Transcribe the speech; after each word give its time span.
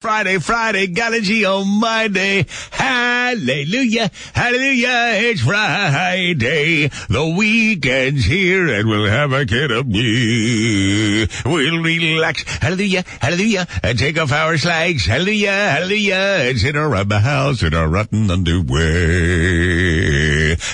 Friday, 0.00 0.38
Friday, 0.38 0.86
gotta 0.86 1.18
on 1.18 1.44
oh 1.44 1.62
my 1.66 2.08
day. 2.08 2.46
Hallelujah, 2.70 4.10
hallelujah, 4.32 5.10
it's 5.28 5.42
Friday. 5.42 6.88
The 6.88 7.34
weekend's 7.36 8.24
here 8.24 8.66
and 8.66 8.88
we'll 8.88 9.10
have 9.10 9.34
a 9.34 9.44
kid 9.44 9.70
of 9.70 9.86
me. 9.86 11.26
We'll 11.44 11.82
relax, 11.82 12.44
hallelujah, 12.44 13.04
hallelujah, 13.20 13.66
and 13.82 13.98
take 13.98 14.18
off 14.18 14.32
our 14.32 14.56
slags. 14.56 15.04
Hallelujah, 15.04 15.52
hallelujah, 15.52 16.44
it's 16.44 16.64
in 16.64 16.76
a 16.76 16.88
rubber 16.88 17.18
house 17.18 17.62
in 17.62 17.74
our 17.74 17.86
rotten 17.86 18.30
underwear. 18.30 18.86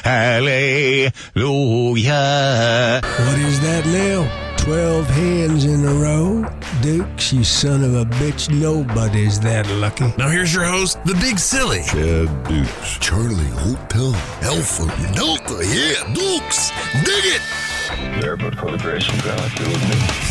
Hallelujah. 0.05 1.11
What 3.03 3.39
is 3.41 3.61
that, 3.61 3.87
Lil? 3.87 4.46
12 4.67 5.07
hands 5.07 5.65
in 5.65 5.85
a 5.85 5.95
row? 5.95 6.45
Dukes, 6.83 7.33
you 7.33 7.45
son 7.45 7.85
of 7.85 7.95
a 7.95 8.05
bitch, 8.17 8.51
nobody's 8.51 9.39
that 9.39 9.65
lucky. 9.71 10.13
Now 10.19 10.29
here's 10.29 10.53
your 10.53 10.65
host, 10.65 10.99
the 11.05 11.15
big 11.21 11.39
silly. 11.39 11.83
Chad 11.85 12.27
Dukes. 12.49 12.99
Charlie 12.99 13.47
Hotel. 13.63 14.13
Alpha 14.43 14.87
Delta, 15.15 15.65
yeah, 15.65 16.03
Dukes. 16.13 16.71
Dig 17.05 17.27
it! 17.37 18.21
There, 18.21 18.37
but 18.37 18.57
for 18.57 18.73
the 18.73 18.79
grace 18.79 19.09
of 19.09 19.25
God, 19.25 19.57
you 19.61 19.67
would 19.67 20.26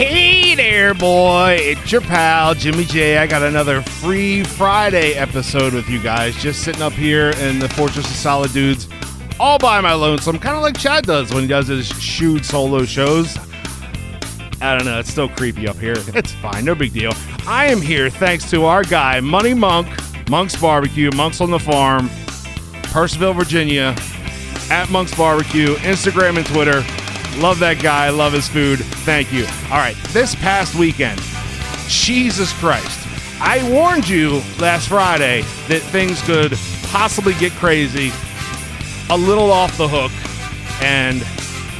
Hey 0.00 0.54
there, 0.54 0.94
boy. 0.94 1.58
It's 1.60 1.92
your 1.92 2.00
pal, 2.00 2.54
Jimmy 2.54 2.86
J. 2.86 3.18
I 3.18 3.26
got 3.26 3.42
another 3.42 3.82
free 3.82 4.42
Friday 4.42 5.12
episode 5.12 5.74
with 5.74 5.90
you 5.90 6.02
guys. 6.02 6.34
Just 6.36 6.64
sitting 6.64 6.80
up 6.80 6.94
here 6.94 7.32
in 7.32 7.58
the 7.58 7.68
Fortress 7.68 8.06
of 8.06 8.16
Solid 8.16 8.50
Dudes 8.54 8.88
all 9.38 9.58
by 9.58 9.78
my 9.82 9.92
lonesome, 9.92 10.38
kind 10.38 10.56
of 10.56 10.62
like 10.62 10.78
Chad 10.78 11.04
does 11.04 11.34
when 11.34 11.42
he 11.42 11.48
does 11.48 11.66
his 11.66 11.86
shoot 11.86 12.46
solo 12.46 12.86
shows. 12.86 13.36
I 14.62 14.74
don't 14.74 14.86
know. 14.86 14.98
It's 15.00 15.10
still 15.10 15.28
creepy 15.28 15.68
up 15.68 15.76
here. 15.76 15.96
It's 16.14 16.32
fine. 16.32 16.64
No 16.64 16.74
big 16.74 16.94
deal. 16.94 17.12
I 17.46 17.66
am 17.66 17.82
here 17.82 18.08
thanks 18.08 18.48
to 18.52 18.64
our 18.64 18.84
guy, 18.84 19.20
Money 19.20 19.52
Monk, 19.52 19.86
Monk's 20.30 20.56
Barbecue, 20.56 21.10
Monk's 21.14 21.42
on 21.42 21.50
the 21.50 21.58
Farm, 21.58 22.08
Purcellville, 22.84 23.36
Virginia, 23.36 23.94
at 24.70 24.88
Monk's 24.88 25.14
Barbecue, 25.14 25.74
Instagram 25.74 26.38
and 26.38 26.46
Twitter. 26.46 26.82
Love 27.38 27.58
that 27.60 27.82
guy. 27.82 28.10
Love 28.10 28.32
his 28.32 28.48
food. 28.48 28.80
Thank 28.80 29.32
you. 29.32 29.46
All 29.70 29.78
right. 29.78 29.96
This 30.08 30.34
past 30.34 30.74
weekend, 30.74 31.20
Jesus 31.88 32.52
Christ. 32.54 33.06
I 33.40 33.66
warned 33.70 34.08
you 34.08 34.42
last 34.58 34.88
Friday 34.88 35.42
that 35.68 35.80
things 35.80 36.20
could 36.22 36.52
possibly 36.88 37.34
get 37.34 37.52
crazy, 37.52 38.12
a 39.08 39.16
little 39.16 39.50
off 39.50 39.76
the 39.78 39.88
hook, 39.88 40.12
and 40.82 41.22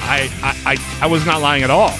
I 0.02 0.30
I, 0.42 0.74
I, 0.74 1.04
I 1.04 1.06
was 1.06 1.26
not 1.26 1.42
lying 1.42 1.62
at 1.62 1.70
all. 1.70 1.94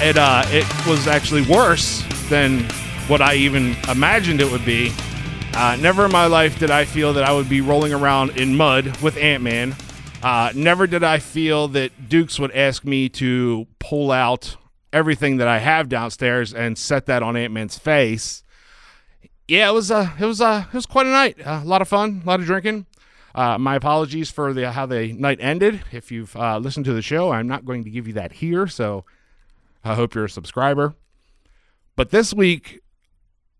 It 0.00 0.16
uh 0.16 0.44
it 0.46 0.66
was 0.86 1.06
actually 1.06 1.42
worse 1.42 2.02
than 2.28 2.64
what 3.06 3.20
I 3.20 3.34
even 3.34 3.76
imagined 3.90 4.40
it 4.40 4.50
would 4.50 4.64
be. 4.64 4.92
Uh, 5.52 5.76
never 5.78 6.06
in 6.06 6.10
my 6.10 6.26
life 6.26 6.58
did 6.58 6.70
I 6.70 6.84
feel 6.84 7.12
that 7.12 7.24
I 7.24 7.32
would 7.32 7.48
be 7.48 7.60
rolling 7.60 7.92
around 7.92 8.30
in 8.38 8.56
mud 8.56 8.96
with 9.02 9.16
Ant 9.16 9.42
Man. 9.42 9.76
Uh, 10.24 10.50
never 10.54 10.86
did 10.86 11.04
I 11.04 11.18
feel 11.18 11.68
that 11.68 12.08
Dukes 12.08 12.38
would 12.38 12.50
ask 12.52 12.82
me 12.82 13.10
to 13.10 13.66
pull 13.78 14.10
out 14.10 14.56
everything 14.90 15.36
that 15.36 15.48
I 15.48 15.58
have 15.58 15.90
downstairs 15.90 16.54
and 16.54 16.78
set 16.78 17.04
that 17.06 17.22
on 17.22 17.36
Ant 17.36 17.52
Man's 17.52 17.76
face. 17.76 18.42
Yeah, 19.46 19.68
it 19.68 19.74
was 19.74 19.90
uh, 19.90 20.12
it 20.18 20.24
was 20.24 20.40
uh, 20.40 20.64
it 20.66 20.74
was 20.74 20.86
quite 20.86 21.04
a 21.04 21.10
night. 21.10 21.46
Uh, 21.46 21.60
a 21.62 21.66
lot 21.66 21.82
of 21.82 21.88
fun, 21.88 22.22
a 22.24 22.26
lot 22.26 22.40
of 22.40 22.46
drinking. 22.46 22.86
Uh, 23.34 23.58
my 23.58 23.74
apologies 23.74 24.30
for 24.30 24.54
the 24.54 24.72
how 24.72 24.86
the 24.86 25.12
night 25.12 25.40
ended. 25.42 25.82
If 25.92 26.10
you've 26.10 26.34
uh, 26.36 26.56
listened 26.56 26.86
to 26.86 26.94
the 26.94 27.02
show, 27.02 27.30
I'm 27.30 27.46
not 27.46 27.66
going 27.66 27.84
to 27.84 27.90
give 27.90 28.06
you 28.06 28.14
that 28.14 28.32
here. 28.32 28.66
So 28.66 29.04
I 29.84 29.94
hope 29.94 30.14
you're 30.14 30.24
a 30.24 30.30
subscriber. 30.30 30.94
But 31.96 32.12
this 32.12 32.32
week 32.32 32.80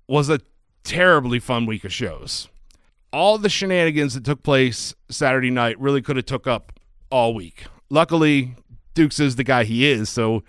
was 0.09 0.31
a 0.31 0.41
terribly 0.83 1.41
fun 1.41 1.67
week 1.67 1.85
of 1.85 1.93
shows 1.93 2.49
all 3.15 3.39
the 3.39 3.49
shenanigans 3.49 4.15
that 4.15 4.25
took 4.25 4.43
place 4.43 4.93
Saturday 5.09 5.51
night 5.51 5.79
really 5.79 6.03
could 6.03 6.17
have 6.17 6.27
took 6.27 6.49
up 6.49 6.73
all 7.11 7.33
week. 7.33 7.67
Luckily, 7.89 8.57
Dukes 8.95 9.21
is 9.21 9.37
the 9.37 9.45
guy 9.45 9.63
he 9.63 9.87
is, 9.87 10.11
so 10.11 10.43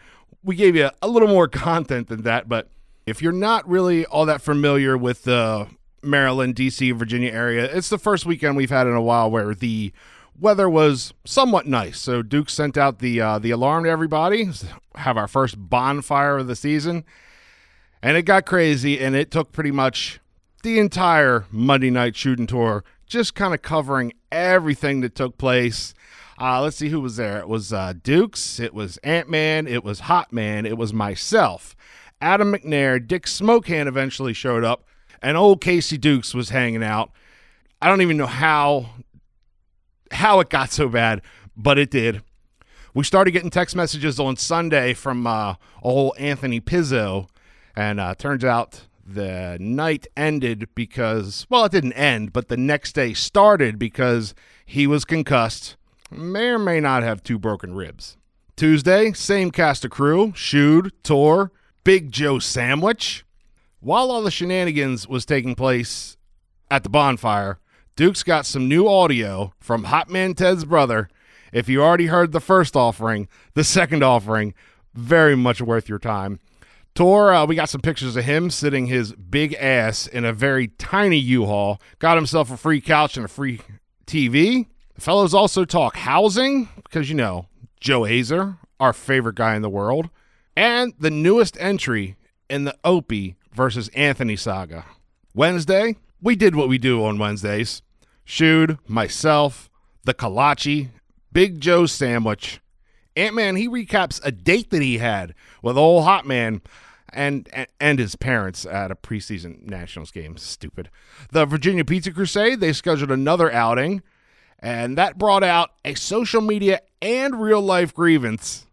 we 0.43 0.55
gave 0.55 0.75
you 0.75 0.89
a 0.99 1.07
little 1.07 1.27
more 1.27 1.47
content 1.67 2.07
than 2.07 2.23
that. 2.23 2.49
But 2.49 2.69
if 3.05 3.21
you're 3.21 3.31
not 3.31 3.69
really 3.69 4.03
all 4.07 4.25
that 4.25 4.41
familiar 4.41 4.97
with 4.97 5.23
the 5.25 5.67
Maryland, 6.01 6.55
DC, 6.55 6.95
Virginia 6.95 7.31
area, 7.31 7.65
it's 7.65 7.89
the 7.89 7.99
first 7.99 8.25
weekend 8.25 8.57
we've 8.57 8.71
had 8.71 8.87
in 8.87 8.93
a 8.93 9.01
while 9.01 9.29
where 9.29 9.53
the 9.53 9.93
weather 10.39 10.67
was 10.67 11.13
somewhat 11.23 11.67
nice. 11.67 11.99
So 11.99 12.23
Duke 12.23 12.49
sent 12.49 12.79
out 12.79 12.97
the 12.97 13.21
uh, 13.21 13.37
the 13.37 13.51
alarm 13.51 13.83
to 13.83 13.91
everybody, 13.91 14.49
have 14.95 15.17
our 15.17 15.27
first 15.27 15.69
bonfire 15.69 16.39
of 16.39 16.47
the 16.47 16.55
season, 16.55 17.05
and 18.01 18.17
it 18.17 18.23
got 18.23 18.47
crazy, 18.47 18.99
and 18.99 19.15
it 19.15 19.29
took 19.29 19.51
pretty 19.51 19.71
much 19.71 20.19
the 20.65 20.79
entire 20.79 21.45
Monday 21.51 21.91
night 21.91 22.15
shooting 22.15 22.47
tour, 22.47 22.83
just 23.05 23.35
kind 23.35 23.53
of 23.53 23.61
covering 23.61 24.11
everything 24.31 25.01
that 25.01 25.13
took 25.13 25.37
place. 25.37 25.93
Uh, 26.41 26.59
let's 26.59 26.75
see 26.75 26.89
who 26.89 26.99
was 26.99 27.17
there. 27.17 27.37
It 27.37 27.47
was 27.47 27.71
uh, 27.71 27.93
Dukes, 28.01 28.59
it 28.59 28.73
was 28.73 28.97
Ant 28.97 29.29
Man, 29.29 29.67
it 29.67 29.83
was 29.83 30.01
Hot 30.01 30.33
Man, 30.33 30.65
it 30.65 30.75
was 30.75 30.91
myself. 30.91 31.75
Adam 32.19 32.51
McNair, 32.51 33.05
Dick 33.05 33.27
Smokehan 33.27 33.85
eventually 33.85 34.33
showed 34.33 34.63
up, 34.63 34.87
and 35.21 35.37
old 35.37 35.61
Casey 35.61 35.99
Dukes 35.99 36.33
was 36.33 36.49
hanging 36.49 36.83
out. 36.83 37.11
I 37.79 37.87
don't 37.87 38.01
even 38.01 38.17
know 38.17 38.25
how 38.25 38.89
how 40.09 40.39
it 40.39 40.49
got 40.49 40.71
so 40.71 40.89
bad, 40.89 41.21
but 41.55 41.77
it 41.77 41.91
did. 41.91 42.23
We 42.95 43.03
started 43.03 43.31
getting 43.31 43.51
text 43.51 43.75
messages 43.75 44.19
on 44.19 44.35
Sunday 44.35 44.95
from 44.95 45.27
uh, 45.27 45.55
old 45.83 46.15
Anthony 46.17 46.59
Pizzo, 46.59 47.29
and 47.75 47.99
uh, 47.99 48.15
turns 48.15 48.43
out 48.43 48.81
the 49.05 49.57
night 49.59 50.07
ended 50.17 50.67
because, 50.73 51.45
well, 51.49 51.66
it 51.66 51.71
didn't 51.71 51.93
end, 51.93 52.33
but 52.33 52.47
the 52.47 52.57
next 52.57 52.93
day 52.93 53.13
started 53.13 53.77
because 53.77 54.33
he 54.66 54.88
was 54.88 55.05
concussed, 55.05 55.75
may 56.09 56.47
or 56.47 56.59
may 56.59 56.79
not 56.79 57.03
have 57.03 57.21
two 57.21 57.38
broken 57.38 57.75
ribs. 57.75 58.17
Tuesday, 58.55 59.11
same 59.11 59.51
cast 59.51 59.85
of 59.85 59.91
crew, 59.91 60.31
Shoed, 60.35 60.91
Tor, 61.03 61.51
Big 61.83 62.11
Joe 62.11 62.39
Sandwich. 62.39 63.25
While 63.79 64.09
all 64.09 64.23
the 64.23 64.31
shenanigans 64.31 65.07
was 65.07 65.25
taking 65.25 65.55
place 65.55 66.17
at 66.71 66.83
the 66.83 66.89
bonfire, 66.89 67.59
Duke's 67.95 68.23
got 68.23 68.45
some 68.45 68.67
new 68.67 68.88
audio 68.88 69.53
from 69.59 69.85
Hot 69.85 70.09
Man 70.09 70.33
Ted's 70.33 70.65
brother. 70.65 71.09
If 71.53 71.69
you 71.69 71.83
already 71.83 72.07
heard 72.07 72.31
the 72.31 72.39
first 72.39 72.75
offering, 72.75 73.27
the 73.53 73.63
second 73.63 74.03
offering, 74.03 74.53
very 74.94 75.35
much 75.35 75.61
worth 75.61 75.88
your 75.88 75.99
time. 75.99 76.39
Tor, 76.95 77.33
uh, 77.33 77.45
we 77.45 77.56
got 77.56 77.67
some 77.67 77.81
pictures 77.81 78.16
of 78.16 78.23
him 78.23 78.50
sitting 78.50 78.85
his 78.85 79.11
big 79.11 79.53
ass 79.56 80.07
in 80.07 80.23
a 80.23 80.31
very 80.31 80.69
tiny 80.69 81.17
U-Haul. 81.17 81.81
Got 82.00 82.16
himself 82.16 82.50
a 82.50 82.56
free 82.56 82.79
couch 82.79 83.17
and 83.17 83.25
a 83.25 83.28
free 83.28 83.59
TV. 84.07 84.67
The 84.94 85.01
fellows 85.01 85.33
also 85.33 85.66
talk 85.66 85.97
housing 85.97 86.69
because 86.83 87.09
you 87.09 87.16
know 87.16 87.47
Joe 87.81 88.01
Azer, 88.01 88.57
our 88.79 88.94
favorite 88.94 89.35
guy 89.35 89.57
in 89.57 89.61
the 89.61 89.69
world, 89.69 90.09
and 90.56 90.94
the 90.97 91.11
newest 91.11 91.57
entry 91.59 92.16
in 92.50 92.63
the 92.63 92.78
Opie 92.85 93.35
versus 93.51 93.89
Anthony 93.89 94.38
saga. 94.38 94.85
Wednesday, 95.33 95.97
we 96.22 96.38
did 96.38 96.56
what 96.56 96.69
we 96.69 96.77
do 96.77 97.03
on 97.03 97.19
Wednesdays. 97.19 97.81
Shoed, 98.23 98.79
myself, 98.88 99.69
the 100.06 100.13
Kalachi, 100.13 100.91
Big 101.33 101.59
Joe 101.59 101.88
sandwich. 101.88 102.62
Ant 103.17 103.35
Man, 103.35 103.56
he 103.56 103.69
recaps 103.69 104.19
a 104.23 104.31
date 104.31 104.72
that 104.72 104.81
he 104.81 104.97
had 104.97 105.33
with 105.65 105.79
old 105.79 106.03
Hot 106.03 106.27
Man 106.27 106.61
and, 107.11 107.50
and 107.79 107.97
his 107.97 108.15
parents 108.15 108.67
at 108.67 108.91
a 108.91 108.95
preseason 108.95 109.63
Nationals 109.63 110.12
game. 110.12 110.38
Stupid. 110.38 110.91
The 111.31 111.47
Virginia 111.47 111.83
Pizza 111.83 112.12
Crusade, 112.12 112.59
they 112.59 112.71
scheduled 112.71 113.12
another 113.12 113.51
outing, 113.51 114.03
and 114.59 114.95
that 114.97 115.17
brought 115.17 115.44
out 115.44 115.71
a 115.83 115.95
social 115.95 116.39
media 116.39 116.81
and 117.01 117.41
real 117.41 117.62
life 117.62 117.95
grievance 117.95 118.67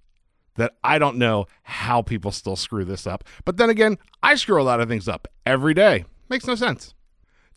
that 0.57 0.75
I 0.85 0.99
don't 0.99 1.17
know 1.17 1.47
how 1.63 2.03
people 2.03 2.31
still 2.31 2.57
screw 2.57 2.85
this 2.85 3.07
up. 3.07 3.25
But 3.47 3.57
then 3.57 3.71
again, 3.71 3.97
I 4.23 4.35
screw 4.35 4.61
a 4.61 4.63
lot 4.63 4.81
of 4.81 4.89
things 4.89 5.09
up 5.09 5.27
every 5.47 5.73
day. 5.73 6.05
Makes 6.29 6.47
no 6.47 6.55
sense. 6.55 6.95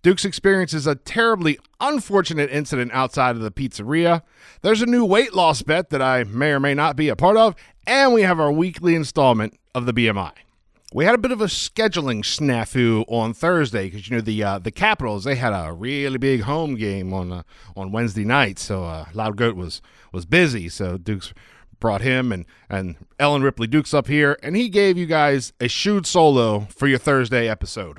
Duke's 0.06 0.24
experiences 0.24 0.86
a 0.86 0.94
terribly 0.94 1.58
unfortunate 1.80 2.52
incident 2.52 2.92
outside 2.94 3.36
of 3.36 3.42
the 3.42 3.50
pizzeria. 3.50 4.22
There's 4.62 4.84
a 4.84 4.86
new 4.86 5.04
weight 5.04 5.34
loss 5.34 5.64
bet 5.64 5.90
that 5.90 6.00
I 6.00 6.24
may 6.26 6.52
or 6.52 6.60
may 6.60 6.76
not 6.76 6.96
be 6.96 7.10
a 7.10 7.16
part 7.16 7.38
of, 7.38 7.56
and 7.88 8.14
we 8.14 8.22
have 8.22 8.40
our 8.40 8.52
weekly 8.52 8.94
installment 8.94 9.58
of 9.74 9.88
the 9.88 9.94
BMI. 9.94 10.34
We 10.94 11.06
had 11.06 11.16
a 11.16 11.18
bit 11.18 11.32
of 11.32 11.42
a 11.42 11.46
scheduling 11.46 12.20
snafu 12.20 13.04
on 13.08 13.34
Thursday 13.34 13.86
because 13.86 14.08
you 14.08 14.18
know 14.18 14.22
the 14.22 14.44
uh, 14.44 14.60
the 14.60 14.70
Capitals 14.70 15.24
they 15.24 15.34
had 15.34 15.54
a 15.54 15.74
really 15.74 16.20
big 16.20 16.42
home 16.42 16.76
game 16.76 17.12
on 17.12 17.32
uh, 17.32 17.42
on 17.76 17.92
Wednesday 17.92 18.26
night, 18.26 18.60
so 18.60 18.84
uh, 18.84 19.06
Loud 19.12 19.38
Goat 19.38 19.56
was 19.56 19.82
was 20.12 20.28
busy. 20.28 20.70
So 20.70 21.00
Duke's 21.00 21.34
brought 21.80 22.02
him 22.02 22.32
and 22.32 22.46
and 22.70 22.98
Ellen 23.18 23.42
Ripley 23.42 23.66
Dukes 23.66 23.92
up 23.92 24.06
here, 24.06 24.38
and 24.44 24.56
he 24.56 24.70
gave 24.70 25.00
you 25.00 25.08
guys 25.08 25.52
a 25.60 25.68
shoot 25.68 26.06
solo 26.06 26.68
for 26.70 26.86
your 26.86 27.00
Thursday 27.00 27.50
episode. 27.50 27.98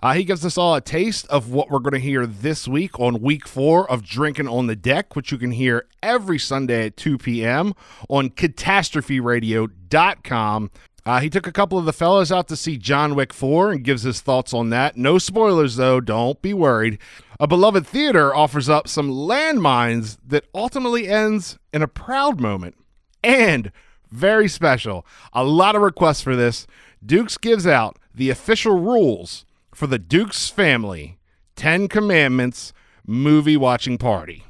Uh, 0.00 0.14
he 0.14 0.22
gives 0.22 0.46
us 0.46 0.56
all 0.56 0.76
a 0.76 0.80
taste 0.80 1.26
of 1.26 1.50
what 1.50 1.70
we're 1.70 1.80
going 1.80 1.92
to 1.92 1.98
hear 1.98 2.24
this 2.24 2.68
week 2.68 3.00
on 3.00 3.20
week 3.20 3.48
four 3.48 3.90
of 3.90 4.04
Drinking 4.04 4.46
on 4.46 4.68
the 4.68 4.76
Deck, 4.76 5.16
which 5.16 5.32
you 5.32 5.38
can 5.38 5.50
hear 5.50 5.88
every 6.00 6.38
Sunday 6.38 6.86
at 6.86 6.96
2 6.96 7.18
p.m. 7.18 7.74
on 8.08 8.30
catastropheradio.com. 8.30 10.70
Uh, 11.04 11.18
he 11.18 11.28
took 11.28 11.48
a 11.48 11.52
couple 11.52 11.78
of 11.78 11.84
the 11.84 11.92
fellas 11.92 12.30
out 12.30 12.46
to 12.46 12.54
see 12.54 12.76
John 12.76 13.16
Wick 13.16 13.32
4 13.32 13.72
and 13.72 13.82
gives 13.82 14.02
his 14.02 14.20
thoughts 14.20 14.54
on 14.54 14.70
that. 14.70 14.96
No 14.96 15.18
spoilers, 15.18 15.74
though. 15.74 16.00
Don't 16.00 16.40
be 16.40 16.54
worried. 16.54 17.00
A 17.40 17.48
beloved 17.48 17.84
theater 17.84 18.32
offers 18.32 18.68
up 18.68 18.86
some 18.86 19.10
landmines 19.10 20.16
that 20.24 20.44
ultimately 20.54 21.08
ends 21.08 21.58
in 21.72 21.82
a 21.82 21.88
proud 21.88 22.40
moment. 22.40 22.76
And 23.24 23.72
very 24.10 24.46
special, 24.46 25.04
a 25.32 25.42
lot 25.42 25.74
of 25.74 25.82
requests 25.82 26.22
for 26.22 26.36
this. 26.36 26.68
Dukes 27.04 27.36
gives 27.36 27.66
out 27.66 27.98
the 28.14 28.30
official 28.30 28.78
rules 28.78 29.44
for 29.78 29.86
the 29.86 29.98
Dukes 29.98 30.48
family 30.48 31.20
10 31.54 31.86
Commandments 31.86 32.72
movie 33.06 33.56
watching 33.56 33.96
party. 33.96 34.42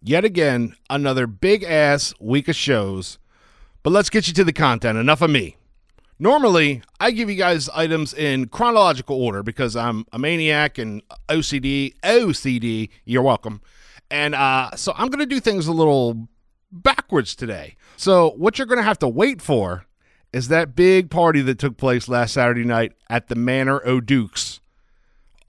Yet 0.00 0.24
again, 0.24 0.76
another 0.88 1.26
big 1.26 1.64
ass 1.64 2.14
week 2.20 2.46
of 2.46 2.54
shows. 2.54 3.18
But 3.82 3.90
let's 3.90 4.10
get 4.10 4.28
you 4.28 4.34
to 4.34 4.44
the 4.44 4.52
content. 4.52 4.96
Enough 4.96 5.22
of 5.22 5.30
me. 5.30 5.56
Normally, 6.20 6.82
I 7.00 7.10
give 7.10 7.28
you 7.28 7.34
guys 7.34 7.68
items 7.70 8.14
in 8.14 8.46
chronological 8.46 9.20
order 9.20 9.42
because 9.42 9.74
I'm 9.74 10.06
a 10.12 10.20
maniac 10.20 10.78
and 10.78 11.02
OCD. 11.28 11.94
OCD, 12.04 12.90
you're 13.04 13.22
welcome. 13.22 13.62
And 14.08 14.36
uh, 14.36 14.76
so 14.76 14.92
I'm 14.96 15.08
going 15.08 15.18
to 15.18 15.26
do 15.26 15.40
things 15.40 15.66
a 15.66 15.72
little 15.72 16.28
backwards 16.70 17.34
today. 17.34 17.74
So, 17.96 18.34
what 18.36 18.56
you're 18.56 18.68
going 18.68 18.78
to 18.78 18.84
have 18.84 19.00
to 19.00 19.08
wait 19.08 19.42
for 19.42 19.86
is 20.32 20.48
that 20.48 20.76
big 20.76 21.10
party 21.10 21.40
that 21.42 21.58
took 21.58 21.76
place 21.76 22.08
last 22.08 22.34
Saturday 22.34 22.64
night 22.64 22.92
at 23.08 23.28
the 23.28 23.34
Manor 23.34 23.80
O'Dukes. 23.84 24.49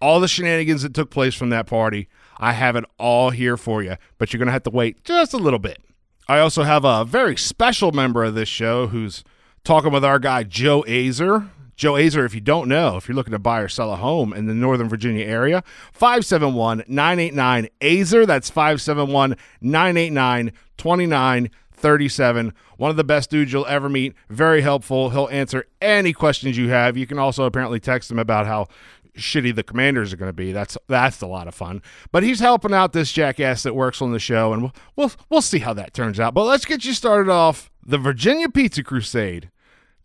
All 0.02 0.20
the 0.20 0.28
shenanigans 0.28 0.82
that 0.82 0.94
took 0.94 1.10
place 1.10 1.36
from 1.36 1.50
that 1.50 1.68
party, 1.68 2.08
I 2.38 2.54
have 2.54 2.76
it 2.76 2.86
all 2.98 3.30
here 3.30 3.56
for 3.56 3.84
you, 3.84 3.98
but 4.18 4.34
you're 4.34 4.40
going 4.40 4.48
to 4.48 4.54
have 4.54 4.64
to 4.64 4.72
wait 4.72 5.04
just 5.04 5.34
a 5.34 5.38
little 5.38 5.60
bit. 5.60 5.80
I 6.28 6.40
also 6.40 6.64
have 6.64 6.86
a 6.86 7.06
very 7.06 7.38
special 7.38 7.92
member 7.92 8.24
of 8.24 8.36
this 8.36 8.50
show 8.50 8.88
who's 8.88 9.24
talking 9.64 9.92
with 9.92 10.06
our 10.06 10.20
guy 10.20 10.44
Joe 10.44 10.84
Azer. 10.88 11.50
Joe 11.76 11.94
Azer, 11.94 12.26
if 12.26 12.36
you 12.36 12.42
don't 12.42 12.68
know, 12.68 12.98
if 12.98 13.08
you're 13.08 13.16
looking 13.16 13.32
to 13.32 13.40
buy 13.40 13.60
or 13.60 13.68
sell 13.68 13.92
a 13.92 13.96
home 13.96 14.34
in 14.34 14.46
the 14.46 14.54
Northern 14.54 14.88
Virginia 14.88 15.26
area, 15.26 15.64
571 15.94 16.84
989 16.88 17.70
Azer. 17.82 18.26
That's 18.28 18.50
571 18.50 19.36
989 19.62 20.52
2937. 20.78 22.54
One 22.78 22.92
of 22.92 22.98
the 22.98 23.04
best 23.04 23.30
dudes 23.30 23.52
you'll 23.52 23.66
ever 23.66 23.90
meet. 23.90 24.14
Very 24.30 24.62
helpful. 24.62 25.10
He'll 25.10 25.30
answer 25.30 25.66
any 25.82 26.14
questions 26.14 26.58
you 26.58 26.70
have. 26.70 26.98
You 26.98 27.08
can 27.08 27.18
also 27.18 27.46
apparently 27.46 27.80
text 27.80 28.12
him 28.12 28.20
about 28.20 28.46
how 28.46 28.68
shitty 29.16 29.54
the 29.56 29.64
commanders 29.64 30.14
are 30.14 30.18
going 30.18 30.30
to 30.30 30.34
be. 30.34 30.52
That's 30.52 30.78
that's 30.88 31.22
a 31.22 31.28
lot 31.28 31.48
of 31.48 31.56
fun. 31.56 31.82
But 32.12 32.24
he's 32.24 32.40
helping 32.40 32.74
out 32.74 32.94
this 32.94 33.12
jackass 33.12 33.64
that 33.64 33.76
works 33.76 34.02
on 34.02 34.12
the 34.12 34.20
show, 34.20 34.54
and 34.54 34.64
we'll 34.64 34.74
we'll, 34.96 35.12
we'll 35.30 35.42
see 35.42 35.60
how 35.60 35.74
that 35.74 35.94
turns 35.94 36.20
out. 36.20 36.34
But 36.34 36.46
let's 36.46 36.66
get 36.66 36.86
you 36.86 36.94
started 36.94 37.32
off. 37.32 37.72
The 37.84 37.98
Virginia 37.98 38.50
Pizza 38.50 38.84
Crusade. 38.84 39.50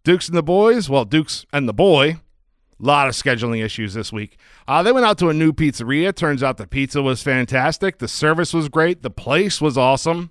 Dukes 0.05 0.29
and 0.29 0.37
the 0.37 0.43
boys. 0.43 0.88
Well, 0.88 1.05
Dukes 1.05 1.47
and 1.53 1.69
the 1.69 1.75
boy. 1.75 2.19
A 2.79 2.85
lot 2.85 3.08
of 3.08 3.14
scheduling 3.14 3.64
issues 3.64 3.94
this 3.94 4.12
week. 4.12 4.38
Uh, 4.69 4.82
they 4.82 4.93
went 4.93 5.06
out 5.06 5.19
to 5.19 5.31
a 5.31 5.35
new 5.35 5.53
pizzeria. 5.53 6.14
Turns 6.14 6.43
out 6.43 6.58
the 6.58 6.67
pizza 6.67 7.03
was 7.03 7.23
fantastic. 7.23 7.99
The 7.99 8.06
service 8.06 8.53
was 8.53 8.69
great. 8.69 9.03
The 9.03 9.11
place 9.11 9.61
was 9.61 9.79
awesome. 9.79 10.31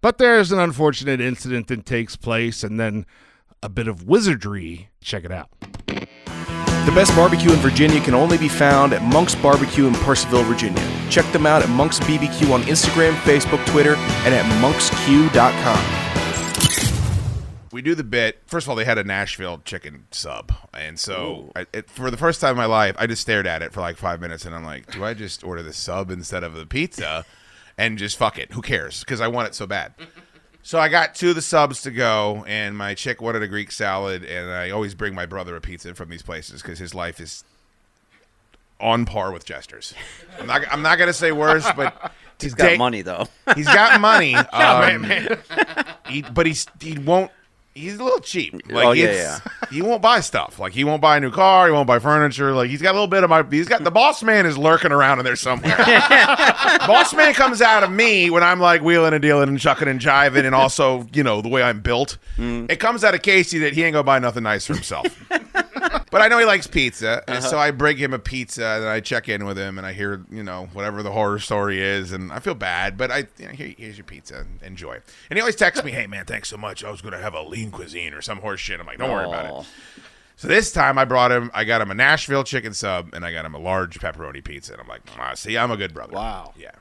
But 0.00 0.18
there's 0.18 0.50
an 0.50 0.58
unfortunate 0.58 1.20
incident 1.20 1.68
that 1.68 1.86
takes 1.86 2.16
place, 2.16 2.64
and 2.64 2.80
then 2.80 3.06
a 3.62 3.68
bit 3.68 3.86
of 3.86 4.08
wizardry. 4.08 4.88
Check 5.00 5.24
it 5.24 5.32
out. 5.32 5.50
The 6.86 6.92
best 6.92 7.14
barbecue 7.14 7.52
in 7.52 7.58
Virginia 7.58 8.00
can 8.00 8.14
only 8.14 8.36
be 8.38 8.48
found 8.48 8.92
at 8.92 9.02
Monk's 9.02 9.34
Barbecue 9.34 9.86
in 9.86 9.92
Purcellville, 9.94 10.44
Virginia. 10.44 10.82
Check 11.10 11.30
them 11.32 11.46
out 11.46 11.62
at 11.62 11.68
Monk's 11.68 12.00
BBQ 12.00 12.52
on 12.52 12.62
Instagram, 12.62 13.12
Facebook, 13.20 13.64
Twitter, 13.66 13.94
and 13.94 14.34
at 14.34 14.44
monksq.com. 14.60 15.78
we 17.70 17.82
do 17.82 17.94
the 17.94 18.02
bit. 18.02 18.42
First 18.46 18.66
of 18.66 18.70
all, 18.70 18.76
they 18.76 18.84
had 18.86 18.98
a 18.98 19.04
Nashville 19.04 19.60
chicken 19.64 20.06
sub, 20.10 20.52
and 20.74 20.98
so 20.98 21.52
I, 21.54 21.66
it, 21.72 21.88
for 21.90 22.10
the 22.10 22.16
first 22.16 22.40
time 22.40 22.52
in 22.52 22.56
my 22.56 22.64
life, 22.66 22.96
I 22.98 23.06
just 23.06 23.22
stared 23.22 23.46
at 23.46 23.62
it 23.62 23.72
for 23.72 23.80
like 23.80 23.96
five 23.96 24.20
minutes, 24.20 24.44
and 24.44 24.54
I'm 24.54 24.64
like, 24.64 24.90
do 24.90 25.04
I 25.04 25.14
just 25.14 25.44
order 25.44 25.62
the 25.62 25.72
sub 25.74 26.10
instead 26.10 26.42
of 26.42 26.54
the 26.54 26.66
pizza, 26.66 27.24
and 27.78 27.98
just 27.98 28.16
fuck 28.16 28.38
it? 28.38 28.52
Who 28.52 28.62
cares? 28.62 29.00
Because 29.00 29.20
I 29.20 29.28
want 29.28 29.46
it 29.48 29.54
so 29.54 29.66
bad. 29.66 29.92
So 30.62 30.78
I 30.78 30.88
got 30.88 31.14
two 31.14 31.30
of 31.30 31.34
the 31.34 31.42
subs 31.42 31.82
to 31.82 31.90
go, 31.90 32.44
and 32.46 32.76
my 32.76 32.94
chick 32.94 33.20
wanted 33.22 33.42
a 33.42 33.48
Greek 33.48 33.72
salad, 33.72 34.24
and 34.24 34.50
I 34.50 34.70
always 34.70 34.94
bring 34.94 35.14
my 35.14 35.26
brother 35.26 35.56
a 35.56 35.60
pizza 35.60 35.94
from 35.94 36.10
these 36.10 36.22
places 36.22 36.60
because 36.62 36.78
his 36.78 36.94
life 36.94 37.18
is 37.18 37.44
on 38.78 39.04
par 39.06 39.32
with 39.32 39.44
Jester's. 39.44 39.94
I'm 40.38 40.46
not. 40.46 40.62
I'm 40.70 40.82
not 40.82 40.98
gonna 40.98 41.12
say 41.12 41.32
worse, 41.32 41.66
but 41.76 42.12
He's 42.40 42.52
today- 42.54 42.72
got 42.76 42.78
money 42.78 43.02
though. 43.02 43.26
He's 43.54 43.66
got 43.66 44.00
money, 44.00 44.34
um, 44.52 45.10
he, 46.08 46.22
but 46.22 46.46
he's 46.46 46.66
he 46.80 46.98
won't. 46.98 47.30
He's 47.74 47.98
a 47.98 48.02
little 48.04 48.18
cheap. 48.18 48.54
Oh, 48.70 48.74
like 48.74 48.86
Oh, 48.86 48.92
yeah, 48.92 49.04
it's- 49.04 49.40
He 49.70 49.80
won't 49.82 50.02
buy 50.02 50.18
stuff. 50.20 50.58
Like 50.58 50.72
he 50.72 50.82
won't 50.82 51.00
buy 51.00 51.16
a 51.16 51.20
new 51.20 51.30
car. 51.30 51.66
He 51.68 51.72
won't 51.72 51.86
buy 51.86 52.00
furniture. 52.00 52.52
Like 52.52 52.68
he's 52.68 52.82
got 52.82 52.90
a 52.90 52.94
little 52.94 53.06
bit 53.06 53.22
of 53.22 53.30
my. 53.30 53.44
He's 53.48 53.68
got 53.68 53.84
the 53.84 53.90
boss 53.92 54.22
man 54.24 54.44
is 54.44 54.58
lurking 54.58 54.90
around 54.90 55.20
in 55.20 55.24
there 55.24 55.36
somewhere. 55.36 55.76
boss 56.86 57.14
man 57.14 57.32
comes 57.34 57.62
out 57.62 57.82
of 57.84 57.90
me 57.90 58.30
when 58.30 58.42
I'm 58.42 58.58
like 58.58 58.82
wheeling 58.82 59.12
and 59.12 59.22
dealing 59.22 59.48
and 59.48 59.60
chucking 59.60 59.86
and 59.86 60.00
jiving, 60.00 60.44
and 60.44 60.54
also 60.54 61.06
you 61.12 61.22
know 61.22 61.40
the 61.40 61.48
way 61.48 61.62
I'm 61.62 61.80
built. 61.80 62.18
Mm. 62.36 62.68
It 62.70 62.76
comes 62.80 63.04
out 63.04 63.14
of 63.14 63.22
Casey 63.22 63.58
that 63.60 63.72
he 63.74 63.84
ain't 63.84 63.92
gonna 63.92 64.02
buy 64.02 64.18
nothing 64.18 64.42
nice 64.42 64.66
for 64.66 64.74
himself. 64.74 65.06
But 66.10 66.22
I 66.22 66.28
know 66.28 66.38
he 66.38 66.44
likes 66.44 66.66
pizza, 66.66 67.22
and 67.28 67.42
so 67.42 67.56
I 67.58 67.70
bring 67.70 67.96
him 67.96 68.12
a 68.12 68.18
pizza, 68.18 68.64
and 68.64 68.84
I 68.86 68.98
check 69.00 69.28
in 69.28 69.44
with 69.44 69.56
him, 69.56 69.78
and 69.78 69.86
I 69.86 69.92
hear, 69.92 70.24
you 70.30 70.42
know, 70.42 70.68
whatever 70.72 71.02
the 71.04 71.12
horror 71.12 71.38
story 71.38 71.80
is, 71.80 72.10
and 72.12 72.32
I 72.32 72.40
feel 72.40 72.54
bad, 72.54 72.96
but 72.96 73.12
I, 73.12 73.28
you 73.38 73.46
know, 73.46 73.52
here, 73.52 73.74
here's 73.78 73.96
your 73.96 74.04
pizza, 74.04 74.44
enjoy. 74.62 74.94
And 75.30 75.36
he 75.36 75.40
always 75.40 75.54
texts 75.54 75.84
me, 75.84 75.92
"Hey 75.92 76.08
man, 76.08 76.24
thanks 76.24 76.48
so 76.48 76.56
much. 76.56 76.82
I 76.82 76.90
was 76.90 77.00
gonna 77.00 77.18
have 77.20 77.34
a 77.34 77.42
lean 77.42 77.70
cuisine 77.70 78.12
or 78.12 78.22
some 78.22 78.38
horse 78.38 78.58
shit." 78.60 78.80
I'm 78.80 78.86
like, 78.86 78.98
"Don't 78.98 79.10
worry 79.10 79.26
about 79.26 79.60
it." 79.62 79.66
So 80.36 80.48
this 80.48 80.72
time 80.72 80.98
I 80.98 81.04
brought 81.04 81.30
him, 81.30 81.50
I 81.54 81.64
got 81.64 81.80
him 81.80 81.90
a 81.90 81.94
Nashville 81.94 82.44
chicken 82.44 82.74
sub, 82.74 83.14
and 83.14 83.24
I 83.24 83.32
got 83.32 83.44
him 83.44 83.54
a 83.54 83.58
large 83.58 84.00
pepperoni 84.00 84.42
pizza, 84.42 84.72
and 84.72 84.80
I'm 84.82 84.88
like, 84.88 85.02
ah, 85.18 85.34
"See, 85.34 85.56
I'm 85.56 85.70
a 85.70 85.76
good 85.76 85.94
brother." 85.94 86.14
Wow. 86.14 86.54
Yeah. 86.58 86.72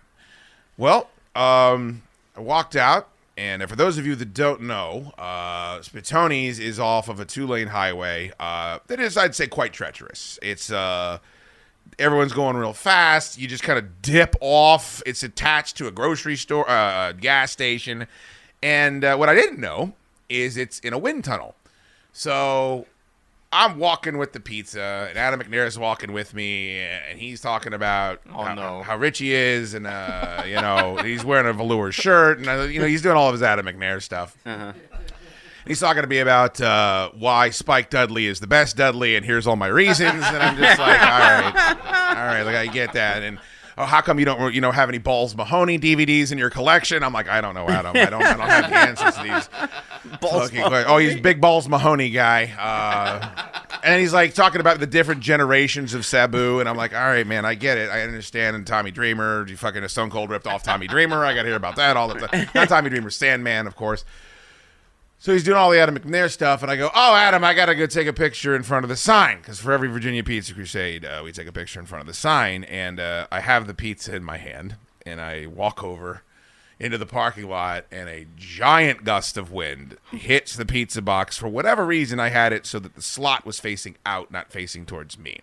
Well, 0.78 1.10
um, 1.36 2.02
I 2.36 2.40
walked 2.40 2.76
out, 2.76 3.10
and 3.40 3.70
for 3.70 3.78
those 3.78 3.98
of 3.98 4.06
you 4.06 4.16
that 4.16 4.34
don't 4.34 4.64
know, 4.64 5.14
uh, 5.18 5.82
is 6.60 6.78
off 6.78 7.08
of 7.08 7.22
a 7.22 7.26
two-lane 7.26 7.68
highway 7.68 8.34
uh, 8.38 8.80
that 8.88 9.00
is, 9.00 9.16
I'd 9.16 9.34
say, 9.34 9.48
quite 9.48 9.72
treacherous. 9.72 10.38
It's 10.42 10.70
uh, 10.70 11.20
everyone's 11.98 12.34
going 12.34 12.58
real 12.58 12.74
fast. 12.74 13.38
You 13.38 13.48
just 13.48 13.64
kind 13.64 13.80
of 13.80 14.02
dip 14.02 14.36
off. 14.42 15.02
It's 15.06 15.24
attached 15.24 15.78
to 15.78 15.88
a 15.88 15.92
grocery 15.92 16.36
store, 16.36 16.70
uh, 16.70 17.12
a 17.12 17.14
gas 17.14 17.54
station, 17.54 18.08
and 18.62 19.06
uh, 19.06 19.16
what 19.16 19.30
I 19.30 19.36
didn't 19.36 19.60
know 19.60 19.94
is 20.28 20.58
it's 20.58 20.80
in 20.80 20.92
a 20.92 20.98
wind 20.98 21.24
tunnel. 21.24 21.56
So 22.12 22.88
I'm 23.52 23.80
walking 23.80 24.20
with 24.20 24.34
the 24.34 24.40
pizza, 24.40 25.08
and 25.10 25.18
Adam 25.18 25.40
McNair 25.40 25.66
is 25.66 25.80
walking 25.80 26.14
with 26.14 26.36
me, 26.36 26.80
and 26.80 27.18
he's 27.18 27.42
talking 27.42 27.74
about 27.74 28.22
how, 28.28 28.54
no. 28.54 28.84
how 28.84 28.96
rich 28.96 29.18
he 29.18 29.34
is, 29.34 29.74
and 29.74 29.88
uh, 29.88 30.44
you 30.46 30.56
know 30.56 30.98
he's 31.04 31.26
wearing 31.26 31.48
a 31.48 31.54
velour 31.54 31.92
shirt, 31.92 32.38
and 32.38 32.48
uh, 32.48 32.64
you 32.64 32.80
know 32.80 32.86
he's 32.86 33.02
doing 33.02 33.16
all 33.18 33.28
of 33.28 33.34
his 33.34 33.42
Adam 33.42 33.66
McNair 33.66 34.02
stuff. 34.02 34.38
He's 35.66 35.80
talking 35.80 36.02
to 36.02 36.08
me 36.08 36.20
about 36.20 36.62
uh, 36.62 37.10
why 37.18 37.50
Spike 37.50 37.90
Dudley 37.90 38.28
is 38.28 38.40
the 38.40 38.48
best 38.48 38.78
Dudley, 38.78 39.16
and 39.16 39.26
here's 39.26 39.48
all 39.48 39.56
my 39.56 39.68
reasons, 39.68 40.24
and 40.24 40.38
I'm 40.38 40.58
just 40.58 40.80
like, 40.80 41.02
all 41.02 41.20
right, 41.20 41.78
all 41.86 42.26
right, 42.26 42.44
like 42.44 42.56
I 42.56 42.68
get 42.68 42.94
that, 42.94 43.24
and. 43.24 43.40
Oh, 43.82 43.86
how 43.86 44.02
come 44.02 44.20
you 44.20 44.26
don't 44.26 44.54
you 44.54 44.60
know 44.60 44.72
have 44.72 44.90
any 44.90 44.98
Balls 44.98 45.34
Mahoney 45.36 45.80
DVDs 45.80 46.34
in 46.34 46.38
your 46.38 46.50
collection? 46.50 47.02
I'm 47.02 47.14
like, 47.14 47.30
I 47.30 47.40
don't 47.40 47.56
know, 47.56 47.68
Adam. 47.70 47.96
I 47.96 48.06
don't 48.10 48.22
I 48.22 48.34
don't 48.36 48.40
have 48.50 48.70
the 48.70 48.76
answers 48.78 49.16
to 49.16 49.24
these 49.24 50.20
Balls 50.20 50.50
que- 50.50 50.62
Oh, 50.86 50.98
he's 50.98 51.20
big 51.22 51.40
balls 51.40 51.70
Mahoney 51.70 52.10
guy. 52.10 52.54
Uh, 52.60 53.80
and 53.84 54.02
he's 54.02 54.14
like 54.14 54.34
talking 54.34 54.60
about 54.60 54.80
the 54.82 54.88
different 54.88 55.22
generations 55.22 55.94
of 55.94 56.06
Sabu, 56.06 56.60
and 56.60 56.68
I'm 56.68 56.76
like, 56.76 56.94
all 56.94 57.00
right, 57.08 57.26
man, 57.26 57.46
I 57.46 57.54
get 57.56 57.78
it. 57.78 57.90
I 57.90 58.02
understand. 58.02 58.58
And 58.58 58.68
Tommy 58.68 58.92
Dreamer, 58.92 59.46
you 59.48 59.56
fucking 59.56 59.82
a 59.84 59.88
Stone 59.90 60.10
Cold 60.10 60.30
ripped 60.30 60.48
off 60.48 60.62
Tommy 60.64 60.88
Dreamer. 60.88 61.24
I 61.24 61.34
got 61.34 61.44
to 61.44 61.48
hear 61.48 61.56
about 61.56 61.78
that 61.78 61.96
all 61.96 62.10
the 62.10 62.28
time. 62.28 62.48
Not 62.54 62.68
Tommy 62.68 62.90
Dreamer, 62.90 63.10
Sandman, 63.10 63.66
of 63.66 63.76
course. 63.78 64.04
So 65.22 65.34
he's 65.34 65.44
doing 65.44 65.58
all 65.58 65.70
the 65.70 65.80
Adam 65.80 66.00
McNair 66.00 66.32
stuff, 66.32 66.62
and 66.62 66.72
I 66.72 66.78
go, 66.78 66.90
"Oh, 66.96 67.14
Adam, 67.14 67.44
I 67.44 67.54
gotta 67.54 67.76
go 67.76 67.86
take 67.86 68.08
a 68.08 68.14
picture 68.14 68.56
in 68.56 68.64
front 68.64 68.86
of 68.86 68.90
the 68.90 68.96
sign 68.96 69.40
because 69.40 69.60
for 69.60 69.74
every 69.74 69.90
Virginia 69.90 70.24
Pizza 70.24 70.54
Crusade, 70.54 71.04
uh, 71.04 71.22
we 71.26 71.34
take 71.34 71.48
a 71.48 71.52
picture 71.52 71.78
in 71.78 71.86
front 71.86 72.00
of 72.00 72.08
the 72.08 72.14
sign." 72.14 72.64
And 72.64 73.02
uh, 73.02 73.28
I 73.30 73.42
have 73.42 73.68
the 73.68 73.74
pizza 73.74 74.16
in 74.16 74.24
my 74.24 74.38
hand, 74.38 74.78
and 75.06 75.20
I 75.20 75.46
walk 75.46 75.84
over 75.84 76.24
into 76.80 76.98
the 76.98 77.06
parking 77.06 77.50
lot, 77.50 77.86
and 77.92 78.08
a 78.08 78.28
giant 78.38 79.04
gust 79.04 79.36
of 79.36 79.52
wind 79.52 79.98
hits 80.12 80.56
the 80.56 80.66
pizza 80.66 81.02
box. 81.02 81.38
For 81.38 81.50
whatever 81.50 81.86
reason, 81.86 82.22
I 82.22 82.30
had 82.30 82.54
it 82.54 82.66
so 82.66 82.80
that 82.80 82.96
the 82.96 83.02
slot 83.02 83.46
was 83.46 83.60
facing 83.60 83.98
out, 84.06 84.32
not 84.32 84.54
facing 84.54 84.86
towards 84.86 85.20
me. 85.20 85.42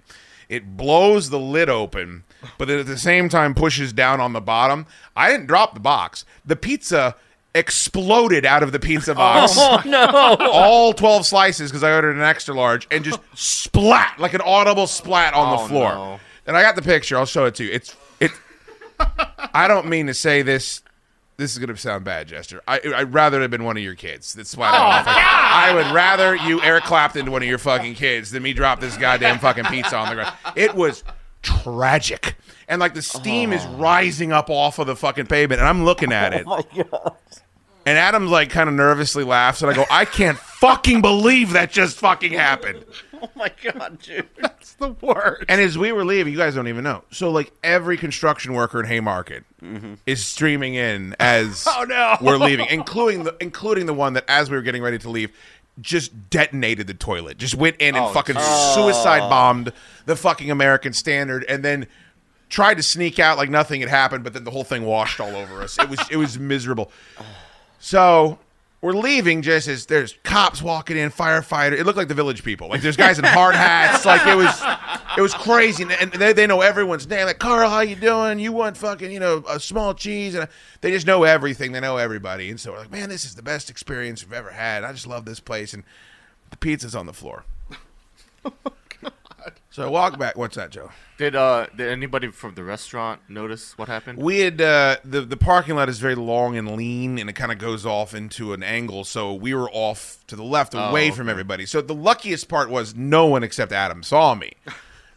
It 0.48 0.78
blows 0.78 1.28
the 1.28 1.38
lid 1.38 1.68
open, 1.68 2.24
but 2.56 2.66
then 2.68 2.78
at 2.78 2.86
the 2.86 2.96
same 2.96 3.28
time 3.28 3.54
pushes 3.54 3.92
down 3.92 4.20
on 4.20 4.32
the 4.32 4.40
bottom. 4.40 4.86
I 5.14 5.30
didn't 5.30 5.48
drop 5.48 5.74
the 5.74 5.80
box. 5.80 6.24
The 6.46 6.56
pizza 6.56 7.16
exploded 7.56 8.44
out 8.44 8.62
of 8.62 8.72
the 8.72 8.78
pizza 8.78 9.14
box. 9.14 9.54
Oh 9.56 9.82
no! 9.86 10.06
All 10.50 10.92
12 10.92 11.26
slices 11.26 11.70
because 11.70 11.82
I 11.82 11.92
ordered 11.92 12.16
an 12.16 12.22
extra 12.22 12.54
large 12.54 12.86
and 12.90 13.04
just 13.04 13.20
splat 13.34 14.18
like 14.18 14.34
an 14.34 14.40
audible 14.42 14.86
splat 14.86 15.34
on 15.34 15.56
the 15.56 15.62
Oh, 15.62 15.66
floor. 15.68 15.92
no. 15.94 16.20
And 16.46 16.56
I 16.56 16.62
got 16.62 16.76
the 16.76 16.82
picture. 16.82 17.16
I'll 17.16 17.26
show 17.26 17.44
it 17.46 17.54
to 17.56 17.64
you. 17.64 17.72
It's 17.72 17.96
it. 18.20 18.30
I 19.52 19.66
don't 19.68 19.86
mean 19.88 20.06
to 20.06 20.14
say 20.14 20.42
this. 20.42 20.82
This 21.38 21.52
is 21.52 21.58
going 21.58 21.68
to 21.68 21.76
sound 21.76 22.02
bad, 22.02 22.28
Jester. 22.28 22.62
I, 22.66 22.80
I'd 22.94 23.12
rather 23.12 23.36
it 23.38 23.42
have 23.42 23.50
been 23.50 23.64
one 23.64 23.76
of 23.76 23.82
your 23.82 23.94
kids 23.94 24.32
that 24.34 24.46
splat 24.46 24.72
Oh, 24.72 24.76
out. 24.76 25.04
I 25.06 25.74
would 25.74 25.94
rather 25.94 26.34
you 26.34 26.62
Eric 26.62 26.84
Clapton 26.84 27.26
to 27.26 27.30
one 27.30 27.42
of 27.42 27.48
your 27.48 27.58
fucking 27.58 27.94
kids 27.94 28.30
than 28.30 28.42
me 28.42 28.54
drop 28.54 28.80
this 28.80 28.96
goddamn 28.96 29.38
fucking 29.38 29.64
pizza 29.64 29.96
on 29.96 30.08
the 30.08 30.14
ground. 30.14 30.34
It 30.56 30.74
was 30.74 31.04
tragic. 31.42 32.36
And 32.68 32.80
like 32.80 32.94
the 32.94 33.02
steam 33.02 33.52
is 33.52 33.62
Oh. 33.66 33.76
rising 33.76 34.32
up 34.32 34.48
off 34.48 34.78
of 34.78 34.86
the 34.86 34.96
fucking 34.96 35.26
pavement, 35.26 35.60
and 35.60 35.68
I'm 35.68 35.84
looking 35.84 36.10
at 36.10 36.32
it. 36.34 36.46
And 37.86 37.96
Adam 37.96 38.26
like 38.26 38.50
kind 38.50 38.68
of 38.68 38.74
nervously 38.74 39.22
laughs, 39.22 39.62
and 39.62 39.70
I 39.70 39.74
go, 39.74 39.84
I 39.88 40.04
can't 40.04 40.36
fucking 40.36 41.02
believe 41.02 41.52
that 41.52 41.70
just 41.70 41.96
fucking 41.98 42.32
happened. 42.32 42.84
Oh 43.22 43.30
my 43.36 43.50
god, 43.62 44.00
dude! 44.02 44.28
that's 44.36 44.74
the 44.74 44.88
worst. 45.00 45.44
And 45.48 45.60
as 45.60 45.78
we 45.78 45.92
were 45.92 46.04
leaving, 46.04 46.32
you 46.32 46.38
guys 46.38 46.56
don't 46.56 46.66
even 46.66 46.82
know. 46.82 47.04
So 47.12 47.30
like 47.30 47.52
every 47.62 47.96
construction 47.96 48.54
worker 48.54 48.80
in 48.80 48.86
Haymarket 48.86 49.44
mm-hmm. 49.62 49.94
is 50.04 50.26
streaming 50.26 50.74
in 50.74 51.14
as 51.20 51.64
Oh, 51.70 51.84
no. 51.84 52.16
we're 52.20 52.38
leaving, 52.38 52.66
including 52.68 53.22
the 53.22 53.36
including 53.40 53.86
the 53.86 53.94
one 53.94 54.14
that 54.14 54.24
as 54.26 54.50
we 54.50 54.56
were 54.56 54.62
getting 54.62 54.82
ready 54.82 54.98
to 54.98 55.08
leave, 55.08 55.30
just 55.80 56.28
detonated 56.28 56.88
the 56.88 56.94
toilet. 56.94 57.38
Just 57.38 57.54
went 57.54 57.76
in 57.76 57.94
and 57.94 58.04
Oh, 58.06 58.12
fucking 58.12 58.34
suicide 58.34 59.22
oh. 59.22 59.30
bombed 59.30 59.72
the 60.06 60.16
fucking 60.16 60.50
American 60.50 60.92
Standard, 60.92 61.44
and 61.48 61.64
then 61.64 61.86
tried 62.48 62.78
to 62.78 62.82
sneak 62.82 63.20
out 63.20 63.38
like 63.38 63.48
nothing 63.48 63.80
had 63.80 63.90
happened. 63.90 64.24
But 64.24 64.32
then 64.32 64.42
the 64.42 64.50
whole 64.50 64.64
thing 64.64 64.84
washed 64.84 65.20
all 65.20 65.36
over 65.36 65.62
us. 65.62 65.78
It 65.78 65.88
was 65.88 66.00
it 66.10 66.16
was 66.16 66.36
miserable. 66.36 66.90
Oh. 67.18 67.24
So 67.86 68.40
we're 68.80 68.94
leaving 68.94 69.42
just 69.42 69.68
as 69.68 69.86
there's 69.86 70.18
cops 70.24 70.60
walking 70.60 70.96
in, 70.96 71.08
firefighter. 71.08 71.78
It 71.78 71.84
looked 71.84 71.96
like 71.96 72.08
the 72.08 72.14
village 72.14 72.42
people. 72.42 72.68
Like 72.68 72.80
there's 72.80 72.96
guys 72.96 73.16
in 73.20 73.24
hard 73.24 73.54
hats. 73.54 74.04
Like 74.04 74.26
it 74.26 74.34
was 74.34 74.60
it 75.16 75.20
was 75.20 75.32
crazy. 75.34 75.84
And- 75.84 76.10
they, 76.10 76.32
they 76.32 76.48
know 76.48 76.62
everyone's 76.62 77.06
name. 77.06 77.26
Like, 77.26 77.38
Carl, 77.38 77.70
how 77.70 77.82
you 77.82 77.94
doing? 77.94 78.40
You 78.40 78.50
want 78.50 78.76
fucking, 78.76 79.12
you 79.12 79.20
know, 79.20 79.44
a 79.48 79.60
small 79.60 79.94
cheese. 79.94 80.34
And 80.34 80.48
they 80.80 80.90
just 80.90 81.06
know 81.06 81.22
everything. 81.22 81.70
They 81.70 81.78
know 81.78 81.96
everybody. 81.96 82.50
And 82.50 82.58
so 82.58 82.72
we're 82.72 82.78
like, 82.78 82.90
man, 82.90 83.08
this 83.08 83.24
is 83.24 83.36
the 83.36 83.42
best 83.42 83.70
experience 83.70 84.24
we've 84.24 84.32
ever 84.32 84.50
had. 84.50 84.82
I 84.82 84.90
just 84.90 85.06
love 85.06 85.24
this 85.24 85.38
place. 85.38 85.72
And 85.72 85.84
the 86.50 86.56
pizza's 86.56 86.96
on 86.96 87.06
the 87.06 87.12
floor. 87.12 87.44
So 89.76 89.82
I 89.82 89.90
walk 89.90 90.18
back. 90.18 90.38
What's 90.38 90.56
that, 90.56 90.70
Joe? 90.70 90.90
Did 91.18 91.36
uh 91.36 91.66
did 91.76 91.88
anybody 91.88 92.30
from 92.30 92.54
the 92.54 92.64
restaurant 92.64 93.20
notice 93.28 93.76
what 93.76 93.88
happened? 93.88 94.18
We 94.18 94.38
had 94.38 94.58
uh, 94.58 94.96
the 95.04 95.20
the 95.20 95.36
parking 95.36 95.76
lot 95.76 95.90
is 95.90 95.98
very 95.98 96.14
long 96.14 96.56
and 96.56 96.78
lean, 96.78 97.18
and 97.18 97.28
it 97.28 97.34
kind 97.34 97.52
of 97.52 97.58
goes 97.58 97.84
off 97.84 98.14
into 98.14 98.54
an 98.54 98.62
angle. 98.62 99.04
So 99.04 99.34
we 99.34 99.52
were 99.52 99.68
off 99.70 100.16
to 100.28 100.36
the 100.36 100.42
left, 100.42 100.72
away 100.72 101.10
from 101.10 101.28
everybody. 101.28 101.66
So 101.66 101.82
the 101.82 101.94
luckiest 101.94 102.48
part 102.48 102.70
was 102.70 102.94
no 102.94 103.26
one 103.26 103.42
except 103.42 103.70
Adam 103.70 104.02
saw 104.02 104.34
me. 104.34 104.52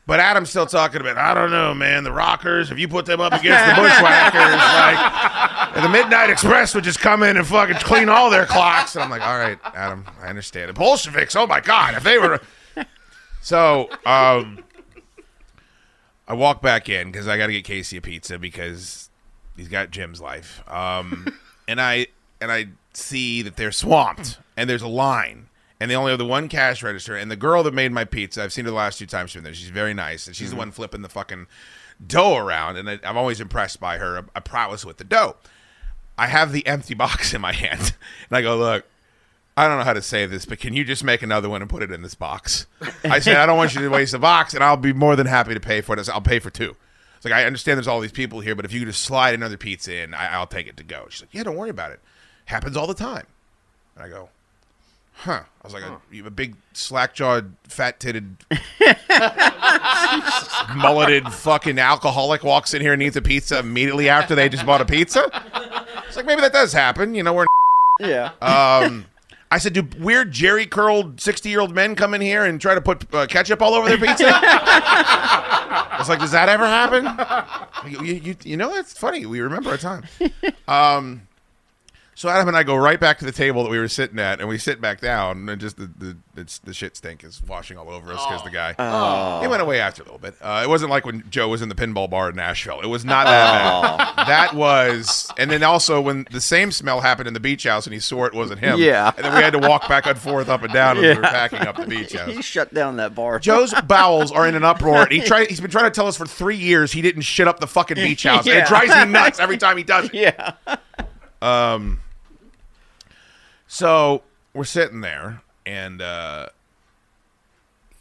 But 0.05 0.19
Adam's 0.19 0.49
still 0.49 0.65
talking 0.65 1.01
about, 1.01 1.19
I 1.19 1.35
don't 1.35 1.51
know, 1.51 1.71
man, 1.75 2.03
the 2.03 2.11
rockers, 2.11 2.71
if 2.71 2.79
you 2.79 2.87
put 2.87 3.05
them 3.05 3.21
up 3.21 3.31
against 3.31 3.63
the 3.63 3.75
bushwhackers, 3.79 4.55
like, 4.55 5.83
the 5.83 5.87
Midnight 5.87 6.31
Express 6.31 6.73
would 6.73 6.83
just 6.83 6.99
come 6.99 7.21
in 7.21 7.37
and 7.37 7.45
fucking 7.45 7.75
clean 7.75 8.09
all 8.09 8.31
their 8.31 8.47
clocks. 8.47 8.95
And 8.95 9.03
I'm 9.03 9.11
like, 9.11 9.21
all 9.21 9.37
right, 9.37 9.59
Adam, 9.75 10.05
I 10.19 10.29
understand. 10.29 10.69
The 10.69 10.73
Bolsheviks, 10.73 11.35
oh 11.35 11.45
my 11.45 11.59
God, 11.59 11.93
if 11.93 12.01
they 12.01 12.17
were. 12.17 12.41
So, 13.41 13.89
um, 14.05 14.63
I 16.27 16.33
walk 16.33 16.61
back 16.61 16.87
in 16.89 17.11
because 17.11 17.27
I 17.27 17.37
got 17.37 17.47
to 17.47 17.53
get 17.53 17.63
Casey 17.63 17.97
a 17.97 18.01
pizza 18.01 18.37
because 18.37 19.09
he's 19.57 19.67
got 19.67 19.89
Jim's 19.89 20.21
life. 20.21 20.61
Um, 20.67 21.27
and 21.67 21.81
I 21.81 22.07
and 22.39 22.51
I 22.51 22.67
see 22.93 23.41
that 23.41 23.55
they're 23.57 23.71
swamped 23.71 24.39
and 24.55 24.69
there's 24.69 24.81
a 24.81 24.87
line 24.87 25.47
and 25.79 25.89
they 25.89 25.95
only 25.95 26.11
have 26.11 26.19
the 26.19 26.25
one 26.25 26.47
cash 26.47 26.83
register. 26.83 27.15
And 27.15 27.31
the 27.31 27.35
girl 27.35 27.63
that 27.63 27.73
made 27.73 27.91
my 27.91 28.05
pizza, 28.05 28.43
I've 28.43 28.53
seen 28.53 28.65
her 28.65 28.71
the 28.71 28.77
last 28.77 28.99
two 28.99 29.05
times 29.05 29.31
she's 29.31 29.37
been 29.37 29.43
there. 29.45 29.53
She's 29.53 29.69
very 29.69 29.93
nice 29.93 30.27
and 30.27 30.35
she's 30.35 30.51
the 30.51 30.55
one 30.55 30.71
flipping 30.71 31.01
the 31.01 31.09
fucking 31.09 31.47
dough 32.05 32.37
around. 32.37 32.77
And 32.77 32.89
I, 32.89 32.99
I'm 33.03 33.17
always 33.17 33.41
impressed 33.41 33.79
by 33.79 33.97
her 33.97 34.25
a 34.35 34.41
prowess 34.41 34.85
with 34.85 34.97
the 34.97 35.03
dough. 35.03 35.37
I 36.17 36.27
have 36.27 36.51
the 36.51 36.67
empty 36.67 36.93
box 36.95 37.33
in 37.33 37.41
my 37.41 37.53
hand 37.53 37.93
and 38.29 38.37
I 38.37 38.41
go, 38.41 38.57
look. 38.57 38.85
I 39.59 39.67
don't 39.67 39.77
know 39.77 39.83
how 39.83 39.93
to 39.93 40.01
say 40.01 40.25
this, 40.25 40.45
but 40.45 40.59
can 40.59 40.73
you 40.73 40.85
just 40.85 41.03
make 41.03 41.21
another 41.21 41.49
one 41.49 41.61
and 41.61 41.69
put 41.69 41.83
it 41.83 41.91
in 41.91 42.01
this 42.01 42.15
box? 42.15 42.65
I 43.03 43.19
said, 43.19 43.35
I 43.35 43.45
don't 43.45 43.57
want 43.57 43.75
you 43.75 43.81
to 43.81 43.89
waste 43.89 44.13
the 44.13 44.19
box, 44.19 44.53
and 44.53 44.63
I'll 44.63 44.77
be 44.77 44.93
more 44.93 45.17
than 45.17 45.27
happy 45.27 45.53
to 45.53 45.59
pay 45.59 45.81
for 45.81 45.95
it. 45.95 45.99
I 45.99 46.03
said, 46.03 46.13
I'll 46.13 46.21
pay 46.21 46.39
for 46.39 46.49
two. 46.49 46.77
It's 47.17 47.25
like, 47.25 47.33
I 47.33 47.43
understand 47.43 47.77
there's 47.77 47.87
all 47.87 47.99
these 47.99 48.13
people 48.13 48.39
here, 48.39 48.55
but 48.55 48.63
if 48.63 48.71
you 48.71 48.79
could 48.79 48.87
just 48.87 49.03
slide 49.03 49.33
another 49.33 49.57
pizza 49.57 49.93
in, 49.93 50.13
I, 50.13 50.35
I'll 50.35 50.47
take 50.47 50.67
it 50.67 50.77
to 50.77 50.83
go. 50.83 51.07
She's 51.09 51.23
like, 51.23 51.33
Yeah, 51.33 51.43
don't 51.43 51.57
worry 51.57 51.69
about 51.69 51.91
it. 51.91 51.99
Happens 52.45 52.77
all 52.77 52.87
the 52.87 52.93
time. 52.93 53.25
And 53.95 54.05
I 54.05 54.07
go, 54.07 54.29
Huh. 55.11 55.41
I 55.61 55.67
was 55.67 55.73
like, 55.73 55.83
You 56.09 56.19
have 56.23 56.27
a 56.27 56.31
big 56.31 56.55
slack 56.71 57.13
jawed, 57.13 57.53
fat 57.67 57.99
titted, 57.99 58.37
mulleted 60.77 61.27
fucking 61.33 61.77
alcoholic 61.77 62.45
walks 62.45 62.73
in 62.73 62.81
here 62.81 62.93
and 62.93 63.03
eats 63.03 63.17
a 63.17 63.21
pizza 63.21 63.59
immediately 63.59 64.07
after 64.07 64.35
they 64.35 64.47
just 64.47 64.65
bought 64.65 64.79
a 64.79 64.85
pizza? 64.85 65.29
It's 66.07 66.15
like, 66.15 66.25
maybe 66.25 66.39
that 66.39 66.53
does 66.53 66.71
happen. 66.71 67.13
You 67.13 67.23
know, 67.23 67.33
we're 67.33 67.45
Yeah. 67.99 68.31
um, 68.41 69.05
I 69.51 69.57
said, 69.57 69.73
do 69.73 69.87
weird 69.97 70.31
Jerry 70.31 70.67
curled 70.67 71.19
sixty 71.19 71.49
year 71.49 71.59
old 71.59 71.73
men 71.73 71.95
come 71.95 72.13
in 72.13 72.21
here 72.21 72.45
and 72.45 72.61
try 72.61 72.75
to 72.75 72.81
put 72.81 73.11
uh, 73.13 73.25
ketchup 73.25 73.61
all 73.61 73.73
over 73.73 73.89
their 73.89 73.97
pizza? 73.97 74.25
I 74.31 75.95
was 75.97 76.07
like, 76.07 76.19
does 76.19 76.31
that 76.31 76.49
ever 76.49 76.65
happen? 76.65 77.95
You, 78.05 78.13
you, 78.15 78.35
you 78.43 78.57
know, 78.57 78.75
it's 78.75 78.93
funny. 78.93 79.25
We 79.25 79.39
remember 79.41 79.73
a 79.73 79.77
time. 79.77 80.03
Um, 80.67 81.27
so 82.19 82.27
Adam 82.27 82.49
and 82.49 82.57
I 82.57 82.63
go 82.63 82.75
right 82.75 82.99
back 82.99 83.17
to 83.19 83.25
the 83.25 83.31
table 83.31 83.63
that 83.63 83.69
we 83.69 83.79
were 83.79 83.87
sitting 83.87 84.19
at, 84.19 84.41
and 84.41 84.49
we 84.49 84.57
sit 84.57 84.81
back 84.81 84.99
down, 84.99 85.47
and 85.47 85.61
just 85.61 85.77
the 85.77 85.89
the, 85.97 86.17
it's, 86.35 86.59
the 86.59 86.73
shit 86.73 86.97
stink 86.97 87.23
is 87.23 87.41
washing 87.47 87.77
all 87.77 87.89
over 87.89 88.11
us 88.11 88.21
because 88.25 88.43
the 88.43 88.49
guy 88.49 88.73
he 89.41 89.47
went 89.47 89.61
away 89.61 89.79
after 89.79 90.01
a 90.01 90.05
little 90.05 90.19
bit. 90.19 90.35
Uh, 90.41 90.59
it 90.61 90.67
wasn't 90.67 90.91
like 90.91 91.05
when 91.05 91.23
Joe 91.29 91.47
was 91.47 91.61
in 91.61 91.69
the 91.69 91.75
pinball 91.75 92.09
bar 92.09 92.29
in 92.31 92.35
Nashville. 92.35 92.81
It 92.81 92.87
was 92.87 93.05
not 93.05 93.23
that 93.25 94.15
bad. 94.17 94.27
That 94.27 94.53
was, 94.53 95.31
and 95.37 95.49
then 95.49 95.63
also 95.63 96.01
when 96.01 96.27
the 96.29 96.41
same 96.41 96.73
smell 96.73 96.99
happened 96.99 97.29
in 97.29 97.33
the 97.33 97.39
beach 97.39 97.63
house, 97.63 97.87
and 97.87 97.93
he 97.93 98.01
swore 98.01 98.27
it 98.27 98.33
wasn't 98.33 98.59
him. 98.59 98.79
Yeah. 98.81 99.13
and 99.15 99.23
then 99.23 99.33
we 99.33 99.41
had 99.41 99.53
to 99.53 99.59
walk 99.59 99.87
back 99.87 100.05
and 100.05 100.19
forth 100.19 100.49
up 100.49 100.61
and 100.63 100.73
down 100.73 100.97
as 100.97 101.03
we 101.03 101.21
were 101.21 101.21
packing 101.21 101.59
up 101.61 101.77
the 101.77 101.87
beach 101.87 102.11
house. 102.11 102.29
He 102.35 102.41
shut 102.41 102.73
down 102.73 102.97
that 102.97 103.15
bar. 103.15 103.39
Joe's 103.39 103.73
bowels 103.87 104.33
are 104.33 104.45
in 104.45 104.55
an 104.55 104.65
uproar. 104.65 105.07
He 105.09 105.21
tried. 105.21 105.47
He's 105.47 105.61
been 105.61 105.71
trying 105.71 105.85
to 105.85 105.91
tell 105.91 106.07
us 106.07 106.17
for 106.17 106.25
three 106.25 106.57
years 106.57 106.91
he 106.91 107.01
didn't 107.01 107.21
shit 107.21 107.47
up 107.47 107.61
the 107.61 107.67
fucking 107.67 107.95
beach 107.95 108.23
house. 108.29 108.45
And 108.45 108.55
Yeah. 108.55 108.63
it 108.63 108.67
drives 108.67 108.93
me 108.93 109.09
nuts 109.09 109.39
every 109.39 109.57
time 109.57 109.77
he 109.77 109.83
does 109.83 110.09
it. 110.11 110.13
Yeah. 110.13 110.55
Um. 111.41 112.01
So 113.71 114.23
we're 114.55 114.63
sitting 114.63 115.01
there, 115.01 115.43
and 115.63 116.01
uh, 116.01 116.47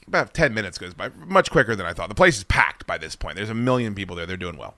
about 0.07 0.33
ten 0.33 0.55
minutes 0.55 0.79
goes 0.79 0.95
by, 0.95 1.11
much 1.11 1.51
quicker 1.51 1.77
than 1.77 1.85
I 1.85 1.93
thought. 1.93 2.09
The 2.09 2.15
place 2.15 2.39
is 2.39 2.45
packed 2.45 2.87
by 2.87 2.97
this 2.97 3.15
point. 3.15 3.37
There's 3.37 3.51
a 3.51 3.55
million 3.55 3.95
people 3.95 4.17
there. 4.17 4.25
They're 4.25 4.39
doing 4.39 4.57
well. 4.57 4.77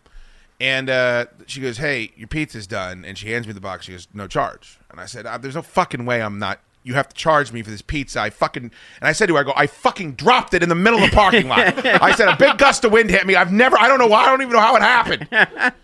And 0.61 0.91
uh, 0.91 1.27
she 1.47 1.61
goes, 1.61 1.79
"Hey, 1.79 2.11
your 2.17 2.27
pizza's 2.27 2.67
done." 2.67 3.05
And 3.05 3.17
she 3.17 3.31
hands 3.31 3.47
me 3.47 3.53
the 3.53 3.61
box. 3.61 3.87
She 3.87 3.93
goes, 3.93 4.09
"No 4.13 4.27
charge." 4.27 4.81
And 4.91 5.01
I 5.01 5.07
said, 5.07 5.27
uh, 5.27 5.39
"There's 5.39 5.55
no 5.55 5.63
fucking 5.63 6.05
way 6.07 6.21
I'm 6.21 6.41
not." 6.41 6.59
You 6.83 6.95
have 6.95 7.09
to 7.09 7.15
charge 7.15 7.53
me 7.53 7.63
for 7.63 7.71
this 7.71 7.83
pizza. 7.83 8.21
I 8.21 8.31
fucking 8.31 8.65
and 8.65 8.73
I 9.09 9.13
said 9.13 9.29
to 9.29 9.35
her, 9.35 9.41
I 9.41 9.45
go, 9.45 9.53
I 9.55 9.69
fucking 9.69 10.15
dropped 10.15 10.55
it 10.55 10.63
in 10.63 10.69
the 10.71 10.75
middle 10.75 10.99
of 10.99 11.11
the 11.11 11.15
parking 11.15 11.47
lot. 11.47 11.87
I 12.03 12.13
said 12.17 12.29
a 12.29 12.37
big 12.37 12.59
gust 12.59 12.85
of 12.85 12.91
wind 12.91 13.11
hit 13.11 13.27
me. 13.27 13.37
I've 13.37 13.53
never, 13.53 13.79
I 13.79 13.87
don't 13.87 13.99
know 13.99 14.07
why, 14.07 14.23
I 14.23 14.27
don't 14.27 14.41
even 14.41 14.55
know 14.55 14.61
how 14.61 14.77
it 14.77 14.83
happened. 14.83 15.29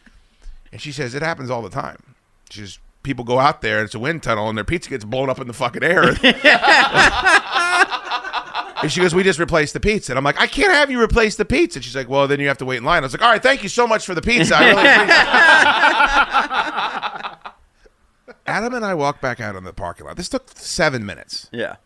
And 0.73 0.81
she 0.81 0.91
says 0.93 1.15
it 1.15 1.23
happens 1.23 1.49
all 1.49 1.63
the 1.63 1.71
time. 1.71 2.17
She 2.51 2.61
says 2.61 2.79
people 3.07 3.25
go 3.25 3.39
out 3.39 3.63
there 3.63 3.79
and 3.79 3.87
it's 3.87 3.95
a 3.95 3.99
wind 3.99 4.23
tunnel 4.23 4.51
and 4.51 4.59
their 4.59 4.65
pizza 4.65 4.91
gets 4.91 5.05
blown 5.05 5.31
up 5.31 5.41
in 5.41 5.47
the 5.47 5.55
fucking 5.55 5.83
air. 5.83 6.03
and 8.83 8.93
she 8.93 9.01
goes, 9.01 9.15
"We 9.15 9.23
just 9.23 9.39
replaced 9.39 9.73
the 9.73 9.81
pizza." 9.81 10.13
And 10.13 10.19
I'm 10.19 10.25
like, 10.25 10.39
"I 10.39 10.47
can't 10.47 10.73
have 10.73 10.91
you 10.91 11.01
replace 11.01 11.37
the 11.37 11.47
pizza." 11.47 11.81
She's 11.81 11.97
like, 11.97 12.09
"Well, 12.09 12.29
then 12.29 12.41
you 12.41 12.49
have 12.49 12.59
to 12.59 12.67
wait 12.67 12.79
in 12.79 12.85
line." 12.85 13.03
I 13.03 13.07
was 13.07 13.15
like, 13.15 13.23
"All 13.23 13.31
right, 13.31 13.43
thank 13.43 13.63
you 13.63 13.71
so 13.71 13.87
much 13.87 14.05
for 14.05 14.15
the 14.15 14.21
pizza. 14.21 14.57
I 14.57 14.69
really 14.69 14.83
appreciate 14.83 15.09
it." 18.29 18.37
Adam 18.49 18.75
and 18.75 18.85
I 18.85 18.95
walked 18.95 19.23
back 19.23 19.41
out 19.41 19.57
on 19.57 19.65
the 19.65 19.73
parking 19.73 20.07
lot. 20.07 20.17
This 20.17 20.29
took 20.29 20.49
seven 20.55 21.07
minutes. 21.07 21.49
Yeah. 21.53 21.77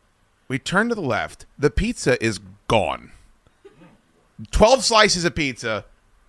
We 0.48 0.58
turn 0.58 0.88
to 0.88 0.94
the 0.94 1.00
left. 1.00 1.46
The 1.58 1.70
pizza 1.70 2.22
is 2.22 2.40
gone. 2.66 3.12
Twelve 4.50 4.84
slices 4.84 5.24
of 5.24 5.34
pizza, 5.34 5.84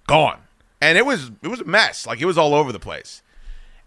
gone. 0.05 0.39
And 0.81 0.97
it 0.97 1.05
was 1.05 1.31
it 1.41 1.47
was 1.47 1.61
a 1.61 1.65
mess. 1.65 2.05
Like 2.05 2.21
it 2.21 2.25
was 2.25 2.37
all 2.37 2.53
over 2.53 2.71
the 2.71 2.79
place. 2.79 3.23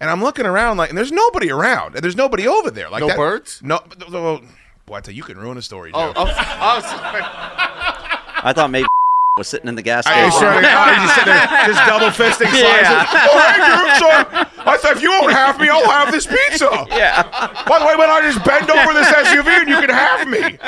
And 0.05 0.11
I'm 0.11 0.21
looking 0.21 0.45
around 0.45 0.77
like, 0.77 0.91
and 0.91 0.99
there's 0.99 1.11
nobody 1.11 1.51
around, 1.51 1.95
and 1.95 2.05
there's 2.05 2.15
nobody 2.15 2.47
over 2.47 2.71
there. 2.71 2.91
Like 2.91 3.01
No 3.01 3.07
that- 3.09 3.17
birds? 3.17 3.63
No. 3.65 3.81
Well, 4.13 4.43
boy, 4.85 4.97
I 4.97 5.01
tell 5.01 5.15
you, 5.15 5.17
you 5.17 5.23
can 5.23 5.39
ruin 5.39 5.57
a 5.57 5.63
story. 5.63 5.93
Oh, 5.95 6.13
Joe. 6.13 6.13
oh, 6.15 6.25
oh, 6.29 6.81
sorry. 6.83 7.23
I 7.25 8.53
thought 8.55 8.71
maybe 8.71 8.87
was 9.39 9.49
sitting 9.49 9.67
in 9.67 9.77
the 9.77 9.83
gas 9.83 10.07
I 10.07 10.11
station. 10.11 10.27
was 10.27 10.39
trying 10.41 10.63
to, 10.63 10.69
oh, 10.69 10.91
you 10.91 10.97
just 10.97 11.15
sitting 11.15 11.33
there, 11.33 11.67
just 11.67 11.87
double 11.89 12.09
fisting 12.13 12.51
slices. 12.51 12.61
Yeah. 12.61 13.07
Oh, 13.33 13.39
hey, 13.49 13.57
dude, 13.65 13.97
so 13.97 14.71
I 14.71 14.77
thought 14.77 14.97
if 14.99 15.03
you 15.03 15.09
won't 15.09 15.33
have 15.33 15.59
me, 15.59 15.71
I'll 15.71 15.89
have 15.89 16.13
this 16.13 16.27
pizza. 16.27 16.69
Yeah. 16.91 17.23
By 17.67 17.79
the 17.79 17.87
way, 17.87 17.97
when 17.97 18.11
I 18.11 18.21
just 18.21 18.45
bend 18.45 18.71
over 18.71 18.93
this 18.93 19.09
SUV 19.09 19.47
and 19.61 19.69
you 19.71 19.81
can 19.81 19.89
have 19.89 20.29
me. 20.29 20.59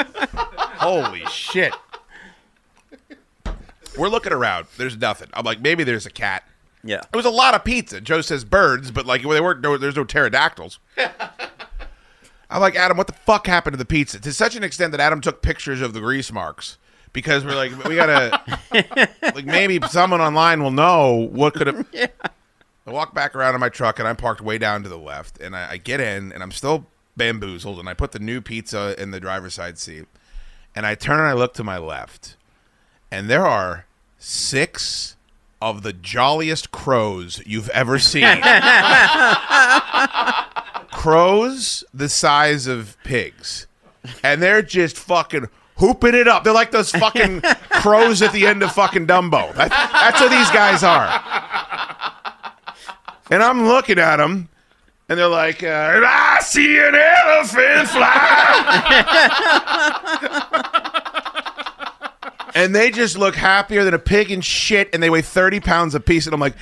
Holy 0.79 1.27
shit. 1.27 1.75
We're 3.99 4.09
looking 4.09 4.33
around. 4.33 4.67
There's 4.79 4.97
nothing. 4.97 5.29
I'm 5.35 5.45
like, 5.45 5.61
maybe 5.61 5.85
there's 5.85 6.07
a 6.07 6.11
cat. 6.11 6.43
Yeah. 6.87 7.01
It 7.13 7.17
was 7.17 7.27
a 7.27 7.31
lot 7.31 7.55
of 7.55 7.65
pizza. 7.65 8.01
Joe 8.01 8.21
says 8.21 8.45
birds, 8.45 8.91
but 8.91 9.07
like 9.07 9.23
they 9.23 9.41
weren't. 9.41 9.63
there- 9.63 9.79
There's 9.79 9.97
no 9.97 10.05
pterodactyls. 10.05 10.79
I'm 12.51 12.61
like 12.61 12.77
Adam. 12.77 12.97
What 12.97 13.09
the 13.09 13.13
fuck 13.13 13.47
happened 13.47 13.75
to 13.75 13.79
the 13.79 13.85
pizza? 13.85 14.21
To 14.21 14.33
such 14.33 14.55
an 14.57 14.63
extent 14.63 14.93
that 14.93 15.01
Adam 15.01 15.21
took 15.21 15.43
pictures 15.43 15.81
of 15.81 15.93
the 15.95 16.01
grease 16.01 16.31
marks 16.33 16.79
because 17.13 17.45
we're 17.45 17.57
like, 17.57 17.73
we 17.85 17.97
gotta 17.97 18.41
like 19.35 19.45
maybe 19.47 19.81
someone 19.89 20.21
online 20.21 20.63
will 20.63 20.71
know 20.71 21.29
what 21.33 21.55
could 21.55 21.67
have. 21.67 21.87
I 22.87 22.91
walk 22.93 23.15
back 23.15 23.35
around 23.35 23.55
in 23.55 23.61
my 23.61 23.69
truck 23.69 23.99
and 23.99 24.07
I'm 24.07 24.15
parked 24.15 24.41
way 24.41 24.59
down 24.59 24.85
to 24.85 24.89
the 24.89 24.99
left, 24.99 25.41
and 25.41 25.57
I, 25.57 25.73
I 25.73 25.77
get 25.77 25.99
in 26.01 26.31
and 26.31 26.41
I'm 26.41 26.53
still 26.53 26.87
bamboozled, 27.17 27.81
and 27.81 27.89
I 27.89 27.95
put 27.95 28.13
the 28.13 28.21
new 28.21 28.41
pizza 28.41 28.95
in 29.01 29.11
the 29.11 29.19
driver's 29.19 29.55
side 29.55 29.77
seat, 29.79 30.05
and 30.75 30.87
I 30.87 30.95
turn 30.95 31.19
and 31.19 31.27
I 31.27 31.33
look 31.33 31.53
to 31.55 31.65
my 31.65 31.79
left, 31.79 32.37
and 33.11 33.29
there 33.29 33.45
are 33.45 33.87
six 34.19 35.16
of 35.61 35.83
the 35.83 35.93
jolliest 35.93 36.71
crows 36.71 37.43
you've 37.47 37.69
ever 37.71 37.99
seen. 37.99 38.23
crows 40.93 41.85
the 41.93 42.09
size 42.09 42.67
of 42.67 42.97
pigs, 43.05 43.67
and 44.23 44.43
they're 44.43 44.63
just 44.63 44.97
fucking 44.97 45.49
hooping 45.77 46.15
it 46.15 46.29
up. 46.29 46.45
They're 46.45 46.53
like 46.53 46.71
those 46.71 46.91
fucking 46.91 47.41
crows 47.71 48.23
at 48.23 48.33
the 48.33 48.47
end 48.47 48.63
of 48.63 48.73
fucking 48.73 49.07
Dumbo. 49.07 49.55
That, 49.55 49.71
that's 49.71 50.21
what 50.21 50.31
these 50.31 50.51
guys 50.51 50.83
are. 50.83 51.23
And 53.31 53.43
I'm 53.43 53.67
looking 53.67 53.99
at 53.99 54.17
them, 54.17 54.49
and 55.09 55.19
they're 55.19 55.27
like, 55.27 55.63
uh, 55.63 56.01
"I 56.05 56.39
see 56.43 56.79
an 56.79 56.95
elephant 56.95 57.89
fly." 57.89 58.13
and 62.57 62.75
they 62.75 62.91
just 62.91 63.17
look 63.17 63.37
happier 63.37 63.85
than 63.85 63.95
a 63.95 63.99
pig 63.99 64.33
in 64.33 64.41
shit, 64.41 64.89
and 64.93 65.03
they 65.03 65.11
weigh 65.11 65.23
30 65.23 65.61
pounds 65.61 65.95
a 65.95 66.01
piece. 66.01 66.27
And 66.27 66.35
I'm 66.35 66.41
like, 66.41 66.55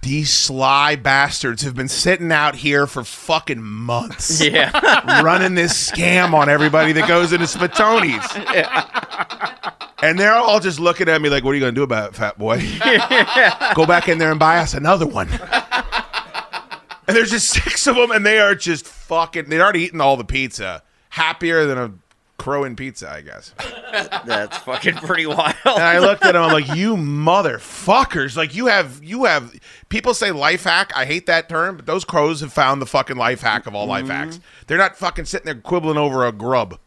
these 0.00 0.32
sly 0.32 0.96
bastards 0.96 1.62
have 1.62 1.76
been 1.76 1.88
sitting 1.88 2.32
out 2.32 2.56
here 2.56 2.88
for 2.88 3.04
fucking 3.04 3.62
months. 3.62 4.40
Yeah. 4.52 5.22
running 5.22 5.54
this 5.54 5.90
scam 5.90 6.32
on 6.34 6.48
everybody 6.48 6.92
that 6.92 7.06
goes 7.06 7.32
into 7.32 7.44
Spatoni's. 7.44 8.26
And 10.02 10.18
they're 10.18 10.32
all 10.34 10.58
just 10.58 10.80
looking 10.80 11.08
at 11.08 11.22
me 11.22 11.28
like, 11.28 11.44
what 11.44 11.50
are 11.52 11.54
you 11.54 11.60
going 11.60 11.74
to 11.74 11.78
do 11.78 11.84
about 11.84 12.08
it, 12.10 12.16
fat 12.16 12.36
boy? 12.36 12.56
Go 13.76 13.86
back 13.86 14.08
in 14.08 14.18
there 14.18 14.30
and 14.32 14.40
buy 14.40 14.58
us 14.58 14.74
another 14.74 15.06
one. 15.06 15.28
And 17.06 17.16
there's 17.16 17.30
just 17.30 17.50
six 17.50 17.86
of 17.86 17.94
them, 17.96 18.10
and 18.10 18.24
they 18.24 18.38
are 18.40 18.54
just 18.54 18.86
fucking. 18.86 19.48
They'd 19.48 19.60
already 19.60 19.82
eaten 19.82 20.00
all 20.00 20.16
the 20.16 20.24
pizza. 20.24 20.82
Happier 21.10 21.66
than 21.66 21.78
a 21.78 21.92
crow 22.42 22.64
in 22.64 22.74
pizza, 22.74 23.08
I 23.10 23.20
guess. 23.20 23.54
That's 24.26 24.56
fucking 24.58 24.94
pretty 24.96 25.26
wild. 25.26 25.54
And 25.64 25.82
I 25.82 25.98
looked 26.00 26.24
at 26.24 26.32
them. 26.32 26.42
I'm 26.42 26.52
like, 26.52 26.74
you 26.74 26.96
motherfuckers! 26.96 28.36
Like 28.36 28.54
you 28.54 28.66
have, 28.66 29.02
you 29.02 29.24
have. 29.24 29.54
People 29.88 30.12
say 30.12 30.32
life 30.32 30.64
hack. 30.64 30.92
I 30.96 31.04
hate 31.04 31.26
that 31.26 31.48
term, 31.48 31.76
but 31.76 31.86
those 31.86 32.04
crows 32.04 32.40
have 32.40 32.52
found 32.52 32.82
the 32.82 32.86
fucking 32.86 33.16
life 33.16 33.42
hack 33.42 33.66
of 33.66 33.74
all 33.74 33.86
life 33.86 34.04
mm-hmm. 34.04 34.12
hacks. 34.12 34.40
They're 34.66 34.78
not 34.78 34.96
fucking 34.96 35.26
sitting 35.26 35.46
there 35.46 35.54
quibbling 35.54 35.98
over 35.98 36.26
a 36.26 36.32
grub. 36.32 36.78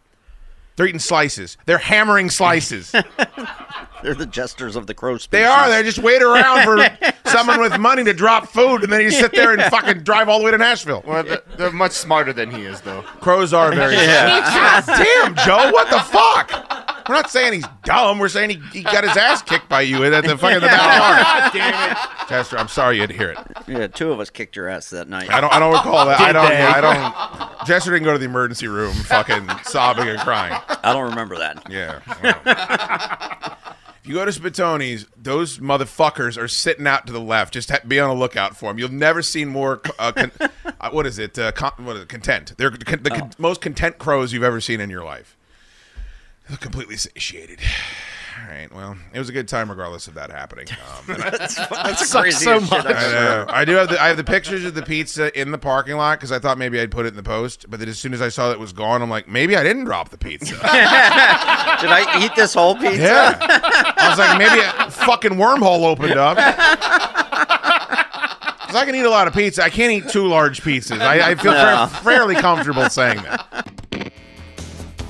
They're 0.75 0.87
eating 0.87 0.99
slices. 0.99 1.57
They're 1.65 1.77
hammering 1.77 2.29
slices. 2.29 2.91
They're 4.03 4.13
the 4.13 4.25
jesters 4.25 4.75
of 4.75 4.87
the 4.87 4.93
crow 4.93 5.17
species. 5.17 5.29
They 5.31 5.45
are. 5.45 5.69
They 5.69 5.83
just 5.83 5.99
wait 5.99 6.21
around 6.21 6.63
for 6.63 6.85
someone 7.29 7.61
with 7.61 7.77
money 7.79 8.03
to 8.03 8.13
drop 8.13 8.47
food, 8.47 8.83
and 8.83 8.91
then 8.91 9.01
you 9.01 9.09
sit 9.09 9.31
there 9.33 9.53
and 9.53 9.61
fucking 9.63 10.03
drive 10.03 10.29
all 10.29 10.39
the 10.39 10.45
way 10.45 10.51
to 10.51 10.57
Nashville. 10.57 11.03
Well, 11.07 11.23
they're, 11.23 11.41
they're 11.57 11.71
much 11.71 11.93
smarter 11.93 12.33
than 12.33 12.51
he 12.51 12.63
is, 12.63 12.81
though. 12.81 13.01
Crows 13.21 13.53
are 13.53 13.73
very. 13.73 13.95
God 13.95 14.83
damn, 14.85 15.35
Joe! 15.37 15.71
What 15.71 15.89
the 15.89 15.99
fuck? 15.99 16.74
We're 17.07 17.15
not 17.15 17.29
saying 17.29 17.53
he's 17.53 17.65
dumb. 17.83 18.17
We're 18.19 18.29
saying 18.29 18.49
he, 18.49 18.55
he 18.73 18.83
got 18.83 19.03
his 19.03 19.15
ass 19.15 19.41
kicked 19.41 19.69
by 19.69 19.81
you 19.81 20.03
at 20.03 20.23
the 20.23 20.37
fucking 20.37 20.59
the 20.59 20.65
backyard. 20.67 21.53
Damn 21.53 21.91
it. 21.91 21.97
Jester, 22.29 22.57
I'm 22.57 22.67
sorry 22.67 22.95
you 22.95 23.01
had 23.01 23.11
to 23.11 23.15
hear 23.15 23.29
it. 23.31 23.37
Yeah, 23.67 23.87
two 23.87 24.11
of 24.11 24.19
us 24.19 24.29
kicked 24.29 24.55
your 24.55 24.67
ass 24.67 24.89
that 24.89 25.07
night. 25.07 25.29
I 25.29 25.39
don't. 25.39 25.53
I 25.53 25.59
don't 25.59 25.73
recall 25.73 26.05
that. 26.07 26.19
I 26.19 26.27
Did 26.27 26.33
don't. 26.33 26.49
they? 26.49 26.61
I 26.61 26.81
don't. 27.57 27.67
Jester 27.67 27.91
didn't 27.91 28.05
go 28.05 28.13
to 28.13 28.19
the 28.19 28.25
emergency 28.25 28.67
room, 28.67 28.93
fucking 28.93 29.47
sobbing 29.63 30.07
and 30.07 30.19
crying. 30.19 30.59
I 30.83 30.93
don't 30.93 31.09
remember 31.09 31.37
that. 31.37 31.69
Yeah. 31.69 31.99
well. 32.23 33.57
if 34.01 34.07
you 34.09 34.15
go 34.15 34.25
to 34.25 34.31
Spatoni's, 34.31 35.05
those 35.15 35.59
motherfuckers 35.59 36.37
are 36.41 36.47
sitting 36.47 36.87
out 36.87 37.05
to 37.07 37.13
the 37.13 37.21
left. 37.21 37.53
Just 37.53 37.69
ha- 37.69 37.79
be 37.87 37.99
on 37.99 38.09
the 38.09 38.15
lookout 38.15 38.57
for 38.57 38.69
them. 38.71 38.79
You'll 38.79 38.91
never 38.91 39.21
seen 39.21 39.49
more. 39.49 39.81
Uh, 39.99 40.11
con- 40.11 40.31
uh, 40.79 40.89
what 40.89 41.05
is 41.05 41.19
it? 41.19 41.37
Uh, 41.37 41.51
con- 41.51 41.71
what 41.85 41.95
is 41.95 42.01
it? 42.03 42.09
Content. 42.09 42.53
They're 42.57 42.71
con- 42.71 43.03
the 43.03 43.09
con- 43.11 43.31
most 43.37 43.61
content 43.61 43.97
crows 43.99 44.33
you've 44.33 44.43
ever 44.43 44.59
seen 44.61 44.79
in 44.81 44.89
your 44.89 45.03
life. 45.03 45.37
Completely 46.59 46.97
satiated. 46.97 47.59
All 48.41 48.49
right. 48.53 48.69
Well, 48.73 48.97
it 49.13 49.17
was 49.19 49.29
a 49.29 49.31
good 49.31 49.47
time, 49.47 49.69
regardless 49.69 50.07
of 50.07 50.13
that 50.15 50.29
happening. 50.29 50.67
Um, 51.07 51.15
That's, 51.17 51.55
that's 51.69 51.99
the 52.01 52.05
sucks 52.05 52.11
craziest 52.39 52.43
so 52.43 52.59
much. 52.59 52.85
I 52.85 52.91
know. 53.11 53.45
I 53.49 53.63
do 53.65 53.73
have 53.75 53.89
the 53.89 54.01
I 54.01 54.07
have 54.09 54.17
the 54.17 54.23
pictures 54.23 54.65
of 54.65 54.73
the 54.75 54.81
pizza 54.83 55.37
in 55.39 55.51
the 55.51 55.57
parking 55.57 55.95
lot 55.97 56.17
because 56.19 56.31
I 56.31 56.39
thought 56.39 56.57
maybe 56.57 56.79
I'd 56.79 56.91
put 56.91 57.05
it 57.05 57.09
in 57.09 57.15
the 57.15 57.23
post, 57.23 57.69
but 57.69 57.79
then 57.79 57.87
as 57.89 57.97
soon 57.99 58.13
as 58.13 58.21
I 58.21 58.29
saw 58.29 58.47
that 58.49 58.53
it 58.55 58.59
was 58.59 58.73
gone, 58.73 59.01
I'm 59.01 59.09
like, 59.09 59.27
maybe 59.27 59.55
I 59.55 59.63
didn't 59.63 59.85
drop 59.85 60.09
the 60.09 60.17
pizza. 60.17 60.53
Did 60.55 60.61
I 60.63 62.21
eat 62.23 62.31
this 62.35 62.53
whole 62.53 62.75
pizza? 62.75 62.97
yeah, 63.01 63.37
I 63.97 64.09
was 64.09 64.17
like, 64.19 64.37
maybe 64.37 64.61
a 64.61 64.91
fucking 64.91 65.31
wormhole 65.33 65.85
opened 65.85 66.13
up. 66.19 66.37
Because 68.61 68.75
I 68.75 68.85
can 68.85 68.95
eat 68.95 69.05
a 69.05 69.09
lot 69.09 69.27
of 69.27 69.33
pizza. 69.33 69.63
I 69.63 69.69
can't 69.69 69.91
eat 69.91 70.09
two 70.09 70.27
large 70.27 70.61
pizzas. 70.61 70.99
I, 71.01 71.31
I 71.31 71.35
feel 71.35 71.51
No. 71.53 71.87
fairly 72.03 72.35
comfortable 72.35 72.89
saying 72.89 73.21
that. 73.23 73.84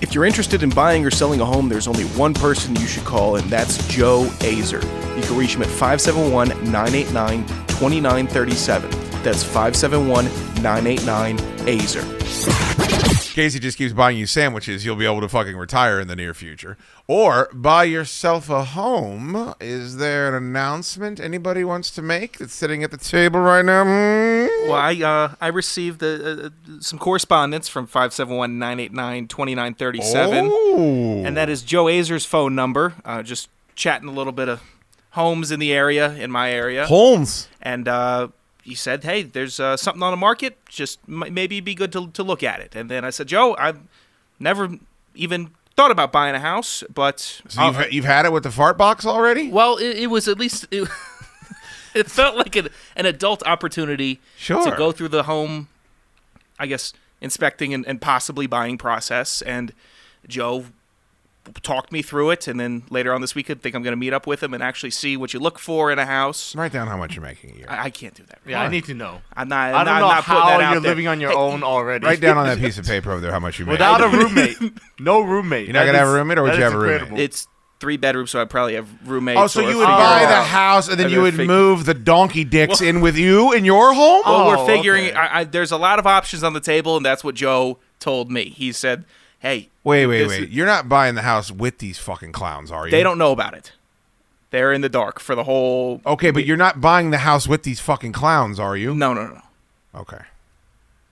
If 0.06 0.14
you're 0.14 0.26
interested 0.26 0.62
in 0.62 0.70
buying 0.70 1.04
or 1.04 1.10
selling 1.10 1.42
a 1.42 1.46
home, 1.46 1.68
there's 1.68 1.88
only 1.88 2.04
one 2.04 2.36
person 2.36 2.76
you 2.76 2.86
should 2.86 3.06
call, 3.06 3.38
and 3.38 3.50
that's 3.50 3.88
Joe 3.88 4.26
Azer. 4.42 4.84
You 5.18 5.24
can 5.24 5.36
reach 5.36 5.56
him 5.56 5.64
at 5.64 5.68
571 5.68 6.50
989 6.72 7.44
2937. 7.66 8.92
That's 9.24 9.44
571 9.44 10.26
989 10.62 11.38
Azer. 11.66 13.05
Casey 13.36 13.60
just 13.60 13.78
keeps 13.78 13.92
buying 13.92 14.18
you 14.18 14.28
sandwiches, 14.28 14.86
you'll 14.86 14.96
be 14.96 15.06
able 15.06 15.20
to 15.20 15.28
fucking 15.28 15.58
retire 15.58 16.00
in 16.00 16.08
the 16.08 16.16
near 16.16 16.34
future. 16.34 16.78
Or 17.06 17.50
buy 17.54 17.84
yourself 17.84 18.50
a 18.50 18.64
home. 18.64 19.54
Is 19.60 19.98
there 19.98 20.30
an 20.30 20.36
announcement 20.36 21.20
anybody 21.20 21.66
wants 21.66 21.92
to 21.92 22.02
make 22.02 22.38
that's 22.38 22.56
sitting 22.56 22.82
at 22.82 22.92
the 22.92 22.98
table 22.98 23.42
right 23.42 23.66
now? 23.66 23.84
Hmm? 23.84 24.70
Well, 24.70 24.76
I 24.76 24.94
uh, 25.04 25.36
I 25.42 25.48
received 25.48 26.02
uh, 26.02 26.08
uh, 26.08 26.50
some 26.80 26.98
correspondence 26.98 27.68
from 27.68 27.88
571-989-2937. 27.88 30.50
Oh. 30.50 31.24
And 31.26 31.36
that 31.36 31.50
is 31.50 31.62
Joe 31.62 31.90
Azer's 31.90 32.24
phone 32.24 32.56
number. 32.56 32.94
Uh, 33.04 33.22
just 33.22 33.50
chatting 33.76 34.08
a 34.08 34.14
little 34.14 34.32
bit 34.32 34.48
of 34.48 34.64
homes 35.10 35.52
in 35.52 35.60
the 35.60 35.74
area, 35.74 36.14
in 36.14 36.32
my 36.32 36.54
area. 36.54 36.86
Homes. 36.86 37.50
And 37.62 37.90
uh, 37.90 38.30
he 38.66 38.74
said, 38.74 39.04
hey, 39.04 39.22
there's 39.22 39.60
uh, 39.60 39.78
something 39.78 40.02
on 40.02 40.12
the 40.12 40.18
market. 40.18 40.58
Just 40.68 41.00
m- 41.08 41.32
maybe 41.32 41.58
it'd 41.58 41.66
be 41.66 41.76
good 41.76 41.92
to, 41.92 42.10
to 42.10 42.24
look 42.24 42.42
at 42.42 42.60
it. 42.60 42.76
And 42.76 42.90
then 42.90 43.06
I 43.06 43.12
said, 43.12 43.28
Joe, 43.28 43.56
I've 43.60 43.80
never 44.40 44.70
even 45.14 45.52
thought 45.76 45.92
about 45.92 46.12
buying 46.12 46.34
a 46.34 46.40
house, 46.40 46.84
but... 46.92 47.20
So 47.48 47.64
you've, 47.64 47.94
you've 47.94 48.06
had 48.06 48.26
it 48.26 48.32
with 48.32 48.42
the 48.42 48.50
fart 48.52 48.76
box 48.76 49.06
already? 49.06 49.50
Well, 49.50 49.78
it, 49.78 49.98
it 49.98 50.08
was 50.08 50.28
at 50.28 50.40
least 50.40 50.66
it, 50.72 50.90
it 51.94 52.10
felt 52.10 52.36
like 52.36 52.56
an, 52.56 52.70
an 52.96 53.06
adult 53.06 53.44
opportunity 53.46 54.20
Sure. 54.36 54.64
to 54.64 54.76
go 54.76 54.92
through 54.92 55.10
the 55.10 55.24
home, 55.24 55.68
I 56.58 56.66
guess, 56.66 56.92
inspecting 57.22 57.72
and, 57.72 57.86
and 57.86 58.02
possibly 58.02 58.48
buying 58.48 58.80
process. 58.80 59.44
And 59.44 59.74
Joe 60.28 60.66
talked 61.64 61.92
me 61.92 62.02
through 62.02 62.32
it, 62.32 62.48
and 62.48 62.60
then 62.60 62.84
later 62.90 63.14
on 63.14 63.22
this 63.22 63.36
week, 63.36 63.50
I 63.50 63.54
think 63.56 63.76
I'm 63.76 63.84
going 63.84 63.92
to 63.94 63.98
meet 63.98 64.14
up 64.14 64.26
with 64.28 64.42
him 64.42 64.54
and 64.54 64.62
actually 64.64 64.92
see 64.92 65.16
what 65.18 65.34
you 65.34 65.40
look 65.40 65.60
for 65.60 65.92
in 65.92 66.00
a 66.00 66.06
house. 66.06 66.56
Write 66.56 66.72
down 66.74 66.88
how 66.88 66.98
much 66.98 67.16
you're 67.16 67.24
making 67.24 67.52
a 67.52 67.58
year. 67.58 67.66
I, 67.70 67.86
I 67.86 67.90
can't 67.90 68.14
do 68.14 68.24
that. 68.24 68.40
Yeah, 68.46 68.62
I 68.62 68.68
need 68.68 68.86
to 68.86 68.94
know. 68.94 69.22
I'm 69.36 69.48
not. 69.48 69.74
I 69.74 69.80
I'm 69.80 69.86
don't 69.86 69.94
not, 69.96 70.00
know 70.02 70.08
not 70.08 70.24
how 70.24 70.60
you're 70.60 70.82
there. 70.82 70.90
living 70.92 71.08
on 71.08 71.20
your 71.22 71.32
Hey, 71.32 71.36
own 71.38 71.64
already. 71.64 72.06
Write 72.06 72.22
down 72.22 72.38
on 72.38 72.46
that 72.48 72.58
piece 72.66 72.78
of 72.78 72.86
paper 72.86 73.12
over 73.12 73.22
there 73.22 73.32
how 73.32 73.40
much 73.40 73.60
you 73.60 73.66
make. 73.66 73.74
Without 73.74 74.02
a 74.02 74.08
roommate. 74.10 74.58
No 75.00 75.22
roommate. 75.22 75.66
You're 75.68 75.74
not 75.74 75.82
That 75.82 75.86
gonna 75.88 75.98
have 76.00 76.08
a 76.08 76.12
is- 76.12 76.16
roommate, 76.16 76.38
or 76.38 76.44
would 76.44 76.52
that 76.54 76.58
you 76.60 76.66
is 76.66 76.72
have 76.72 76.74
a 76.74 76.78
roommate? 76.84 76.94
incredible. 77.02 77.20
It's 77.24 77.48
three 77.82 77.98
bedrooms, 77.98 78.32
so 78.32 78.42
I 78.42 78.46
probably 78.46 78.76
have 78.76 78.88
roommates. 79.08 79.40
Oh, 79.40 79.48
so 79.48 79.60
or 79.60 79.64
you 79.70 79.78
would 79.78 79.84
figure 79.84 79.96
buy 79.98 80.24
out- 80.24 80.30
the 80.30 80.44
house 80.44 80.88
and 80.88 80.98
then 80.98 81.08
I've 81.08 81.12
you 81.12 81.18
been 81.18 81.24
would 81.24 81.36
fig- 81.36 81.48
move 81.48 81.86
the 81.86 81.94
donkey 81.94 82.44
dicks 82.46 82.80
in 82.82 83.02
with 83.02 83.18
you 83.18 83.52
in 83.52 83.66
your 83.66 83.94
home? 83.94 84.22
Well, 84.26 84.48
Oh, 84.48 84.48
we're 84.48 84.66
figuring. 84.66 85.06
okay. 85.08 85.14
I, 85.14 85.42
I, 85.42 85.44
there's 85.44 85.72
a 85.72 85.78
lot 85.78 86.00
of 86.00 86.08
options 86.08 86.42
on 86.44 86.54
the 86.54 86.62
table, 86.62 86.96
and 86.98 87.06
that's 87.06 87.24
what 87.24 87.36
Joe 87.36 87.80
told 88.00 88.32
me. 88.32 88.46
He 88.50 88.72
said, 88.72 89.04
"Hey, 89.40 89.70
Wait, 89.84 90.06
wait, 90.08 90.28
wait. 90.28 90.44
is- 90.44 90.50
You're 90.50 90.66
not 90.66 90.90
buying 90.90 91.16
the 91.16 91.22
house 91.22 91.52
with 91.52 91.78
these 91.80 91.98
fucking 92.00 92.32
clowns, 92.32 92.72
are 92.72 92.86
you? 92.88 92.92
they 92.92 93.04
don't 93.04 93.18
know 93.18 93.32
about 93.32 93.54
it. 93.54 93.72
They're 94.52 94.72
in 94.72 94.82
the 94.82 94.90
dark 94.90 95.20
for 95.20 95.36
the 95.36 95.44
whole. 95.44 96.02
Okay, 96.06 96.32
but 96.32 96.46
you're 96.46 96.56
not 96.58 96.80
buying 96.80 97.10
the 97.12 97.18
house 97.20 97.48
with 97.48 97.64
these 97.64 97.80
fucking 97.80 98.14
clowns, 98.14 98.60
are 98.60 98.78
you? 98.78 98.96
No, 98.96 99.14
no, 99.14 99.28
no. 99.28 99.42
Okay. 99.94 100.22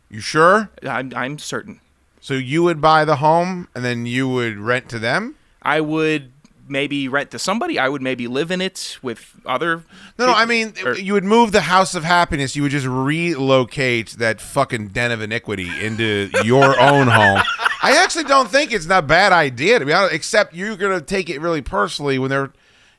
You 0.09 0.19
sure? 0.21 0.69
I'm, 0.87 1.11
I'm 1.15 1.37
certain. 1.39 1.79
So 2.21 2.35
you 2.35 2.63
would 2.63 2.79
buy 2.79 3.03
the 3.03 3.17
home 3.17 3.67
and 3.75 3.83
then 3.83 4.05
you 4.05 4.29
would 4.29 4.57
rent 4.57 4.87
to 4.89 4.99
them? 4.99 5.35
I 5.61 5.81
would 5.81 6.31
maybe 6.69 7.07
rent 7.09 7.31
to 7.31 7.39
somebody. 7.39 7.77
I 7.77 7.89
would 7.89 8.01
maybe 8.01 8.27
live 8.27 8.49
in 8.51 8.61
it 8.61 8.97
with 9.01 9.33
other. 9.45 9.83
No, 10.17 10.27
no, 10.27 10.33
I 10.33 10.45
mean, 10.45 10.73
Or- 10.85 10.95
you 10.95 11.11
would 11.13 11.25
move 11.25 11.51
the 11.51 11.61
house 11.61 11.95
of 11.95 12.03
happiness. 12.05 12.55
You 12.55 12.61
would 12.63 12.71
just 12.71 12.87
relocate 12.87 14.11
that 14.19 14.39
fucking 14.39 14.89
den 14.89 15.11
of 15.11 15.21
iniquity 15.21 15.69
into 15.83 16.29
your 16.45 16.79
own 16.79 17.07
home. 17.07 17.41
I 17.83 18.01
actually 18.03 18.23
don't 18.23 18.49
think 18.49 18.71
it's 18.71 18.85
not 18.85 19.03
a 19.03 19.07
bad 19.07 19.31
idea, 19.33 19.77
to 19.79 19.85
be 19.85 19.93
honest, 19.93 20.13
except 20.13 20.55
you're 20.55 20.75
going 20.77 20.97
to 20.97 21.05
take 21.05 21.29
it 21.29 21.39
really 21.41 21.61
personally 21.61 22.17
when 22.17 22.29
they're, 22.29 22.51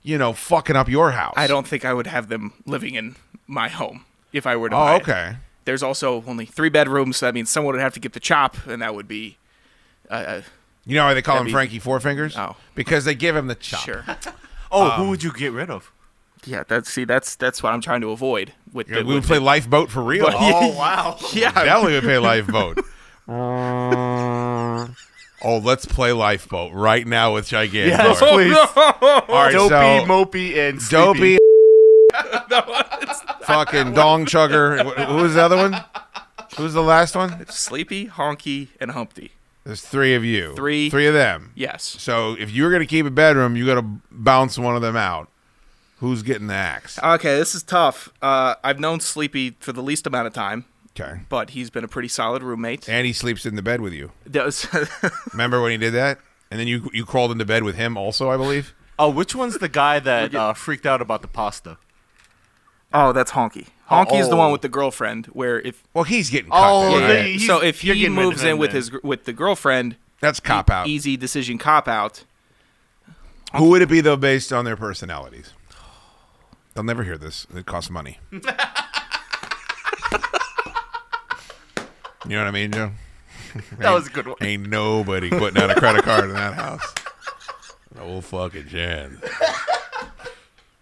you 0.03 0.19
know, 0.19 0.33
fucking 0.33 0.77
up 0.77 0.89
your 0.89 1.13
house. 1.13 1.35
I 1.37 1.47
don't 1.47 1.67
think 1.67 1.85
I 1.85 1.95
would 1.95 2.07
have 2.07 2.29
them 2.29 2.53
living 2.67 2.95
in 2.95 3.17
my 3.47 3.69
home 3.69 4.05
if 4.33 4.47
I 4.47 4.57
were 4.57 4.69
to 4.69 4.77
Oh, 4.77 4.79
buy 4.79 4.97
it. 4.97 5.03
okay. 5.03 5.37
There's 5.65 5.83
also 5.83 6.23
only 6.27 6.45
three 6.45 6.69
bedrooms, 6.69 7.17
so 7.17 7.27
that 7.27 7.35
means 7.35 7.49
someone 7.49 7.75
would 7.75 7.81
have 7.81 7.95
to 7.95 8.01
get 8.01 8.13
the 8.13 8.21
chop, 8.21 8.67
and 8.67 8.83
that 8.83 8.95
would 8.95 9.09
be. 9.09 9.39
Uh, 10.11 10.15
uh, 10.15 10.43
You 10.85 10.97
know 10.97 11.07
why 11.07 11.15
they 11.15 11.23
call 11.23 11.37
That'd 11.37 11.47
him 11.47 11.47
be- 11.47 11.53
Frankie 11.53 11.79
Four 11.79 11.99
Fingers? 12.01 12.37
Oh. 12.37 12.57
Because 12.75 13.07
they 13.07 13.15
give 13.15 13.35
him 13.35 13.47
the 13.47 13.55
chop. 13.55 13.81
sure. 13.81 14.05
Oh, 14.71 14.91
Um, 14.91 14.91
who 15.05 15.09
would 15.11 15.23
you 15.23 15.33
get 15.33 15.53
rid 15.53 15.71
of? 15.71 15.93
Yeah, 16.45 16.65
that's 16.67 16.91
see, 16.91 17.05
that's 17.05 17.37
that's 17.37 17.63
what 17.63 17.73
I'm 17.73 17.81
trying 17.81 18.01
to 18.01 18.11
avoid 18.11 18.53
with. 18.73 18.89
Yeah, 18.89 18.97
the, 18.97 19.01
we 19.05 19.15
would 19.15 19.21
with 19.21 19.27
play 19.29 19.39
the- 19.39 19.45
Lifeboat 19.45 19.89
for 19.91 20.03
real. 20.03 20.27
But- 20.27 20.35
Oh 20.37 20.69
wow. 20.77 21.17
yeah, 21.33 21.53
Definitely 21.53 21.93
would 21.95 22.03
play 22.03 22.19
Lifeboat. 22.19 22.79
oh, 25.43 25.59
let's 25.59 25.85
play 25.87 26.13
Lifeboat 26.13 26.73
right 26.73 27.07
now 27.07 27.35
with 27.35 27.49
Gigantor. 27.49 27.87
Yes, 27.89 28.19
please. 28.19 28.57
All 28.77 29.21
right, 29.29 29.53
Dopey, 29.53 29.69
so 29.69 30.07
mopey, 30.07 30.57
and 30.69 30.81
sleepy. 30.83 31.39
Dopey, 31.39 31.39
fucking 33.45 33.93
Dong 33.95 34.27
Chugger. 34.27 34.83
Wh- 34.85 35.07
Who 35.09 35.17
was 35.17 35.35
the 35.35 35.43
other 35.43 35.57
one? 35.57 35.77
Who's 36.57 36.73
the 36.73 36.83
last 36.83 37.17
one? 37.17 37.47
Sleepy, 37.49 38.07
Honky, 38.07 38.69
and 38.81 38.93
Humpty. 38.93 39.33
There's 39.65 39.81
three 39.81 40.15
of 40.15 40.25
you. 40.25 40.55
Three. 40.55 40.91
Three 40.91 41.07
of 41.07 41.15
them. 41.15 41.53
Yes. 41.55 41.83
So 41.99 42.35
if 42.39 42.51
you're 42.51 42.71
gonna 42.71 42.87
keep 42.87 43.07
a 43.07 43.11
bedroom, 43.11 43.57
you 43.57 43.67
got 43.67 43.77
to 43.77 43.85
bounce 44.11 44.59
one 44.59 44.77
of 44.77 44.83
them 44.83 44.97
out. 44.97 45.29
Who's 45.99 46.23
getting 46.23 46.49
the 46.49 46.55
axe? 46.55 46.99
Okay, 47.03 47.37
this 47.39 47.55
is 47.55 47.63
tough. 47.63 48.13
Uh, 48.21 48.57
I've 48.63 48.79
known 48.79 49.01
Sleepy 49.01 49.57
for 49.61 49.73
the 49.73 49.83
least 49.83 50.07
amount 50.07 50.27
of 50.27 50.35
time, 50.35 50.67
Okay. 50.99 51.21
but 51.29 51.51
he's 51.51 51.71
been 51.71 51.83
a 51.85 51.89
pretty 51.89 52.07
solid 52.09 52.43
roommate. 52.43 52.89
And 52.89 53.05
he 53.07 53.13
sleeps 53.13 53.45
in 53.45 53.57
the 53.57 53.63
bed 53.63 53.81
with 53.81 53.93
you. 53.93 54.13
Does 54.31 54.67
Remember 55.33 55.61
when 55.61 55.73
he 55.73 55.77
did 55.77 55.93
that? 55.95 56.19
And 56.51 56.61
then 56.61 56.69
you 56.69 56.89
you 56.93 57.05
crawled 57.05 57.33
into 57.33 57.45
bed 57.45 57.65
with 57.65 57.75
him 57.75 57.97
also, 57.97 58.31
I 58.31 58.37
believe. 58.37 58.75
Oh, 58.97 59.11
which 59.11 59.35
one's 59.35 59.59
the 59.59 59.69
guy 59.69 59.99
that 59.99 60.33
uh, 60.37 60.53
freaked 60.53 60.87
out 60.87 61.03
about 61.03 61.23
the 61.23 61.27
pasta? 61.29 61.79
oh, 62.93 63.13
that's 63.13 63.33
Honky. 63.33 63.67
Honky 63.91 64.21
is 64.21 64.29
the 64.29 64.37
Oh. 64.37 64.39
one 64.39 64.53
with 64.53 64.61
the 64.63 64.69
girlfriend. 64.69 65.27
Where 65.27 65.61
if 65.61 65.83
Well, 65.95 66.05
he's 66.05 66.31
getting 66.31 66.51
cut. 66.53 66.61
Oh, 66.63 66.91
then, 66.93 67.01
yeah, 67.01 67.15
right? 67.17 67.27
he's- 67.27 67.45
so 67.47 67.61
if 67.61 67.83
you're 67.83 67.97
he 67.97 68.03
getting 68.03 68.17
rid 68.17 68.27
of 68.27 68.31
moves 68.31 68.45
in 68.45 68.57
with 68.59 68.71
then. 68.71 68.77
his 68.77 68.91
gr- 68.91 68.99
with 69.03 69.25
the 69.25 69.33
girlfriend, 69.33 69.97
that's 70.21 70.39
cop 70.39 70.71
out. 70.71 70.87
easy 70.87 71.17
decision 71.17 71.59
cop 71.59 71.89
out. 71.89 72.23
Who 73.57 73.69
would 73.71 73.83
it 73.83 73.89
be 73.89 74.01
though, 74.01 74.17
based 74.17 74.53
on 74.53 74.65
their 74.65 74.77
personalities? 74.77 75.53
They'll 76.75 76.85
never 76.85 77.03
hear 77.03 77.19
this. 77.19 77.49
It 77.55 77.67
costs 77.67 77.91
money. 77.91 78.19
you 82.25 82.31
know 82.37 82.39
what 82.43 82.49
I 82.49 82.51
mean, 82.53 82.73
Joe? 82.73 82.91
That 83.79 83.93
was 83.93 84.07
a 84.09 84.11
good 84.11 84.27
one. 84.27 84.37
Ain't 84.41 84.69
nobody 84.69 85.31
putting 85.31 85.63
out 85.63 85.71
a 85.71 85.75
credit 85.77 86.03
card 86.05 86.25
in 86.25 86.33
that 86.35 86.55
house. 86.55 86.95
No 87.95 88.21
fucking 88.21 88.67
chance. 88.69 89.15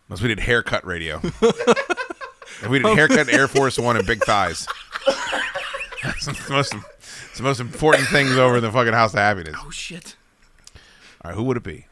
Unless 0.08 0.22
we 0.22 0.28
did 0.28 0.40
haircut 0.40 0.86
radio. 0.86 1.20
if 1.22 2.68
we 2.68 2.78
did 2.78 2.96
haircut 2.96 3.28
Air 3.28 3.48
Force 3.48 3.78
One 3.78 3.96
and 3.96 4.06
big 4.06 4.22
thighs. 4.24 4.66
That's 6.02 6.26
the 6.26 6.46
most, 6.48 6.74
it's 7.28 7.36
the 7.36 7.42
most 7.42 7.60
important 7.60 8.08
things 8.08 8.32
over 8.32 8.56
in 8.56 8.62
the 8.62 8.72
fucking 8.72 8.92
house 8.94 9.12
of 9.12 9.18
happiness. 9.20 9.54
Oh 9.58 9.70
shit. 9.70 10.16
All 11.24 11.30
right, 11.30 11.36
who 11.36 11.44
would 11.44 11.56
it 11.58 11.62
be? 11.62 11.86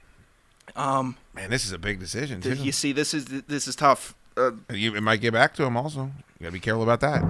Um, 0.77 1.17
Man, 1.35 1.51
this 1.51 1.65
is 1.67 1.73
a 1.73 1.79
big 1.79 2.01
decision 2.01 2.41
too. 2.41 2.55
you 2.55 2.73
see, 2.73 2.93
this 2.93 3.13
is 3.15 3.27
this 3.27 3.69
is 3.69 3.77
tough. 3.77 4.15
Uh, 4.37 4.53
You, 4.73 4.95
it 4.97 5.03
might 5.03 5.21
get 5.21 5.33
back 5.33 5.55
to 5.57 5.65
him 5.65 5.77
also. 5.77 6.05
You 6.05 6.45
gotta 6.45 6.53
be 6.53 6.61
careful 6.61 6.83
about 6.83 7.01
that. 7.01 7.23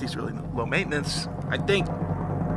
Humpty's 0.00 0.16
really 0.16 0.32
low 0.54 0.64
maintenance. 0.64 1.28
I 1.50 1.58
think 1.58 1.86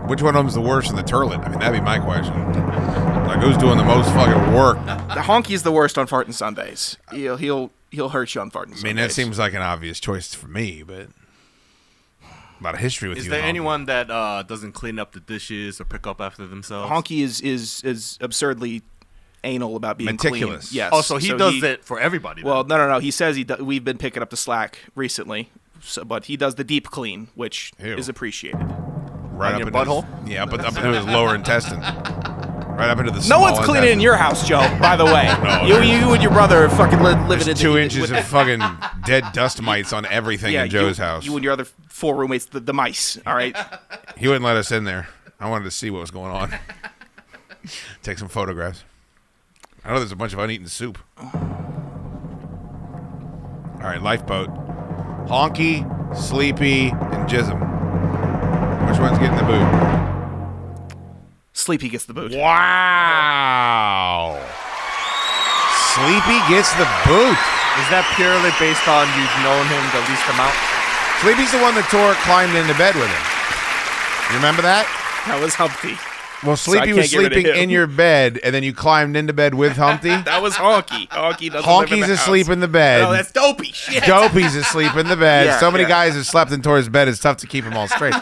Which 0.10 0.21
one 0.21 0.34
of 0.36 0.43
them's 0.45 0.53
the 0.53 0.62
worst 0.62 0.89
in 0.89 0.95
the 0.95 1.03
turlet? 1.03 1.45
I 1.45 1.49
mean, 1.49 1.60
that'd 1.60 1.73
be 1.73 1.84
my 1.84 1.99
question. 1.99 2.34
Like, 3.23 3.39
who's 3.39 3.58
doing 3.58 3.77
the 3.77 3.84
most 3.86 4.10
fucking 4.12 4.53
work? 4.53 4.75
the 4.86 5.21
Honky's 5.21 5.63
the 5.63 5.71
worst 5.71 5.97
on 5.97 6.08
farting 6.08 6.34
Sundays. 6.34 6.97
He'll 7.12 7.38
he'll 7.38 7.71
he'll 7.89 8.10
hurt 8.10 8.36
you 8.36 8.41
on 8.41 8.51
farting 8.51 8.75
Sundays. 8.75 8.84
I 8.84 8.88
mean, 8.88 8.95
that 8.97 9.12
seems 9.12 9.39
like 9.39 9.53
an 9.53 9.62
obvious 9.62 9.99
choice 9.99 10.34
for 10.36 10.47
me, 10.47 10.84
but 10.84 11.08
a 12.21 12.63
lot 12.63 12.73
of 12.75 12.82
history 12.82 13.08
with 13.10 13.17
Is 13.17 13.25
you. 13.25 13.29
Is 13.29 13.32
there 13.32 13.41
Honky. 13.41 13.47
anyone 13.47 13.86
that 13.86 14.12
uh, 14.12 14.43
doesn't 14.43 14.73
clean 14.73 14.99
up 14.99 15.13
the 15.13 15.19
dishes 15.21 15.79
or 15.82 15.86
pick 15.86 16.06
up 16.06 16.19
after 16.21 16.45
themselves? 16.45 16.91
Honky 16.91 17.23
is 17.23 17.39
is 17.41 17.82
is 17.84 18.17
absurdly 18.21 18.84
anal 19.45 19.75
about 19.77 19.97
being 19.97 20.12
Meticulous. 20.12 20.69
Clean. 20.69 20.77
Yes. 20.77 20.91
Oh, 20.93 21.01
so 21.01 21.17
he 21.17 21.34
does 21.34 21.63
it 21.63 21.84
for 21.86 21.99
everybody. 21.99 22.41
then. 22.43 22.51
Well, 22.51 22.65
no, 22.65 22.77
no, 22.77 22.88
no. 22.89 22.99
He 22.99 23.10
says 23.10 23.36
he. 23.38 23.45
Do, 23.45 23.63
we've 23.63 23.86
been 23.86 23.97
picking 23.97 24.21
up 24.21 24.29
the 24.29 24.38
slack 24.38 24.77
recently, 24.95 25.49
so, 25.84 26.04
but 26.04 26.26
he 26.26 26.38
does 26.38 26.56
the 26.56 26.63
deep 26.63 26.89
clean, 26.89 27.28
which 27.36 27.72
Ew. 27.84 27.96
is 27.96 28.10
appreciated. 28.10 28.58
right 28.60 29.54
on 29.54 29.56
up 29.56 29.60
your 29.60 29.67
into 29.67 29.80
his- 29.80 29.88
butthole? 29.88 30.30
yeah, 30.30 30.43
up, 30.43 30.54
up 30.54 30.76
into 30.76 30.93
his 30.93 31.06
lower 31.06 31.36
intestine. 31.36 31.80
Right 31.82 32.89
up 32.89 32.98
into 32.98 33.12
the. 33.12 33.24
No 33.30 33.39
one's 33.39 33.60
cleaning 33.60 33.91
in 33.91 34.00
your 34.00 34.15
house, 34.15 34.48
Joe. 34.48 34.60
By 34.82 34.96
the 34.96 35.06
way, 35.06 35.32
No, 35.43 35.63
you, 35.63 35.82
you 35.84 36.13
and 36.13 36.24
your 36.24 36.32
brother 36.32 36.65
are 36.65 36.69
fucking 36.69 37.00
li- 37.00 37.12
living 37.12 37.28
There's 37.30 37.48
in 37.48 37.56
two 37.56 37.74
the, 37.74 37.82
inches 37.84 38.02
with- 38.02 38.12
of 38.13 38.26
fucking 38.26 38.62
dead 39.06 39.26
dust 39.32 39.62
mites 39.62 39.93
on 39.93 40.06
everything 40.08 40.54
yeah, 40.54 40.63
in 40.63 40.69
Joe's 40.72 40.98
you, 40.98 41.04
house. 41.04 41.24
You 41.26 41.36
and 41.36 41.43
your 41.43 41.54
other 41.54 41.65
four 41.88 42.15
roommates, 42.15 42.46
the, 42.46 42.60
the 42.60 42.74
mice. 42.74 43.19
All 43.28 43.36
right. 43.36 43.56
He 44.17 44.28
wouldn't 44.28 44.46
let 44.46 44.56
us 44.58 44.72
in 44.72 44.84
there. 44.86 45.08
I 45.39 45.50
wanted 45.50 45.65
to 45.65 45.72
see 45.72 45.89
what 45.89 46.00
was 46.02 46.12
going 46.12 46.32
on. 46.32 46.54
Take 48.04 48.17
some 48.19 48.28
photographs. 48.28 48.84
I 49.84 49.89
know 49.91 49.98
there's 50.00 50.12
a 50.12 50.15
bunch 50.15 50.34
of 50.34 50.39
uneaten 50.39 50.67
soup. 50.67 50.98
All 53.78 53.89
right, 53.89 54.02
lifeboat. 54.02 54.50
Honky, 55.27 55.86
Sleepy, 56.15 56.89
and 56.89 57.29
Jism. 57.29 57.59
Which 58.89 58.99
one's 58.99 59.19
getting 59.19 59.38
the 59.38 59.43
boot? 59.43 59.67
Sleepy 61.53 61.89
gets 61.89 62.05
the 62.05 62.13
boot. 62.13 62.33
Wow. 62.33 64.36
Sleepy 65.95 66.39
gets 66.51 66.73
the 66.75 66.83
boot. 67.07 67.39
is 67.79 67.88
that 67.88 68.03
purely 68.19 68.51
based 68.59 68.83
on 68.91 69.07
you've 69.15 69.31
known 69.45 69.63
him 69.71 69.79
the 69.95 70.03
least 70.12 70.27
amount? 70.27 70.51
Sleepy's 71.23 71.51
the 71.55 71.63
one 71.63 71.71
that 71.79 71.88
tore 71.88 72.12
climbed 72.27 72.51
into 72.59 72.75
bed 72.75 72.95
with 72.99 73.07
him. 73.07 73.23
You 74.27 74.36
remember 74.36 74.62
that? 74.62 74.83
That 75.27 75.39
was 75.39 75.55
Humpty. 75.55 75.95
Well, 76.45 76.58
So 76.58 76.71
Sleepy 76.73 76.93
was 76.93 77.15
rid 77.15 77.27
of 77.27 77.34
sleeping 77.34 77.56
in 77.56 77.69
your 77.69 77.88
bed, 77.88 78.39
and 78.43 78.53
then 78.53 78.63
you 78.63 78.73
climbed 78.73 79.15
into 79.15 79.34
bed 79.34 79.53
with 79.56 79.77
Humpty. 79.77 80.10
That 80.23 80.41
was 80.41 80.56
Honky. 80.56 81.08
Honky 81.10 81.51
doesn't 81.51 81.69
Honky's 81.69 82.08
the 82.08 82.13
asleep 82.13 82.47
house. 82.47 82.53
in 82.53 82.60
the 82.60 82.67
bed. 82.67 83.01
No, 83.03 83.12
that's 83.12 83.32
dopey. 83.32 83.71
Shit. 83.71 84.03
Dopey's 84.03 84.56
asleep 84.56 84.95
in 84.95 85.08
the 85.08 85.15
bed. 85.17 85.45
Yeah, 85.45 85.60
so 85.60 85.71
many 85.71 85.84
yeah. 85.84 85.89
guys 85.89 86.15
have 86.15 86.25
slept 86.25 86.51
in 86.51 86.62
Tori's 86.62 86.89
bed. 86.89 87.08
It's 87.08 87.19
tough 87.19 87.38
to 87.38 87.47
keep 87.47 87.63
them 87.63 87.73
all 87.75 87.88
straight. 87.88 88.13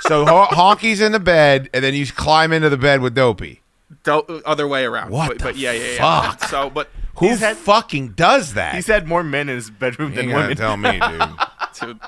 so 0.00 0.24
Honky's 0.26 1.00
in 1.00 1.12
the 1.12 1.20
bed, 1.20 1.70
and 1.74 1.84
then 1.84 1.94
you 1.94 2.06
climb 2.06 2.52
into 2.52 2.68
the 2.68 2.76
bed 2.76 3.00
with 3.00 3.14
Dopey. 3.14 3.60
Do- 4.04 4.42
other 4.46 4.66
way 4.68 4.84
around. 4.84 5.10
What 5.10 5.28
But, 5.28 5.38
the 5.38 5.44
but 5.44 5.56
yeah, 5.56 5.72
yeah, 5.72 5.92
yeah. 5.94 6.30
fuck? 6.30 6.44
So, 6.48 6.70
but 6.70 6.88
Who 7.18 7.28
had- 7.36 7.56
fucking 7.56 8.10
does 8.12 8.54
that? 8.54 8.74
He's 8.74 8.86
had 8.86 9.06
more 9.06 9.22
men 9.22 9.48
in 9.48 9.56
his 9.56 9.70
bedroom 9.70 10.10
you 10.12 10.16
than 10.16 10.32
women. 10.32 10.56
tell 10.56 10.76
me, 10.76 10.92
dude. 10.92 11.00
to, 11.74 12.00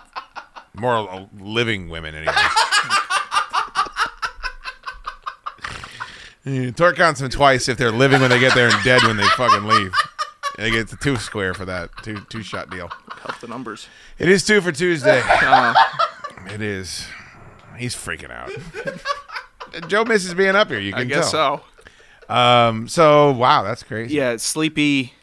More 0.75 0.97
uh, 1.11 1.27
living 1.39 1.89
women, 1.89 2.15
anyway. 2.15 2.33
Yeah, 6.45 6.71
Tor 6.73 6.93
counts 6.93 7.21
them 7.21 7.31
twice 7.31 7.69
if 7.69 7.77
they're 7.79 7.93
living 7.93 8.21
when 8.21 8.31
they 8.31 8.41
get 8.41 8.55
there 8.55 8.69
and 8.69 8.85
dead 8.85 9.03
when 9.05 9.17
they 9.17 9.27
fucking 9.29 9.65
leave. 9.65 9.93
They 10.59 10.71
get 10.71 10.89
the 10.89 10.97
two 10.97 11.17
square 11.17 11.55
for 11.55 11.65
that 11.65 11.91
two 12.03 12.21
two 12.29 12.43
shot 12.43 12.69
deal. 12.71 12.89
help 13.23 13.39
the 13.41 13.47
numbers. 13.49 13.89
It 14.19 14.29
is 14.29 14.45
two 14.45 14.61
for 14.61 14.73
Tuesday. 14.73 15.23
Uh, 15.25 15.75
It 16.47 16.61
is. 16.61 17.07
He's 17.79 17.95
freaking 17.95 18.31
out. 18.31 18.51
Joe 19.89 20.05
misses 20.05 20.35
being 20.35 20.55
up 20.57 20.69
here. 20.69 20.79
You 20.81 20.93
can 20.93 21.03
I 21.03 21.05
guess 21.05 21.31
tell. 21.31 21.65
so. 22.29 22.35
Um. 22.35 22.89
So 22.89 23.33
wow, 23.33 23.63
that's 23.63 23.83
crazy. 23.83 24.15
Yeah, 24.15 24.37
Sleepy. 24.37 25.15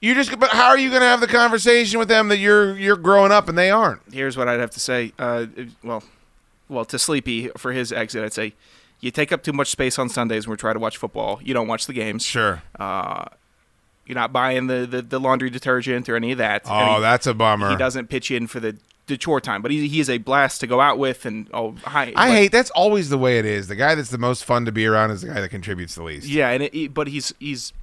You 0.00 0.14
just. 0.14 0.38
But 0.38 0.50
how 0.50 0.68
are 0.68 0.78
you 0.78 0.88
going 0.90 1.02
to 1.02 1.06
have 1.06 1.20
the 1.20 1.26
conversation 1.28 1.98
with 1.98 2.08
them 2.08 2.28
that 2.28 2.38
you're 2.38 2.76
you're 2.76 2.96
growing 2.96 3.30
up 3.32 3.48
and 3.48 3.56
they 3.56 3.70
aren't? 3.70 4.00
Here's 4.12 4.36
what 4.36 4.48
I'd 4.48 4.60
have 4.60 4.70
to 4.72 4.80
say. 4.80 5.12
Uh, 5.18 5.46
well, 5.82 6.02
well, 6.68 6.84
to 6.86 6.98
Sleepy 6.98 7.48
for 7.56 7.72
his 7.72 7.92
exit, 7.92 8.24
I'd 8.24 8.32
say, 8.32 8.54
you 9.04 9.10
take 9.10 9.32
up 9.32 9.42
too 9.42 9.52
much 9.52 9.68
space 9.68 9.98
on 9.98 10.08
Sundays 10.08 10.46
when 10.46 10.52
we 10.52 10.56
try 10.56 10.72
to 10.72 10.78
watch 10.78 10.96
football. 10.96 11.38
You 11.44 11.52
don't 11.52 11.68
watch 11.68 11.86
the 11.86 11.92
games. 11.92 12.24
Sure. 12.24 12.62
Uh, 12.78 13.26
you're 14.06 14.14
not 14.14 14.32
buying 14.32 14.66
the, 14.66 14.86
the, 14.86 15.02
the 15.02 15.20
laundry 15.20 15.50
detergent 15.50 16.08
or 16.08 16.16
any 16.16 16.32
of 16.32 16.38
that. 16.38 16.62
Oh, 16.64 16.94
he- 16.96 17.00
that's 17.02 17.26
a 17.26 17.34
bummer. 17.34 17.68
He 17.70 17.76
doesn't 17.76 18.08
pitch 18.08 18.30
in 18.30 18.46
for 18.46 18.60
the, 18.60 18.78
the 19.06 19.18
chore 19.18 19.42
time, 19.42 19.60
but 19.60 19.70
he, 19.70 19.88
he 19.88 20.00
is 20.00 20.08
a 20.08 20.16
blast 20.16 20.60
to 20.60 20.66
go 20.66 20.80
out 20.80 20.98
with. 20.98 21.26
And 21.26 21.50
oh, 21.52 21.74
hi. 21.84 22.14
I 22.16 22.28
but- 22.28 22.34
hate. 22.34 22.52
That's 22.52 22.70
always 22.70 23.10
the 23.10 23.18
way 23.18 23.38
it 23.38 23.44
is. 23.44 23.68
The 23.68 23.76
guy 23.76 23.94
that's 23.94 24.10
the 24.10 24.16
most 24.16 24.44
fun 24.44 24.64
to 24.64 24.72
be 24.72 24.86
around 24.86 25.10
is 25.10 25.20
the 25.20 25.28
guy 25.28 25.40
that 25.42 25.50
contributes 25.50 25.94
the 25.94 26.02
least. 26.02 26.26
Yeah, 26.26 26.48
and 26.48 26.62
it, 26.62 26.94
but 26.94 27.08
he's 27.08 27.34
he's 27.38 27.74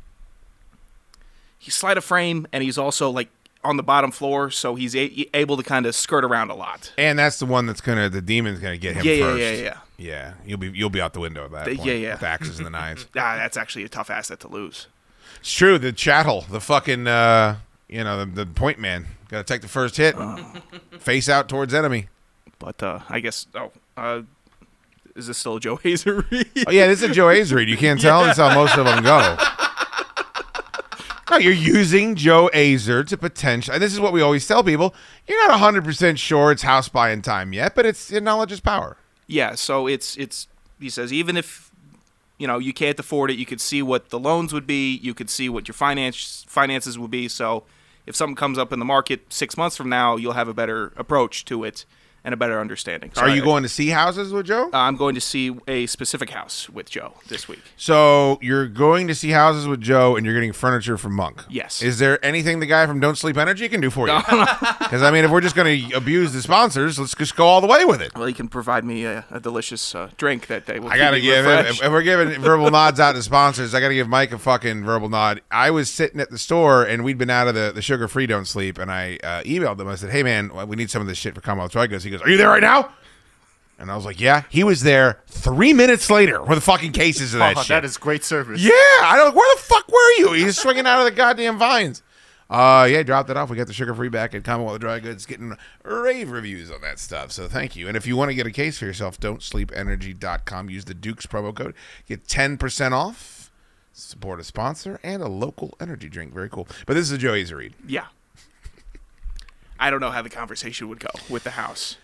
he's 1.59 1.75
slight 1.75 1.97
of 1.97 2.03
frame, 2.03 2.47
and 2.51 2.63
he's 2.63 2.79
also 2.79 3.11
like 3.11 3.29
on 3.63 3.77
the 3.77 3.83
bottom 3.83 4.11
floor, 4.11 4.49
so 4.51 4.75
he's 4.75 4.95
a, 4.95 5.27
able 5.35 5.57
to 5.57 5.63
kind 5.63 5.85
of 5.85 5.93
skirt 5.95 6.23
around 6.25 6.49
a 6.49 6.55
lot. 6.55 6.91
And 6.97 7.19
that's 7.19 7.39
the 7.39 7.45
one 7.45 7.65
that's 7.65 7.81
gonna. 7.81 8.09
The 8.09 8.21
demon's 8.21 8.59
gonna 8.59 8.77
get 8.77 8.95
him 8.95 9.05
Yeah, 9.05 9.13
yeah, 9.13 9.23
first. 9.25 9.39
yeah, 9.41 9.51
yeah. 9.51 9.77
Yeah, 9.97 10.33
you'll 10.45 10.57
be 10.57 10.71
you'll 10.73 10.89
be 10.89 10.99
out 11.01 11.13
the 11.13 11.19
window 11.19 11.45
at 11.45 11.51
that 11.51 11.61
Uh, 11.61 11.75
point. 11.75 11.85
yeah, 11.85 11.93
yeah. 11.93 12.13
With 12.13 12.23
axes 12.23 12.57
and 12.57 12.65
the 12.65 12.71
knives. 12.71 13.05
Ah, 13.15 13.35
that's 13.37 13.55
actually 13.57 13.83
a 13.83 13.89
tough 13.89 14.09
asset 14.09 14.39
to 14.39 14.47
lose. 14.47 14.87
It's 15.39 15.51
true. 15.53 15.77
The 15.77 15.91
chattel, 15.91 16.41
the 16.49 16.59
fucking, 16.59 17.05
uh, 17.07 17.57
you 17.87 18.03
know, 18.03 18.25
the, 18.25 18.45
the 18.45 18.45
point 18.47 18.79
man, 18.79 19.05
got 19.29 19.45
to 19.45 19.53
take 19.53 19.61
the 19.61 19.67
first 19.67 19.97
hit, 19.97 20.15
face 20.99 21.29
out 21.29 21.47
towards 21.49 21.73
enemy. 21.73 22.07
But 22.59 22.81
uh, 22.81 22.99
I 23.09 23.19
guess 23.19 23.45
oh, 23.55 23.71
uh, 23.97 24.21
is 25.15 25.27
this 25.27 25.37
still 25.37 25.57
a 25.57 25.59
Joe 25.59 25.77
Azer? 25.83 26.29
Read? 26.31 26.47
oh 26.67 26.71
yeah, 26.71 26.87
this 26.87 27.03
is 27.03 27.09
a 27.11 27.13
Joe 27.13 27.29
Hayes 27.29 27.53
read. 27.53 27.69
You 27.69 27.77
can't 27.77 27.99
tell. 28.01 28.23
That's 28.23 28.39
how 28.39 28.53
most 28.55 28.77
of 28.77 28.85
them 28.85 29.03
go. 29.03 29.37
No, 31.31 31.37
you're 31.37 31.53
using 31.53 32.15
Joe 32.15 32.49
Azer 32.53 33.07
to 33.07 33.15
potential. 33.15 33.73
And 33.73 33.81
this 33.81 33.93
is 33.93 34.01
what 34.01 34.11
we 34.11 34.21
always 34.21 34.45
tell 34.45 34.65
people: 34.65 34.93
you're 35.25 35.41
not 35.47 35.51
100 35.51 35.85
percent 35.85 36.19
sure 36.19 36.51
it's 36.51 36.63
house 36.63 36.89
buying 36.89 37.21
time 37.21 37.53
yet, 37.53 37.73
but 37.73 37.85
it's 37.85 38.11
knowledge 38.11 38.51
is 38.51 38.59
power. 38.59 38.97
Yeah, 39.27 39.55
so 39.55 39.87
it's 39.87 40.17
it's 40.17 40.49
he 40.77 40.89
says 40.89 41.13
even 41.13 41.37
if 41.37 41.71
you 42.37 42.47
know 42.47 42.57
you 42.57 42.73
can't 42.73 42.99
afford 42.99 43.31
it, 43.31 43.37
you 43.37 43.45
could 43.45 43.61
see 43.61 43.81
what 43.81 44.09
the 44.09 44.19
loans 44.19 44.51
would 44.51 44.67
be, 44.67 44.97
you 44.97 45.13
could 45.13 45.29
see 45.29 45.47
what 45.47 45.69
your 45.69 45.73
finance 45.73 46.43
finances 46.49 46.99
would 46.99 47.11
be. 47.11 47.29
So 47.29 47.63
if 48.05 48.13
something 48.13 48.35
comes 48.35 48.57
up 48.57 48.73
in 48.73 48.79
the 48.79 48.85
market 48.85 49.31
six 49.31 49.55
months 49.55 49.77
from 49.77 49.87
now, 49.87 50.17
you'll 50.17 50.33
have 50.33 50.49
a 50.49 50.53
better 50.53 50.91
approach 50.97 51.45
to 51.45 51.63
it 51.63 51.85
and 52.23 52.33
a 52.33 52.37
better 52.37 52.59
understanding. 52.59 53.11
So 53.15 53.21
Are 53.21 53.29
you 53.29 53.41
I- 53.41 53.45
going 53.45 53.63
to 53.63 53.69
see 53.69 53.89
houses 53.89 54.31
with 54.31 54.45
Joe? 54.45 54.69
Uh, 54.73 54.77
I'm 54.77 54.95
going 54.95 55.15
to 55.15 55.21
see 55.21 55.55
a 55.67 55.85
specific 55.87 56.29
house 56.31 56.69
with 56.69 56.89
Joe 56.89 57.13
this 57.27 57.47
week. 57.47 57.61
So 57.77 58.37
you're 58.41 58.67
going 58.67 59.07
to 59.07 59.15
see 59.15 59.29
houses 59.29 59.67
with 59.67 59.81
Joe, 59.81 60.15
and 60.15 60.25
you're 60.25 60.35
getting 60.35 60.53
furniture 60.53 60.97
from 60.97 61.13
Monk. 61.15 61.43
Yes. 61.49 61.81
Is 61.81 61.99
there 61.99 62.23
anything 62.23 62.59
the 62.59 62.65
guy 62.65 62.85
from 62.85 62.99
Don't 62.99 63.17
Sleep 63.17 63.37
Energy 63.37 63.67
can 63.69 63.81
do 63.81 63.89
for 63.89 64.07
you? 64.07 64.19
Because 64.81 65.01
I 65.03 65.11
mean, 65.11 65.23
if 65.23 65.31
we're 65.31 65.41
just 65.41 65.55
going 65.55 65.89
to 65.89 65.95
abuse 65.95 66.33
the 66.33 66.41
sponsors, 66.41 66.99
let's 66.99 67.15
just 67.15 67.35
go 67.35 67.45
all 67.45 67.61
the 67.61 67.67
way 67.67 67.85
with 67.85 68.01
it. 68.01 68.13
Well, 68.15 68.25
he 68.25 68.33
can 68.33 68.47
provide 68.47 68.83
me 68.83 69.05
a, 69.05 69.25
a 69.31 69.39
delicious 69.39 69.95
uh, 69.95 70.09
drink 70.17 70.47
that 70.47 70.65
they 70.65 70.79
will. 70.79 70.89
I 70.89 70.97
gotta 70.97 71.19
give. 71.21 71.45
refreshed. 71.45 71.79
If, 71.79 71.85
if 71.85 71.91
we're 71.91 72.01
giving 72.03 72.41
verbal 72.41 72.69
nods 72.71 72.99
out 72.99 73.13
to 73.15 73.23
sponsors, 73.23 73.73
I 73.73 73.79
gotta 73.79 73.93
give 73.93 74.09
Mike 74.09 74.31
a 74.31 74.37
fucking 74.37 74.83
verbal 74.83 75.09
nod. 75.09 75.41
I 75.49 75.71
was 75.71 75.89
sitting 75.89 76.19
at 76.19 76.29
the 76.29 76.37
store 76.37 76.83
and 76.83 77.03
we'd 77.03 77.17
been 77.17 77.29
out 77.29 77.47
of 77.47 77.55
the, 77.55 77.71
the 77.73 77.81
sugar 77.81 78.07
free 78.07 78.25
don't 78.27 78.45
sleep, 78.45 78.77
and 78.77 78.91
I 78.91 79.17
uh, 79.23 79.43
emailed 79.43 79.77
them. 79.77 79.87
I 79.87 79.95
said, 79.95 80.09
"Hey 80.09 80.23
man, 80.23 80.51
we 80.67 80.75
need 80.75 80.89
some 80.91 81.01
of 81.01 81.07
this 81.07 81.17
shit 81.17 81.33
for 81.35 81.41
Commonwealth 81.41 81.71
Strikers." 81.71 82.03
He 82.11 82.17
goes, 82.17 82.25
"Are 82.25 82.29
you 82.29 82.37
there 82.37 82.49
right 82.49 82.61
now?" 82.61 82.91
And 83.79 83.89
I 83.91 83.95
was 83.95 84.05
like, 84.05 84.19
"Yeah." 84.19 84.43
He 84.49 84.63
was 84.63 84.81
there 84.83 85.21
three 85.27 85.73
minutes 85.73 86.09
later 86.09 86.41
with 86.43 86.57
the 86.57 86.61
fucking 86.61 86.91
cases 86.91 87.33
of 87.33 87.39
that 87.39 87.55
Oh, 87.57 87.61
shit. 87.61 87.69
that 87.69 87.85
is 87.85 87.97
great 87.97 88.23
service. 88.23 88.61
Yeah, 88.61 88.71
I 88.73 89.13
don't. 89.17 89.35
Where 89.35 89.55
the 89.55 89.61
fuck 89.61 89.87
were 89.87 90.11
you? 90.17 90.33
He's 90.33 90.57
swinging 90.59 90.85
out 90.85 90.99
of 90.99 91.05
the 91.05 91.11
goddamn 91.11 91.57
vines. 91.57 92.03
Uh, 92.49 92.85
yeah, 92.91 93.01
dropped 93.01 93.29
it 93.29 93.37
off. 93.37 93.49
We 93.49 93.55
got 93.55 93.67
the 93.67 93.73
sugar 93.73 93.95
free 93.95 94.09
back 94.09 94.35
at 94.35 94.43
Commonwealth 94.43 94.81
Dry 94.81 94.99
Goods, 94.99 95.25
getting 95.25 95.55
rave 95.85 96.29
reviews 96.29 96.69
on 96.69 96.81
that 96.81 96.99
stuff. 96.99 97.31
So 97.31 97.47
thank 97.47 97.77
you. 97.77 97.87
And 97.87 97.95
if 97.95 98.05
you 98.05 98.17
want 98.17 98.29
to 98.29 98.35
get 98.35 98.45
a 98.45 98.51
case 98.51 98.77
for 98.77 98.83
yourself, 98.83 99.17
don't 99.21 99.39
don'tsleepenergy.com. 99.39 100.69
Use 100.69 100.83
the 100.83 100.93
Dukes 100.93 101.25
promo 101.25 101.55
code. 101.55 101.73
Get 102.07 102.27
ten 102.27 102.57
percent 102.57 102.93
off. 102.93 103.51
Support 103.93 104.39
a 104.41 104.43
sponsor 104.43 104.99
and 105.01 105.21
a 105.23 105.27
local 105.27 105.75
energy 105.79 106.09
drink. 106.09 106.33
Very 106.33 106.49
cool. 106.49 106.67
But 106.85 106.93
this 106.95 107.03
is 107.05 107.11
a 107.11 107.17
Joe 107.17 107.35
Easy 107.35 107.53
read. 107.53 107.73
yeah. 107.87 108.05
I 109.79 109.89
don't 109.89 109.99
know 109.99 110.11
how 110.11 110.21
the 110.21 110.29
conversation 110.29 110.89
would 110.89 110.99
go 110.99 111.09
with 111.27 111.43
the 111.43 111.51
house. 111.51 111.97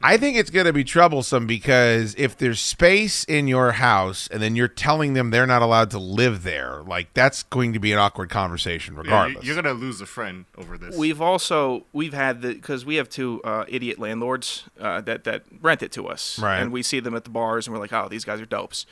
I 0.00 0.16
think 0.16 0.36
it's 0.36 0.50
going 0.50 0.66
to 0.66 0.72
be 0.72 0.84
troublesome 0.84 1.46
because 1.48 2.14
if 2.16 2.36
there's 2.36 2.60
space 2.60 3.24
in 3.24 3.48
your 3.48 3.72
house 3.72 4.28
and 4.30 4.40
then 4.40 4.54
you're 4.54 4.68
telling 4.68 5.14
them 5.14 5.30
they're 5.30 5.46
not 5.46 5.60
allowed 5.60 5.90
to 5.90 5.98
live 5.98 6.44
there, 6.44 6.82
like 6.86 7.12
that's 7.14 7.42
going 7.42 7.72
to 7.72 7.80
be 7.80 7.92
an 7.92 7.98
awkward 7.98 8.30
conversation 8.30 8.94
regardless. 8.94 9.44
you- 9.44 9.52
you're 9.52 9.60
gonna 9.60 9.74
lose 9.78 10.00
a 10.00 10.06
friend 10.06 10.44
over 10.56 10.78
this. 10.78 10.96
We've 10.96 11.20
also 11.20 11.84
we've 11.92 12.12
had 12.14 12.42
the 12.42 12.54
because 12.54 12.84
we 12.86 12.94
have 12.96 13.08
two 13.08 13.40
uh, 13.42 13.64
idiot 13.66 13.98
landlords 13.98 14.64
uh, 14.80 15.00
that 15.00 15.24
that 15.24 15.42
rent 15.60 15.82
it 15.82 15.90
to 15.92 16.06
us, 16.06 16.38
Right. 16.38 16.60
And 16.60 16.70
we 16.70 16.82
see 16.84 17.00
them 17.00 17.14
at 17.16 17.24
the 17.24 17.30
bars, 17.30 17.66
and 17.66 17.74
we're 17.74 17.80
like, 17.80 17.92
oh, 17.92 18.06
these 18.08 18.24
guys 18.24 18.40
are 18.40 18.46
dopes. 18.46 18.86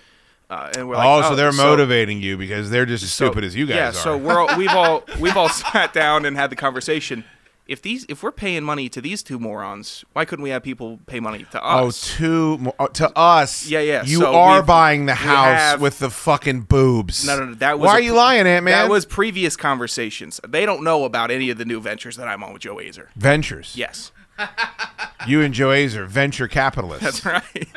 Uh, 0.48 0.70
and 0.76 0.88
we're 0.88 0.94
like, 0.96 1.06
oh, 1.06 1.28
so 1.30 1.34
they're 1.36 1.50
so- 1.52 1.62
motivating 1.64 2.20
you 2.20 2.36
because 2.36 2.70
they're 2.70 2.86
just 2.86 3.02
as 3.04 3.12
so- 3.12 3.26
stupid 3.26 3.44
as 3.44 3.54
you 3.54 3.66
guys 3.66 3.76
yeah, 3.76 3.88
are. 3.88 3.92
so 3.92 4.16
we're 4.16 4.38
all, 4.40 4.56
we've 4.58 4.70
all 4.70 5.04
we've 5.20 5.36
all 5.36 5.48
sat 5.48 5.92
down 5.92 6.24
and 6.24 6.36
had 6.36 6.50
the 6.50 6.56
conversation. 6.56 7.24
If 7.66 7.82
these 7.82 8.06
if 8.08 8.22
we're 8.22 8.30
paying 8.30 8.62
money 8.62 8.88
to 8.90 9.00
these 9.00 9.24
two 9.24 9.40
morons, 9.40 10.04
why 10.12 10.24
couldn't 10.24 10.44
we 10.44 10.50
have 10.50 10.62
people 10.62 11.00
pay 11.06 11.18
money 11.18 11.44
to 11.50 11.60
Oh, 11.60 11.88
us? 11.88 12.16
to 12.16 12.58
mo- 12.58 12.74
uh, 12.78 12.86
to 12.88 13.10
us. 13.18 13.66
Yeah, 13.66 13.80
yeah, 13.80 14.04
You 14.04 14.20
so 14.20 14.34
are 14.36 14.62
buying 14.62 15.06
the 15.06 15.16
house 15.16 15.58
have- 15.58 15.80
with 15.80 15.98
the 15.98 16.08
fucking 16.10 16.60
boobs. 16.62 17.26
No, 17.26 17.36
no, 17.36 17.46
no. 17.46 17.54
That 17.54 17.80
was 17.80 17.88
Why 17.88 17.94
a 17.94 17.96
are 17.96 18.00
you 18.02 18.14
lying, 18.14 18.46
Ant 18.46 18.64
Man? 18.64 18.72
That 18.72 18.88
was 18.88 19.04
previous 19.04 19.56
conversations. 19.56 20.40
They 20.46 20.64
don't 20.64 20.84
know 20.84 21.02
about 21.04 21.32
any 21.32 21.50
of 21.50 21.58
the 21.58 21.64
new 21.64 21.80
ventures 21.80 22.14
that 22.16 22.28
I'm 22.28 22.44
on 22.44 22.52
with 22.52 22.62
Joe 22.62 22.76
Azer. 22.76 23.08
Ventures. 23.16 23.72
Yes, 23.76 24.12
You 25.26 25.42
and 25.42 25.52
Joe 25.52 25.70
Azer, 25.70 26.06
venture 26.06 26.46
capitalists. 26.46 27.20
that's 27.22 27.24
right. 27.24 27.68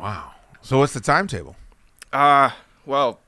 Wow. 0.00 0.32
So 0.62 0.78
what's 0.78 0.94
the 0.94 1.00
timetable? 1.00 1.54
Uh, 2.12 2.50
well, 2.86 3.18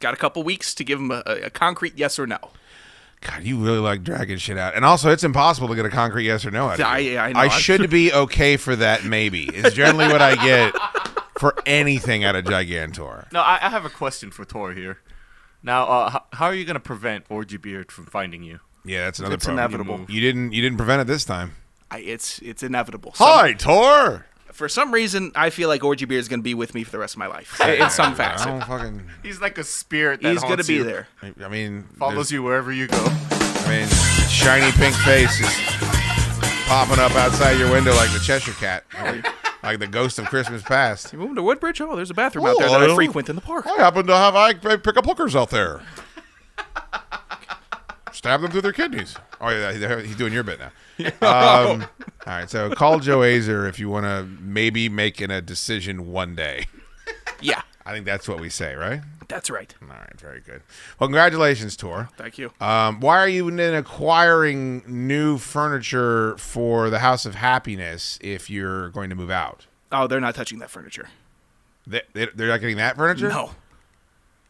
got 0.00 0.14
a 0.14 0.16
couple 0.16 0.42
weeks 0.42 0.74
to 0.74 0.82
give 0.84 0.98
them 0.98 1.10
a, 1.12 1.22
a 1.44 1.50
concrete 1.50 1.92
yes 1.96 2.18
or 2.18 2.26
no. 2.26 2.38
God, 3.20 3.42
you 3.44 3.58
really 3.58 3.78
like 3.78 4.02
dragging 4.02 4.38
shit 4.38 4.58
out. 4.58 4.74
And 4.76 4.84
also, 4.84 5.10
it's 5.10 5.24
impossible 5.24 5.68
to 5.68 5.74
get 5.74 5.84
a 5.86 5.90
concrete 5.90 6.26
yes 6.26 6.44
or 6.44 6.50
no 6.50 6.68
out 6.68 6.78
of 6.78 6.86
I- 6.86 6.98
you. 6.98 7.18
I 7.18 7.32
know. 7.32 7.48
should 7.48 7.90
be 7.90 8.12
okay 8.12 8.56
for 8.56 8.76
that, 8.76 9.04
maybe. 9.04 9.44
It's 9.44 9.74
generally 9.74 10.06
what 10.06 10.22
I 10.22 10.36
get 10.36 10.74
for 11.38 11.54
anything 11.66 12.24
out 12.24 12.36
of 12.36 12.44
Gigantor. 12.44 13.30
No, 13.32 13.40
I, 13.40 13.58
I 13.62 13.70
have 13.70 13.84
a 13.84 13.90
question 13.90 14.30
for 14.30 14.44
Tor 14.44 14.72
here. 14.72 14.98
Now, 15.62 15.84
uh, 15.84 16.10
how, 16.10 16.24
how 16.32 16.44
are 16.46 16.54
you 16.54 16.64
gonna 16.64 16.78
prevent 16.78 17.24
Orgy 17.28 17.56
Beard 17.56 17.90
from 17.90 18.06
finding 18.06 18.42
you? 18.42 18.60
Yeah, 18.84 19.04
that's 19.06 19.18
another 19.18 19.34
It's 19.34 19.44
problem. 19.46 19.58
inevitable. 19.64 20.06
You 20.08 20.20
didn't. 20.20 20.52
You 20.52 20.62
didn't 20.62 20.76
prevent 20.78 21.00
it 21.00 21.06
this 21.08 21.24
time. 21.24 21.54
I, 21.90 21.98
it's 22.00 22.38
it's 22.40 22.62
inevitable. 22.62 23.14
Some- 23.14 23.26
Hi, 23.26 23.52
Tor. 23.54 24.26
For 24.56 24.68
some 24.70 24.90
reason, 24.92 25.32
I 25.34 25.50
feel 25.50 25.68
like 25.68 25.84
Orgy 25.84 26.06
Beard 26.06 26.18
is 26.20 26.28
going 26.28 26.40
to 26.40 26.44
be 26.44 26.54
with 26.54 26.74
me 26.74 26.82
for 26.82 26.90
the 26.90 26.98
rest 26.98 27.14
of 27.14 27.18
my 27.18 27.26
life 27.26 27.60
in 27.60 27.90
some 27.90 28.12
I 28.12 28.16
facet. 28.16 28.46
don't 28.48 28.64
fucking. 28.64 29.02
He's 29.22 29.38
like 29.40 29.58
a 29.58 29.64
spirit 29.64 30.22
that 30.22 30.32
He's 30.32 30.40
going 30.40 30.52
to 30.52 30.56
haunts 30.56 30.68
be 30.68 30.74
you, 30.76 30.84
there. 30.84 31.08
I- 31.22 31.34
I 31.44 31.48
mean, 31.48 31.84
follows 31.98 32.14
there's- 32.14 32.32
you 32.32 32.42
wherever 32.42 32.72
you 32.72 32.86
go. 32.86 32.96
I 33.06 33.68
mean, 33.68 33.88
shiny 34.28 34.72
pink 34.72 34.94
face 34.96 35.38
is 35.40 35.54
popping 36.66 36.98
up 36.98 37.14
outside 37.16 37.58
your 37.58 37.70
window 37.70 37.94
like 37.96 38.10
the 38.12 38.18
Cheshire 38.20 38.52
Cat, 38.52 38.84
like, 38.98 39.26
like 39.62 39.78
the 39.78 39.86
ghost 39.86 40.18
of 40.18 40.24
Christmas 40.26 40.62
past. 40.62 41.12
You 41.12 41.18
moving 41.18 41.34
to 41.34 41.42
Woodbridge? 41.42 41.80
Oh, 41.82 41.94
there's 41.94 42.10
a 42.10 42.14
bathroom 42.14 42.46
out 42.46 42.56
there 42.58 42.70
that 42.70 42.90
I 42.90 42.94
frequent 42.94 43.28
in 43.28 43.36
the 43.36 43.42
park. 43.42 43.66
I 43.66 43.76
happen 43.76 44.06
to 44.06 44.16
have 44.16 44.34
I 44.36 44.48
I 44.64 44.76
pick 44.76 44.96
up 44.96 45.04
hookers 45.04 45.36
out 45.36 45.50
there. 45.50 45.82
Stab 48.26 48.40
them 48.40 48.50
through 48.50 48.62
their 48.62 48.72
kidneys. 48.72 49.16
Oh 49.40 49.50
yeah, 49.50 50.00
he's 50.02 50.16
doing 50.16 50.32
your 50.32 50.42
bit 50.42 50.58
now. 50.58 50.70
Um, 51.22 51.82
all 51.82 51.86
right, 52.26 52.50
so 52.50 52.70
call 52.70 52.98
Joe 52.98 53.18
Azer 53.18 53.68
if 53.68 53.78
you 53.78 53.88
want 53.88 54.04
to 54.04 54.24
maybe 54.40 54.88
making 54.88 55.30
a 55.30 55.40
decision 55.40 56.10
one 56.10 56.34
day. 56.34 56.66
Yeah, 57.40 57.60
I 57.84 57.92
think 57.92 58.06
that's 58.06 58.26
what 58.26 58.40
we 58.40 58.48
say, 58.48 58.74
right? 58.74 59.02
that's 59.28 59.50
right. 59.50 59.72
All 59.82 59.88
right, 59.88 60.18
very 60.18 60.40
good. 60.40 60.62
Well, 60.98 61.06
congratulations, 61.08 61.76
Tor. 61.76 62.08
Thank 62.16 62.38
you. 62.38 62.50
Um, 62.62 62.98
why 63.00 63.18
are 63.18 63.28
you 63.28 63.50
then 63.50 63.74
acquiring 63.74 64.82
new 64.86 65.36
furniture 65.36 66.36
for 66.38 66.88
the 66.88 67.00
House 67.00 67.26
of 67.26 67.34
Happiness 67.34 68.18
if 68.22 68.48
you're 68.48 68.88
going 68.88 69.10
to 69.10 69.16
move 69.16 69.30
out? 69.30 69.66
Oh, 69.92 70.06
they're 70.06 70.18
not 70.18 70.34
touching 70.34 70.58
that 70.60 70.70
furniture. 70.70 71.08
They, 71.86 72.00
they, 72.14 72.28
they're 72.34 72.48
not 72.48 72.60
getting 72.60 72.78
that 72.78 72.96
furniture. 72.96 73.28
No. 73.28 73.50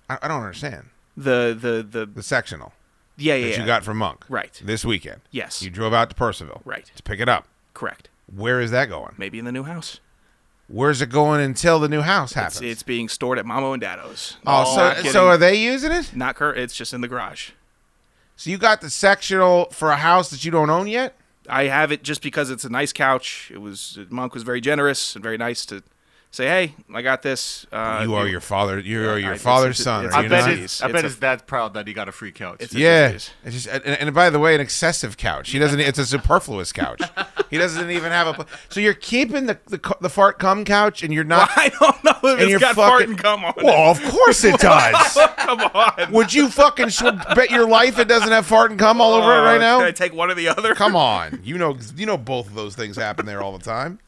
I, 0.08 0.18
I 0.22 0.28
don't 0.28 0.40
understand 0.42 0.90
The 1.16 1.58
the 1.60 1.82
the 1.82 2.06
the 2.06 2.22
sectional 2.22 2.72
yeah 3.16 3.34
yeah. 3.34 3.46
that 3.46 3.50
yeah. 3.52 3.60
you 3.60 3.66
got 3.66 3.84
from 3.84 3.96
Monk 3.98 4.24
Right. 4.28 4.60
this 4.64 4.84
weekend. 4.84 5.20
Yes. 5.30 5.62
you 5.62 5.70
drove 5.70 5.92
out 5.94 6.10
to 6.10 6.16
Purcellville 6.16 6.60
Right. 6.64 6.90
to 6.96 7.02
pick 7.02 7.20
it 7.20 7.28
up. 7.28 7.46
Correct. 7.74 8.08
Where 8.34 8.60
is 8.60 8.70
that 8.70 8.88
going? 8.88 9.14
Maybe 9.18 9.38
in 9.38 9.44
the 9.44 9.52
new 9.52 9.62
house. 9.64 10.00
Where's 10.68 11.00
it 11.00 11.10
going 11.10 11.40
until 11.40 11.78
the 11.78 11.88
new 11.88 12.00
house 12.00 12.32
happens? 12.32 12.56
It's, 12.56 12.64
it's 12.72 12.82
being 12.82 13.08
stored 13.08 13.38
at 13.38 13.44
Mamo 13.44 13.72
and 13.72 13.80
Dado's. 13.80 14.36
oh, 14.46 14.74
Not 14.76 14.96
so 14.98 15.10
so 15.12 15.26
are 15.28 15.36
they 15.38 15.54
using 15.54 15.92
it? 15.92 16.10
not 16.16 16.34
cur- 16.34 16.54
It's 16.54 16.74
just 16.74 16.92
in 16.92 17.00
the 17.02 17.08
garage. 17.08 17.50
So 18.34 18.50
you 18.50 18.58
got 18.58 18.80
the 18.80 18.90
sectional 18.90 19.66
for 19.70 19.90
a 19.90 19.96
house 19.96 20.28
that 20.30 20.44
you 20.44 20.50
don't 20.50 20.68
own 20.68 20.88
yet? 20.88 21.14
I 21.48 21.64
have 21.64 21.92
it 21.92 22.02
just 22.02 22.20
because 22.20 22.50
it's 22.50 22.64
a 22.64 22.68
nice 22.68 22.92
couch. 22.92 23.50
It 23.54 23.58
was 23.60 23.98
Monk 24.10 24.34
was 24.34 24.42
very 24.42 24.60
generous 24.60 25.14
and 25.14 25.22
very 25.22 25.38
nice 25.38 25.64
to 25.66 25.84
say, 26.36 26.46
"Hey, 26.46 26.74
I 26.94 27.02
got 27.02 27.22
this." 27.22 27.66
Uh, 27.72 28.00
you 28.04 28.14
are 28.14 28.26
your 28.28 28.40
father. 28.40 28.78
You 28.78 29.08
are 29.08 29.18
your 29.18 29.32
it's- 29.32 29.42
father's 29.42 29.78
son. 29.78 30.06
I 30.12 30.22
bet, 30.22 30.30
not? 30.30 30.50
it's- 30.50 30.58
his, 30.58 30.82
I 30.82 30.86
bet 30.92 31.00
a- 31.04 31.08
his 31.08 31.16
dad's 31.16 31.42
proud 31.42 31.74
that 31.74 31.86
he 31.86 31.92
got 31.92 32.08
a 32.08 32.12
free 32.12 32.32
couch. 32.32 32.56
It's- 32.60 32.74
Yeah, 32.74 33.08
it's 33.08 33.30
just 33.44 33.66
and, 33.66 33.84
and 33.84 34.14
by 34.14 34.30
the 34.30 34.38
way, 34.38 34.54
an 34.54 34.60
excessive 34.60 35.16
couch. 35.16 35.50
He 35.50 35.58
doesn't. 35.58 35.80
It's 35.80 35.98
a 35.98 36.06
superfluous 36.06 36.72
couch. 36.72 37.00
he 37.50 37.58
doesn't 37.58 37.90
even 37.90 38.12
have 38.12 38.38
a. 38.38 38.46
So 38.68 38.80
you're 38.80 38.94
keeping 38.94 39.46
the 39.46 39.58
the, 39.66 39.96
the 40.00 40.10
fart 40.10 40.38
cum 40.38 40.64
couch, 40.64 41.02
and 41.02 41.12
you're 41.12 41.24
not. 41.24 41.50
I 41.56 41.70
don't 41.80 42.04
know 42.04 42.30
if 42.30 42.40
and 42.40 42.50
it's 42.50 42.60
got 42.60 42.74
fucking, 42.76 42.90
fart 42.90 43.02
and 43.08 43.18
cum 43.18 43.44
on 43.44 43.54
it. 43.56 43.64
Well, 43.64 43.90
of 43.90 44.02
course 44.04 44.44
it 44.44 44.58
does. 44.60 45.18
Come 45.38 45.60
on. 45.60 46.12
Would 46.12 46.32
you 46.34 46.48
fucking 46.50 46.90
sw- 46.90 47.02
bet 47.34 47.50
your 47.50 47.66
life 47.66 47.98
it 47.98 48.08
doesn't 48.08 48.30
have 48.30 48.46
fart 48.46 48.70
and 48.70 48.78
cum 48.78 49.00
all 49.00 49.14
over 49.14 49.32
it 49.32 49.40
right 49.42 49.56
Uh, 49.56 49.58
now? 49.58 49.78
Can 49.78 49.88
I 49.88 49.92
take 49.92 50.12
one 50.14 50.30
or 50.30 50.34
the 50.34 50.48
other? 50.48 50.74
Come 50.74 50.94
on, 50.96 51.40
you 51.42 51.56
know 51.58 51.76
you 51.96 52.04
know 52.06 52.16
both 52.18 52.46
of 52.48 52.54
those 52.54 52.74
things 52.76 52.96
happen 52.96 53.24
there 53.26 53.42
all 53.42 53.56
the 53.56 53.64
time. 53.64 53.98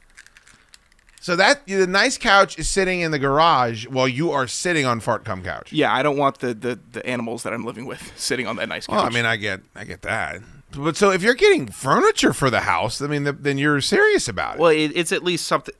So 1.28 1.36
that 1.36 1.66
the 1.66 1.86
nice 1.86 2.16
couch 2.16 2.58
is 2.58 2.70
sitting 2.70 3.00
in 3.00 3.10
the 3.10 3.18
garage 3.18 3.86
while 3.86 4.08
you 4.08 4.30
are 4.30 4.46
sitting 4.46 4.86
on 4.86 4.98
fart 4.98 5.26
cum 5.26 5.42
couch. 5.42 5.70
Yeah, 5.74 5.92
I 5.92 6.02
don't 6.02 6.16
want 6.16 6.38
the, 6.38 6.54
the, 6.54 6.78
the 6.92 7.04
animals 7.04 7.42
that 7.42 7.52
I'm 7.52 7.66
living 7.66 7.84
with 7.84 8.14
sitting 8.16 8.46
on 8.46 8.56
that 8.56 8.70
nice 8.70 8.86
couch. 8.86 8.96
Well, 8.96 9.04
I 9.04 9.10
mean, 9.10 9.26
I 9.26 9.36
get 9.36 9.60
I 9.76 9.84
get 9.84 10.00
that. 10.00 10.40
But 10.74 10.96
so 10.96 11.10
if 11.10 11.22
you're 11.22 11.34
getting 11.34 11.66
furniture 11.66 12.32
for 12.32 12.48
the 12.48 12.60
house, 12.60 13.02
I 13.02 13.08
mean, 13.08 13.24
th- 13.24 13.36
then 13.40 13.58
you're 13.58 13.82
serious 13.82 14.26
about 14.26 14.54
it. 14.54 14.60
well, 14.62 14.70
it, 14.70 14.90
it's 14.94 15.12
at 15.12 15.22
least 15.22 15.46
something. 15.46 15.74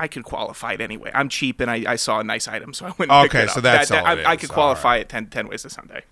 I 0.00 0.08
could 0.08 0.24
qualify 0.24 0.72
it 0.72 0.80
anyway. 0.80 1.12
I'm 1.14 1.28
cheap 1.28 1.60
and 1.60 1.70
I, 1.70 1.84
I 1.92 1.94
saw 1.94 2.18
a 2.18 2.24
nice 2.24 2.48
item, 2.48 2.74
so 2.74 2.86
I 2.86 2.92
went. 2.98 3.12
And 3.12 3.26
Okay, 3.26 3.44
it 3.44 3.50
so 3.50 3.58
up. 3.58 3.62
that's 3.62 3.90
that, 3.90 4.04
all 4.04 4.16
that- 4.16 4.26
I, 4.26 4.32
I 4.32 4.36
could 4.36 4.48
qualify 4.50 4.96
it 4.96 5.08
10, 5.08 5.26
10 5.26 5.46
ways 5.46 5.62
to 5.62 5.70
Sunday. 5.70 6.02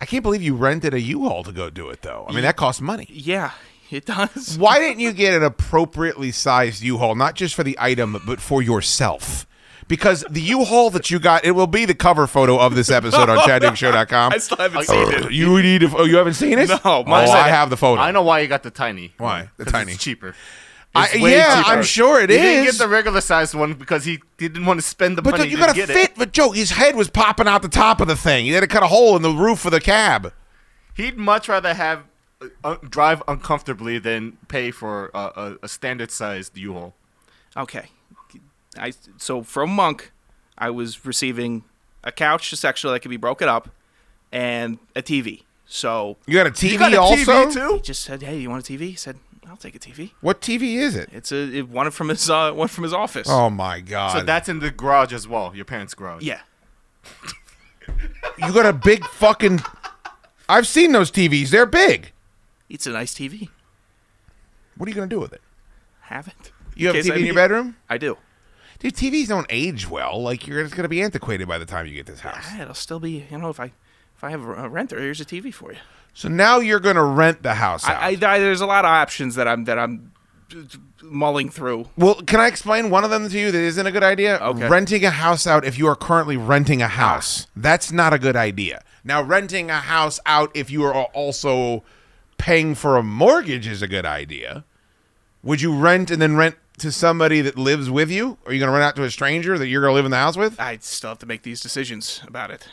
I 0.00 0.06
can't 0.06 0.24
believe 0.24 0.42
you 0.42 0.56
rented 0.56 0.94
a 0.94 1.00
U-Haul 1.00 1.44
to 1.44 1.52
go 1.52 1.70
do 1.70 1.90
it, 1.90 2.02
though. 2.02 2.26
I 2.28 2.32
mean, 2.32 2.42
that 2.42 2.56
costs 2.56 2.80
money. 2.80 3.06
Yeah, 3.08 3.52
it 3.96 4.06
does. 4.06 4.56
Why 4.58 4.78
didn't 4.78 5.00
you 5.00 5.12
get 5.12 5.34
an 5.34 5.42
appropriately 5.42 6.30
sized 6.32 6.82
U-Haul, 6.82 7.14
not 7.14 7.34
just 7.34 7.54
for 7.54 7.62
the 7.64 7.76
item, 7.80 8.20
but 8.26 8.40
for 8.40 8.62
yourself? 8.62 9.46
because 9.88 10.24
the 10.30 10.40
U-Haul 10.40 10.90
that 10.90 11.10
you 11.10 11.18
got, 11.18 11.44
it 11.44 11.50
will 11.50 11.66
be 11.66 11.84
the 11.84 11.94
cover 11.96 12.28
photo 12.28 12.56
of 12.60 12.76
this 12.76 12.92
episode 12.92 13.28
on 13.28 13.38
ChadDickShow.com. 13.48 14.32
I 14.32 14.38
still 14.38 14.56
haven't 14.58 14.78
uh, 14.78 14.82
seen 14.82 15.12
it. 15.14 15.32
You 15.32 15.60
need 15.60 15.80
to. 15.80 15.90
Oh, 15.96 16.04
you 16.04 16.16
haven't 16.16 16.34
seen 16.34 16.60
it? 16.60 16.68
No, 16.68 16.78
oh, 16.84 17.02
mine 17.04 17.28
I 17.28 17.48
have 17.48 17.70
the 17.70 17.76
photo. 17.76 18.00
I 18.00 18.12
know 18.12 18.22
why 18.22 18.38
you 18.38 18.46
got 18.46 18.62
the 18.62 18.70
tiny. 18.70 19.12
Why? 19.18 19.40
one, 19.40 19.50
The 19.56 19.64
'cause 19.64 19.72
tiny. 19.72 19.92
It's 19.94 20.02
cheaper. 20.02 20.36
I- 20.94 21.06
It's 21.12 21.20
way 21.20 21.32
yeah, 21.32 21.56
cheaper. 21.62 21.70
I'm 21.76 21.82
sure 21.82 22.20
it 22.20 22.30
he 22.30 22.36
didn't 22.36 22.66
get 22.66 22.74
the 22.78 22.86
regular 22.86 23.20
sized 23.20 23.54
one 23.54 23.74
because 23.74 24.04
he 24.04 24.20
didn't 24.38 24.64
want 24.64 24.78
to 24.80 24.86
spend 24.86 25.18
the 25.18 25.22
money. 25.22 25.32
But 25.32 25.38
money 25.38 25.50
you 25.50 25.56
to 25.56 25.62
gotta 25.62 25.74
get 25.74 25.88
fit. 25.88 26.10
it. 26.10 26.16
But 26.16 26.30
Joe, 26.32 26.52
his 26.52 26.70
head 26.70 26.94
was 26.94 27.10
popping 27.10 27.48
out 27.48 27.62
the 27.62 27.68
top 27.68 28.00
of 28.00 28.06
the 28.06 28.16
thing. 28.16 28.44
He 28.44 28.52
had 28.52 28.60
to 28.60 28.68
cut 28.68 28.84
a 28.84 28.88
hole 28.88 29.16
in 29.16 29.22
the 29.22 29.30
roof 29.32 29.64
of 29.64 29.72
the 29.72 29.80
cab. 29.80 30.32
He'd 30.94 31.16
much 31.18 31.48
rather 31.48 31.74
have 31.74 32.04
uh, 32.42 32.46
uh, 32.64 32.76
drive 32.88 33.22
uncomfortably 33.28 33.98
than 33.98 34.38
pay 34.48 34.70
for 34.70 35.10
a, 35.14 35.56
a 35.62 35.68
standard 35.68 36.10
sized 36.10 36.56
U-Haul. 36.56 36.94
Okay. 37.56 37.86
I 38.78 38.92
so 39.16 39.42
from 39.42 39.70
Monk, 39.70 40.12
I 40.56 40.70
was 40.70 41.04
receiving 41.04 41.64
a 42.04 42.12
couch 42.12 42.50
just 42.50 42.64
actually 42.64 42.94
that 42.94 43.00
could 43.00 43.10
be 43.10 43.16
broken 43.16 43.48
up, 43.48 43.68
and 44.30 44.78
a 44.94 45.02
TV. 45.02 45.42
So 45.66 46.16
You 46.26 46.34
got 46.34 46.46
a 46.46 46.50
TV 46.50 46.78
got 46.78 46.92
a 46.92 46.96
TV 46.96 47.28
also? 47.28 47.50
too? 47.50 47.74
he 47.76 47.80
just 47.82 48.02
said, 48.02 48.22
"Hey, 48.22 48.38
you 48.38 48.48
want 48.50 48.68
a 48.68 48.72
TV?" 48.72 48.80
He 48.80 48.94
said, 48.94 49.18
"I'll 49.48 49.56
take 49.56 49.74
a 49.74 49.78
TV." 49.78 50.12
What 50.20 50.40
TV 50.40 50.74
is 50.76 50.94
it? 50.96 51.08
It's 51.12 51.32
a 51.32 51.58
it, 51.58 51.68
one 51.68 51.90
from 51.90 52.08
his 52.08 52.30
uh, 52.30 52.52
one 52.52 52.68
from 52.68 52.84
his 52.84 52.92
office. 52.92 53.26
Oh 53.28 53.50
my 53.50 53.80
god! 53.80 54.12
So 54.18 54.22
that's 54.24 54.48
in 54.48 54.60
the 54.60 54.70
garage 54.70 55.12
as 55.12 55.26
well, 55.26 55.52
your 55.54 55.64
parents' 55.64 55.94
garage. 55.94 56.22
yeah. 56.22 56.40
you 58.38 58.52
got 58.52 58.66
a 58.66 58.72
big 58.72 59.04
fucking. 59.04 59.60
I've 60.48 60.66
seen 60.66 60.92
those 60.92 61.10
TVs. 61.10 61.50
They're 61.50 61.66
big. 61.66 62.12
It's 62.70 62.86
a 62.86 62.90
nice 62.90 63.12
TV. 63.14 63.48
What 64.76 64.86
are 64.86 64.90
you 64.90 64.94
gonna 64.94 65.08
do 65.08 65.20
with 65.20 65.32
it? 65.32 65.42
Have 66.02 66.28
it. 66.28 66.52
You 66.76 66.86
have 66.86 66.96
a 66.96 67.00
TV 67.00 67.10
I 67.12 67.14
in 67.16 67.20
need- 67.20 67.26
your 67.26 67.34
bedroom? 67.34 67.76
I 67.88 67.98
do. 67.98 68.16
Dude, 68.78 68.94
TVs 68.94 69.28
don't 69.28 69.46
age 69.50 69.88
well. 69.90 70.22
Like 70.22 70.46
you're 70.46 70.60
it's 70.64 70.72
gonna 70.72 70.88
be 70.88 71.02
antiquated 71.02 71.46
by 71.46 71.58
the 71.58 71.66
time 71.66 71.86
you 71.86 71.94
get 71.94 72.06
this 72.06 72.20
house. 72.20 72.44
Ah, 72.48 72.62
It'll 72.62 72.74
still 72.74 73.00
be, 73.00 73.26
you 73.30 73.36
know, 73.38 73.50
if 73.50 73.60
I 73.60 73.72
if 74.16 74.22
I 74.24 74.30
have 74.30 74.42
a 74.44 74.68
renter, 74.68 74.98
here's 74.98 75.20
a 75.20 75.24
TV 75.24 75.52
for 75.52 75.72
you. 75.72 75.78
So 76.14 76.28
now 76.28 76.58
you're 76.60 76.80
gonna 76.80 77.04
rent 77.04 77.42
the 77.42 77.54
house 77.54 77.86
out. 77.86 77.96
I, 78.00 78.10
I, 78.10 78.34
I 78.34 78.38
there's 78.38 78.60
a 78.62 78.66
lot 78.66 78.84
of 78.84 78.90
options 78.90 79.34
that 79.34 79.46
I'm 79.46 79.64
that 79.64 79.78
I'm 79.78 80.12
mulling 81.02 81.48
through. 81.50 81.88
well, 81.96 82.14
can 82.16 82.40
I 82.40 82.46
explain 82.48 82.90
one 82.90 83.04
of 83.04 83.10
them 83.10 83.28
to 83.28 83.38
you 83.38 83.52
that 83.52 83.58
isn't 83.60 83.86
a 83.86 83.92
good 83.92 84.02
idea? 84.02 84.38
Okay. 84.38 84.68
Renting 84.68 85.04
a 85.04 85.10
house 85.10 85.46
out 85.46 85.64
if 85.64 85.78
you 85.78 85.86
are 85.86 85.94
currently 85.96 86.36
renting 86.36 86.80
a 86.82 86.88
house. 86.88 87.46
That's 87.54 87.92
not 87.92 88.12
a 88.12 88.18
good 88.18 88.36
idea. 88.36 88.82
Now, 89.04 89.22
renting 89.22 89.70
a 89.70 89.80
house 89.80 90.18
out 90.26 90.50
if 90.54 90.70
you 90.70 90.82
are 90.84 90.92
also 90.94 91.84
paying 92.40 92.74
for 92.74 92.96
a 92.96 93.02
mortgage 93.02 93.66
is 93.66 93.82
a 93.82 93.86
good 93.88 94.06
idea. 94.06 94.64
Would 95.42 95.60
you 95.60 95.76
rent 95.76 96.10
and 96.10 96.20
then 96.20 96.36
rent 96.36 96.56
to 96.78 96.90
somebody 96.90 97.40
that 97.42 97.56
lives 97.58 97.90
with 97.90 98.10
you? 98.10 98.38
Are 98.46 98.52
you 98.52 98.58
going 98.58 98.68
to 98.68 98.72
rent 98.72 98.82
out 98.84 98.96
to 98.96 99.04
a 99.04 99.10
stranger 99.10 99.58
that 99.58 99.68
you're 99.68 99.82
going 99.82 99.90
to 99.92 99.94
live 99.94 100.04
in 100.06 100.10
the 100.10 100.16
house 100.16 100.36
with? 100.36 100.58
I 100.58 100.78
still 100.80 101.10
have 101.10 101.18
to 101.20 101.26
make 101.26 101.42
these 101.42 101.60
decisions 101.60 102.22
about 102.26 102.50
it. 102.50 102.66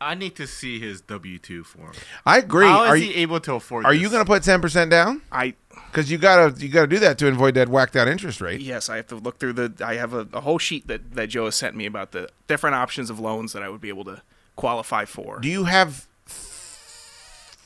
I 0.00 0.14
need 0.14 0.36
to 0.36 0.46
see 0.46 0.78
his 0.78 1.00
W 1.00 1.38
two 1.40 1.64
form. 1.64 1.92
I 2.24 2.38
agree. 2.38 2.66
How 2.66 2.84
is 2.84 2.90
are 2.90 2.96
he 2.96 3.08
you, 3.08 3.22
able 3.22 3.40
to 3.40 3.54
afford? 3.54 3.84
are 3.84 3.92
this? 3.92 4.00
you 4.00 4.08
going 4.08 4.24
to 4.24 4.28
put 4.30 4.42
10% 4.44 4.88
down? 4.90 5.22
I 5.32 5.54
Because 5.90 6.08
you 6.08 6.18
gotta 6.18 6.54
you 6.64 6.68
gotta 6.68 6.86
do 6.86 7.00
that 7.00 7.18
to 7.18 7.26
avoid 7.26 7.54
that 7.54 7.68
whacked 7.68 7.96
out 7.96 8.06
interest 8.06 8.40
rate. 8.40 8.60
yes, 8.60 8.88
I 8.88 8.96
have 8.96 9.08
to 9.08 9.16
look 9.16 9.38
through 9.40 9.54
the. 9.54 9.72
I 9.84 9.94
have 9.94 10.14
a, 10.14 10.28
a 10.32 10.40
whole 10.42 10.58
sheet 10.58 10.86
that 10.86 11.14
that 11.14 11.26
Joe 11.30 11.46
has 11.46 11.56
sent 11.56 11.74
me 11.74 11.84
about 11.86 12.12
the 12.12 12.28
different 12.46 12.76
options 12.76 13.10
of 13.10 13.18
loans 13.18 13.52
that 13.54 13.64
I 13.64 13.68
would 13.68 13.80
be 13.80 13.88
able 13.88 14.04
to 14.04 14.22
qualify 14.54 15.04
for. 15.04 15.40
Do 15.40 15.48
you 15.48 15.64
have 15.64 16.06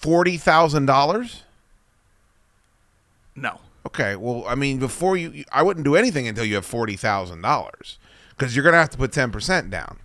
forty 0.02 0.36
thousand 0.36 0.86
dollars? 0.86 1.44
No. 3.34 3.60
Okay, 3.86 4.14
well, 4.14 4.44
I 4.46 4.54
mean, 4.54 4.78
before 4.78 5.16
you, 5.16 5.44
I 5.50 5.62
wouldn't 5.62 5.84
do 5.84 5.96
anything 5.96 6.28
until 6.28 6.44
you 6.44 6.56
have 6.56 6.66
forty 6.66 6.96
thousand 6.96 7.42
dollars, 7.42 7.98
because 8.30 8.54
you're 8.54 8.64
gonna 8.64 8.76
have 8.76 8.90
to 8.90 8.98
put 8.98 9.12
ten 9.12 9.30
percent 9.30 9.70
down, 9.70 9.98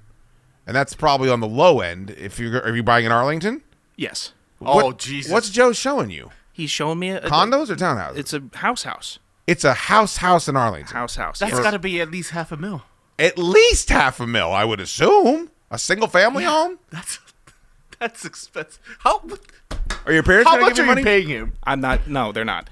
and 0.65 0.75
that's 0.75 0.95
probably 0.95 1.29
on 1.29 1.41
the 1.41 1.47
low 1.47 1.81
end. 1.81 2.11
If 2.11 2.39
you're 2.39 2.61
are 2.63 2.75
you 2.75 2.83
buying 2.83 3.05
in 3.05 3.11
Arlington? 3.11 3.61
Yes. 3.95 4.33
Oh 4.61 4.85
What- 4.85 4.97
Jesus! 4.97 5.31
What's 5.31 5.49
Joe 5.49 5.73
showing 5.73 6.09
you? 6.09 6.31
He's 6.51 6.71
showing 6.71 6.97
me 6.97 7.09
a, 7.09 7.19
a 7.19 7.29
Condos 7.29 7.69
or 7.69 7.75
townhouses? 7.75 8.17
It's 8.17 8.33
a 8.33 8.41
house 8.55 8.81
house. 8.81 9.19
It's 9.45 9.63
a 9.63 9.75
house 9.75 10.17
house 10.17 10.47
in 10.47 10.57
Arlington. 10.57 10.93
House 10.95 11.15
house. 11.15 11.39
That's 11.39 11.53
yes. 11.53 11.61
got 11.61 11.71
to 11.71 11.79
be 11.79 12.01
at 12.01 12.09
least 12.09 12.31
half 12.31 12.51
a 12.51 12.57
mil. 12.57 12.81
At 13.19 13.37
least 13.37 13.89
half 13.89 14.19
a 14.19 14.25
mil, 14.25 14.51
I 14.51 14.65
would 14.65 14.79
assume. 14.79 15.51
A 15.69 15.77
single 15.77 16.07
family 16.07 16.45
home? 16.45 16.79
That's 16.89 17.19
that's 17.99 18.25
expensive. 18.25 18.79
How 18.99 19.21
Are 20.07 20.13
your 20.13 20.23
parents 20.23 20.49
how 20.49 20.55
gonna 20.55 20.65
much 20.67 20.75
give 20.75 20.85
are 20.85 20.87
you 20.89 20.91
money? 20.95 21.03
paying 21.03 21.27
him? 21.27 21.53
I'm 21.63 21.81
not. 21.81 22.07
No, 22.07 22.31
they're 22.31 22.45
not. 22.45 22.69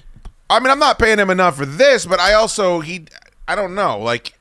I 0.49 0.59
mean, 0.59 0.69
I'm 0.71 0.79
not 0.79 0.97
paying 0.99 1.19
him 1.19 1.29
enough 1.29 1.57
for 1.57 1.65
this, 1.65 2.05
but 2.05 2.19
I 2.19 2.33
also 2.33 2.79
he, 2.79 3.05
I 3.47 3.55
don't 3.55 3.75
know, 3.75 3.99
like, 3.99 4.37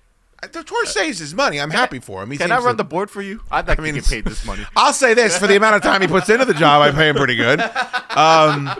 the 0.52 0.62
Tor 0.62 0.84
saves 0.84 1.18
his 1.18 1.34
money. 1.34 1.58
I'm 1.58 1.70
happy 1.70 1.98
for 1.98 2.22
him. 2.22 2.30
He 2.30 2.36
Can 2.36 2.52
I 2.52 2.56
run 2.58 2.74
to- 2.74 2.76
the 2.76 2.84
board 2.84 3.10
for 3.10 3.22
you? 3.22 3.40
I'd 3.50 3.66
like 3.66 3.78
I 3.78 3.82
mean, 3.82 3.94
to 3.94 4.00
get 4.00 4.08
paid 4.10 4.24
this 4.26 4.44
money. 4.44 4.64
I'll 4.76 4.92
say 4.92 5.14
this 5.14 5.38
for 5.38 5.46
the 5.46 5.56
amount 5.56 5.76
of 5.76 5.82
time 5.82 6.02
he 6.02 6.06
puts 6.06 6.28
into 6.28 6.44
the 6.44 6.52
job, 6.54 6.82
I 6.82 6.90
pay 6.92 7.08
him 7.08 7.16
pretty 7.16 7.36
good. 7.36 7.60
Um, 7.60 8.70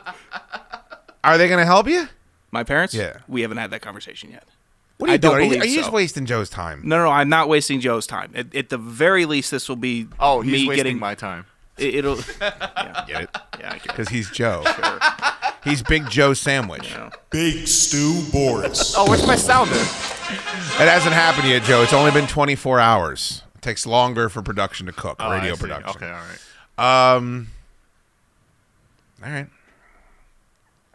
are 1.25 1.39
they 1.39 1.49
going 1.49 1.59
to 1.61 1.65
help 1.67 1.89
you? 1.89 2.07
My 2.51 2.65
parents. 2.65 2.93
Yeah. 2.95 3.19
We 3.27 3.41
haven't 3.43 3.57
had 3.57 3.71
that 3.71 3.81
conversation 3.81 4.31
yet. 4.31 4.45
What 4.99 5.09
are 5.09 5.13
you 5.13 5.15
I 5.15 5.17
doing? 5.17 5.35
Are 5.35 5.55
you, 5.55 5.61
are 5.63 5.65
you 5.65 5.75
so. 5.77 5.81
just 5.81 5.93
wasting 5.93 6.27
Joe's 6.27 6.51
time? 6.51 6.83
No, 6.85 6.99
no, 6.99 7.05
no, 7.05 7.11
I'm 7.11 7.29
not 7.31 7.49
wasting 7.49 7.81
Joe's 7.81 8.07
time. 8.07 8.31
At, 8.35 8.55
at 8.55 8.69
the 8.69 8.79
very 8.79 9.25
least, 9.25 9.51
this 9.51 9.69
will 9.69 9.77
be 9.77 10.07
Oh, 10.21 10.43
he's 10.43 10.53
me 10.53 10.69
wasting 10.69 10.77
getting 10.77 10.99
my 10.99 11.15
time. 11.15 11.47
It, 11.79 11.95
it'll. 11.97 12.17
Get 12.41 12.41
it? 12.41 13.09
Yeah, 13.09 13.27
I 13.27 13.57
get 13.59 13.77
it. 13.77 13.83
Because 13.83 14.09
he's 14.09 14.31
Joe. 14.31 14.63
Sure. 14.65 14.99
He's 15.65 15.83
Big 15.83 16.09
Joe 16.11 16.35
Sandwich. 16.35 16.95
Big 17.31 17.67
Stew 17.67 18.23
Boris. 18.31 18.95
Oh, 18.99 19.09
where's 19.09 19.27
my 19.27 19.37
sounder? 19.37 19.75
It 19.75 20.89
hasn't 20.89 21.15
happened 21.15 21.49
yet, 21.49 21.63
Joe. 21.65 21.83
It's 21.83 21.93
only 21.93 22.11
been 22.11 22.27
24 22.27 22.81
hours. 22.81 23.43
It 23.57 23.63
takes 23.63 23.87
longer 23.87 24.29
for 24.29 24.43
production 24.43 24.87
to 24.87 24.93
cook, 24.93 25.17
Oh, 25.21 25.25
I 25.29 25.39
radio 25.39 25.55
see. 25.55 25.61
production. 25.63 26.03
Okay, 26.03 26.11
all 26.11 26.21
right. 26.77 27.15
Um. 27.17 27.49
All 29.25 29.31
right. 29.33 29.47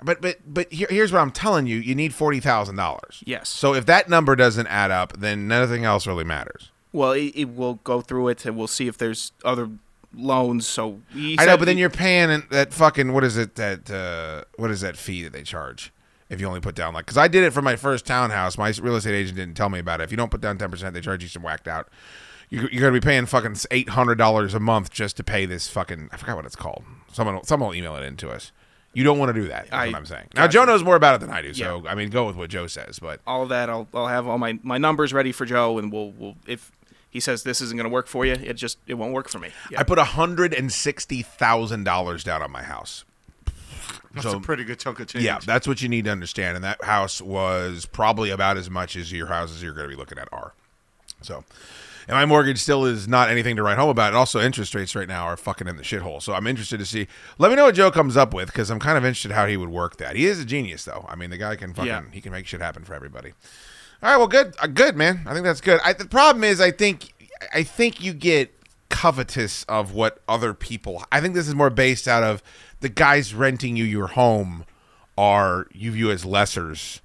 But 0.01 0.21
but 0.21 0.37
but 0.45 0.71
here, 0.71 0.87
here's 0.89 1.11
what 1.11 1.19
I'm 1.19 1.31
telling 1.31 1.67
you: 1.67 1.77
you 1.77 1.93
need 1.95 2.13
forty 2.13 2.39
thousand 2.39 2.75
dollars. 2.77 3.21
Yes. 3.25 3.49
So 3.49 3.73
if 3.73 3.85
that 3.87 4.07
number 4.09 4.35
doesn't 4.35 4.67
add 4.67 4.91
up, 4.91 5.17
then 5.17 5.47
nothing 5.47 5.83
else 5.83 6.07
really 6.07 6.23
matters. 6.23 6.69
Well, 6.93 7.11
it, 7.11 7.33
it 7.35 7.49
will 7.55 7.75
go 7.83 7.99
through 8.01 8.29
it, 8.29 8.45
and 8.45 8.55
we'll 8.55 8.67
see 8.67 8.87
if 8.87 8.97
there's 8.97 9.31
other 9.43 9.69
loans. 10.13 10.67
So 10.67 11.01
I 11.15 11.45
know, 11.45 11.57
but 11.57 11.65
then 11.65 11.77
you're 11.77 11.89
paying 11.89 12.43
that 12.51 12.73
fucking 12.73 13.13
what 13.13 13.23
is 13.23 13.37
it 13.37 13.55
that 13.55 13.89
uh, 13.91 14.43
what 14.57 14.71
is 14.71 14.81
that 14.81 14.97
fee 14.97 15.23
that 15.23 15.33
they 15.33 15.43
charge 15.43 15.91
if 16.29 16.39
you 16.39 16.47
only 16.47 16.59
put 16.61 16.75
down 16.75 16.93
like 16.93 17.05
because 17.05 17.17
I 17.17 17.27
did 17.27 17.43
it 17.43 17.51
for 17.51 17.61
my 17.61 17.75
first 17.75 18.05
townhouse. 18.05 18.57
My 18.57 18.73
real 18.81 18.95
estate 18.95 19.15
agent 19.15 19.37
didn't 19.37 19.55
tell 19.55 19.69
me 19.69 19.79
about 19.79 20.01
it. 20.01 20.05
If 20.05 20.11
you 20.11 20.17
don't 20.17 20.31
put 20.31 20.41
down 20.41 20.57
ten 20.57 20.69
percent, 20.71 20.93
they 20.93 21.01
charge 21.01 21.23
you 21.23 21.29
some 21.29 21.43
whacked 21.43 21.67
out. 21.67 21.89
You're, 22.51 22.69
you're 22.71 22.81
gonna 22.81 22.93
be 22.93 22.99
paying 23.05 23.25
fucking 23.27 23.55
eight 23.71 23.89
hundred 23.89 24.15
dollars 24.15 24.53
a 24.55 24.59
month 24.59 24.89
just 24.91 25.17
to 25.17 25.23
pay 25.23 25.45
this 25.45 25.67
fucking 25.67 26.09
I 26.11 26.17
forgot 26.17 26.35
what 26.37 26.45
it's 26.45 26.55
called. 26.55 26.83
Someone 27.11 27.43
someone 27.43 27.69
will 27.69 27.75
email 27.75 27.95
it 27.95 28.03
in 28.03 28.15
to 28.17 28.29
us. 28.31 28.51
You 28.91 29.03
don't 29.03 29.19
want 29.19 29.29
to 29.35 29.39
do 29.39 29.47
that. 29.49 29.65
That's 29.69 29.73
I- 29.73 29.85
what 29.87 29.95
I'm 29.95 30.05
saying. 30.07 30.27
Now 30.33 30.47
Joe 30.47 30.65
knows 30.65 30.83
more 30.83 30.95
about 30.95 31.13
it 31.15 31.21
than 31.21 31.29
I 31.29 31.43
do, 31.43 31.53
so 31.53 31.83
Yeah. 31.83 31.91
I 31.91 31.93
mean, 31.93 32.09
go 32.09 32.25
with 32.25 32.35
what 32.35 32.49
Joe 32.49 32.65
says. 32.65 32.97
But 32.97 33.21
all 33.27 33.43
of 33.43 33.49
that. 33.49 33.69
I'll 33.69 33.87
I'll 33.93 34.07
have 34.07 34.27
all 34.27 34.39
my, 34.39 34.57
my 34.63 34.79
numbers 34.79 35.13
ready 35.13 35.31
for 35.31 35.45
Joe, 35.45 35.77
and 35.77 35.91
we'll 35.91 36.11
we'll 36.11 36.35
if 36.47 36.71
he 37.09 37.19
says 37.19 37.43
this 37.43 37.61
isn't 37.61 37.75
going 37.77 37.89
to 37.89 37.93
work 37.93 38.07
for 38.07 38.25
you, 38.25 38.33
it 38.33 38.53
just 38.53 38.77
it 38.87 38.93
won't 38.95 39.13
work 39.13 39.29
for 39.29 39.39
me. 39.39 39.49
Yeah. 39.71 39.79
I 39.79 39.83
put 39.83 39.97
hundred 39.99 40.53
and 40.53 40.71
sixty 40.71 41.21
thousand 41.21 41.83
dollars 41.83 42.23
down 42.23 42.41
on 42.41 42.51
my 42.51 42.63
house. 42.63 43.03
That's 44.13 44.25
a 44.25 44.39
pretty 44.39 44.63
good 44.63 44.79
chunk 44.79 44.99
of 44.99 45.07
change. 45.07 45.23
Yeah, 45.23 45.37
that's 45.39 45.67
what 45.67 45.81
you 45.83 45.89
need 45.89 46.05
to 46.05 46.11
understand. 46.11 46.55
And 46.55 46.63
that 46.63 46.83
house 46.83 47.21
was 47.21 47.85
probably 47.85 48.31
about 48.31 48.57
as 48.57 48.69
much 48.69 48.95
as 48.95 49.11
your 49.11 49.27
houses 49.27 49.61
you're 49.61 49.73
going 49.73 49.87
to 49.87 49.95
be 49.95 49.99
looking 49.99 50.17
at 50.17 50.27
are. 50.31 50.53
So, 51.21 51.43
and 52.07 52.15
my 52.15 52.25
mortgage 52.25 52.57
still 52.57 52.85
is 52.85 53.07
not 53.07 53.29
anything 53.29 53.55
to 53.57 53.61
write 53.63 53.77
home 53.77 53.89
about. 53.89 54.07
And 54.07 54.17
also, 54.17 54.39
interest 54.41 54.73
rates 54.73 54.95
right 54.95 55.07
now 55.07 55.25
are 55.25 55.37
fucking 55.37 55.67
in 55.67 55.77
the 55.77 55.83
shithole. 55.83 56.23
So, 56.23 56.33
I'm 56.33 56.47
interested 56.47 56.79
to 56.79 56.87
see. 56.87 57.07
Let 57.37 57.49
me 57.51 57.55
know 57.55 57.65
what 57.65 57.75
Joe 57.75 57.91
comes 57.91 58.17
up 58.17 58.33
with 58.33 58.47
because 58.47 58.71
I'm 58.71 58.79
kind 58.79 58.97
of 58.97 59.05
interested 59.05 59.31
how 59.31 59.45
he 59.45 59.57
would 59.57 59.69
work 59.69 59.97
that. 59.97 60.15
He 60.15 60.25
is 60.25 60.39
a 60.39 60.45
genius, 60.45 60.85
though. 60.85 61.05
I 61.07 61.15
mean, 61.15 61.29
the 61.29 61.37
guy 61.37 61.55
can 61.55 61.73
fucking 61.75 61.87
Yeah. 61.87 62.01
he 62.11 62.19
can 62.19 62.31
make 62.31 62.47
shit 62.47 62.61
happen 62.61 62.83
for 62.83 62.95
everybody. 62.95 63.33
All 64.01 64.09
right, 64.09 64.17
well, 64.17 64.27
good, 64.27 64.55
uh, 64.59 64.67
good 64.67 64.95
man. 64.95 65.21
I 65.25 65.33
think 65.33 65.43
that's 65.43 65.61
good. 65.61 65.79
I, 65.83 65.93
the 65.93 66.05
problem 66.05 66.43
is, 66.43 66.61
I 66.61 66.71
think, 66.71 67.13
I 67.53 67.63
think 67.63 68.01
you 68.01 68.13
get 68.13 68.53
covetous 68.89 69.63
of 69.65 69.93
what 69.93 70.21
other 70.27 70.53
people. 70.53 71.03
I 71.11 71.19
think 71.21 71.35
this 71.35 71.47
is 71.47 71.55
more 71.55 71.69
based 71.69 72.07
out 72.07 72.23
of 72.23 72.41
the 72.79 72.89
guys 72.89 73.33
renting 73.33 73.75
you 73.75 73.83
your 73.83 74.07
home 74.07 74.65
are 75.17 75.67
you 75.73 75.91
view 75.91 76.11
as 76.11 76.23
lessers, 76.23 77.01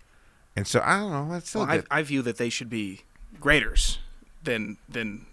and 0.54 0.68
so 0.68 0.80
I 0.84 0.98
don't 0.98 1.10
know. 1.10 1.32
That's 1.32 1.48
still 1.48 1.66
Well, 1.66 1.82
I. 1.90 1.98
I 1.98 2.02
view 2.02 2.22
that 2.22 2.36
they 2.36 2.48
should 2.48 2.70
be 2.70 3.00
graders 3.40 3.98
than 4.44 4.76
than 4.88 5.26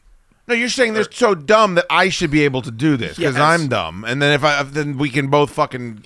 no, 0.48 0.56
you're 0.56 0.70
saying 0.70 0.94
they're 0.94 1.12
so 1.12 1.36
dumb 1.36 1.76
that 1.76 1.86
I 1.90 2.10
should 2.10 2.32
be 2.32 2.44
able 2.44 2.64
to 2.64 2.72
do 2.72 2.98
this 2.98 3.18
because 3.18 3.36
Yes. 3.36 3.42
I'm 3.42 3.68
dumb, 3.68 4.04
and 4.04 4.20
then 4.22 4.34
if 4.34 4.44
I 4.44 4.64
then 4.64 4.98
we 4.98 5.10
can 5.10 5.28
both 5.28 5.52
fucking. 5.52 6.06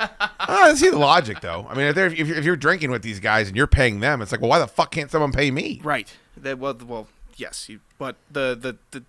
I 0.00 0.74
see 0.76 0.90
the 0.90 0.98
logic 0.98 1.40
though. 1.40 1.66
I 1.68 1.74
mean, 1.74 1.86
if, 1.86 1.94
they're, 1.94 2.06
if, 2.06 2.18
you're, 2.28 2.36
if 2.36 2.44
you're 2.44 2.56
drinking 2.56 2.90
with 2.90 3.02
these 3.02 3.20
guys 3.20 3.48
and 3.48 3.56
you're 3.56 3.66
paying 3.66 4.00
them, 4.00 4.22
it's 4.22 4.32
like, 4.32 4.40
well, 4.40 4.50
why 4.50 4.58
the 4.58 4.66
fuck 4.66 4.90
can't 4.90 5.10
someone 5.10 5.32
pay 5.32 5.50
me? 5.50 5.80
right. 5.82 6.12
That 6.36 6.58
well, 6.58 6.76
well 6.84 7.06
yes, 7.36 7.68
you, 7.68 7.80
but 7.96 8.16
the, 8.30 8.56
the 8.60 8.76
the 8.90 9.04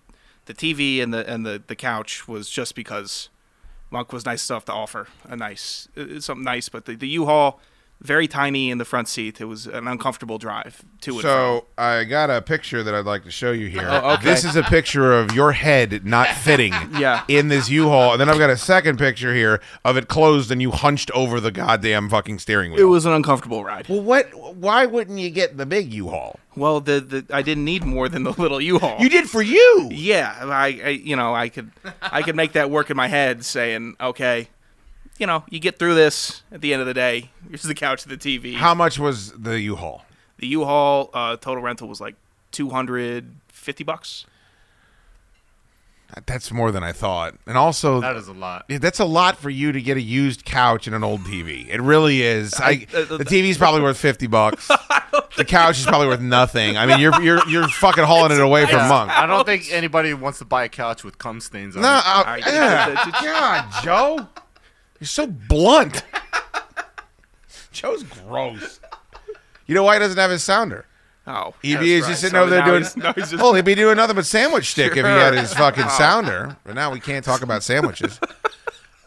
the 0.46 0.54
TV 0.54 1.02
and 1.02 1.12
the 1.12 1.28
and 1.28 1.44
the 1.44 1.62
the 1.66 1.76
couch 1.76 2.28
was 2.28 2.48
just 2.48 2.74
because 2.74 3.28
Monk 3.90 4.12
was 4.12 4.24
nice 4.24 4.48
enough 4.48 4.64
to 4.66 4.72
offer 4.72 5.08
a 5.24 5.36
nice 5.36 5.88
uh, 5.96 6.20
something 6.20 6.44
nice, 6.44 6.68
but 6.68 6.84
the 6.84 6.94
the 6.94 7.08
U-Haul 7.08 7.60
very 8.02 8.28
tiny 8.28 8.70
in 8.70 8.78
the 8.78 8.84
front 8.84 9.08
seat. 9.08 9.40
It 9.40 9.46
was 9.46 9.66
an 9.66 9.88
uncomfortable 9.88 10.38
drive 10.38 10.84
to 11.00 11.12
and 11.12 11.20
from. 11.22 11.28
So 11.28 11.66
I 11.78 12.04
got 12.04 12.30
a 12.30 12.42
picture 12.42 12.82
that 12.82 12.94
I'd 12.94 13.06
like 13.06 13.24
to 13.24 13.30
show 13.30 13.52
you 13.52 13.66
here. 13.68 13.82
Oh, 13.96 14.14
okay. 14.14 14.24
This 14.24 14.44
is 14.44 14.56
a 14.56 14.62
picture 14.62 15.12
of 15.18 15.32
your 15.32 15.52
head 15.52 16.04
not 16.04 16.28
fitting 16.28 16.72
Yeah. 16.98 17.24
in 17.28 17.48
this 17.48 17.70
U-Haul, 17.70 18.12
and 18.12 18.20
then 18.20 18.28
I've 18.28 18.38
got 18.38 18.50
a 18.50 18.56
second 18.56 18.98
picture 18.98 19.34
here 19.34 19.60
of 19.84 19.96
it 19.96 20.08
closed 20.08 20.50
and 20.50 20.60
you 20.60 20.70
hunched 20.70 21.10
over 21.12 21.40
the 21.40 21.50
goddamn 21.50 22.10
fucking 22.10 22.38
steering 22.40 22.72
wheel. 22.72 22.80
It 22.80 22.84
was 22.84 23.06
an 23.06 23.12
uncomfortable 23.12 23.64
ride. 23.64 23.88
well, 23.88 24.02
what? 24.02 24.26
Why 24.56 24.84
wouldn't 24.86 25.18
you 25.18 25.30
get 25.30 25.56
the 25.56 25.66
big 25.66 25.92
U-Haul? 25.92 26.38
Well, 26.56 26.80
the, 26.80 27.00
the 27.00 27.26
I 27.34 27.42
didn't 27.42 27.64
need 27.64 27.84
more 27.84 28.08
than 28.08 28.22
the 28.24 28.32
little 28.32 28.60
U-Haul. 28.60 28.96
You 29.00 29.08
did 29.08 29.28
for 29.30 29.42
you. 29.42 29.88
Yeah, 29.92 30.34
I, 30.42 30.66
I 30.84 30.88
you 30.90 31.16
know 31.16 31.34
I 31.34 31.48
could 31.48 31.70
I 32.02 32.22
could 32.22 32.36
make 32.36 32.52
that 32.52 32.70
work 32.70 32.90
in 32.90 32.96
my 32.96 33.08
head, 33.08 33.44
saying 33.44 33.96
okay, 34.00 34.48
you 35.18 35.26
know 35.26 35.44
you 35.50 35.58
get 35.58 35.78
through 35.78 35.94
this 35.94 36.42
at 36.52 36.60
the 36.60 36.72
end 36.72 36.80
of 36.80 36.86
the 36.86 36.94
day. 36.94 37.30
Here's 37.48 37.62
the 37.62 37.74
couch, 37.74 38.04
the 38.04 38.16
TV. 38.16 38.54
How 38.54 38.74
much 38.74 38.98
was 38.98 39.32
the 39.32 39.60
U-Haul? 39.60 40.04
the 40.38 40.46
U-Haul 40.48 41.10
uh, 41.14 41.36
total 41.36 41.62
rental 41.62 41.88
was 41.88 42.00
like 42.00 42.14
two 42.52 42.70
hundred 42.70 43.30
fifty 43.48 43.84
bucks. 43.84 44.26
That's 46.26 46.52
more 46.52 46.70
than 46.70 46.84
I 46.84 46.92
thought, 46.92 47.34
and 47.48 47.58
also 47.58 48.00
That 48.00 48.14
is 48.14 48.28
a 48.28 48.32
lot. 48.32 48.64
Yeah, 48.68 48.78
that's 48.78 49.00
a 49.00 49.04
lot 49.04 49.38
for 49.38 49.50
you 49.50 49.72
to 49.72 49.82
get 49.82 49.96
a 49.96 50.00
used 50.00 50.44
couch 50.44 50.86
and 50.86 50.94
an 50.94 51.02
old 51.02 51.22
TV. 51.22 51.68
It 51.68 51.80
really 51.82 52.22
is. 52.22 52.54
I, 52.54 52.68
I- 52.68 52.86
uh, 52.96 53.04
the 53.16 53.24
TV's 53.24 53.58
probably 53.58 53.80
worth 53.80 53.98
fifty 53.98 54.28
bucks. 54.28 54.68
the 55.36 55.44
couch 55.44 55.80
is 55.80 55.84
probably 55.84 56.06
worth 56.06 56.20
nothing. 56.20 56.76
I 56.76 56.86
mean, 56.86 57.00
you're 57.00 57.20
you're 57.20 57.46
you're 57.48 57.66
fucking 57.68 58.04
hauling 58.04 58.30
it 58.30 58.40
away 58.40 58.66
from 58.66 58.88
Monk. 58.88 59.10
I 59.10 59.26
don't 59.26 59.44
think 59.44 59.64
anybody 59.72 60.14
wants 60.14 60.38
to 60.38 60.44
buy 60.44 60.62
a 60.64 60.68
couch 60.68 61.02
with 61.02 61.18
cum 61.18 61.40
stains 61.40 61.74
on 61.74 61.82
No, 61.82 61.88
it. 61.88 62.04
uh, 62.06 62.22
I- 62.24 62.36
yeah. 62.46 63.10
God, 63.22 63.82
Joe, 63.82 64.28
you're 65.00 65.06
so 65.06 65.26
blunt. 65.26 66.02
Joe's 67.72 68.02
gross. 68.04 68.80
You 69.66 69.74
know 69.74 69.82
why 69.82 69.94
he 69.96 69.98
doesn't 70.00 70.16
have 70.18 70.30
his 70.30 70.42
sounder? 70.44 70.86
Oh, 71.26 71.54
that's 71.62 71.82
is 71.82 72.02
right. 72.02 72.08
just 72.08 72.20
sitting 72.20 72.34
So 72.36 72.42
over 72.42 72.50
there 72.50 72.60
now 72.60 72.66
doing. 72.66 72.82
he's- 72.82 72.96
now 72.96 73.12
he's 73.12 73.30
just- 73.30 73.42
well, 73.42 73.52
he'd 73.54 73.64
be 73.64 73.74
doing 73.74 73.96
nothing 73.96 74.14
but 74.16 74.26
sandwich 74.26 74.70
stick 74.70 74.92
if 74.92 75.04
he 75.04 75.10
had 75.10 75.34
his 75.34 75.52
fucking 75.54 75.84
Oh. 75.86 75.88
sounder. 75.98 76.56
But 76.64 76.74
now 76.76 76.92
we 76.92 77.00
can't 77.00 77.24
talk 77.24 77.42
about 77.42 77.62
sandwiches. 77.62 78.20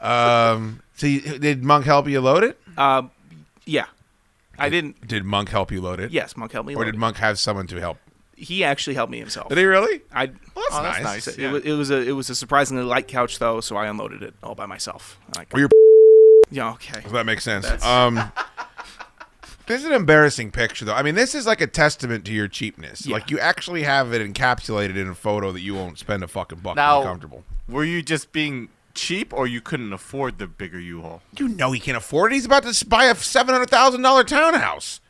um. 0.02 0.82
So, 0.96 1.08
you, 1.08 1.22
did 1.40 1.64
Monk 1.64 1.86
help 1.86 2.10
you 2.10 2.20
load 2.20 2.44
it? 2.44 2.60
Um, 2.78 3.10
yeah, 3.66 3.86
I 4.58 4.68
didn't. 4.68 5.08
Did 5.08 5.24
Monk 5.24 5.48
help 5.48 5.72
you 5.72 5.80
load 5.80 6.02
it? 6.02 6.12
Yes, 6.12 6.36
Monk 6.36 6.52
helped 6.52 6.68
me. 6.68 6.76
Or 6.76 6.84
did 6.84 6.96
it. 6.96 6.98
Monk 6.98 7.16
have 7.18 7.40
someone 7.40 7.68
to 7.68 7.78
help? 7.80 7.98
He 8.40 8.64
actually 8.64 8.94
helped 8.96 9.12
me 9.12 9.20
himself. 9.20 9.50
Did 9.50 9.58
he 9.58 9.66
really? 9.66 10.02
I. 10.14 10.26
Well, 10.26 10.34
that's 10.56 10.68
Oh, 10.72 10.84
that's 10.84 10.98
nice. 11.04 11.04
nice. 11.04 11.28
It, 11.28 11.40
Yeah. 11.40 11.52
was, 11.52 11.64
it 11.64 11.72
was 11.74 11.90
a 11.92 11.98
it 12.02 12.12
was 12.14 12.30
a 12.30 12.36
surprisingly 12.36 12.84
light 12.84 13.08
couch 13.08 13.40
though, 13.40 13.60
so 13.62 13.76
I 13.76 13.88
unloaded 13.88 14.24
it 14.24 14.34
all 14.42 14.56
by 14.56 14.66
myself. 14.66 15.20
Like, 15.36 15.52
Well, 15.54 15.60
you're 15.62 15.70
yeah, 16.52 16.72
okay. 16.74 17.02
Does 17.02 17.12
that 17.12 17.26
make 17.26 17.42
sense? 17.42 17.66
That's- 17.66 17.86
Um, 17.86 18.16
this 19.68 19.82
is 19.82 19.86
an 19.86 19.94
embarrassing 19.94 20.52
picture, 20.52 20.86
though. 20.86 20.96
I 20.96 21.04
mean, 21.04 21.16
this 21.16 21.36
is 21.36 21.46
like 21.46 21.62
a 21.62 21.68
testament 21.68 22.26
to 22.26 22.32
your 22.34 22.48
cheapness. 22.48 23.06
Yeah. 23.06 23.14
Like 23.14 23.30
you 23.30 23.40
actually 23.40 23.84
have 23.84 24.14
it 24.14 24.22
encapsulated 24.34 24.96
in 24.98 25.08
a 25.08 25.16
photo 25.16 25.52
that 25.52 25.62
you 25.62 25.76
won't 25.76 26.00
spend 26.00 26.24
a 26.24 26.28
fucking 26.28 26.60
buck 26.60 26.76
to 26.76 26.82
Now- 26.82 27.04
comfortable. 27.04 27.44
Were 27.68 27.84
you 27.84 28.02
just 28.02 28.32
being 28.32 28.70
cheap, 28.96 29.32
or 29.32 29.46
you 29.46 29.62
couldn't 29.62 29.94
afford 29.94 30.40
the 30.40 30.48
bigger 30.48 30.80
U-Haul? 30.80 31.22
You 31.38 31.48
know 31.50 31.72
he 31.72 31.80
can't 31.80 31.96
afford 31.98 32.32
it. 32.32 32.36
He's 32.36 32.46
about 32.46 32.64
to 32.64 32.86
buy 32.88 33.06
a 33.06 33.16
seven 33.16 33.54
hundred 33.54 33.70
thousand 33.70 34.02
dollar 34.02 34.24
townhouse. 34.24 35.02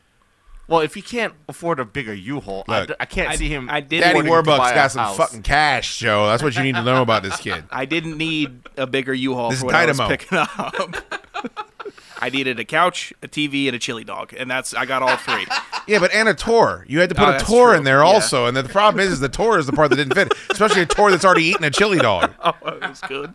Well, 0.70 0.82
if 0.82 0.94
he 0.94 1.02
can't 1.02 1.34
afford 1.48 1.80
a 1.80 1.86
bigger 1.86 2.14
U-Haul, 2.14 2.64
I, 2.68 2.80
Look, 2.82 2.88
d- 2.90 2.96
I 3.00 3.06
can't 3.06 3.30
I- 3.30 3.36
see 3.36 3.50
him. 3.50 3.70
I 3.70 3.82
did- 3.82 4.02
Daddy 4.02 4.20
affording 4.20 4.44
to 4.46 4.58
buy 4.58 4.58
Warbucks 4.70 4.72
a 4.72 4.76
got 4.76 4.92
some 4.92 5.06
house. 5.06 5.18
fucking 5.18 5.42
cash, 5.42 5.98
Joe. 6.00 6.28
That's 6.28 6.44
what 6.44 6.56
you 6.56 6.64
need 6.64 6.76
to 6.76 6.84
know 6.84 7.02
about 7.02 7.24
this 7.24 7.38
kid. 7.38 7.64
I 7.72 7.86
didn't 7.86 8.18
need 8.18 8.62
a 8.78 8.86
bigger 8.88 9.14
U-Haul 9.14 9.50
This 9.50 9.60
for 9.62 9.66
is 9.72 9.74
what 9.74 9.76
I 9.76 9.86
was 9.88 10.00
picking 10.00 10.38
up. 10.38 10.96
I 12.22 12.30
needed 12.30 12.60
a 12.60 12.66
couch, 12.66 13.14
a 13.24 13.30
TV, 13.30 13.68
and 13.68 13.76
a 13.76 13.80
chili 13.80 14.04
dog, 14.04 14.34
and 14.38 14.52
that's 14.52 14.74
I 14.74 14.86
got 14.86 15.02
all 15.02 15.16
three. 15.18 15.46
Yeah, 15.88 15.98
but 15.98 16.14
and 16.14 16.30
a 16.30 16.36
Tor. 16.36 16.86
You 16.88 17.00
had 17.00 17.10
to 17.10 17.16
put 17.16 17.24
Oh, 17.24 17.30
a 17.30 17.32
that's 17.32 17.46
Tor 17.50 17.70
true. 17.70 17.78
in 17.78 17.84
there 17.84 18.00
Yeah. 18.04 18.12
also, 18.12 18.46
and 18.46 18.56
the 18.56 18.64
problem 18.64 19.00
is, 19.04 19.12
is 19.14 19.20
the 19.22 19.30
Tor 19.30 19.58
is 19.58 19.66
the 19.66 19.72
part 19.74 19.90
that 19.90 19.96
didn't 19.96 20.14
fit, 20.14 20.32
especially 20.52 20.84
a 20.84 20.86
Tor 20.86 21.10
that's 21.10 21.26
already 21.26 21.46
eaten 21.46 21.64
a 21.64 21.72
chili 21.72 21.98
dog. 21.98 22.32
oh, 22.44 22.54
it 22.68 22.82
was 22.88 23.02
good. 23.08 23.34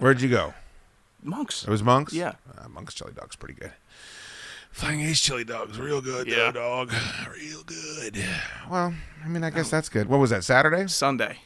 Where'd 0.00 0.20
you 0.20 0.28
go? 0.28 0.52
Monks. 1.22 1.62
It 1.62 1.70
was 1.70 1.84
Monk's. 1.84 2.12
Yeah. 2.12 2.32
uh, 2.58 2.68
Monk's 2.68 2.92
chili 2.94 3.12
dog's 3.14 3.36
pretty 3.36 3.54
good. 3.54 3.70
Flying 4.76 5.00
Ace 5.00 5.22
chili 5.22 5.42
dog's 5.42 5.78
real 5.78 6.02
good, 6.02 6.26
Yeah. 6.26 6.50
though, 6.50 6.84
dog. 6.84 6.92
Real 7.34 7.62
good. 7.64 8.22
Well, 8.70 8.92
I 9.24 9.28
mean, 9.28 9.42
I 9.42 9.48
guess 9.48 9.70
that's 9.70 9.88
good. 9.88 10.06
What 10.06 10.20
was 10.20 10.28
that? 10.30 10.44
Saturday? 10.44 10.86
Sunday. 10.86 11.38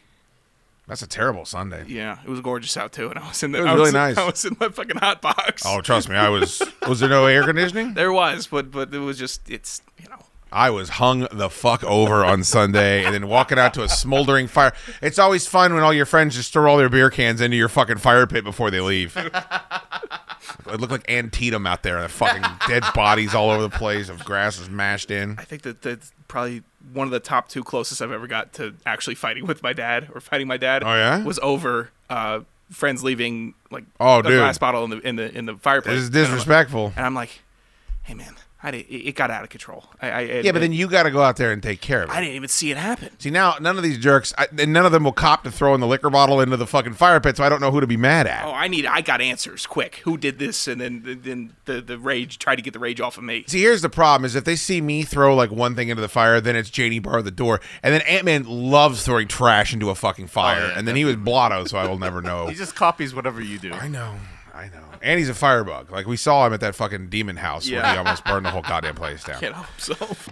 That's 0.89 1.03
a 1.03 1.07
terrible 1.07 1.45
Sunday. 1.45 1.85
Yeah, 1.87 2.19
it 2.25 2.29
was 2.29 2.41
gorgeous 2.41 2.77
out 2.77 2.91
too, 2.93 3.09
and 3.09 3.21
I 3.21 3.29
was 3.29 3.41
in 3.45 3.53
the. 3.53 3.59
It 3.59 3.63
was 3.63 3.71
I 3.71 3.75
really 3.75 3.89
in- 3.91 3.95
nice. 3.95 4.17
I 4.19 4.27
was 4.27 4.45
in 4.45 4.57
my 4.59 4.69
fucking 4.69 4.97
hot 4.97 5.23
box. 5.23 5.63
Oh, 5.65 5.81
trust 5.81 6.09
me, 6.09 6.17
I 6.17 6.29
was. 6.29 6.61
Was 6.89 6.99
there 6.99 7.09
no 7.09 7.27
air 7.27 7.45
conditioning? 7.45 7.95
There 7.95 8.13
was, 8.13 8.49
but 8.49 8.73
but 8.73 8.93
it 8.93 8.99
was 8.99 9.17
just 9.17 9.49
it's 9.49 9.81
you 10.03 10.09
know 10.09 10.25
I 10.51 10.71
was 10.71 10.89
hung 10.89 11.29
the 11.31 11.49
fuck 11.49 11.85
over 11.85 12.25
on 12.25 12.43
Sunday 12.43 13.05
and 13.05 13.15
then 13.15 13.29
walking 13.29 13.61
out 13.61 13.73
to 13.75 13.85
a 13.85 13.89
smoldering 13.89 14.49
fire. 14.49 14.73
It's 15.01 15.21
always 15.21 15.47
fun 15.47 15.73
when 15.73 15.85
all 15.85 15.95
your 15.95 16.07
friends 16.07 16.35
just 16.35 16.53
throw 16.53 16.69
all 16.69 16.79
their 16.79 16.89
beer 16.89 17.11
cans 17.11 17.41
into 17.41 17.57
your 17.57 17.69
fucking 17.69 17.99
fire 17.99 18.27
pit 18.27 18.43
before 18.43 18.73
they 18.73 18.81
leave. 18.81 19.17
it 20.67 20.81
looked 20.81 20.93
like 20.93 21.09
Antietam 21.11 21.67
out 21.67 21.83
there. 21.83 22.01
The 22.03 22.09
fucking 22.09 22.43
dead 22.69 22.85
bodies 22.95 23.35
all 23.35 23.51
over 23.51 23.63
the 23.63 23.71
place 23.71 24.09
of 24.09 24.25
grass 24.25 24.59
is 24.59 24.69
mashed 24.71 25.11
in. 25.11 25.37
I 25.39 25.45
think 25.45 25.63
that 25.63 25.83
that's 25.83 26.13
probably 26.29 26.63
one 26.93 27.07
of 27.07 27.11
the 27.13 27.21
top 27.21 27.49
two 27.49 27.63
closest 27.65 28.01
I've 28.03 28.13
ever 28.13 28.27
got 28.27 28.53
to 28.55 28.75
actually 28.87 29.15
fighting 29.17 29.47
with 29.47 29.63
my 29.63 29.73
dad 29.73 30.09
or 30.15 30.21
fighting 30.21 30.47
my 30.49 30.57
dad. 30.57 30.83
Oh, 30.85 30.95
yeah? 30.95 31.23
was 31.25 31.39
over 31.43 31.91
uh, 32.09 32.41
friends 32.71 33.03
leaving 33.05 33.55
like 33.71 33.85
Oh, 33.99 34.21
a 34.21 34.23
dude. 34.23 34.33
glass 34.39 34.59
bottle 34.59 34.85
in 34.85 34.91
the 34.91 34.99
in 35.01 35.17
the 35.17 35.37
in 35.37 35.47
the 35.47 35.57
fireplace. 35.57 35.97
This 35.97 36.03
is 36.05 36.09
And 36.09 36.17
I'm 36.17 36.23
like- 36.23 36.31
disrespectful. 36.31 36.93
And 36.97 37.07
I'm 37.07 37.15
like, 37.15 37.41
hey 38.03 38.15
man, 38.15 38.35
I 38.63 38.71
did, 38.71 38.87
it 38.89 39.09
it 39.09 39.15
got 39.15 39.31
out 39.31 39.43
of 39.43 39.49
control. 39.49 39.85
I, 40.03 40.11
I 40.11 40.21
Yeah, 40.21 40.53
but 40.53 40.61
then 40.61 40.73
you 40.73 40.87
got 40.87 41.05
to 41.05 41.11
go 41.11 41.23
out 41.23 41.37
there 41.37 41.51
and 41.51 41.63
take 41.63 41.81
care 41.81 42.03
of 42.03 42.11
it. 42.11 42.13
I 42.13 42.21
didn't 42.21 42.37
even 42.37 42.49
see 42.49 42.71
it 42.71 42.77
happen. 42.77 43.09
See 43.19 43.31
now, 43.31 43.57
none 43.61 43.77
of 43.77 43.83
these 43.83 43.99
jerks, 43.99 44.35
I, 44.37 44.49
and 44.59 44.73
none 44.73 44.85
of 44.85 44.93
them 44.93 45.05
will 45.05 45.13
cop 45.13 45.45
to 45.45 45.51
throwing 45.51 45.81
the 45.81 45.87
liquor 45.87 46.11
bottle 46.11 46.41
into 46.41 46.57
the 46.57 46.67
fucking 46.67 46.95
fire 46.95 47.21
pit. 47.21 47.37
So 47.39 47.45
I 47.45 47.49
don't 47.49 47.61
know 47.61 47.71
who 47.71 47.81
to 47.81 47.87
be 47.87 47.97
mad 47.97 48.27
at. 48.27 48.45
Oh, 48.45 48.53
I 48.53 48.69
need. 48.69 48.85
I 48.87 49.01
got 49.01 49.21
answers 49.21 49.67
quick. 49.67 49.97
Who 50.05 50.19
did 50.19 50.39
this? 50.39 50.69
And 50.69 50.81
then 50.81 51.21
then 51.23 51.55
the 51.65 51.81
the 51.81 51.99
rage 51.99 52.39
tried 52.39 52.57
to 52.57 52.63
get 52.63 52.73
the 52.73 52.79
rage 52.79 53.01
off 53.01 53.17
of 53.17 53.25
me. 53.25 53.45
See, 53.47 53.61
here's 53.61 53.83
the 53.83 53.89
problem: 53.89 54.25
is 54.27 54.35
if 54.35 54.45
they 54.45 54.57
see 54.57 54.81
me 54.81 55.03
throw 55.05 55.35
like 55.35 55.51
one 55.51 55.75
thing 55.75 55.89
into 55.89 56.03
the 56.03 56.09
fire, 56.09 56.41
then 56.41 56.57
it's 56.57 56.71
JD 56.71 57.03
bar 57.03 57.23
the 57.23 57.31
door, 57.31 57.61
and 57.83 57.95
then 57.95 58.03
Ant 58.03 58.25
Man 58.25 58.45
loves 58.45 59.05
throwing 59.05 59.29
trash 59.29 59.73
into 59.73 59.91
a 59.91 59.95
fucking 59.95 60.27
fire, 60.27 60.63
oh, 60.63 60.69
yeah, 60.69 60.79
and 60.79 60.87
then 60.87 60.97
he 60.97 61.05
was 61.05 61.17
blotto, 61.17 61.65
so 61.65 61.79
I 61.79 61.87
will 61.87 61.99
never 61.99 62.21
know. 62.21 62.47
He 62.51 62.57
just 62.57 62.75
copies 62.75 63.15
whatever 63.15 63.41
you 63.41 63.59
do. 63.59 63.73
I 63.73 63.87
know, 63.87 64.17
and 65.03 65.19
he's 65.19 65.29
a 65.29 65.35
firebug. 65.35 65.91
Like 65.91 66.07
we 66.07 66.17
saw 66.17 66.47
him 66.47 66.53
at 66.53 66.61
that 66.61 66.75
fucking 66.75 67.09
demon 67.09 67.37
house 67.37 67.71
where 67.71 67.85
he 67.85 67.97
almost 67.97 68.25
burned 68.25 68.47
the 68.47 68.51
whole 68.51 68.63
goddamn 68.63 68.95
place 68.95 69.25
down. 69.25 69.41
Can't 69.41 69.55
help 69.55 69.67
himself. 69.69 70.29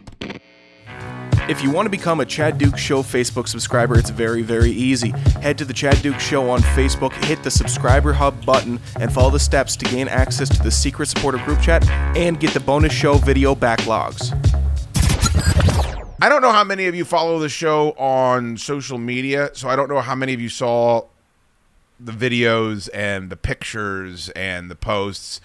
If 1.49 1.62
you 1.62 1.71
want 1.71 1.87
to 1.87 1.91
become 1.91 2.21
a 2.21 2.27
Chad 2.27 2.59
Dukes 2.59 2.81
Show 2.81 3.03
Facebook 3.03 3.49
subscriber, 3.49 3.99
it's 3.99 4.11
very, 4.11 4.43
very 4.43 4.71
easy. 4.71 5.11
Head 5.41 5.57
to 5.59 5.64
the 5.64 5.73
Chad 5.73 6.03
Dukes 6.03 6.23
Show 6.23 6.51
on 6.51 6.61
Facebook, 6.61 7.12
hit 7.25 7.43
the 7.43 7.51
subscriber 7.51 8.12
hub 8.12 8.45
button, 8.45 8.79
and 9.01 9.11
follow 9.11 9.31
the 9.31 9.39
steps 9.39 9.75
to 9.77 9.87
gain 9.87 10.09
access 10.09 10.51
to 10.51 10.62
the 10.62 10.71
secret 10.71 11.07
supporter 11.07 11.39
group 11.39 11.61
chat 11.62 11.89
and 12.16 12.39
get 12.39 12.53
the 12.53 12.61
bonus 12.61 12.93
show 12.93 13.14
video 13.14 13.55
backlogs. 13.55 14.35
I 16.21 16.29
don't 16.29 16.43
know 16.43 16.53
how 16.53 16.64
many 16.64 16.87
of 16.87 16.95
you 16.95 17.07
follow 17.07 17.39
the 17.39 17.49
show 17.49 17.93
on 17.93 18.59
social 18.59 18.99
media, 18.99 19.51
so 19.55 19.69
I 19.69 19.77
don't 19.77 19.89
know 19.89 20.01
how 20.01 20.16
many 20.16 20.35
of 20.35 20.41
you 20.41 20.49
saw 20.51 21.07
the 22.01 22.12
videos 22.12 22.88
and 22.94 23.30
the 23.30 23.36
pictures 23.36 24.28
and 24.30 24.70
the 24.70 24.76
posts 24.76 25.40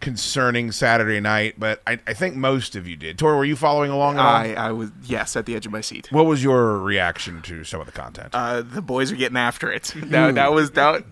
concerning 0.00 0.70
Saturday 0.70 1.18
night, 1.18 1.54
but 1.58 1.80
I, 1.86 1.98
I 2.06 2.12
think 2.12 2.36
most 2.36 2.76
of 2.76 2.86
you 2.86 2.94
did. 2.94 3.18
Tori, 3.18 3.36
were 3.36 3.44
you 3.44 3.56
following 3.56 3.90
along 3.90 4.16
at 4.16 4.20
all? 4.20 4.26
I 4.26 4.48
I 4.52 4.72
was 4.72 4.90
yes 5.04 5.34
at 5.34 5.46
the 5.46 5.56
edge 5.56 5.64
of 5.64 5.72
my 5.72 5.80
seat. 5.80 6.12
What 6.12 6.26
was 6.26 6.44
your 6.44 6.78
reaction 6.78 7.40
to 7.42 7.64
some 7.64 7.80
of 7.80 7.86
the 7.86 7.92
content? 7.92 8.28
Uh, 8.34 8.60
the 8.60 8.82
boys 8.82 9.10
are 9.10 9.16
getting 9.16 9.38
after 9.38 9.72
it. 9.72 9.94
That, 10.14 10.34
that 10.36 10.52
was 10.52 10.72
that. 10.72 11.04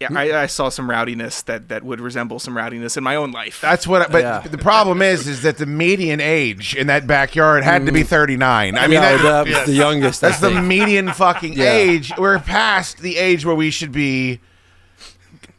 Yeah, 0.00 0.08
hmm? 0.08 0.16
I, 0.16 0.32
I 0.42 0.46
saw 0.46 0.70
some 0.70 0.88
rowdiness 0.88 1.44
that, 1.44 1.68
that 1.68 1.82
would 1.84 2.00
resemble 2.00 2.38
some 2.38 2.56
rowdiness 2.56 2.96
in 2.96 3.04
my 3.04 3.16
own 3.16 3.32
life. 3.32 3.60
That's 3.60 3.86
what. 3.86 4.00
I, 4.00 4.06
but 4.08 4.22
Yeah. 4.22 4.40
the 4.40 4.56
problem 4.56 5.02
is, 5.02 5.28
is 5.28 5.42
that 5.42 5.58
the 5.58 5.66
median 5.66 6.22
age 6.22 6.74
in 6.74 6.86
that 6.86 7.06
backyard 7.06 7.64
had 7.64 7.84
to 7.84 7.92
be 7.92 8.00
mm. 8.00 8.06
thirty 8.06 8.38
nine. 8.38 8.78
I 8.78 8.82
mean, 8.86 8.92
yeah, 8.92 9.16
that- 9.18 9.44
that 9.44 9.46
was 9.58 9.66
the 9.66 9.74
youngest. 9.74 10.22
That's 10.22 10.40
the 10.40 10.50
median 10.62 11.12
fucking 11.12 11.52
Yeah. 11.52 11.72
age. 11.72 12.12
We're 12.16 12.38
past 12.38 12.98
the 13.00 13.18
age 13.18 13.44
where 13.44 13.54
we 13.54 13.70
should 13.70 13.92
be. 13.92 14.40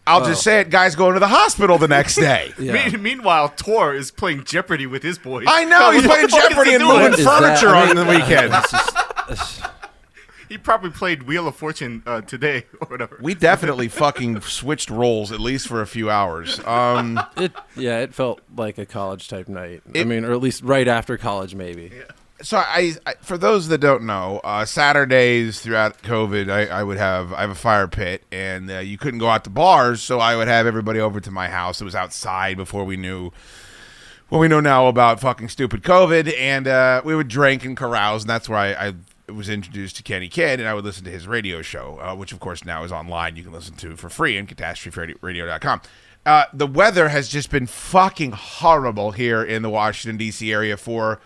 I'll 0.08 0.26
just 0.26 0.42
say 0.42 0.60
it, 0.62 0.72
guys. 0.72 0.96
Going 0.96 1.14
to 1.14 1.20
the 1.20 1.28
hospital 1.28 1.78
the 1.78 1.88
next 1.88 2.16
day. 2.30 2.52
Yeah. 2.58 2.90
Me- 2.90 2.98
meanwhile, 2.98 3.50
Tor 3.50 3.94
is 3.94 4.10
playing 4.10 4.44
Jeopardy 4.46 4.88
with 4.88 5.04
his 5.04 5.20
boys. 5.20 5.46
I 5.48 5.66
know 5.66 5.92
he's 5.92 6.02
playing 6.04 6.24
the 6.24 6.30
fuck 6.30 6.42
is 6.46 6.50
Jeopardy 6.50 6.74
and 6.74 6.84
moving 6.84 7.02
What 7.12 7.20
is 7.20 7.26
that? 7.26 7.40
furniture 7.60 7.76
I 7.76 7.90
on 7.92 7.96
the 7.96 8.06
weekend. 8.06 8.54
it's 8.56 8.72
just- 8.72 8.96
it's- 9.30 9.62
He 10.52 10.58
probably 10.58 10.90
played 10.90 11.24
Wheel 11.24 11.48
of 11.48 11.56
Fortune 11.56 12.04
uh, 12.06 12.20
today 12.20 12.66
or 12.82 12.88
whatever. 12.90 13.18
We 13.22 13.36
definitely 13.36 13.88
fucking 13.88 14.42
switched 14.42 14.90
roles 14.90 15.32
at 15.32 15.40
least 15.40 15.66
for 15.66 15.82
a 15.82 15.88
few 15.88 16.10
hours. 16.10 16.60
Um, 16.68 17.18
it 17.38 17.54
yeah, 17.78 18.00
it 18.00 18.14
felt 18.14 18.42
like 18.58 18.78
a 18.78 18.86
college 18.86 19.30
type 19.30 19.48
night. 19.48 19.82
I 19.96 20.04
mean, 20.04 20.26
or 20.26 20.34
at 20.34 20.42
least 20.42 20.62
right 20.64 20.90
after 20.90 21.18
college, 21.18 21.56
maybe. 21.56 21.94
so 22.42 22.58
I, 22.58 22.96
I, 23.06 23.14
for 23.22 23.38
those 23.38 23.70
that 23.70 23.78
don't 23.78 24.04
know, 24.04 24.42
uh, 24.44 24.66
Saturdays 24.66 25.62
throughout 25.62 26.02
COVID, 26.02 26.52
I, 26.52 26.66
I 26.66 26.84
would 26.84 26.98
have 26.98 27.32
I 27.32 27.42
have 27.42 27.52
a 27.52 27.56
fire 27.56 27.88
pit, 27.88 28.26
and 28.30 28.70
uh, 28.70 28.80
you 28.80 28.98
couldn't 28.98 29.20
go 29.20 29.30
out 29.30 29.46
to 29.46 29.50
bars, 29.50 30.02
so 30.02 30.20
I 30.20 30.36
would 30.36 30.50
have 30.50 30.68
everybody 30.68 31.00
over 31.00 31.22
to 31.22 31.32
my 31.32 31.48
house. 31.48 31.80
It 31.80 31.86
was 31.86 31.96
outside 31.96 32.58
before 32.58 32.84
we 32.84 32.98
knew 32.98 33.32
what 34.28 34.40
we 34.40 34.50
know 34.50 34.60
now 34.60 34.88
about 34.88 35.22
fucking 35.22 35.48
stupid 35.48 35.82
COVID, 35.82 36.38
and 36.38 36.68
uh, 36.68 37.02
we 37.06 37.16
would 37.16 37.30
drink 37.30 37.64
and 37.64 37.78
carouse, 37.78 38.24
and 38.24 38.30
that's 38.30 38.50
where 38.50 38.60
I, 38.60 38.88
I 38.88 38.94
was 39.36 39.50
introduced 39.50 39.98
to 39.98 40.04
Kenny 40.04 40.30
Kidd, 40.30 40.60
and 40.60 40.68
I 40.68 40.74
would 40.74 40.86
listen 40.86 41.04
to 41.06 41.12
his 41.12 41.28
radio 41.28 41.62
show, 41.62 42.00
uh, 42.02 42.16
which 42.16 42.32
of 42.32 42.40
course 42.40 42.66
now 42.66 42.84
is 42.84 42.92
online. 42.92 43.36
You 43.36 43.44
can 43.44 43.52
listen 43.52 43.76
to 43.76 43.96
for 43.96 44.10
free 44.10 44.38
on 44.38 44.48
catastropherradio.com. 44.48 45.82
Uh, 46.26 46.46
the 46.54 46.68
weather 46.68 47.10
has 47.10 47.28
just 47.30 47.50
been 47.50 47.66
fucking 47.66 48.32
horrible 48.32 49.12
here 49.12 49.44
in 49.44 49.64
the 49.64 49.70
Washington 49.70 50.18
D.C. 50.18 50.52
area 50.54 50.78
for 50.78 51.20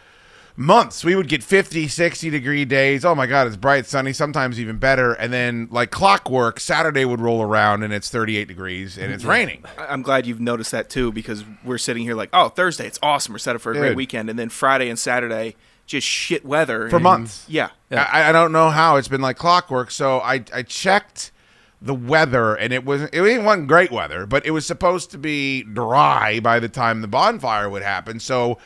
months. 0.57 1.03
We 1.03 1.15
would 1.15 1.27
get 1.27 1.43
50, 1.43 1.87
60 1.87 2.29
degree 2.29 2.63
days. 2.63 3.03
Oh 3.03 3.13
my 3.13 3.25
God, 3.25 3.47
it's 3.47 3.57
bright, 3.57 3.85
sunny, 3.85 4.13
sometimes 4.13 4.59
even 4.59 4.77
better. 4.77 5.13
And 5.13 5.33
then, 5.33 5.67
like 5.69 5.91
clockwork, 5.91 6.59
Saturday 6.61 7.03
would 7.03 7.19
roll 7.19 7.41
around 7.41 7.83
and 7.83 7.93
it's 7.93 8.09
38 8.09 8.47
degrees 8.47 8.97
and 8.97 9.11
it's 9.11 9.25
raining. 9.25 9.65
I'm 9.77 10.01
glad 10.01 10.25
you've 10.25 10.39
noticed 10.39 10.71
that 10.71 10.89
too 10.89 11.11
because 11.11 11.43
we're 11.63 11.77
sitting 11.77 12.03
here 12.03 12.15
like, 12.15 12.29
oh, 12.31 12.49
Thursday, 12.49 12.87
it's 12.87 12.99
awesome. 13.03 13.33
We're 13.33 13.39
set 13.39 13.55
up 13.55 13.61
for 13.61 13.71
a 13.71 13.73
Dude. 13.73 13.81
great 13.81 13.95
weekend, 13.97 14.29
and 14.29 14.39
then 14.39 14.49
Friday 14.49 14.89
and 14.89 14.97
Saturday, 14.97 15.55
just 15.86 16.05
shit 16.07 16.45
weather 16.45 16.89
For 16.89 16.97
and- 16.97 17.03
months. 17.03 17.45
Yeah, 17.47 17.69
I, 17.91 18.29
I 18.29 18.31
don't 18.31 18.51
know 18.51 18.69
how 18.69 18.95
it's 18.97 19.07
been 19.07 19.21
like 19.21 19.38
clockwork. 19.38 19.91
So 19.91 20.19
I, 20.19 20.43
I 20.53 20.63
checked 20.63 21.31
the 21.81 21.93
weather 21.93 22.55
and 22.55 22.73
it 22.73 22.83
wasn't 22.86 23.13
it 23.13 23.21
wasn't 23.43 23.67
great 23.67 23.91
weather, 23.91 24.25
but 24.25 24.45
it 24.45 24.51
was 24.51 24.65
supposed 24.65 25.11
to 25.11 25.17
be 25.17 25.63
dry 25.63 26.39
by 26.39 26.59
the 26.59 26.69
time 26.69 27.01
the 27.01 27.07
bonfire 27.07 27.69
would 27.69 27.83
happen. 27.83 28.19
So 28.19 28.57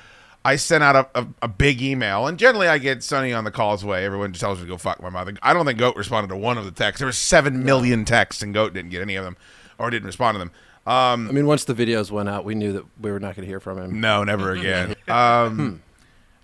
I 0.46 0.56
sent 0.56 0.84
out 0.84 0.96
a, 0.96 1.20
a, 1.22 1.28
a 1.42 1.48
big 1.50 1.82
email, 1.82 2.26
and 2.26 2.40
generally 2.40 2.70
I 2.70 2.78
get 2.78 3.04
Sunny 3.04 3.34
on 3.34 3.44
the 3.44 3.52
call's 3.52 3.84
way. 3.84 4.06
Everyone 4.06 4.32
just 4.32 4.40
tells 4.40 4.60
me 4.60 4.66
to 4.66 4.70
go 4.72 4.78
fuck 4.78 5.02
my 5.02 5.10
mother. 5.10 5.34
I 5.44 5.54
don't 5.54 5.66
think 5.66 5.78
Goat 5.80 5.98
responded 5.98 6.30
to 6.30 6.38
one 6.38 6.58
of 6.58 6.64
the 6.64 6.72
texts. 6.72 7.00
There 7.00 7.08
were 7.08 7.12
seven 7.12 7.66
million 7.66 8.06
texts, 8.06 8.42
and 8.42 8.54
Goat 8.54 8.74
didn't 8.74 8.90
get 8.92 9.02
any 9.02 9.16
of 9.18 9.26
them, 9.26 9.36
or 9.78 9.90
didn't 9.90 10.06
respond 10.08 10.36
to 10.36 10.40
them. 10.40 10.52
Um, 10.88 11.28
I 11.28 11.34
mean, 11.34 11.46
once 11.46 11.66
the 11.66 11.74
videos 11.76 12.10
went 12.10 12.30
out, 12.30 12.46
we 12.46 12.56
knew 12.56 12.72
that 12.72 12.86
we 13.02 13.12
were 13.12 13.20
not 13.20 13.36
going 13.36 13.44
to 13.44 13.48
hear 13.48 13.60
from 13.60 13.80
him. 13.80 14.00
No, 14.00 14.24
never 14.24 14.52
again. 14.54 14.96
Um, 15.10 15.82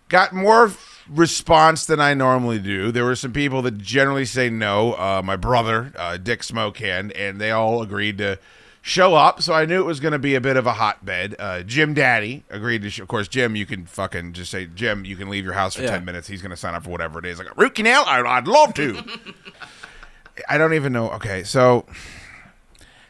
got 0.10 0.34
more 0.34 0.72
response 1.10 1.86
than 1.86 2.00
I 2.00 2.14
normally 2.14 2.60
do. 2.60 2.92
There 2.92 3.06
were 3.06 3.16
some 3.16 3.34
people 3.34 3.62
that 3.64 3.78
generally 3.78 4.26
say 4.26 4.50
no. 4.50 4.94
Uh, 4.94 5.22
my 5.24 5.36
brother, 5.36 5.92
uh, 5.98 6.18
Dick 6.18 6.42
Smokehand, 6.42 7.12
and 7.16 7.40
they 7.40 7.52
all 7.52 7.82
agreed 7.82 8.18
to 8.20 8.40
show 8.82 9.16
up. 9.16 9.42
So 9.42 9.54
I 9.54 9.66
knew 9.66 9.80
it 9.82 9.86
was 9.86 10.00
going 10.00 10.12
to 10.14 10.20
be 10.20 10.36
a 10.36 10.42
bit 10.42 10.58
of 10.58 10.66
a 10.68 10.74
hotbed. 10.74 11.36
Uh, 11.40 11.62
Jim 11.64 11.94
Daddy 11.94 12.44
agreed 12.50 12.82
to. 12.84 12.90
Sh- 12.90 13.00
of 13.00 13.08
course, 13.08 13.28
Jim, 13.28 13.56
you 13.56 13.66
can 13.66 13.86
fucking 13.86 14.34
just 14.34 14.52
say, 14.52 14.66
Jim, 14.66 15.06
you 15.06 15.16
can 15.16 15.30
leave 15.30 15.44
your 15.44 15.54
house 15.54 15.76
for 15.76 15.84
Yeah. 15.84 15.92
ten 15.92 16.06
minutes. 16.06 16.28
He's 16.28 16.42
going 16.42 16.52
to 16.52 16.58
sign 16.58 16.76
up 16.76 16.84
for 16.84 16.90
whatever 16.90 17.20
it 17.20 17.26
is. 17.26 17.38
Like 17.40 17.56
root 17.58 17.76
canal. 17.76 18.04
I- 18.08 18.22
I'd 18.22 18.48
love 18.48 18.74
to. 18.76 19.04
I 20.50 20.58
don't 20.58 20.74
even 20.74 20.92
know. 20.94 21.10
Okay, 21.12 21.44
so. 21.44 21.86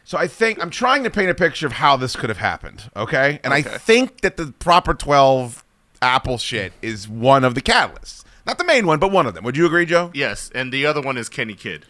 So 0.04 0.16
I 0.16 0.28
think 0.28 0.62
I'm 0.62 0.70
trying 0.70 1.02
to 1.02 1.10
paint 1.10 1.30
a 1.30 1.34
picture 1.34 1.66
of 1.66 1.72
how 1.72 1.96
this 1.96 2.14
could 2.14 2.28
have 2.28 2.38
happened, 2.38 2.88
okay? 2.94 3.40
And 3.42 3.52
I 3.52 3.60
think 3.60 4.20
that 4.20 4.36
the 4.36 4.52
proper 4.60 4.94
12 4.94 5.64
Apple 6.02 6.38
shit 6.38 6.72
is 6.82 7.08
one 7.08 7.44
of 7.44 7.54
the 7.54 7.62
catalysts. 7.62 8.24
Not 8.46 8.58
the 8.58 8.64
main 8.64 8.86
one, 8.86 8.98
but 8.98 9.10
one 9.10 9.26
of 9.26 9.34
them. 9.34 9.44
Would 9.44 9.56
you 9.56 9.66
agree, 9.66 9.86
Joe? 9.86 10.10
Yes, 10.14 10.50
and 10.54 10.72
the 10.72 10.86
other 10.86 11.00
one 11.00 11.16
is 11.16 11.28
Kenny 11.28 11.54
Kidd. 11.54 11.84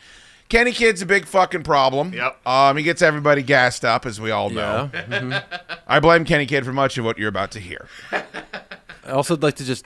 Kenny 0.49 0.73
Kidd's 0.73 1.03
a 1.03 1.07
big 1.07 1.27
fucking 1.27 1.65
problem. 1.65 2.13
Yep. 2.13 2.47
Um, 2.47 2.77
he 2.77 2.83
gets 2.85 3.03
everybody 3.03 3.43
gassed 3.43 3.85
up, 3.85 4.07
as 4.07 4.21
we 4.21 4.31
all 4.31 4.49
know. 4.49 4.91
Yeah. 4.95 5.03
Mhm. 5.07 5.45
I 5.89 5.99
blame 6.01 6.25
Kenny 6.25 6.47
Kidd 6.47 6.65
for 6.65 6.73
much 6.73 6.97
of 6.99 7.05
what 7.05 7.19
you're 7.19 7.29
about 7.29 7.51
to 7.53 7.61
hear. 7.61 7.89
I 8.13 9.11
also 9.11 9.35
would 9.35 9.43
like 9.43 9.57
to 9.57 9.65
just 9.65 9.85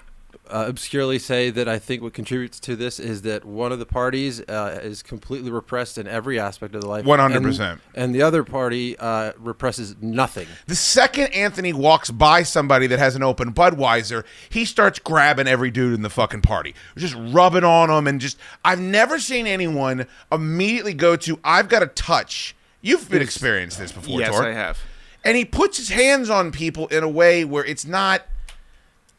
uh, 0.51 0.65
obscurely 0.67 1.19
say 1.19 1.51
that 1.51 1.69
I 1.69 1.79
think 1.79 2.03
what 2.03 2.13
contributes 2.13 2.61
to 2.61 2.77
this 2.77 2.99
is 2.99 3.23
that 3.23 3.45
one 3.45 3.73
of 3.73 3.79
the 3.79 3.87
parties 3.87 4.41
uh, 4.41 4.81
is 4.83 5.03
completely 5.03 5.51
repressed 5.51 5.99
in 5.99 6.07
every 6.07 6.39
aspect 6.39 6.75
of 6.75 6.83
the 6.83 6.89
life. 6.89 7.05
100%. 7.05 7.61
And, 7.61 7.81
and 7.95 8.15
the 8.15 8.23
other 8.23 8.45
party 8.45 8.99
uh, 8.99 9.33
represses 9.39 9.97
nothing. 10.01 10.47
The 10.67 10.75
second 10.75 11.33
Anthony 11.35 11.73
walks 11.73 12.11
by 12.11 12.43
somebody 12.43 12.87
that 12.89 12.99
has 12.99 13.17
an 13.17 13.23
open 13.23 13.53
Budweiser, 13.53 14.25
he 14.49 14.65
starts 14.65 14.99
grabbing 14.99 15.47
every 15.47 15.71
dude 15.71 15.95
in 15.95 16.03
the 16.03 16.11
fucking 16.11 16.43
party, 16.43 16.75
just 16.97 17.15
rubbing 17.15 17.65
on 17.65 17.89
them, 17.89 18.07
and 18.07 18.21
just. 18.21 18.39
I've 18.65 18.81
never 18.81 19.19
seen 19.19 19.47
anyone 19.47 20.07
immediately 20.31 20.95
go 20.95 21.17
to. 21.17 21.39
I've 21.45 21.69
got 21.69 21.81
to 21.81 21.87
touch. 21.87 22.55
You've 22.81 23.11
been 23.11 23.23
experienced 23.23 23.79
this 23.79 23.93
before, 23.93 24.13
Tor. 24.13 24.21
Yes, 24.21 24.31
Tor. 24.31 24.47
I 24.47 24.53
have. 24.53 24.79
And 25.25 25.37
he 25.37 25.45
puts 25.45 25.77
his 25.77 25.91
hands 25.91 26.31
on 26.31 26.51
people 26.51 26.87
in 26.89 27.05
a 27.05 27.09
way 27.09 27.45
where 27.45 27.65
it's 27.65 27.85
not. 27.85 28.23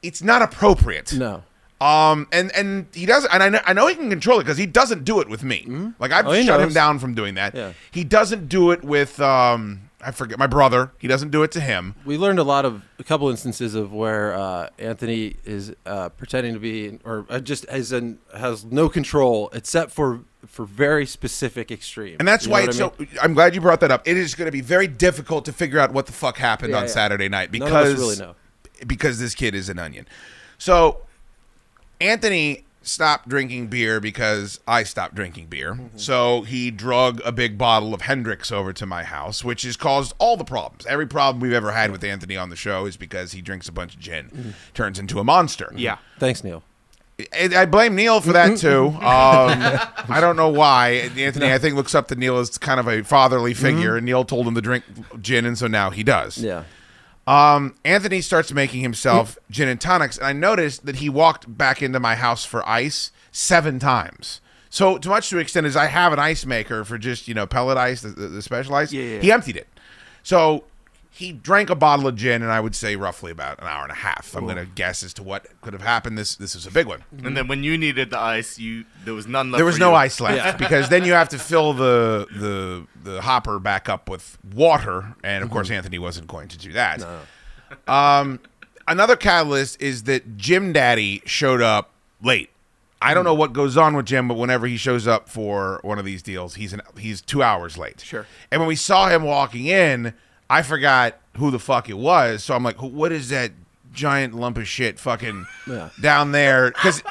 It's 0.04 0.22
not 0.24 0.42
appropriate. 0.42 1.14
No. 1.14 1.44
Um, 1.80 2.28
and 2.32 2.52
and 2.56 2.86
he 2.94 3.08
does, 3.08 3.26
and 3.26 3.42
I 3.42 3.50
know, 3.50 3.60
I 3.66 3.74
know 3.74 3.88
he 3.88 3.96
can 3.96 4.10
control 4.10 4.40
it 4.40 4.44
because 4.44 4.58
he 4.58 4.68
doesn't 4.68 5.04
do 5.04 5.20
it 5.20 5.28
with 5.28 5.44
me. 5.44 5.94
Like 5.98 6.12
I've 6.12 6.28
Oh, 6.28 6.44
shut 6.44 6.60
him 6.62 6.74
down 6.74 7.00
from 7.00 7.16
doing 7.16 7.34
that. 7.36 7.56
Yeah. 7.56 7.74
He 7.90 8.04
doesn't 8.04 8.50
do 8.50 8.70
it 8.70 8.84
with 8.84 9.20
um, 9.20 9.90
I 10.00 10.12
forget 10.12 10.38
my 10.38 10.46
brother. 10.46 10.92
He 11.00 11.08
doesn't 11.08 11.32
do 11.32 11.42
it 11.42 11.52
to 11.54 11.60
him. 11.60 11.96
We 12.06 12.20
learned 12.20 12.38
a 12.38 12.44
lot 12.44 12.66
of 12.66 12.84
a 13.00 13.04
couple 13.04 13.30
instances 13.30 13.74
of 13.74 13.92
where 13.92 14.36
uh, 14.36 14.70
Anthony 14.78 15.38
is 15.44 15.74
uh, 15.88 16.10
pretending 16.10 16.54
to 16.54 16.60
be, 16.60 17.00
or 17.04 17.26
uh, 17.30 17.40
just 17.40 17.66
as 17.66 17.92
an 17.92 18.20
has 18.38 18.64
no 18.64 18.88
control 18.88 19.50
except 19.52 19.92
for 19.92 20.20
for 20.46 20.66
very 20.66 21.08
specific 21.08 21.72
extreme. 21.72 22.18
And 22.20 22.28
that's 22.28 22.46
You 22.46 22.52
why 22.52 22.62
it's 22.62 22.80
I 22.80 22.90
mean? 23.00 23.08
so. 23.12 23.20
I'm 23.24 23.34
glad 23.34 23.56
you 23.56 23.62
brought 23.62 23.80
that 23.80 23.90
up. 23.92 24.08
It 24.08 24.18
is 24.18 24.36
going 24.36 24.46
to 24.48 24.52
be 24.52 24.62
very 24.62 24.86
difficult 24.88 25.46
to 25.46 25.54
figure 25.54 25.80
out 25.80 25.94
what 25.94 26.06
the 26.06 26.12
fuck 26.14 26.38
happened 26.38 26.72
Yeah, 26.74 26.78
on 26.78 26.84
yeah. 26.84 26.90
Saturday 26.90 27.28
night 27.30 27.52
None 27.52 27.64
of 27.64 27.74
us 27.74 27.90
because 27.90 28.00
really 28.00 28.18
know. 28.18 28.36
Because 28.86 29.20
this 29.20 29.36
kid 29.36 29.56
is 29.56 29.70
an 29.70 29.80
onion. 29.80 30.08
So 30.58 31.02
Anthony 32.00 32.64
stopped 32.84 33.30
drinking 33.30 33.68
beer 33.68 34.00
because 34.00 34.60
I 34.68 34.84
stopped 34.84 35.14
drinking 35.14 35.46
beer. 35.48 35.74
Mm-hmm. 35.74 35.98
So 35.98 36.42
he 36.42 36.72
drug 36.72 37.22
a 37.24 37.32
big 37.32 37.56
bottle 37.58 37.94
of 37.94 38.02
Hendrick's 38.02 38.52
over 38.52 38.74
to 38.74 38.86
my 38.88 39.04
house, 39.04 39.44
which 39.44 39.62
has 39.64 39.78
caused 39.78 40.14
all 40.18 40.36
the 40.36 40.44
problems. 40.44 40.86
Every 40.88 41.06
problem 41.06 41.42
we've 41.42 41.54
ever 41.54 41.72
had 41.72 41.92
with 41.92 42.04
Anthony 42.04 42.36
on 42.38 42.50
the 42.50 42.56
show 42.56 42.86
is 42.88 42.98
because 42.98 43.34
he 43.34 43.42
drinks 43.42 43.68
a 43.70 43.72
bunch 43.72 43.94
of 43.94 44.00
gin, 44.00 44.30
Mm-hmm. 44.30 44.50
turns 44.74 44.98
into 44.98 45.20
a 45.20 45.24
monster. 45.24 45.72
Yeah. 45.76 45.98
Thanks, 46.18 46.44
Neil. 46.44 46.64
I 47.36 47.50
I 47.56 47.66
blame 47.68 47.94
Neil 47.94 48.20
for 48.20 48.34
that 48.34 48.58
too. 48.58 48.88
Um, 48.88 48.98
I 50.10 50.18
don't 50.20 50.36
know 50.36 50.50
why. 50.50 51.12
Anthony, 51.16 51.54
I 51.54 51.60
think, 51.60 51.76
looks 51.76 51.94
up 51.94 52.08
to 52.08 52.16
Neil 52.16 52.40
as 52.40 52.58
kind 52.58 52.80
of 52.80 52.88
a 52.88 53.04
fatherly 53.04 53.54
figure, 53.54 53.96
and 53.96 54.08
Neil 54.08 54.24
told 54.26 54.48
him 54.48 54.56
to 54.56 54.62
drink 54.62 54.84
gin, 55.22 55.46
and 55.46 55.56
so 55.56 55.68
now 55.68 55.92
he 55.92 56.02
does. 56.02 56.40
Yeah. 56.40 56.64
Um, 57.28 57.76
Anthony 57.86 58.22
starts 58.22 58.52
making 58.52 58.82
himself 58.82 59.38
gin 59.50 59.68
and 59.68 59.80
tonics, 59.80 60.18
and 60.18 60.26
I 60.26 60.34
noticed 60.34 60.86
that 60.86 60.98
he 60.98 61.10
walked 61.10 61.56
back 61.58 61.82
into 61.82 62.00
my 62.00 62.16
house 62.16 62.44
for 62.46 62.68
ice 62.68 63.12
seven 63.32 63.80
times. 63.80 64.42
So, 64.70 64.98
to 64.98 65.10
much 65.10 65.30
to 65.30 65.38
extent 65.38 65.68
as 65.68 65.76
I 65.76 65.86
have 65.86 66.14
an 66.14 66.20
ice 66.20 66.46
maker 66.46 66.84
for 66.84 66.98
just 66.98 67.28
you 67.28 67.34
know 67.34 67.46
pellet 67.46 67.78
ice, 67.78 68.02
the, 68.02 68.10
the, 68.10 68.28
the 68.28 68.42
special 68.42 68.74
ice, 68.74 68.92
Yeah, 68.92 69.04
yeah, 69.04 69.20
he 69.20 69.32
emptied 69.32 69.58
it. 69.58 69.68
So 70.24 70.64
he 71.14 71.34
drank 71.34 71.70
a 71.70 71.76
bottle 71.76 72.08
of 72.08 72.16
gin, 72.16 72.42
and 72.42 72.52
I 72.52 72.62
would 72.62 72.74
say 72.74 72.96
roughly 72.96 73.32
about 73.32 73.60
an 73.60 73.68
hour 73.68 73.84
and 73.84 73.92
a 73.92 73.96
half. 73.96 74.34
I'm 74.34 74.46
going 74.46 74.56
to 74.56 74.66
guess 74.66 75.04
as 75.04 75.14
to 75.16 75.24
what 75.24 75.46
could 75.60 75.74
have 75.74 75.82
happened. 75.82 76.18
This 76.18 76.36
this 76.36 76.56
is 76.56 76.66
a 76.66 76.72
big 76.72 76.88
one. 76.88 77.04
And 77.24 77.36
then 77.36 77.50
when 77.50 77.64
you 77.64 77.78
needed 77.78 78.12
the 78.12 78.20
ice, 78.20 78.58
you 78.58 78.86
there 79.04 79.14
was 79.14 79.28
none 79.28 79.52
left. 79.52 79.58
There 79.60 79.66
was 79.66 79.76
for 79.76 79.82
no 79.82 79.90
you. 79.90 79.96
ice 79.96 80.22
left 80.22 80.58
because 80.58 80.88
then 80.88 81.04
you 81.04 81.12
have 81.12 81.28
to 81.30 81.38
fill 81.38 81.74
the 81.74 82.28
the 82.34 82.88
the 83.04 83.22
hopper 83.22 83.60
back 83.60 83.90
up 83.90 84.10
with 84.10 84.38
water, 84.54 85.16
and 85.24 85.44
of 85.44 85.52
course 85.52 85.70
Anthony 85.70 86.00
wasn't 86.00 86.28
going 86.28 86.48
to 86.48 86.58
do 86.58 86.72
that. 86.72 87.04
Um, 87.88 88.40
another 88.88 89.18
catalyst 89.18 89.82
is 89.82 90.04
that 90.04 90.38
Jim 90.38 90.72
Daddy 90.72 91.22
showed 91.26 91.62
up 91.62 91.92
late. 92.22 92.50
I 93.02 93.14
don't 93.14 93.24
know 93.26 93.34
what 93.34 93.52
goes 93.52 93.78
on 93.78 93.96
with 93.96 94.06
Jim, 94.06 94.28
but 94.28 94.38
whenever 94.38 94.68
he 94.68 94.78
shows 94.78 95.08
up 95.08 95.28
for 95.28 95.80
one 95.84 95.98
of 95.98 96.06
these 96.06 96.22
deals, 96.22 96.56
he's 96.56 96.72
an, 96.72 96.82
he's 97.00 97.20
two 97.20 97.42
hours 97.42 97.76
late. 97.78 98.02
Sure. 98.02 98.28
And 98.52 98.62
when 98.62 98.68
we 98.68 98.76
saw 98.76 99.10
him 99.10 99.24
walking 99.24 99.66
in, 99.66 100.14
I 100.52 100.62
forgot 100.64 101.18
who 101.38 101.50
the 101.50 101.60
fuck 101.60 101.90
it 101.90 101.98
was. 101.98 102.44
So 102.44 102.54
I'm 102.56 102.64
like, 102.64 102.82
what 102.82 103.12
is 103.12 103.30
that 103.30 103.52
giant 103.94 104.34
lump 104.36 104.58
of 104.58 104.68
shit 104.68 105.00
fucking 105.00 105.46
Yeah. 105.68 105.90
down 106.02 106.34
there? 106.34 106.72
Because 106.72 107.02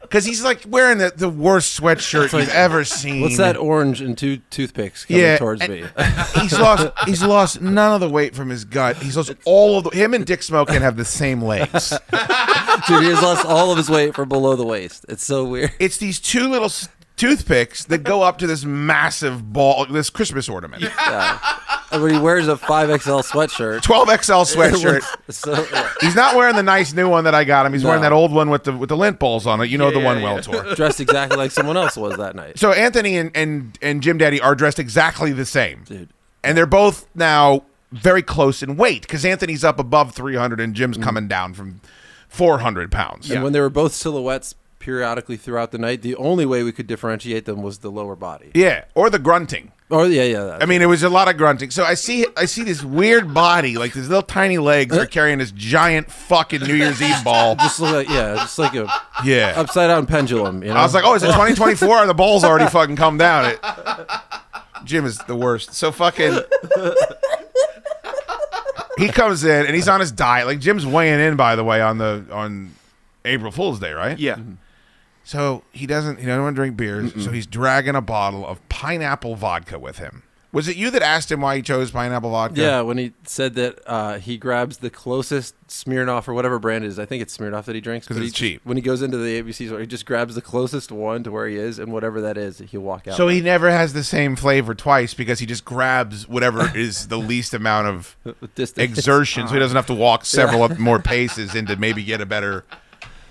because 0.00 0.24
he's 0.26 0.42
like 0.42 0.62
wearing 0.66 0.98
the, 0.98 1.12
the 1.14 1.28
worst 1.28 1.80
sweatshirt 1.80 2.36
you've 2.36 2.48
ever 2.48 2.84
seen. 2.84 3.20
What's 3.22 3.36
that 3.36 3.56
orange 3.56 4.00
and 4.00 4.18
two 4.18 4.38
toothpicks 4.50 5.04
coming 5.04 5.22
Yeah, 5.22 5.38
towards 5.38 5.66
me? 5.68 5.84
he's 6.40 6.58
lost. 6.58 6.88
He's 7.06 7.22
lost 7.22 7.60
none 7.60 7.94
of 7.94 8.00
the 8.00 8.08
weight 8.10 8.34
from 8.34 8.48
his 8.48 8.64
gut. 8.64 8.96
He's 8.96 9.16
lost 9.16 9.32
all 9.44 9.78
of 9.78 9.84
the. 9.84 9.90
Him 9.90 10.12
and 10.14 10.26
Dick 10.26 10.42
Smokin 10.42 10.82
have 10.82 10.96
the 10.96 11.04
same 11.04 11.40
legs. 11.42 11.90
Dude, 12.88 13.02
he 13.04 13.10
has 13.10 13.22
lost 13.22 13.44
all 13.46 13.70
of 13.70 13.76
his 13.78 13.88
weight 13.88 14.14
from 14.16 14.28
below 14.28 14.56
the 14.56 14.66
waist. 14.66 15.04
It's 15.08 15.24
so 15.24 15.44
weird. 15.44 15.72
It's 15.78 15.98
these 15.98 16.18
two 16.18 16.48
little 16.48 16.70
toothpicks 17.20 17.84
that 17.84 17.98
go 17.98 18.22
up 18.22 18.38
to 18.38 18.46
this 18.46 18.64
massive 18.64 19.52
ball, 19.52 19.84
this 19.86 20.08
Christmas 20.08 20.48
ornament. 20.48 20.82
Yeah. 20.82 21.38
And 21.92 22.02
when 22.02 22.14
he 22.14 22.20
wears 22.20 22.48
a 22.48 22.54
5XL 22.54 23.24
sweatshirt, 23.24 23.80
12XL 23.80 24.46
sweatshirt. 25.02 25.32
so, 25.32 25.66
yeah. 25.72 25.90
He's 26.00 26.14
not 26.14 26.36
wearing 26.36 26.56
the 26.56 26.62
nice 26.62 26.92
new 26.92 27.08
one 27.08 27.24
that 27.24 27.34
I 27.34 27.44
got 27.44 27.66
him. 27.66 27.72
He's 27.72 27.84
wearing 27.84 28.02
that 28.02 28.12
old 28.12 28.32
one 28.32 28.48
with 28.48 28.64
the 28.64 28.72
with 28.72 28.88
the 28.88 28.96
lint 28.96 29.18
balls 29.18 29.46
on 29.46 29.60
it. 29.60 29.66
You 29.66 29.76
know 29.76 29.88
Yeah, 29.88 29.98
the 29.98 30.04
one 30.04 30.18
yeah. 30.20 30.24
well 30.24 30.42
Tor. 30.42 30.74
dressed 30.76 31.00
exactly 31.00 31.36
like 31.36 31.50
someone 31.50 31.76
else 31.76 31.96
was 31.96 32.16
that 32.16 32.36
night. 32.36 32.58
So 32.58 32.72
Anthony 32.72 33.18
and, 33.18 33.30
and 33.34 33.76
and 33.82 34.02
Jim 34.02 34.18
Daddy 34.18 34.40
are 34.40 34.54
dressed 34.54 34.78
exactly 34.78 35.32
the 35.32 35.44
same, 35.44 35.82
Dude. 35.84 36.10
and 36.44 36.56
they're 36.56 36.64
both 36.64 37.06
now 37.14 37.64
very 37.92 38.22
close 38.22 38.62
in 38.62 38.76
weight 38.76 39.02
because 39.02 39.24
Anthony's 39.24 39.64
up 39.64 39.80
above 39.80 40.14
300 40.14 40.60
and 40.60 40.74
Jim's 40.74 40.96
mm. 40.96 41.02
coming 41.02 41.26
down 41.26 41.54
from 41.54 41.80
400 42.28 42.92
pounds. 42.92 43.30
And 43.30 43.42
when 43.42 43.52
they 43.52 43.60
were 43.60 43.68
both 43.68 43.92
silhouettes 43.92 44.54
periodically 44.80 45.36
throughout 45.36 45.70
the 45.70 45.78
night, 45.78 46.02
the 46.02 46.16
only 46.16 46.44
way 46.44 46.64
we 46.64 46.72
could 46.72 46.88
differentiate 46.88 47.44
them 47.44 47.62
was 47.62 47.78
the 47.78 47.90
lower 47.90 48.16
body. 48.16 48.50
Yeah, 48.54 48.86
or 48.96 49.08
the 49.10 49.20
grunting. 49.20 49.70
Oh 49.92 50.04
yeah, 50.04 50.22
yeah. 50.24 50.58
I 50.60 50.66
mean, 50.66 50.82
it 50.82 50.86
was 50.86 51.02
a 51.02 51.08
lot 51.08 51.28
of 51.28 51.36
grunting. 51.36 51.70
So 51.70 51.84
I 51.84 51.94
see, 51.94 52.24
I 52.36 52.44
see 52.46 52.62
this 52.64 52.82
weird 52.82 53.32
body, 53.34 53.76
like 53.76 53.92
these 53.92 54.08
little 54.08 54.22
tiny 54.22 54.58
legs, 54.58 54.96
are 54.96 55.02
uh, 55.02 55.06
carrying 55.06 55.38
this 55.38 55.52
giant 55.52 56.10
fucking 56.10 56.60
New 56.62 56.74
Year's 56.74 57.00
Eve 57.02 57.22
ball. 57.24 57.54
just 57.60 57.78
like 57.80 58.08
yeah, 58.08 58.34
just 58.36 58.58
like 58.58 58.74
a 58.74 58.88
Yeah. 59.24 59.54
upside 59.56 59.88
down 59.88 60.06
pendulum. 60.06 60.62
You 60.62 60.70
know? 60.70 60.76
I 60.76 60.82
was 60.82 60.94
like, 60.94 61.04
oh, 61.04 61.14
is 61.14 61.22
it 61.22 61.26
2024? 61.32 62.06
the 62.06 62.14
ball's 62.14 62.44
already 62.44 62.66
fucking 62.68 62.96
come 62.96 63.18
down. 63.18 63.44
It. 63.46 63.60
Jim 64.84 65.04
is 65.04 65.18
the 65.18 65.36
worst. 65.36 65.74
So 65.74 65.92
fucking. 65.92 66.38
he 68.98 69.08
comes 69.08 69.44
in 69.44 69.66
and 69.66 69.74
he's 69.74 69.88
on 69.88 70.00
his 70.00 70.12
diet. 70.12 70.46
Like 70.46 70.60
Jim's 70.60 70.86
weighing 70.86 71.20
in, 71.20 71.36
by 71.36 71.56
the 71.56 71.64
way, 71.64 71.80
on 71.80 71.98
the 71.98 72.24
on 72.30 72.74
April 73.24 73.50
Fool's 73.50 73.78
Day, 73.80 73.92
right? 73.92 74.18
Yeah. 74.18 74.36
Mm-hmm. 74.36 74.52
So 75.30 75.62
he 75.70 75.86
doesn't. 75.86 76.18
He 76.18 76.26
doesn't 76.26 76.42
want 76.42 76.56
to 76.56 76.58
drink 76.58 76.76
beers. 76.76 77.12
So 77.24 77.30
he's 77.30 77.46
dragging 77.46 77.94
a 77.94 78.00
bottle 78.00 78.44
of 78.44 78.68
pineapple 78.68 79.36
vodka 79.36 79.78
with 79.78 79.98
him. 79.98 80.24
Was 80.50 80.66
it 80.66 80.76
you 80.76 80.90
that 80.90 81.02
asked 81.02 81.30
him 81.30 81.40
why 81.42 81.54
he 81.54 81.62
chose 81.62 81.92
pineapple 81.92 82.30
vodka? 82.32 82.60
Yeah, 82.60 82.80
when 82.80 82.98
he 82.98 83.12
said 83.22 83.54
that 83.54 83.78
uh, 83.86 84.18
he 84.18 84.36
grabs 84.36 84.78
the 84.78 84.90
closest 84.90 85.54
Smirnoff 85.68 86.26
or 86.26 86.34
whatever 86.34 86.58
brand 86.58 86.82
it 86.84 86.88
is, 86.88 86.98
I 86.98 87.04
think 87.06 87.22
it's 87.22 87.36
Smirnoff 87.36 87.66
that 87.66 87.76
he 87.76 87.80
drinks. 87.80 88.08
'Cause 88.08 88.16
but 88.16 88.24
it's 88.24 88.26
he 88.26 88.30
just- 88.30 88.54
cheap. 88.54 88.60
When 88.64 88.76
he 88.76 88.82
goes 88.82 89.02
into 89.02 89.18
the 89.18 89.40
ABC 89.40 89.68
store, 89.68 89.78
he 89.78 89.86
just 89.86 90.04
grabs 90.04 90.34
the 90.34 90.42
closest 90.42 90.90
one 90.90 91.22
to 91.22 91.30
where 91.30 91.46
he 91.46 91.54
is, 91.54 91.78
and 91.78 91.92
whatever 91.92 92.20
that 92.22 92.36
is, 92.36 92.58
he'll 92.58 92.80
walk 92.80 93.06
out. 93.06 93.16
So 93.16 93.28
he 93.28 93.40
never 93.40 93.70
has 93.70 93.92
the 93.92 94.02
same 94.02 94.34
flavor 94.34 94.74
twice 94.74 95.14
because 95.14 95.38
he 95.38 95.46
just 95.46 95.64
grabs 95.64 96.26
whatever 96.26 96.68
is 96.76 97.06
the 97.06 97.18
least 97.18 97.54
amount 97.54 97.86
of 97.86 98.16
Distance. 98.56 98.98
exertion, 98.98 99.46
so 99.46 99.54
he 99.54 99.60
doesn't 99.60 99.76
have 99.76 99.86
to 99.86 99.94
walk 99.94 100.24
several 100.24 100.68
more 100.80 100.98
paces 100.98 101.54
and 101.54 101.68
to 101.68 101.76
maybe 101.76 102.02
get 102.02 102.20
a 102.20 102.26
better. 102.26 102.64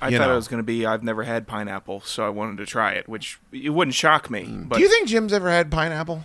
I 0.01 0.09
you 0.09 0.17
thought 0.17 0.27
know. 0.27 0.33
it 0.33 0.35
was 0.37 0.47
going 0.47 0.59
to 0.59 0.65
be 0.65 0.85
I've 0.85 1.03
never 1.03 1.23
had 1.23 1.47
pineapple, 1.47 2.01
so 2.01 2.25
I 2.25 2.29
wanted 2.29 2.57
to 2.57 2.65
try 2.65 2.91
it, 2.93 3.07
which 3.09 3.39
it 3.51 3.69
wouldn't 3.71 3.95
shock 3.95 4.29
me. 4.29 4.43
But 4.47 4.77
Do 4.77 4.81
you 4.81 4.89
think 4.89 5.07
Jim's 5.07 5.33
ever 5.33 5.49
had 5.49 5.69
pineapple? 5.71 6.23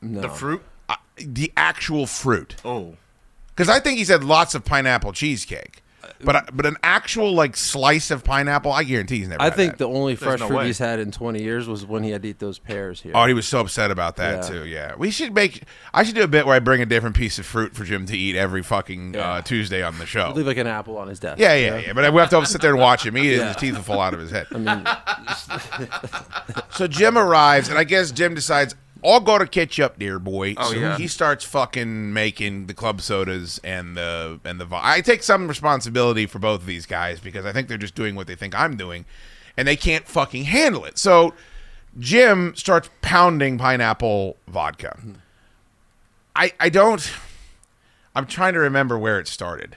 no. 0.00 0.20
The 0.20 0.28
fruit? 0.28 0.62
Uh, 0.88 0.96
the 1.16 1.52
actual 1.56 2.06
fruit? 2.06 2.56
Oh. 2.64 2.96
Because 3.54 3.68
I 3.68 3.78
think 3.80 3.98
he's 3.98 4.08
had 4.08 4.24
lots 4.24 4.54
of 4.54 4.64
pineapple 4.64 5.12
cheesecake, 5.12 5.82
but 6.24 6.36
I- 6.36 6.44
but 6.52 6.66
an 6.66 6.76
actual 6.82 7.32
like 7.34 7.56
slice 7.56 8.10
of 8.10 8.24
pineapple, 8.24 8.72
I 8.72 8.84
guarantee 8.84 9.18
he's 9.18 9.28
never. 9.28 9.40
I 9.40 9.46
had 9.46 9.54
think 9.56 9.72
that. 9.72 9.78
the 9.78 9.88
only 9.88 10.14
There's 10.14 10.22
fresh 10.30 10.40
no 10.40 10.48
fruit 10.48 10.56
way. 10.58 10.66
he's 10.66 10.78
had 10.78 10.98
in 11.00 11.10
20 11.10 11.42
years 11.42 11.66
was 11.68 11.84
when 11.84 12.02
he 12.02 12.10
had 12.10 12.22
to 12.22 12.28
eat 12.28 12.38
those 12.38 12.58
pears 12.58 13.00
here. 13.02 13.12
Oh, 13.14 13.26
he 13.26 13.34
was 13.34 13.46
so 13.46 13.60
upset 13.60 13.90
about 13.90 14.16
that 14.16 14.44
Yeah. 14.44 14.48
too. 14.50 14.66
Yeah, 14.66 14.94
we 14.96 15.10
should 15.10 15.34
make. 15.34 15.62
I 15.92 16.02
should 16.04 16.14
do 16.14 16.22
a 16.22 16.28
bit 16.28 16.46
where 16.46 16.56
I 16.56 16.58
bring 16.58 16.80
a 16.82 16.86
different 16.86 17.16
piece 17.16 17.38
of 17.38 17.46
fruit 17.46 17.74
for 17.74 17.84
Jim 17.84 18.06
to 18.06 18.16
eat 18.16 18.36
every 18.36 18.62
fucking 18.62 19.16
uh, 19.16 19.42
Tuesday 19.42 19.82
on 19.82 19.98
the 19.98 20.06
show. 20.06 20.32
Leave 20.34 20.46
like 20.46 20.56
an 20.56 20.66
apple 20.66 20.98
on 20.98 21.08
his 21.08 21.18
desk. 21.20 21.38
Yeah, 21.40 21.54
yeah, 21.54 21.78
yeah. 21.78 21.92
But 21.92 22.12
we 22.12 22.20
have 22.20 22.30
to 22.30 22.46
sit 22.46 22.60
there 22.60 22.70
and 22.72 22.80
watch 22.80 23.04
him 23.06 23.16
eat 23.18 23.32
it, 23.32 23.38
and 23.40 23.48
his 23.48 23.56
teeth 23.56 23.74
will 23.74 23.82
fall 23.82 24.00
out 24.00 24.14
of 24.14 24.20
his 24.20 24.30
head. 24.30 24.46
I 24.52 24.58
mean, 24.58 24.86
So 26.70 26.86
Jim 26.86 27.18
arrives, 27.18 27.68
and 27.68 27.78
I 27.78 27.84
guess 27.84 28.10
Jim 28.10 28.34
decides, 28.34 28.74
I'll 29.04 29.20
go 29.20 29.38
to 29.38 29.46
catch 29.46 29.80
up, 29.80 29.98
dear 29.98 30.18
boy. 30.18 30.54
Oh, 30.56 30.72
so 30.72 30.78
yeah. 30.78 30.96
he 30.96 31.08
starts 31.08 31.44
fucking 31.44 32.12
making 32.12 32.66
the 32.66 32.74
club 32.74 33.00
sodas 33.00 33.60
and 33.64 33.96
the 33.96 34.38
and 34.44 34.60
the. 34.60 34.66
I 34.72 35.00
take 35.00 35.22
some 35.22 35.48
responsibility 35.48 36.26
for 36.26 36.38
both 36.38 36.60
of 36.60 36.66
these 36.66 36.86
guys 36.86 37.18
because 37.18 37.44
I 37.44 37.52
think 37.52 37.68
they're 37.68 37.78
just 37.78 37.94
doing 37.94 38.14
what 38.14 38.26
they 38.26 38.34
think 38.36 38.54
I'm 38.54 38.76
doing, 38.76 39.04
and 39.56 39.66
they 39.66 39.76
can't 39.76 40.06
fucking 40.06 40.44
handle 40.44 40.84
it. 40.84 40.98
So 40.98 41.34
Jim 41.98 42.54
starts 42.54 42.90
pounding 43.00 43.58
pineapple 43.58 44.36
vodka. 44.46 44.96
I 46.36 46.52
I 46.60 46.68
don't. 46.68 47.12
I'm 48.14 48.26
trying 48.26 48.52
to 48.54 48.60
remember 48.60 48.98
where 48.98 49.18
it 49.18 49.26
started. 49.26 49.76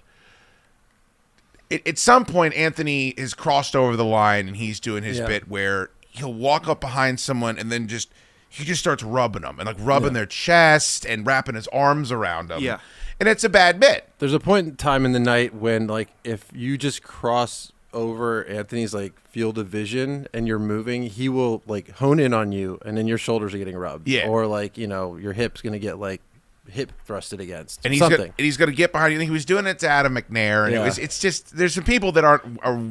It, 1.69 1.88
at 1.88 1.97
some 1.97 2.26
point, 2.26 2.53
Anthony 2.53 3.15
has 3.17 3.34
crossed 3.34 3.76
over 3.76 3.95
the 3.95 4.05
line, 4.05 4.47
and 4.47 4.57
he's 4.57 4.80
doing 4.80 5.03
his 5.03 5.17
Yeah. 5.17 5.26
bit 5.28 5.47
where 5.47 5.89
he'll 6.09 6.34
walk 6.34 6.67
up 6.67 6.80
behind 6.80 7.19
someone 7.19 7.57
and 7.57 7.71
then 7.71 7.88
just 7.88 8.09
he 8.55 8.63
just 8.63 8.79
starts 8.79 9.03
rubbing 9.03 9.41
them 9.41 9.59
and 9.59 9.67
like 9.67 9.77
rubbing 9.79 10.13
their 10.13 10.25
chest 10.25 11.05
and 11.05 11.25
wrapping 11.25 11.55
his 11.55 11.67
arms 11.69 12.11
around 12.11 12.47
them. 12.47 12.61
Yeah. 12.61 12.79
and 13.19 13.27
it's 13.27 13.43
a 13.43 13.49
bad 13.49 13.79
bit. 13.79 14.07
there's 14.19 14.33
a 14.33 14.39
point 14.39 14.67
in 14.67 14.75
time 14.75 15.05
in 15.05 15.11
the 15.11 15.19
night 15.19 15.53
when, 15.53 15.87
like, 15.87 16.09
if 16.23 16.49
you 16.53 16.77
just 16.77 17.03
cross 17.03 17.71
over 17.93 18.45
Anthony's 18.45 18.93
like 18.93 19.19
field 19.21 19.57
of 19.57 19.67
vision 19.67 20.27
and 20.33 20.47
you're 20.47 20.59
moving, 20.59 21.03
he 21.03 21.29
will 21.29 21.63
like 21.65 21.89
hone 21.91 22.19
in 22.19 22.33
on 22.33 22.51
you, 22.51 22.79
and 22.85 22.97
then 22.97 23.07
your 23.07 23.17
shoulders 23.17 23.53
are 23.53 23.57
getting 23.57 23.75
rubbed. 23.75 24.07
Yeah. 24.07 24.27
Or 24.27 24.47
like 24.47 24.77
you 24.77 24.87
know 24.87 25.15
your 25.17 25.33
hip's 25.33 25.61
gonna 25.61 25.79
get 25.79 25.97
like 25.97 26.21
hip 26.69 26.91
thrusted 27.07 27.39
against. 27.39 27.81
And 27.85 27.93
he's 27.93 27.99
something. 27.99 28.17
gonna, 28.17 28.33
and 28.37 28.45
he's 28.45 28.57
going 28.57 28.69
to 28.69 28.75
get 28.75 28.91
behind 28.91 29.13
you. 29.13 29.19
He 29.19 29.29
was 29.29 29.45
doing 29.45 29.65
it 29.67 29.79
to 29.79 29.87
Adam 29.87 30.15
McNair, 30.15 30.65
and 30.65 30.75
it 30.75 30.79
was 30.79 30.97
it's 30.97 31.19
just 31.19 31.55
there's 31.55 31.75
some 31.75 31.83
people 31.83 32.11
that 32.13 32.23
aren't 32.23 32.59
are 32.63 32.81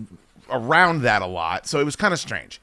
around 0.50 1.02
that 1.02 1.22
a 1.22 1.26
lot, 1.26 1.66
so 1.66 1.80
it 1.80 1.84
was 1.84 1.96
kind 1.96 2.12
of 2.12 2.20
strange. 2.20 2.60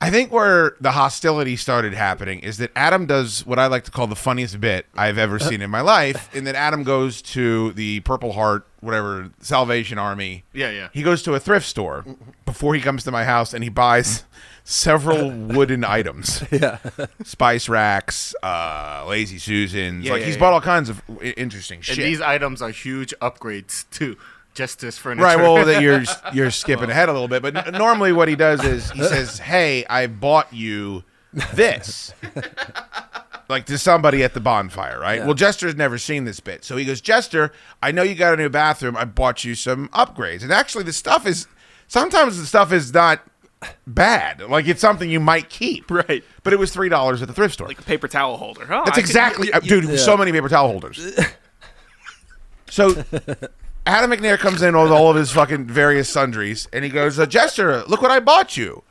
I 0.00 0.10
think 0.10 0.30
where 0.32 0.76
the 0.80 0.92
hostility 0.92 1.56
started 1.56 1.92
happening 1.92 2.38
is 2.40 2.58
that 2.58 2.70
Adam 2.76 3.06
does 3.06 3.44
what 3.44 3.58
I 3.58 3.66
like 3.66 3.82
to 3.84 3.90
call 3.90 4.06
the 4.06 4.14
funniest 4.14 4.60
bit 4.60 4.86
I've 4.94 5.18
ever 5.18 5.40
seen 5.40 5.60
in 5.60 5.70
my 5.70 5.80
life, 5.80 6.32
in 6.34 6.44
that 6.44 6.54
Adam 6.54 6.84
goes 6.84 7.20
to 7.22 7.72
the 7.72 7.98
Purple 8.00 8.32
Heart, 8.32 8.64
whatever 8.80 9.30
Salvation 9.40 9.98
Army. 9.98 10.44
Yeah, 10.52 10.70
yeah. 10.70 10.88
He 10.94 11.02
goes 11.02 11.22
to 11.24 11.34
a 11.34 11.40
thrift 11.40 11.66
store 11.66 12.04
before 12.46 12.76
he 12.76 12.80
comes 12.80 13.02
to 13.04 13.10
my 13.10 13.24
house, 13.24 13.52
and 13.52 13.64
he 13.64 13.70
buys 13.70 14.22
several 14.62 15.30
wooden 15.30 15.82
items. 15.82 16.44
Yeah. 16.52 16.78
Spice 17.24 17.68
racks, 17.68 18.34
uh, 18.42 19.04
Lazy 19.08 19.38
Susans. 19.38 20.04
Yeah, 20.04 20.12
like 20.12 20.20
yeah, 20.20 20.26
he's 20.26 20.34
yeah. 20.36 20.40
bought 20.40 20.52
all 20.52 20.60
kinds 20.60 20.88
of 20.90 21.02
i- 21.20 21.34
interesting 21.36 21.78
And 21.78 21.84
shit. 21.84 21.96
these 21.96 22.20
items 22.20 22.62
are 22.62 22.70
huge 22.70 23.12
upgrades 23.20 23.84
to 23.98 24.16
Jester's 24.54 24.98
Furniture. 24.98 25.24
Right. 25.24 25.36
Well, 25.38 25.64
that 25.64 25.82
you're 25.82 26.02
you're 26.32 26.50
skipping 26.50 26.90
ahead 26.90 27.08
a 27.08 27.12
little 27.12 27.28
bit, 27.28 27.42
but 27.42 27.54
n- 27.56 27.72
normally 27.74 28.12
what 28.12 28.28
he 28.28 28.36
does 28.36 28.64
is 28.64 28.90
he 28.90 29.02
says, 29.04 29.38
"Hey, 29.38 29.84
I 29.86 30.06
bought 30.06 30.52
you 30.52 31.04
this." 31.54 32.12
Like 33.48 33.64
to 33.66 33.78
somebody 33.78 34.22
at 34.24 34.34
the 34.34 34.40
bonfire, 34.40 35.00
right? 35.00 35.20
Yeah. 35.20 35.24
Well, 35.24 35.34
Jester's 35.34 35.74
never 35.74 35.96
seen 35.96 36.24
this 36.24 36.38
bit, 36.38 36.64
so 36.64 36.76
he 36.76 36.84
goes, 36.84 37.00
"Jester, 37.00 37.50
I 37.82 37.92
know 37.92 38.02
you 38.02 38.14
got 38.14 38.34
a 38.34 38.36
new 38.36 38.50
bathroom. 38.50 38.94
I 38.96 39.04
bought 39.06 39.42
you 39.44 39.54
some 39.54 39.88
upgrades." 39.90 40.42
And 40.42 40.52
actually, 40.52 40.84
the 40.84 40.92
stuff 40.92 41.26
is 41.26 41.46
sometimes 41.86 42.38
the 42.38 42.44
stuff 42.44 42.72
is 42.72 42.92
not 42.92 43.22
bad. 43.86 44.42
Like 44.42 44.68
it's 44.68 44.80
something 44.82 45.08
you 45.08 45.18
might 45.20 45.48
keep, 45.48 45.90
Right. 45.90 46.22
But 46.42 46.52
it 46.52 46.58
was 46.58 46.72
three 46.72 46.90
dollars 46.90 47.22
at 47.22 47.28
the 47.28 47.34
thrift 47.34 47.54
store. 47.54 47.68
like 47.68 47.78
a 47.78 47.82
paper 47.82 48.06
towel 48.06 48.36
holder. 48.36 48.64
Oh, 48.64 48.82
That's 48.84 48.90
I 48.90 48.94
could- 48.96 49.00
exactly, 49.00 49.52
uh, 49.52 49.60
dude. 49.60 49.98
So 49.98 50.16
many 50.16 50.30
paper 50.30 50.48
towel 50.50 50.68
holders. 50.68 51.00
so 52.68 53.02
Adam 53.88 54.10
McNair 54.10 54.38
comes 54.38 54.60
in 54.60 54.76
with 54.76 54.92
all 54.92 55.08
of 55.08 55.16
his 55.16 55.30
fucking 55.30 55.64
various 55.64 56.10
sundries, 56.10 56.68
and 56.74 56.84
he 56.84 56.90
goes, 56.90 57.18
uh, 57.18 57.24
"Jester, 57.24 57.82
look 57.84 58.02
what 58.02 58.10
I 58.10 58.20
bought 58.20 58.54
you." 58.54 58.82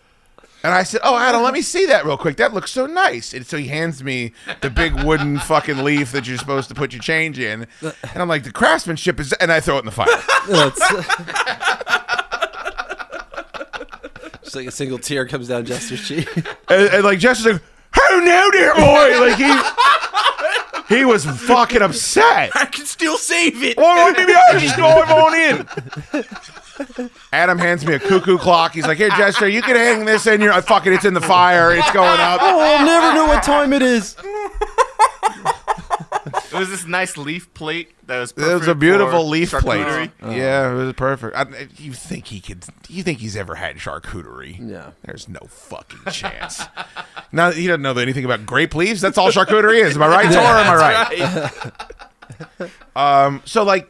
And 0.63 0.73
I 0.73 0.81
said, 0.81 1.01
"Oh, 1.03 1.15
Adam, 1.15 1.43
let 1.43 1.53
me 1.53 1.61
see 1.61 1.85
that 1.85 2.03
real 2.03 2.17
quick. 2.17 2.37
That 2.37 2.51
looks 2.51 2.71
so 2.71 2.87
nice." 2.87 3.31
And 3.31 3.45
so 3.45 3.57
he 3.57 3.67
hands 3.67 4.03
me 4.03 4.33
the 4.61 4.71
big 4.71 5.03
wooden 5.03 5.37
fucking 5.37 5.83
leaf 5.83 6.11
that 6.13 6.27
you're 6.27 6.39
supposed 6.39 6.67
to 6.69 6.75
put 6.75 6.93
your 6.93 7.01
change 7.03 7.37
in, 7.37 7.67
and 7.83 7.93
I'm 8.15 8.27
like, 8.27 8.43
"The 8.43 8.51
craftsmanship 8.51 9.19
is," 9.19 9.33
and 9.33 9.51
I 9.51 9.59
throw 9.59 9.75
it 9.75 9.81
in 9.81 9.85
the 9.85 9.91
fire. 9.91 10.07
Just 14.43 14.55
like 14.55 14.65
a 14.65 14.71
single 14.71 14.97
tear 14.97 15.27
comes 15.27 15.47
down 15.47 15.63
Jester's 15.65 16.07
cheek. 16.07 16.27
and, 16.35 16.89
and 16.89 17.03
like 17.03 17.19
Jester's 17.19 17.53
like, 17.53 17.61
"Oh 17.99 18.21
no, 18.25 18.49
dear 18.49 18.73
boy!" 18.73 19.27
Like 19.27 19.37
he 19.37 19.51
he 20.89 21.05
was 21.05 21.25
fucking 21.25 21.81
upset. 21.81 22.51
I 22.55 22.65
can 22.65 22.85
still 22.85 23.17
save 23.17 23.63
it. 23.63 23.77
Well, 23.77 24.13
maybe 24.13 24.33
I 24.33 24.59
just 24.59 24.77
dive 24.77 25.09
on 25.09 25.33
in. 25.35 27.09
Adam 27.33 27.57
hands 27.57 27.85
me 27.85 27.95
a 27.95 27.99
cuckoo 27.99 28.37
clock. 28.37 28.73
He's 28.73 28.85
like, 28.85 28.97
"Here, 28.97 29.09
Jester, 29.09 29.47
you 29.47 29.61
can 29.61 29.75
hang 29.75 30.05
this 30.05 30.27
in 30.27 30.41
your. 30.41 30.53
Uh, 30.53 30.61
fuck 30.61 30.85
it, 30.85 30.93
it's 30.93 31.05
in 31.05 31.13
the 31.13 31.21
fire. 31.21 31.71
It's 31.71 31.91
going 31.91 32.19
up." 32.19 32.39
oh, 32.41 32.59
I'll 32.59 32.85
never 32.85 33.13
know 33.15 33.25
what 33.25 33.43
time 33.43 33.73
it 33.73 33.81
is. 33.81 34.15
It 36.51 36.53
was 36.53 36.69
this 36.69 36.85
nice 36.85 37.17
leaf 37.17 37.53
plate 37.53 37.91
that 38.07 38.19
was. 38.19 38.31
It 38.31 38.37
was 38.37 38.67
a 38.67 38.75
beautiful 38.75 39.27
leaf 39.27 39.51
plate. 39.51 39.85
charcuterie. 39.85 40.35
Yeah, 40.35 40.71
it 40.71 40.75
was 40.75 40.93
perfect. 40.93 41.35
I, 41.35 41.67
you 41.77 41.93
think 41.93 42.27
he 42.27 42.39
could? 42.39 42.63
You 42.87 43.03
think 43.03 43.19
he's 43.19 43.35
ever 43.35 43.55
had 43.55 43.77
charcuterie? 43.77 44.57
Yeah. 44.59 44.91
There's 45.03 45.27
no 45.27 45.39
fucking 45.47 46.11
chance. 46.11 46.63
now 47.31 47.51
he 47.51 47.67
doesn't 47.67 47.81
know 47.81 47.93
anything 47.97 48.25
about 48.25 48.45
grape 48.45 48.73
leaves. 48.75 49.01
That's 49.01 49.17
all 49.17 49.29
charcuterie 49.31 49.83
is. 49.83 49.95
Am 49.95 50.03
I 50.03 50.07
right, 50.07 50.25
Tor? 50.31 50.41
Am 50.41 51.19
I 51.19 51.77
right? 52.59 52.71
Um, 52.95 53.41
so 53.45 53.63
like 53.63 53.89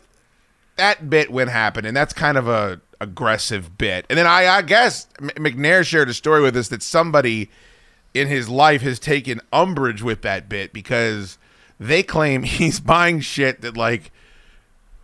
that 0.77 1.09
bit 1.09 1.31
when 1.31 1.47
happened, 1.47 1.87
and 1.87 1.95
that's 1.95 2.13
kind 2.13 2.37
of 2.37 2.47
a 2.47 2.81
aggressive 2.99 3.77
bit. 3.77 4.05
And 4.09 4.17
then 4.17 4.27
I, 4.27 4.47
I 4.47 4.61
guess 4.61 5.07
M- 5.19 5.29
McNair 5.37 5.85
shared 5.85 6.09
a 6.09 6.13
story 6.13 6.41
with 6.41 6.55
us 6.57 6.69
that 6.69 6.81
somebody 6.81 7.49
in 8.13 8.27
his 8.27 8.49
life 8.49 8.81
has 8.81 8.99
taken 8.99 9.39
umbrage 9.53 10.01
with 10.01 10.21
that 10.23 10.49
bit 10.49 10.73
because 10.73 11.37
they 11.79 12.03
claim 12.03 12.43
he's 12.43 12.79
buying 12.79 13.19
shit 13.19 13.61
that 13.61 13.77
like 13.77 14.11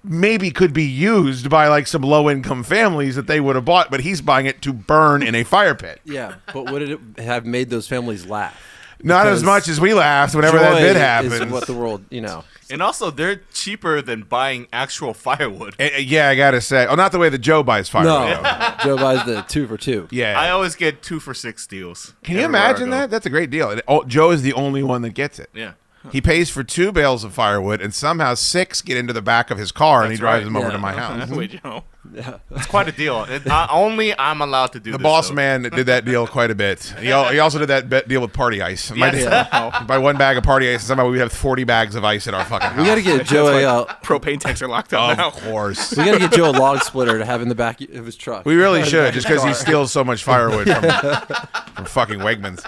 maybe 0.03 0.51
could 0.51 0.73
be 0.73 0.83
used 0.83 1.49
by 1.49 1.67
like 1.67 1.87
some 1.87 2.01
low 2.01 2.29
income 2.29 2.63
families 2.63 3.15
that 3.15 3.27
they 3.27 3.39
would 3.39 3.55
have 3.55 3.65
bought, 3.65 3.89
but 3.89 4.01
he's 4.01 4.21
buying 4.21 4.45
it 4.45 4.61
to 4.61 4.73
burn 4.73 5.23
in 5.23 5.33
a 5.35 5.43
fire 5.43 5.75
pit. 5.75 6.01
Yeah, 6.05 6.35
but 6.53 6.69
would 6.71 6.81
it 6.81 6.99
have 7.17 7.45
made 7.45 7.69
those 7.69 7.87
families 7.87 8.25
laugh? 8.25 8.61
Not 9.01 9.27
as 9.27 9.43
much 9.43 9.67
as 9.67 9.81
we 9.81 9.93
laughed 9.93 10.33
whenever 10.35 10.57
that 10.59 10.73
joy 10.73 10.79
bit 10.81 10.95
happened. 10.95 11.51
what 11.51 11.67
the 11.67 11.73
world, 11.73 12.05
you 12.09 12.21
know. 12.21 12.45
And 12.69 12.81
also, 12.81 13.11
they're 13.11 13.41
cheaper 13.53 14.01
than 14.01 14.21
buying 14.21 14.67
actual 14.71 15.13
firewood. 15.13 15.75
Eh, 15.77 15.89
eh, 15.93 15.97
yeah, 15.99 16.29
I 16.29 16.35
gotta 16.35 16.61
say. 16.61 16.87
Oh, 16.87 16.95
not 16.95 17.11
the 17.11 17.19
way 17.19 17.29
that 17.29 17.39
Joe 17.39 17.63
buys 17.63 17.89
firewood. 17.89 18.41
No, 18.41 18.75
Joe 18.83 18.95
buys 18.95 19.25
the 19.25 19.41
two 19.47 19.67
for 19.67 19.77
two. 19.77 20.07
Yeah. 20.11 20.39
I 20.39 20.49
always 20.51 20.75
get 20.75 21.01
two 21.03 21.19
for 21.19 21.33
six 21.33 21.67
deals. 21.67 22.13
Can 22.23 22.37
you 22.37 22.45
imagine 22.45 22.89
that? 22.91 23.09
That's 23.09 23.25
a 23.25 23.29
great 23.29 23.49
deal. 23.49 23.69
And, 23.69 23.81
oh, 23.87 24.03
Joe 24.05 24.31
is 24.31 24.41
the 24.41 24.53
only 24.53 24.83
one 24.83 25.01
that 25.01 25.11
gets 25.13 25.37
it. 25.39 25.49
Yeah. 25.53 25.73
He 26.11 26.19
pays 26.21 26.49
for 26.49 26.63
two 26.63 26.91
bales 26.91 27.23
of 27.23 27.33
firewood, 27.33 27.81
and 27.81 27.93
somehow 27.93 28.33
six 28.33 28.81
get 28.81 28.97
into 28.97 29.13
the 29.13 29.21
back 29.21 29.49
of 29.51 29.57
his 29.57 29.71
car, 29.71 30.03
and 30.03 30.11
he 30.11 30.17
drives 30.17 30.39
right. 30.39 30.45
them 30.45 30.57
over 30.57 30.67
Yeah. 30.67 30.71
to 30.73 30.77
my 30.77 30.91
house. 30.99 31.29
Wait, 31.29 31.61
Joe. 31.63 31.83
Yeah. 32.13 32.39
It's 32.51 32.65
quite 32.65 32.89
a 32.89 32.91
deal. 32.91 33.23
It, 33.23 33.47
I, 33.47 33.67
only 33.71 34.13
I'm 34.19 34.41
allowed 34.41 34.73
to 34.73 34.79
do 34.81 34.91
The 34.91 34.97
this, 34.97 35.03
boss 35.03 35.29
though. 35.29 35.35
man 35.35 35.63
did 35.63 35.85
that 35.85 36.03
deal 36.03 36.27
quite 36.27 36.51
a 36.51 36.55
bit. 36.55 36.93
He, 36.99 37.09
al- 37.13 37.29
he 37.31 37.39
also 37.39 37.57
did 37.59 37.69
that 37.69 37.87
bet 37.89 38.09
deal 38.09 38.19
with 38.19 38.33
party 38.33 38.61
ice. 38.61 38.91
My- 38.91 39.13
Yes. 39.13 39.85
Buy 39.87 39.97
one 39.99 40.17
bag 40.17 40.35
of 40.37 40.43
party 40.43 40.67
ice, 40.67 40.81
and 40.81 40.87
somehow 40.87 41.09
we 41.09 41.19
have 41.19 41.31
40 41.31 41.63
bags 41.63 41.95
of 41.95 42.03
ice 42.03 42.27
in 42.27 42.33
our 42.33 42.43
fucking 42.43 42.67
house. 42.67 42.77
We 42.77 42.83
got 42.85 42.95
to 42.95 43.01
get 43.01 43.25
Joe 43.25 43.47
a. 43.47 43.63
Uh, 43.63 43.85
Propane 44.03 44.39
tanks 44.41 44.61
are 44.61 44.67
locked 44.67 44.93
up 44.93 45.17
now. 45.17 45.27
Of 45.29 45.41
course. 45.43 45.91
we 45.95 46.03
got 46.03 46.13
to 46.15 46.19
get 46.19 46.33
Joe 46.33 46.49
a 46.49 46.51
log 46.51 46.81
splitter 46.83 47.17
to 47.17 47.25
have 47.25 47.41
in 47.41 47.47
the 47.47 47.55
back 47.55 47.79
of 47.79 48.05
his 48.05 48.17
truck. 48.17 48.45
We 48.45 48.55
really 48.55 48.83
should, 48.83 49.13
just 49.13 49.25
because 49.25 49.43
he 49.45 49.53
steals 49.53 49.93
so 49.93 50.03
much 50.03 50.25
firewood 50.25 50.67
from, 50.67 50.81
from 51.75 51.85
fucking 51.85 52.19
Wegmans. 52.19 52.65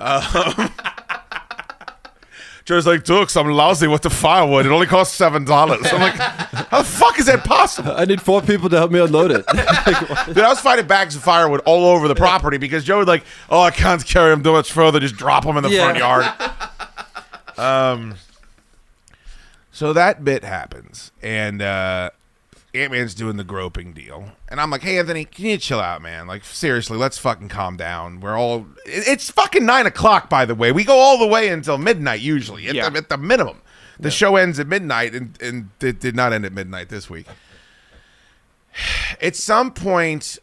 Um, 0.00 0.70
Joe's 2.68 2.86
like, 2.86 3.02
Dukes, 3.02 3.34
I'm 3.34 3.48
lousy 3.48 3.86
with 3.86 4.02
the 4.02 4.10
firewood. 4.10 4.66
It 4.66 4.72
only 4.72 4.86
costs 4.86 5.16
seven 5.16 5.46
dollars. 5.46 5.86
I'm 5.90 6.02
like, 6.02 6.12
how 6.12 6.78
the 6.80 6.84
fuck 6.84 7.18
is 7.18 7.24
that 7.24 7.42
possible? 7.42 7.92
I 7.96 8.04
need 8.04 8.20
four 8.20 8.42
people 8.42 8.68
to 8.68 8.76
help 8.76 8.90
me 8.90 9.00
unload 9.00 9.30
it. 9.30 9.46
Dude, 10.26 10.38
I 10.44 10.48
was 10.50 10.60
finding 10.60 10.86
bags 10.86 11.16
of 11.16 11.22
firewood 11.22 11.60
all 11.64 11.86
over 11.86 12.08
the 12.08 12.14
property 12.14 12.58
because 12.58 12.84
Joe 12.84 12.98
would 12.98 13.08
like, 13.08 13.24
oh, 13.48 13.62
I 13.62 13.70
can't 13.70 14.04
carry 14.04 14.28
them 14.32 14.42
too 14.42 14.52
much 14.52 14.70
further. 14.70 15.00
Just 15.00 15.16
drop 15.16 15.44
them 15.46 15.56
in 15.56 15.62
the 15.62 15.70
Yeah. 15.70 15.84
front 15.84 15.96
yard. 15.98 16.26
Um, 17.56 18.14
so 19.72 19.92
that 19.94 20.22
bit 20.22 20.44
happens, 20.44 21.10
and 21.22 21.60
uh, 21.60 22.10
Ant 22.74 22.92
Man's 22.92 23.14
doing 23.14 23.36
the 23.38 23.44
groping 23.44 23.92
deal, 23.94 24.32
and 24.48 24.60
I'm 24.60 24.70
like, 24.70 24.82
hey, 24.82 24.98
Anthony, 24.98 25.24
can 25.24 25.46
you 25.46 25.56
chill 25.58 25.80
out, 25.80 26.02
man? 26.02 26.26
Like, 26.26 26.44
seriously, 26.44 26.98
let's 26.98 27.16
fucking 27.18 27.48
calm 27.48 27.76
down. 27.76 28.20
We're 28.20 28.36
all 28.38 28.66
it's 28.84 29.30
fucking 29.30 29.64
nine 29.64 29.86
o'clock, 29.86 30.28
by 30.28 30.44
the 30.44 30.54
way. 30.54 30.70
We 30.72 30.84
go 30.84 30.96
all 30.98 31.18
the 31.18 31.26
way 31.26 31.48
until 31.48 31.78
midnight 31.78 32.20
usually, 32.20 32.66
at, 32.68 32.74
Yeah. 32.74 32.90
the, 32.90 32.98
at 32.98 33.08
the 33.08 33.16
minimum. 33.16 33.62
The 34.00 34.10
show 34.12 34.36
ends 34.36 34.60
at 34.60 34.68
midnight, 34.68 35.12
and, 35.14 35.36
and 35.42 35.70
it 35.80 35.98
did 35.98 36.14
not 36.14 36.32
end 36.32 36.44
at 36.44 36.52
midnight 36.52 36.88
this 36.88 37.10
week 37.10 37.26
at 39.20 39.34
some 39.36 39.72
point 39.72 40.38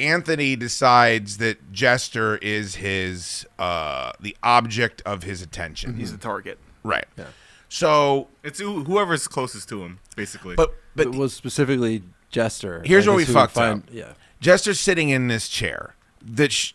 anthony 0.00 0.56
decides 0.56 1.38
that 1.38 1.72
jester 1.72 2.36
is 2.38 2.76
his 2.76 3.46
uh 3.58 4.12
the 4.20 4.36
object 4.42 5.02
of 5.04 5.22
his 5.22 5.42
attention 5.42 5.96
He's 5.96 6.12
the 6.12 6.18
target. 6.18 6.58
right 6.82 7.06
Yeah. 7.16 7.26
so 7.68 8.28
It's 8.42 8.58
whoever's 8.60 9.26
closest 9.28 9.68
to 9.70 9.82
him, 9.82 9.98
basically. 10.16 10.54
but 10.56 10.74
but 10.94 11.06
it 11.08 11.14
was 11.14 11.32
specifically 11.32 12.02
Jester. 12.30 12.82
here's 12.84 13.06
where 13.06 13.16
we 13.16 13.24
fucked 13.24 13.54
find- 13.54 13.82
up 13.82 13.88
Yeah. 13.92 14.12
jester's 14.40 14.80
sitting 14.80 15.10
in 15.10 15.28
this 15.28 15.48
chair 15.48 15.94
that 16.24 16.52
sh- 16.52 16.72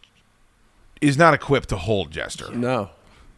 is 1.01 1.17
not 1.17 1.33
equipped 1.33 1.69
to 1.69 1.77
hold 1.77 2.11
jester 2.11 2.51
No. 2.53 2.89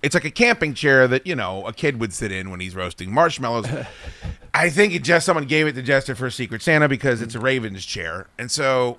it's 0.03 0.13
like 0.15 0.25
a 0.25 0.31
camping 0.31 0.73
chair 0.73 1.07
that 1.07 1.25
you 1.27 1.35
know 1.35 1.65
a 1.65 1.73
kid 1.73 1.99
would 1.99 2.13
sit 2.13 2.31
in 2.31 2.49
when 2.49 2.59
he's 2.59 2.75
roasting 2.75 3.11
marshmallows. 3.13 3.67
I 4.53 4.69
think 4.69 4.93
it 4.93 5.03
just 5.03 5.25
someone 5.25 5.45
gave 5.45 5.67
it 5.67 5.73
to 5.73 5.81
Jester 5.83 6.15
for 6.15 6.29
Secret 6.31 6.61
Santa 6.63 6.89
because 6.89 7.21
it's 7.21 7.35
a 7.35 7.39
Ravens 7.39 7.85
chair, 7.85 8.25
and 8.39 8.49
so 8.49 8.97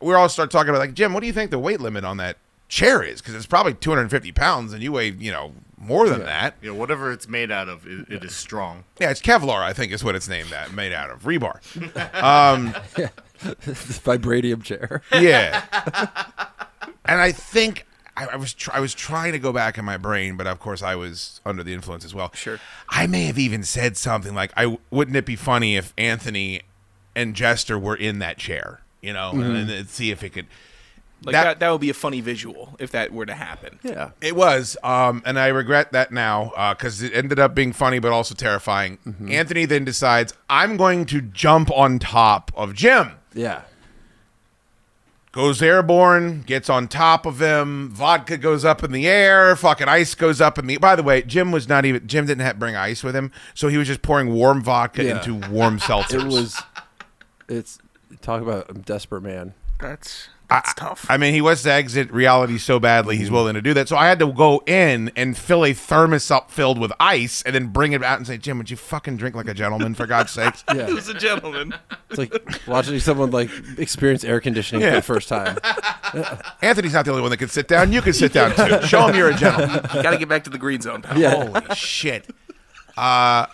we 0.00 0.12
all 0.12 0.28
start 0.28 0.50
talking 0.50 0.70
about 0.70 0.80
like 0.80 0.92
Jim, 0.94 1.12
what 1.14 1.20
do 1.20 1.26
you 1.28 1.32
think 1.32 1.50
the 1.52 1.58
weight 1.58 1.80
limit 1.80 2.04
on 2.04 2.16
that 2.16 2.36
chair 2.68 3.02
is? 3.02 3.20
Because 3.20 3.34
it's 3.36 3.46
probably 3.46 3.74
250 3.74 4.32
pounds, 4.32 4.72
and 4.72 4.82
you 4.82 4.90
weigh 4.92 5.10
you 5.10 5.30
know 5.30 5.52
more 5.80 6.08
than 6.08 6.20
that. 6.20 6.56
yeah, 6.62 6.70
whatever 6.72 7.12
it's 7.12 7.28
made 7.28 7.50
out 7.50 7.68
of, 7.68 7.86
it, 7.86 8.08
it 8.10 8.24
is 8.24 8.34
strong. 8.34 8.84
Yeah, 9.00 9.10
it's 9.10 9.22
Kevlar, 9.22 9.62
I 9.62 9.72
think 9.72 9.92
is 9.92 10.02
what 10.04 10.14
it's 10.16 10.28
named 10.28 10.50
that 10.50 10.72
made 10.72 10.92
out 10.92 11.10
of 11.10 11.22
rebar. 11.22 11.60
Um, 12.22 12.74
This 13.64 14.00
vibranium 14.00 14.64
chair. 14.64 15.00
yeah, 15.12 15.64
and 17.04 17.20
I 17.20 17.30
think 17.30 17.86
I, 18.16 18.26
I 18.26 18.36
was 18.36 18.52
tr- 18.52 18.72
I 18.74 18.80
was 18.80 18.94
trying 18.94 19.30
to 19.32 19.38
go 19.38 19.52
back 19.52 19.78
in 19.78 19.84
my 19.84 19.96
brain, 19.96 20.36
but 20.36 20.48
of 20.48 20.58
course 20.58 20.82
I 20.82 20.96
was 20.96 21.40
under 21.46 21.62
the 21.62 21.72
influence 21.72 22.04
as 22.04 22.12
well. 22.12 22.32
Sure. 22.34 22.58
I 22.88 23.06
may 23.06 23.26
have 23.26 23.38
even 23.38 23.62
said 23.62 23.96
something 23.96 24.34
like, 24.34 24.50
"I 24.56 24.76
wouldn't 24.90 25.16
it 25.16 25.24
be 25.24 25.36
funny 25.36 25.76
if 25.76 25.94
Anthony 25.96 26.62
and 27.14 27.36
Jester 27.36 27.78
were 27.78 27.94
in 27.94 28.18
that 28.18 28.38
chair, 28.38 28.80
you 29.00 29.12
know, 29.12 29.30
Mm-hmm. 29.32 29.54
and, 29.54 29.68
then 29.68 29.86
see 29.86 30.10
if 30.10 30.24
it 30.24 30.30
could." 30.30 30.46
Like 31.24 31.32
That- 31.32 31.44
that, 31.44 31.60
that, 31.60 31.70
would 31.70 31.80
be 31.80 31.90
a 31.90 31.94
funny 31.94 32.20
visual 32.20 32.76
if 32.78 32.92
that 32.92 33.12
were 33.12 33.26
to 33.26 33.34
happen. 33.34 33.78
Yeah. 33.82 34.10
It 34.20 34.36
was, 34.36 34.76
um, 34.84 35.20
and 35.26 35.36
I 35.38 35.48
regret 35.48 35.90
that 35.92 36.12
now 36.12 36.52
because 36.74 37.02
it 37.02 37.12
ended 37.12 37.38
up 37.40 37.54
being 37.56 37.72
funny 37.72 37.98
but 37.98 38.12
also 38.12 38.34
terrifying. 38.36 38.98
Mm-hmm. 39.06 39.32
Anthony 39.32 39.64
then 39.64 39.84
decides, 39.84 40.32
"I'm 40.48 40.76
going 40.76 41.06
to 41.06 41.20
jump 41.20 41.70
on 41.72 41.98
top 41.98 42.52
of 42.54 42.72
Jim." 42.74 43.12
Yeah. 43.34 43.62
goes 45.32 45.62
airborne, 45.62 46.42
gets 46.42 46.68
on 46.70 46.88
top 46.88 47.26
of 47.26 47.40
him. 47.40 47.90
Vodka 47.90 48.36
goes 48.36 48.64
up 48.64 48.82
in 48.82 48.92
the 48.92 49.06
air. 49.06 49.54
Fucking 49.56 49.88
ice 49.88 50.14
goes 50.14 50.40
up 50.40 50.58
in 50.58 50.66
the. 50.66 50.78
By 50.78 50.96
the 50.96 51.02
way, 51.02 51.22
Jim 51.22 51.52
was 51.52 51.68
not 51.68 51.84
even. 51.84 52.06
Jim 52.06 52.26
didn't 52.26 52.44
have 52.44 52.58
bring 52.58 52.76
ice 52.76 53.02
with 53.04 53.14
him, 53.14 53.30
so 53.54 53.68
he 53.68 53.76
was 53.76 53.86
just 53.86 54.02
pouring 54.02 54.32
warm 54.32 54.62
vodka 54.62 55.04
Yeah. 55.04 55.16
into 55.18 55.34
warm 55.50 55.78
seltzers. 55.80 56.24
It 56.24 56.26
was. 56.26 56.62
It's 57.48 57.78
talk 58.20 58.40
about 58.42 58.70
a 58.70 58.74
desperate 58.74 59.22
man. 59.22 59.54
That's 59.80 60.28
I, 60.50 60.72
tough. 60.76 61.04
I 61.10 61.18
mean, 61.18 61.34
he 61.34 61.42
wants 61.42 61.62
to 61.64 61.72
exit 61.72 62.10
reality 62.10 62.56
so 62.56 62.80
badly 62.80 63.18
he's 63.18 63.30
willing 63.30 63.52
to 63.54 63.60
do 63.60 63.74
that. 63.74 63.86
So 63.86 63.96
I 63.98 64.08
had 64.08 64.18
to 64.20 64.32
go 64.32 64.62
in 64.66 65.10
and 65.14 65.36
fill 65.36 65.62
a 65.64 65.74
thermos 65.74 66.30
up 66.30 66.50
filled 66.50 66.78
with 66.78 66.90
ice, 66.98 67.42
and 67.42 67.54
then 67.54 67.66
bring 67.66 67.92
it 67.92 68.02
out 68.02 68.16
and 68.16 68.26
say, 68.26 68.38
"Jim, 68.38 68.56
would 68.56 68.70
you 68.70 68.76
fucking 68.78 69.18
drink 69.18 69.34
like 69.36 69.46
a 69.48 69.52
gentleman 69.52 69.94
for 69.94 70.06
God's 70.06 70.30
sakes?" 70.32 70.64
Yeah. 70.74 70.86
He's 70.86 71.08
a 71.08 71.14
gentleman. 71.14 71.74
It's 72.08 72.18
like 72.18 72.66
watching 72.66 72.98
someone 72.98 73.30
like 73.30 73.50
experience 73.76 74.24
air 74.24 74.40
conditioning 74.40 74.82
for 74.88 74.94
the 74.96 75.02
first 75.02 75.28
time. 75.28 75.58
Anthony's 76.62 76.94
not 76.94 77.04
the 77.04 77.10
only 77.10 77.22
one 77.22 77.30
that 77.30 77.36
can 77.36 77.48
sit 77.48 77.68
down. 77.68 77.92
You 77.92 78.00
can 78.00 78.14
sit 78.14 78.32
down 78.32 78.54
too. 78.54 78.86
Show 78.86 79.06
him 79.08 79.16
you're 79.16 79.30
a 79.30 79.34
gentleman. 79.36 79.84
You 79.98 80.02
got 80.02 80.12
to 80.12 80.18
get 80.18 80.28
back 80.28 80.44
to 80.44 80.50
the 80.50 80.58
green 80.58 80.80
zone, 80.80 81.02
pal. 81.02 81.18
Yeah. 81.18 81.44
Holy 81.44 81.74
shit. 81.74 82.26
Uh, 82.96 83.46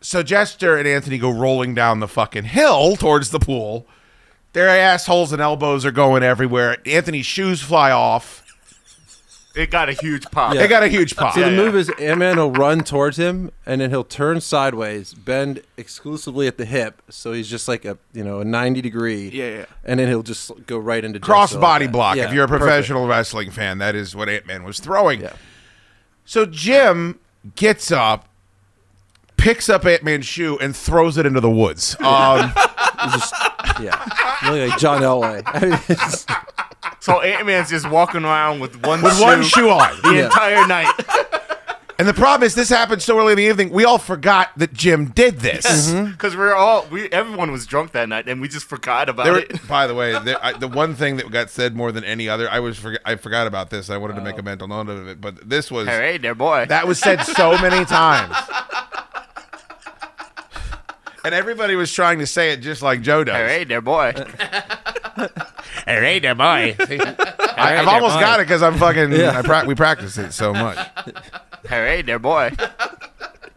so 0.00 0.22
Jester 0.22 0.76
and 0.76 0.86
Anthony 0.86 1.16
go 1.18 1.30
rolling 1.30 1.74
down 1.74 2.00
the 2.00 2.08
fucking 2.08 2.44
hill 2.44 2.96
towards 2.96 3.30
the 3.30 3.38
pool. 3.38 3.86
Their 4.52 4.68
assholes 4.68 5.32
and 5.32 5.40
elbows 5.40 5.84
are 5.84 5.92
going 5.92 6.22
everywhere. 6.22 6.76
Anthony's 6.84 7.26
shoes 7.26 7.62
fly 7.62 7.90
off. 7.90 8.42
It 9.54 9.70
got 9.70 9.88
a 9.90 9.92
huge 9.92 10.24
pop. 10.30 10.54
Yeah. 10.54 10.62
They 10.62 10.68
got 10.68 10.82
a 10.82 10.88
huge 10.88 11.14
pop. 11.14 11.34
So 11.34 11.40
the 11.40 11.50
move 11.50 11.76
is 11.76 11.90
Ant-Man 11.98 12.38
will 12.38 12.52
run 12.52 12.84
towards 12.84 13.18
him, 13.18 13.50
and 13.66 13.82
then 13.82 13.90
he'll 13.90 14.02
turn 14.04 14.40
sideways, 14.40 15.12
bend 15.12 15.62
exclusively 15.76 16.46
at 16.46 16.56
the 16.56 16.64
hip, 16.64 17.02
so 17.10 17.32
he's 17.34 17.50
just 17.50 17.68
like 17.68 17.84
a 17.84 17.98
you 18.14 18.24
know 18.24 18.40
a 18.40 18.46
ninety 18.46 18.80
degree. 18.80 19.28
Yeah, 19.28 19.50
yeah. 19.50 19.64
And 19.84 20.00
then 20.00 20.08
he'll 20.08 20.22
just 20.22 20.50
go 20.66 20.78
right 20.78 21.04
into 21.04 21.20
Cross 21.20 21.50
Jester 21.50 21.58
like 21.60 21.62
body 21.62 21.86
block. 21.86 22.16
Yeah, 22.16 22.28
if 22.28 22.32
you're 22.32 22.44
a 22.44 22.48
perfect. 22.48 22.62
professional 22.62 23.06
wrestling 23.06 23.50
fan, 23.50 23.76
that 23.78 23.94
is 23.94 24.16
what 24.16 24.30
Ant 24.30 24.46
Man 24.46 24.64
was 24.64 24.80
throwing. 24.80 25.20
Yeah. 25.20 25.34
So 26.24 26.46
Jim 26.46 27.18
gets 27.54 27.92
up, 27.92 28.28
picks 29.36 29.68
up 29.68 29.84
Ant 29.84 30.02
Man's 30.02 30.24
shoe, 30.24 30.58
and 30.60 30.74
throws 30.74 31.18
it 31.18 31.26
into 31.26 31.40
the 31.40 31.50
woods. 31.50 31.94
Um, 33.02 33.10
just 33.12 33.34
yeah, 33.82 34.48
really 34.48 34.68
like 34.68 34.78
John 34.78 35.02
Elway. 35.02 35.42
I 35.46 35.60
mean, 35.60 35.72
it's- 35.72 36.26
So 37.00 37.20
Ant 37.20 37.46
Man's 37.46 37.70
just 37.70 37.88
walking 37.90 38.24
around 38.24 38.60
with 38.60 38.84
one 38.86 39.02
with 39.02 39.16
shoe 39.16 39.22
one 39.24 39.42
shoe 39.42 39.70
on. 39.70 40.00
the 40.02 40.14
Yeah. 40.14 40.24
entire 40.26 40.66
night. 40.66 40.92
And 42.02 42.08
the 42.08 42.14
problem 42.14 42.44
is, 42.44 42.56
this 42.56 42.68
happened 42.68 43.00
so 43.00 43.16
early 43.16 43.30
in 43.34 43.36
the 43.36 43.44
evening, 43.44 43.70
we 43.70 43.84
all 43.84 43.98
forgot 43.98 44.50
that 44.56 44.72
Jim 44.72 45.10
did 45.10 45.38
this. 45.38 45.92
Because 45.92 46.32
mm-hmm. 46.32 46.38
we're 46.38 46.52
all 46.52 46.84
we 46.90 47.08
everyone 47.10 47.52
was 47.52 47.64
drunk 47.64 47.92
that 47.92 48.08
night 48.08 48.26
and 48.26 48.40
we 48.40 48.48
just 48.48 48.66
forgot 48.66 49.08
about 49.08 49.24
There, 49.24 49.38
it. 49.38 49.68
by 49.68 49.86
the 49.86 49.94
way, 49.94 50.18
there, 50.24 50.44
I, 50.44 50.52
the 50.58 50.66
one 50.66 50.96
thing 50.96 51.18
that 51.18 51.30
got 51.30 51.48
said 51.48 51.76
more 51.76 51.92
than 51.92 52.02
any 52.02 52.28
other, 52.28 52.50
I 52.50 52.58
was 52.58 52.76
forg 52.76 52.96
I 53.04 53.14
forgot 53.14 53.46
about 53.46 53.70
this. 53.70 53.88
I 53.88 53.98
wanted 53.98 54.14
to 54.14 54.20
make 54.20 54.34
oh. 54.34 54.40
a 54.40 54.42
mental 54.42 54.66
note 54.66 54.88
of 54.88 55.06
it, 55.06 55.20
but 55.20 55.48
this 55.48 55.70
was 55.70 55.86
Hey 55.86 56.18
there, 56.18 56.34
boy. 56.34 56.66
that 56.68 56.88
was 56.88 56.98
said 56.98 57.22
so 57.22 57.52
many 57.58 57.84
times, 57.84 58.34
and 61.24 61.34
everybody 61.34 61.76
was 61.76 61.92
trying 61.92 62.18
to 62.18 62.26
say 62.26 62.52
it 62.52 62.58
just 62.58 62.82
like 62.82 63.02
Joe 63.02 63.24
does. 63.24 63.36
Hey 63.36 63.64
there, 63.64 63.80
boy. 63.80 64.12
Hey, 65.84 66.00
hey 66.00 66.18
there, 66.20 66.34
boy. 66.34 66.76
I, 66.78 67.76
I've 67.78 67.88
almost 67.88 68.20
got 68.20 68.40
it 68.40 68.44
because 68.44 68.62
I'm 68.62 68.78
fucking. 68.78 69.12
Yeah. 69.12 69.36
I 69.38 69.42
pra- 69.42 69.64
we 69.66 69.74
practice 69.74 70.16
it 70.16 70.32
so 70.32 70.52
much. 70.52 70.78
Hey 71.68 72.02
there, 72.02 72.18
boy. 72.18 72.52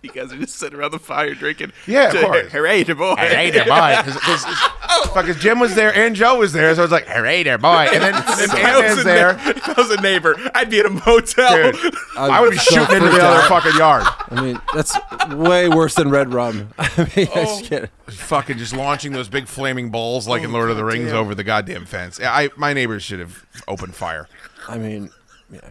You 0.06 0.12
guys 0.12 0.32
are 0.32 0.38
just 0.38 0.56
sitting 0.56 0.78
around 0.78 0.92
the 0.92 1.00
fire 1.00 1.34
drinking. 1.34 1.72
Yeah, 1.88 2.12
of 2.12 2.24
course. 2.24 2.52
Hooray, 2.52 2.84
the 2.84 2.94
boy. 2.96 3.16
Hey 3.18 3.50
there, 3.52 3.66
boy. 3.66 3.96
Because 5.14 5.38
Jim 5.38 5.60
was 5.60 5.76
there 5.76 5.94
and 5.96 6.16
Joe 6.16 6.40
was 6.40 6.52
there, 6.54 6.74
so 6.76 6.82
I 6.82 6.84
was 6.84 6.92
like, 6.92 7.08
"Hooray, 7.08 7.44
there, 7.44 7.58
boy." 7.58 7.88
And 7.92 8.02
then, 8.04 8.14
and 8.16 8.52
then 8.52 8.66
I 8.66 8.78
was 8.80 8.98
Ant-Man's 8.98 9.04
there. 9.04 9.34
na- 9.34 9.50
if 9.50 9.70
I 9.70 9.82
was 9.82 9.92
a 9.92 10.02
neighbor, 10.02 10.36
I'd 10.54 10.70
be 10.70 10.80
at 10.80 10.86
a 10.86 10.90
motel. 10.90 11.72
Dude, 11.72 11.96
I 12.18 12.42
would 12.42 12.52
be 12.52 12.58
shooting 12.58 12.96
into 12.98 13.10
the 13.10 13.22
other 13.24 13.48
fucking 13.48 13.78
yard. 13.78 14.04
I 14.30 14.42
mean, 14.42 14.60
that's 14.74 14.98
way 15.34 15.70
worse 15.70 15.96
than 15.96 16.10
Red 16.10 16.34
Rum. 16.34 16.70
I 16.78 16.90
mean, 17.16 17.28
I 17.34 17.44
just 17.46 17.66
can't. 17.66 17.90
fucking 18.08 18.58
just 18.58 18.76
launching 18.76 19.14
those 19.14 19.30
big 19.30 19.48
flaming 19.48 19.90
balls 19.90 20.28
like 20.28 20.44
in 20.44 20.52
Lord 20.52 20.70
of 20.70 20.78
the 20.78 20.86
Rings 20.86 21.12
over 21.12 21.34
the 21.34 21.44
goddamn 21.44 21.86
fence. 21.86 22.20
Yeah, 22.20 22.34
I 22.34 22.50
my 22.58 22.74
neighbors 22.74 23.04
should 23.04 23.20
have 23.20 23.46
opened 23.68 23.96
fire. 23.96 24.28
I 24.68 24.78
mean, 24.78 25.12
yeah. 25.52 25.70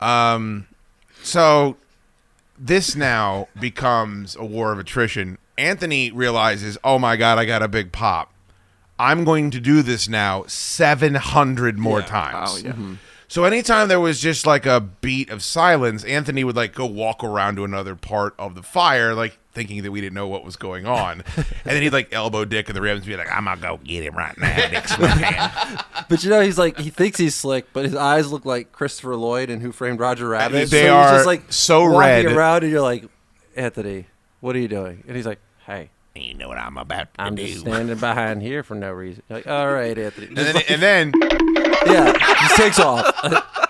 Um, 0.00 0.66
so 1.22 1.76
this 2.64 2.94
now 2.94 3.48
becomes 3.58 4.36
a 4.36 4.44
war 4.44 4.72
of 4.72 4.78
attrition. 4.78 5.36
Anthony 5.58 6.10
realizes, 6.12 6.78
oh 6.84 6.98
my 6.98 7.16
god, 7.16 7.38
I 7.38 7.44
got 7.44 7.62
a 7.62 7.68
big 7.68 7.90
pop. 7.92 8.32
I'm 8.98 9.24
going 9.24 9.50
to 9.50 9.60
do 9.60 9.82
this 9.82 10.08
now 10.08 10.44
700 10.46 11.76
more 11.78 12.02
times. 12.02 12.50
Oh, 12.52 12.56
yeah. 12.64 12.72
Mhm. 12.72 12.98
So 13.26 13.44
anytime 13.44 13.88
there 13.88 13.98
was 13.98 14.20
just 14.20 14.46
like 14.46 14.64
a 14.66 14.80
beat 14.80 15.28
of 15.30 15.42
silence, 15.42 16.04
Anthony 16.04 16.44
would 16.44 16.54
like 16.54 16.74
go 16.74 16.86
walk 16.86 17.24
around 17.24 17.56
to 17.56 17.64
another 17.64 17.96
part 17.96 18.34
of 18.38 18.54
the 18.54 18.62
fire, 18.62 19.14
like 19.14 19.38
thinking 19.52 19.82
that 19.82 19.90
we 19.90 20.00
didn't 20.00 20.14
know 20.14 20.28
what 20.28 20.44
was 20.44 20.56
going 20.56 20.86
on. 20.86 21.22
and 21.36 21.46
then 21.64 21.82
he'd 21.82 21.92
like 21.92 22.12
elbow 22.12 22.44
Dick 22.44 22.68
in 22.68 22.74
the 22.74 22.80
ribs 22.80 23.00
and 23.00 23.06
be 23.06 23.16
like, 23.16 23.30
I'm 23.30 23.44
gonna 23.44 23.60
go 23.60 23.78
get 23.84 24.02
him 24.04 24.14
right 24.16 24.36
now. 24.38 24.68
Dick's 24.70 24.98
my. 24.98 25.84
But 26.08 26.24
you 26.24 26.30
know, 26.30 26.40
he's 26.40 26.58
like 26.58 26.78
he 26.78 26.90
thinks 26.90 27.18
he's 27.18 27.34
slick, 27.34 27.66
but 27.72 27.84
his 27.84 27.94
eyes 27.94 28.30
look 28.32 28.44
like 28.44 28.72
Christopher 28.72 29.16
Lloyd 29.16 29.50
and 29.50 29.60
Who 29.62 29.72
Framed 29.72 30.00
Roger 30.00 30.28
Rabbit. 30.28 30.70
They 30.70 30.82
he's 30.82 30.90
are 30.90 31.10
just 31.14 31.26
like 31.26 31.52
so 31.52 31.82
walking 31.84 31.98
red. 31.98 32.26
around, 32.26 32.62
and 32.64 32.72
you're 32.72 32.80
like, 32.80 33.04
Anthony, 33.56 34.06
what 34.40 34.56
are 34.56 34.58
you 34.58 34.68
doing? 34.68 35.04
And 35.06 35.16
he's 35.16 35.26
like, 35.26 35.38
Hey, 35.66 35.90
you 36.14 36.34
know 36.34 36.48
what 36.48 36.58
I'm 36.58 36.76
about 36.76 37.12
to 37.14 37.20
I'm 37.20 37.34
do. 37.34 37.46
just 37.46 37.60
standing 37.60 37.96
behind 38.00 38.42
here 38.42 38.62
for 38.62 38.74
no 38.74 38.90
reason. 38.92 39.22
Like, 39.28 39.46
all 39.46 39.70
right, 39.72 39.96
Anthony. 39.96 40.26
And 40.28 40.36
then, 40.36 40.56
and 40.68 40.82
then 40.82 41.12
yeah, 41.86 42.48
he 42.48 42.56
takes 42.62 42.78
off. 42.80 43.06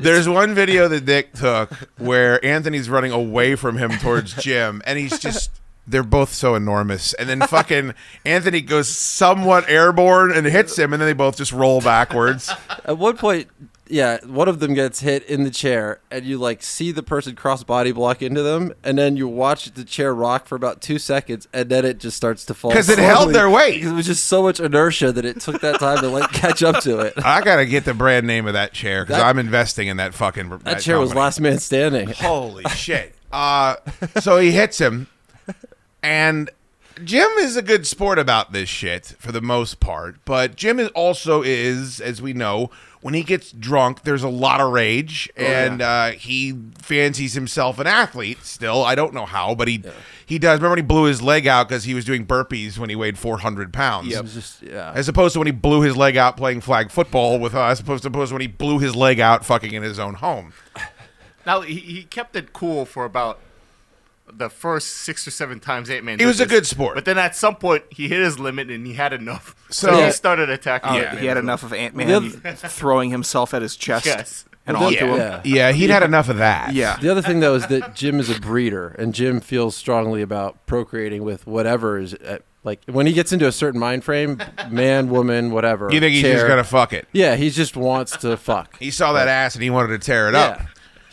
There's 0.00 0.28
one 0.28 0.54
video 0.54 0.88
that 0.88 1.04
Dick 1.04 1.34
took 1.34 1.72
where 1.98 2.44
Anthony's 2.44 2.88
running 2.88 3.12
away 3.12 3.54
from 3.54 3.76
him 3.76 3.90
towards 3.98 4.34
Jim, 4.34 4.82
and 4.84 4.98
he's 4.98 5.18
just. 5.18 5.50
They're 5.86 6.02
both 6.04 6.32
so 6.32 6.54
enormous. 6.54 7.14
And 7.14 7.28
then 7.28 7.40
fucking 7.40 7.94
Anthony 8.24 8.60
goes 8.60 8.86
somewhat 8.86 9.68
airborne 9.68 10.30
and 10.30 10.46
hits 10.46 10.78
him, 10.78 10.92
and 10.92 11.02
then 11.02 11.08
they 11.08 11.14
both 11.14 11.36
just 11.36 11.52
roll 11.52 11.80
backwards. 11.80 12.52
At 12.84 12.96
one 12.96 13.16
point, 13.16 13.48
yeah, 13.90 14.24
one 14.24 14.48
of 14.48 14.60
them 14.60 14.74
gets 14.74 15.00
hit 15.00 15.24
in 15.24 15.42
the 15.42 15.50
chair, 15.50 16.00
and 16.10 16.24
you 16.24 16.38
like 16.38 16.62
see 16.62 16.92
the 16.92 17.02
person 17.02 17.34
cross 17.34 17.64
body 17.64 17.92
block 17.92 18.22
into 18.22 18.42
them, 18.42 18.72
and 18.84 18.96
then 18.96 19.16
you 19.16 19.26
watch 19.26 19.72
the 19.72 19.84
chair 19.84 20.14
rock 20.14 20.46
for 20.46 20.54
about 20.54 20.80
two 20.80 20.98
seconds, 20.98 21.48
and 21.52 21.68
then 21.68 21.84
it 21.84 21.98
just 21.98 22.16
starts 22.16 22.44
to 22.46 22.54
fall 22.54 22.70
because 22.70 22.88
it 22.88 22.98
held 22.98 23.34
their 23.34 23.50
weight. 23.50 23.82
It 23.82 23.92
was 23.92 24.06
just 24.06 24.26
so 24.26 24.42
much 24.42 24.60
inertia 24.60 25.12
that 25.12 25.24
it 25.24 25.40
took 25.40 25.60
that 25.62 25.80
time 25.80 25.98
to 25.98 26.08
like 26.08 26.30
catch 26.32 26.62
up 26.62 26.82
to 26.84 27.00
it. 27.00 27.14
I 27.24 27.42
gotta 27.42 27.66
get 27.66 27.84
the 27.84 27.94
brand 27.94 28.26
name 28.26 28.46
of 28.46 28.52
that 28.54 28.72
chair 28.72 29.04
because 29.04 29.20
I'm 29.20 29.38
investing 29.38 29.88
in 29.88 29.96
that 29.96 30.14
fucking. 30.14 30.48
That, 30.50 30.64
That 30.64 30.80
chair 30.80 31.00
was 31.00 31.14
last 31.14 31.40
man 31.40 31.58
standing. 31.58 32.08
Holy 32.16 32.64
shit! 32.70 33.14
Uh, 33.32 33.76
so 34.20 34.38
he 34.38 34.52
hits 34.52 34.78
him, 34.78 35.08
and 36.02 36.50
Jim 37.04 37.28
is 37.38 37.56
a 37.56 37.62
good 37.62 37.86
sport 37.86 38.18
about 38.18 38.52
this 38.52 38.68
shit 38.68 39.14
for 39.18 39.32
the 39.32 39.40
most 39.40 39.80
part. 39.80 40.16
But 40.24 40.56
Jim 40.56 40.78
is 40.78 40.88
also 40.88 41.42
is, 41.42 42.00
as 42.00 42.20
we 42.20 42.32
know, 42.32 42.70
when 43.00 43.14
he 43.14 43.22
gets 43.22 43.50
drunk, 43.52 44.02
there's 44.02 44.22
a 44.22 44.28
lot 44.28 44.60
of 44.60 44.72
rage, 44.72 45.30
and 45.36 45.80
uh, 45.80 46.10
he 46.10 46.54
fancies 46.78 47.32
himself 47.32 47.78
an 47.78 47.86
athlete. 47.86 48.44
Still, 48.44 48.84
I 48.84 48.94
don't 48.94 49.14
know 49.14 49.24
how, 49.26 49.54
but 49.54 49.68
he 49.68 49.82
he 50.26 50.38
does. 50.38 50.58
Remember 50.58 50.70
when 50.70 50.78
he 50.78 50.84
blew 50.84 51.04
his 51.04 51.22
leg 51.22 51.46
out 51.46 51.68
because 51.68 51.84
he 51.84 51.94
was 51.94 52.04
doing 52.04 52.26
burpees 52.26 52.78
when 52.78 52.90
he 52.90 52.96
weighed 52.96 53.18
400 53.18 53.72
pounds. 53.72 54.14
It 54.14 54.22
was 54.22 54.34
just 54.34 54.62
yeah. 54.62 54.92
As 54.94 55.08
opposed 55.08 55.32
to 55.32 55.38
when 55.40 55.46
he 55.46 55.52
blew 55.52 55.80
his 55.80 55.96
leg 55.96 56.16
out 56.16 56.36
playing 56.36 56.60
flag 56.60 56.90
football 56.90 57.38
with 57.38 57.54
us, 57.54 57.72
as 57.72 57.80
opposed 57.80 58.02
to 58.02 58.08
opposed 58.08 58.30
to 58.30 58.34
when 58.34 58.42
he 58.42 58.48
blew 58.48 58.78
his 58.78 58.94
leg 58.94 59.18
out 59.18 59.44
fucking 59.44 59.72
in 59.72 59.82
his 59.82 59.98
own 59.98 60.14
home. 60.14 60.52
Now 61.46 61.62
he, 61.62 61.76
he 61.76 62.02
kept 62.02 62.36
it 62.36 62.52
cool 62.52 62.84
for 62.84 63.04
about 63.06 63.40
the 64.32 64.48
first 64.48 64.88
six 64.88 65.26
or 65.26 65.30
seven 65.30 65.60
times 65.60 65.90
Ant 65.90 66.04
Man. 66.04 66.18
He 66.18 66.24
was 66.26 66.40
a 66.40 66.46
good 66.46 66.66
sport. 66.66 66.94
but 66.94 67.04
then 67.04 67.18
at 67.18 67.34
some 67.36 67.56
point 67.56 67.84
he 67.90 68.08
hit 68.08 68.20
his 68.20 68.38
limit 68.38 68.70
and 68.70 68.86
he 68.86 68.94
had 68.94 69.12
enough. 69.12 69.54
So- 69.70 69.88
So, 69.90 69.98
Yeah. 69.98 70.06
he 70.06 70.12
started 70.12 70.50
attacking. 70.50 70.90
Oh, 70.90 70.94
yeah, 70.94 71.00
Ant-Man. 71.04 71.20
he 71.22 71.26
had 71.28 71.36
enough 71.38 71.62
of 71.62 71.72
Ant 71.72 71.94
Man 71.96 72.10
other- 72.10 72.28
throwing 72.54 73.10
himself 73.10 73.54
at 73.54 73.62
his 73.62 73.76
chest 73.76 74.06
Yes. 74.06 74.44
and 74.66 74.76
Well, 74.76 74.88
onto 74.88 74.98
the- 75.00 75.06
him. 75.06 75.16
yeah. 75.18 75.40
Yeah, 75.44 75.72
he'd 75.72 75.90
had 75.90 76.02
enough 76.02 76.28
of 76.28 76.38
that. 76.38 76.72
Yeah. 76.74 76.96
The 77.00 77.08
other 77.10 77.22
thing 77.22 77.40
though 77.40 77.54
is 77.54 77.66
that 77.68 77.94
Jim 77.94 78.18
is 78.20 78.28
a 78.30 78.38
breeder, 78.40 78.88
and 78.98 79.14
Jim 79.14 79.40
feels 79.40 79.76
strongly 79.76 80.22
about 80.22 80.64
procreating 80.66 81.22
with 81.24 81.46
whatever 81.46 81.98
is 81.98 82.14
at, 82.14 82.42
like 82.62 82.80
when 82.86 83.06
he 83.06 83.12
gets 83.12 83.32
into 83.32 83.46
a 83.46 83.52
certain 83.52 83.80
mind 83.80 84.04
frame, 84.04 84.40
man, 84.68 85.08
woman, 85.08 85.50
whatever. 85.50 85.88
You 85.92 85.98
think 86.00 86.12
he's 86.14 86.22
chair. 86.22 86.34
just 86.34 86.46
gonna 86.46 86.62
fuck 86.64 86.92
it? 86.92 87.08
Yeah, 87.12 87.36
he 87.36 87.48
just 87.50 87.76
wants 87.76 88.16
to 88.18 88.36
fuck. 88.36 88.78
He 88.78 88.90
saw 88.90 89.12
that 89.14 89.28
ass 89.28 89.54
and 89.54 89.62
he 89.64 89.70
wanted 89.70 89.98
to 89.98 90.04
tear 90.04 90.28
it 90.28 90.34
up. 90.34 90.60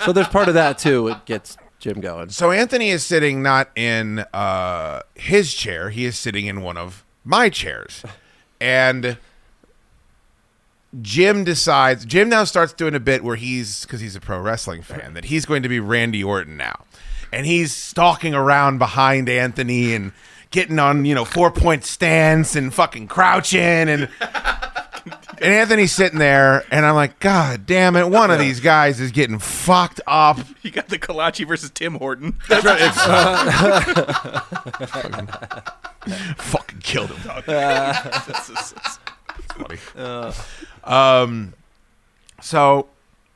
So 0.04 0.12
there's 0.12 0.28
part 0.28 0.48
of 0.50 0.56
that 0.56 0.78
too. 0.78 1.08
It 1.08 1.26
gets 1.26 1.58
Jim 1.80 2.02
going. 2.02 2.30
So 2.30 2.52
Anthony 2.52 2.90
is 2.90 3.06
sitting 3.06 3.44
not 3.44 3.70
in 3.76 4.20
uh, 4.34 5.02
his 5.16 5.54
chair; 5.54 5.90
he 5.90 6.06
is 6.06 6.18
sitting 6.18 6.48
in 6.48 6.62
one 6.62 6.78
of 6.78 7.04
my 7.24 7.50
chairs, 7.50 8.04
and 8.60 9.18
Jim 11.02 11.44
decides. 11.44 12.06
Jim 12.06 12.30
now 12.30 12.44
starts 12.44 12.74
doing 12.74 12.96
a 12.96 13.00
bit 13.00 13.24
where 13.24 13.36
he's 13.36 13.84
because 13.84 14.02
he's 14.02 14.16
a 14.16 14.20
pro 14.22 14.40
wrestling 14.40 14.82
fan 14.82 15.14
that 15.14 15.26
he's 15.26 15.46
going 15.46 15.64
to 15.64 15.70
be 15.70 15.80
Randy 15.80 16.24
Orton 16.24 16.58
now, 16.58 16.86
and 17.32 17.46
he's 17.46 17.76
stalking 17.76 18.34
around 18.34 18.80
behind 18.80 19.30
Anthony 19.30 19.94
and 19.94 20.14
getting 20.50 20.80
on 20.80 21.06
you 21.06 21.14
know 21.14 21.26
four 21.26 21.52
point 21.52 21.84
stance 21.86 22.56
and 22.56 22.74
fucking 22.74 23.08
crouching 23.08 23.60
and. 23.90 24.10
And 25.42 25.54
Anthony's 25.54 25.92
sitting 25.94 26.18
there, 26.20 26.64
and 26.72 26.86
I'm 26.86 26.96
like, 26.96 27.20
God 27.20 27.66
damn 27.68 27.96
it! 27.96 28.10
One 28.10 28.32
of 28.32 28.40
these 28.40 28.60
guys 28.60 29.00
is 29.00 29.12
getting 29.12 29.38
fucked 29.40 30.02
up. 30.08 30.40
You 30.64 30.72
got 30.72 30.90
the 30.90 31.00
Kalachi 31.00 31.48
versus 31.48 31.70
Tim 31.70 31.94
Horton. 31.96 32.38
That's 32.50 32.66
right. 32.66 32.78
It's, 32.82 32.98
fucking 34.92 35.28
fucking 36.38 36.80
killed 36.80 37.10
him, 37.12 37.22
dog. 37.28 37.46
That's 37.46 39.00
funny. 39.56 39.80
Um, 40.84 41.54
so 42.42 42.88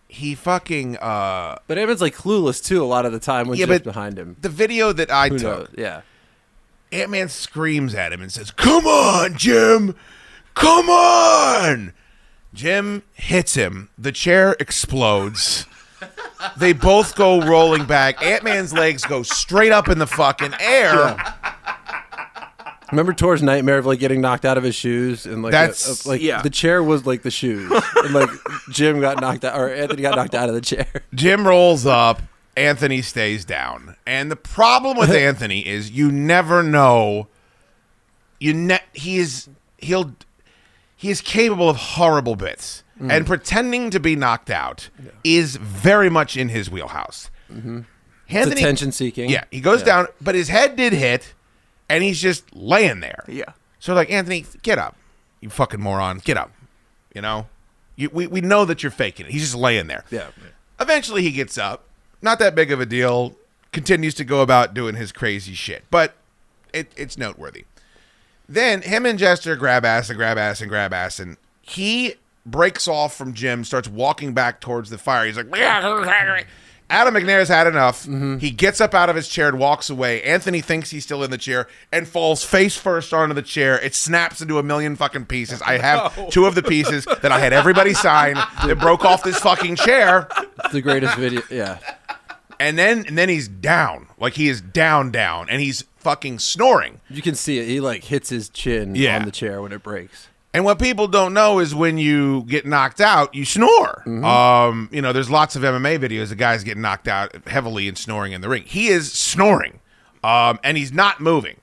he 0.07 0.35
fucking 0.35 0.97
uh, 0.97 1.57
But 1.67 1.77
Evan's 1.77 2.01
like 2.01 2.15
clueless 2.15 2.63
too 2.63 2.83
a 2.83 2.85
lot 2.85 3.05
of 3.05 3.11
the 3.13 3.19
time 3.19 3.47
when 3.47 3.57
Yeah, 3.57 3.65
Jim's 3.65 3.79
but 3.79 3.83
behind 3.85 4.17
him. 4.19 4.35
the 4.41 4.49
video 4.49 4.91
that 4.93 5.09
I 5.09 5.29
Who 5.29 5.37
took, 5.39 5.59
knows? 5.59 5.75
Yeah. 5.77 6.01
Ant 6.91 7.09
Man 7.11 7.29
screams 7.29 7.95
at 7.95 8.11
him 8.11 8.21
and 8.21 8.29
says, 8.31 8.51
"Come 8.51 8.85
on, 8.85 9.37
Jim, 9.37 9.95
come 10.55 10.89
on!" 10.89 11.93
Jim 12.53 13.03
hits 13.13 13.53
him. 13.55 13.89
The 13.97 14.11
chair 14.11 14.55
explodes. 14.59 15.65
They 16.57 16.73
both 16.73 17.15
go 17.15 17.39
rolling 17.41 17.85
back. 17.85 18.21
Ant 18.23 18.43
Man's 18.43 18.73
legs 18.73 19.03
go 19.05 19.23
straight 19.23 19.71
up 19.71 19.87
in 19.87 19.99
the 19.99 20.07
fucking 20.07 20.53
air. 20.59 21.15
Remember 22.91 23.13
Tor's 23.13 23.41
nightmare 23.41 23.77
of 23.77 23.85
like 23.85 23.99
getting 23.99 24.19
knocked 24.19 24.43
out 24.43 24.57
of 24.57 24.63
his 24.65 24.75
shoes 24.75 25.25
and 25.25 25.41
like 25.43 25.51
a- 25.51 25.55
That's- 25.55 26.05
a- 26.05 26.09
like 26.09 26.21
yeah. 26.21 26.41
the 26.41 26.49
chair 26.49 26.83
was 26.83 27.05
like 27.05 27.21
the 27.21 27.31
shoes 27.31 27.71
and 28.03 28.13
like 28.13 28.29
Jim 28.69 28.99
got 28.99 29.21
knocked 29.21 29.45
out 29.45 29.57
or 29.57 29.69
Anthony 29.69 30.01
got 30.01 30.15
knocked 30.17 30.35
out 30.35 30.49
of 30.49 30.55
the 30.55 30.61
chair. 30.61 30.87
Jim 31.13 31.47
rolls 31.47 31.85
up. 31.85 32.21
Anthony 32.57 33.01
stays 33.01 33.45
down. 33.45 33.95
And 34.05 34.29
the 34.29 34.35
problem 34.35 34.97
with 34.97 35.09
Anthony 35.15 35.65
is 35.65 35.91
you 35.91 36.11
never 36.11 36.61
know. 36.63 37.27
You 38.41 38.53
ne- 38.55 38.83
he 38.91 39.19
is 39.19 39.47
he'll 39.77 40.13
he 41.01 41.09
is 41.09 41.19
capable 41.19 41.67
of 41.67 41.77
horrible 41.77 42.35
bits, 42.35 42.83
mm. 43.01 43.11
and 43.11 43.25
pretending 43.25 43.89
to 43.89 43.99
be 43.99 44.15
knocked 44.15 44.51
out 44.51 44.89
is 45.23 45.55
very 45.55 46.11
much 46.11 46.37
in 46.37 46.49
his 46.49 46.69
wheelhouse. 46.69 47.31
Mm-hmm. 47.51 47.79
It's 48.27 48.51
attention 48.51 48.91
seeking. 48.91 49.27
Yeah, 49.27 49.45
he 49.49 49.61
goes 49.61 49.79
Yeah. 49.79 49.85
down, 49.85 50.07
but 50.21 50.35
his 50.35 50.49
head 50.49 50.75
did 50.75 50.93
hit, 50.93 51.33
and 51.89 52.03
he's 52.03 52.21
just 52.21 52.55
laying 52.55 52.99
there. 52.99 53.23
Yeah. 53.27 53.53
So 53.79 53.95
like 53.95 54.11
Anthony, 54.11 54.45
get 54.61 54.77
up, 54.77 54.95
you 55.39 55.49
fucking 55.49 55.81
moron, 55.81 56.19
get 56.19 56.37
up. 56.37 56.51
You 57.15 57.21
know, 57.23 57.47
you, 57.95 58.11
we 58.13 58.27
we 58.27 58.39
know 58.39 58.63
that 58.65 58.83
you're 58.83 58.91
faking 58.91 59.25
it. 59.25 59.31
He's 59.31 59.41
just 59.41 59.55
laying 59.55 59.87
there. 59.87 60.05
Yeah. 60.11 60.27
Eventually, 60.79 61.23
he 61.23 61.31
gets 61.31 61.57
up. 61.57 61.85
Not 62.21 62.37
that 62.37 62.53
big 62.53 62.71
of 62.71 62.79
a 62.79 62.85
deal. 62.85 63.35
Continues 63.71 64.13
to 64.15 64.23
go 64.23 64.41
about 64.41 64.75
doing 64.75 64.93
his 64.95 65.11
crazy 65.11 65.55
shit, 65.55 65.83
but 65.89 66.13
it, 66.73 66.91
it's 66.95 67.17
noteworthy. 67.17 67.65
Then 68.51 68.81
him 68.81 69.05
and 69.05 69.17
Jester 69.17 69.55
grab 69.55 69.85
ass 69.85 70.09
and 70.09 70.17
grab 70.17 70.37
ass 70.37 70.59
and 70.59 70.69
grab 70.69 70.91
ass, 70.91 71.19
and 71.19 71.37
he 71.61 72.15
breaks 72.45 72.85
off 72.85 73.15
from 73.15 73.33
Jim, 73.33 73.63
starts 73.63 73.87
walking 73.87 74.33
back 74.33 74.59
towards 74.59 74.89
the 74.89 74.97
fire. 74.97 75.25
He's 75.25 75.37
like, 75.37 75.47
Adam 76.89 77.13
McNair's 77.13 77.47
had 77.47 77.67
enough. 77.67 78.03
Mm-hmm. 78.03 78.39
He 78.39 78.51
gets 78.51 78.81
up 78.81 78.93
out 78.93 79.09
of 79.09 79.15
his 79.15 79.29
chair 79.29 79.47
and 79.47 79.57
walks 79.57 79.89
away. 79.89 80.21
Anthony 80.23 80.59
thinks 80.59 80.89
he's 80.89 81.05
still 81.05 81.23
in 81.23 81.31
the 81.31 81.37
chair 81.37 81.67
and 81.93 82.05
falls 82.05 82.43
face 82.43 82.75
first 82.75 83.13
onto 83.13 83.33
the 83.33 83.41
chair. 83.41 83.79
It 83.79 83.95
snaps 83.95 84.41
into 84.41 84.59
a 84.59 84.63
million 84.63 84.97
fucking 84.97 85.27
pieces. 85.27 85.61
I 85.61 85.77
have 85.77 86.29
two 86.31 86.45
of 86.45 86.55
the 86.55 86.61
pieces 86.63 87.05
that 87.05 87.31
I 87.31 87.39
had 87.39 87.53
everybody 87.53 87.93
sign 87.93 88.33
that 88.35 88.77
broke 88.77 89.05
off 89.05 89.23
this 89.23 89.39
fucking 89.39 89.77
chair. 89.77 90.27
The 90.73 90.81
greatest 90.81 91.15
video. 91.15 91.41
Yeah. 91.49 91.77
And 92.61 92.77
then 92.77 93.05
and 93.07 93.17
then 93.17 93.27
he's 93.29 93.47
down. 93.47 94.07
Like 94.19 94.33
he 94.33 94.47
is 94.49 94.61
down 94.61 95.11
down 95.11 95.49
and 95.49 95.61
he's 95.61 95.83
fucking 95.97 96.39
snoring. 96.39 97.01
You 97.09 97.21
can 97.21 97.35
see 97.35 97.57
it. 97.59 97.67
He 97.67 97.79
like 97.79 98.03
hits 98.05 98.29
his 98.29 98.49
chin 98.49 98.95
Yeah. 98.95 99.17
on 99.17 99.25
the 99.25 99.31
chair 99.31 99.61
when 99.61 99.71
it 99.71 99.83
breaks. 99.83 100.27
And 100.53 100.65
what 100.65 100.79
people 100.79 101.07
don't 101.07 101.33
know 101.33 101.59
is 101.59 101.73
when 101.73 101.97
you 101.97 102.43
get 102.43 102.65
knocked 102.65 102.99
out, 102.99 103.33
you 103.33 103.45
snore. 103.45 104.03
Um, 104.25 104.89
you 104.91 105.01
know, 105.01 105.13
there's 105.13 105.29
lots 105.29 105.55
of 105.55 105.61
MMA 105.63 105.97
videos 105.97 106.29
of 106.31 106.37
guys 106.37 106.63
getting 106.63 106.81
knocked 106.81 107.07
out 107.07 107.47
heavily 107.47 107.87
and 107.87 107.97
snoring 107.97 108.33
in 108.33 108.41
the 108.41 108.49
ring. 108.49 108.63
He 108.65 108.89
is 108.89 109.13
snoring, 109.13 109.79
um, 110.25 110.59
and 110.63 110.75
he's 110.77 110.91
not 110.91 111.21
moving. 111.21 111.55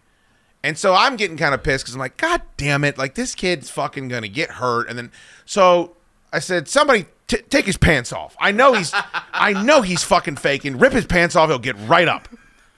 And 0.65 0.79
so 0.79 0.95
I'm 0.95 1.17
getting 1.17 1.37
kind 1.37 1.55
of 1.55 1.63
pissed 1.63 1.85
because 1.85 1.95
I'm 1.95 2.01
like, 2.01 2.17
God 2.17 2.41
damn 2.57 2.83
it! 2.83 2.97
Like 2.97 3.15
this 3.15 3.35
kid's 3.35 3.69
fucking 3.71 4.09
gonna 4.09 4.27
get 4.27 4.53
hurt. 4.53 4.89
And 4.89 4.97
then 4.99 5.13
so 5.45 5.95
I 6.33 6.39
said, 6.39 6.67
somebody 6.67 7.05
T- 7.29 7.37
take 7.51 7.67
his 7.67 7.77
pants 7.77 8.13
off. 8.13 8.35
I 8.41 8.51
know 8.53 8.73
he's, 8.73 8.93
I 9.33 9.53
know 9.65 9.83
he's 9.83 10.03
fucking 10.03 10.37
faking. 10.37 10.79
Rip 10.79 10.93
his 10.93 11.07
pants 11.07 11.37
off. 11.37 11.49
He'll 11.51 11.59
get 11.59 11.77
right 11.87 12.09
up. 12.09 12.29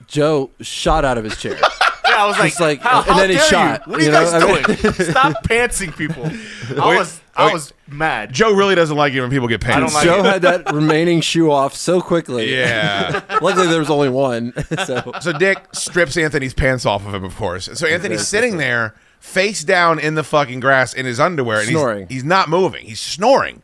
Joe 0.07 0.51
shot 0.59 1.05
out 1.05 1.17
of 1.17 1.23
his 1.23 1.37
chair. 1.37 1.57
Yeah, 1.57 2.23
I 2.23 2.25
was 2.27 2.37
like, 2.37 2.49
Just 2.49 2.59
like- 2.59 2.81
how, 2.81 2.97
and 2.99 3.07
how 3.11 3.17
then 3.17 3.29
he 3.29 3.35
dare 3.37 3.45
shot, 3.45 3.83
You? 3.87 3.91
What 3.91 3.99
are 3.99 4.03
you, 4.03 4.05
you 4.07 4.11
know, 4.11 4.23
guys 4.25 4.33
I 4.33 4.39
mean- 4.45 4.63
doing? 4.63 4.93
Stop 5.11 5.43
pantsing 5.45 5.95
people. 5.95 6.25
I 6.25 6.89
Wait, 6.89 6.97
was, 6.97 7.21
I 7.33 7.45
wait. 7.45 7.53
was 7.53 7.73
mad. 7.87 8.33
Joe 8.33 8.51
really 8.53 8.75
doesn't 8.75 8.97
like 8.97 9.13
it 9.13 9.21
when 9.21 9.29
people 9.29 9.47
get 9.47 9.61
pants. 9.61 9.95
I 9.95 10.03
don't 10.03 10.21
like 10.21 10.23
Joe 10.23 10.27
it. 10.29 10.33
had 10.33 10.41
that 10.65 10.73
remaining 10.73 11.21
shoe 11.21 11.49
off 11.49 11.73
so 11.73 12.01
quickly. 12.01 12.53
Yeah. 12.53 13.21
Luckily, 13.41 13.67
there 13.67 13.79
was 13.79 13.89
only 13.89 14.09
one. 14.09 14.51
so 14.85 15.13
So 15.21 15.31
Dick 15.31 15.65
strips 15.73 16.17
Anthony's 16.17 16.53
pants 16.53 16.85
off 16.85 17.05
of 17.07 17.13
him, 17.13 17.23
of 17.23 17.37
course. 17.37 17.69
So 17.75 17.87
Anthony's 17.87 18.27
sitting 18.27 18.57
there, 18.57 18.95
face 19.21 19.63
down 19.63 19.97
in 19.97 20.15
the 20.15 20.23
fucking 20.25 20.59
grass 20.59 20.93
in 20.93 21.05
his 21.05 21.21
underwear, 21.21 21.59
and 21.61 21.69
Snoring. 21.69 22.07
He's, 22.07 22.15
he's 22.17 22.23
not 22.25 22.49
moving. 22.49 22.85
He's 22.85 22.99
snoring. 22.99 23.63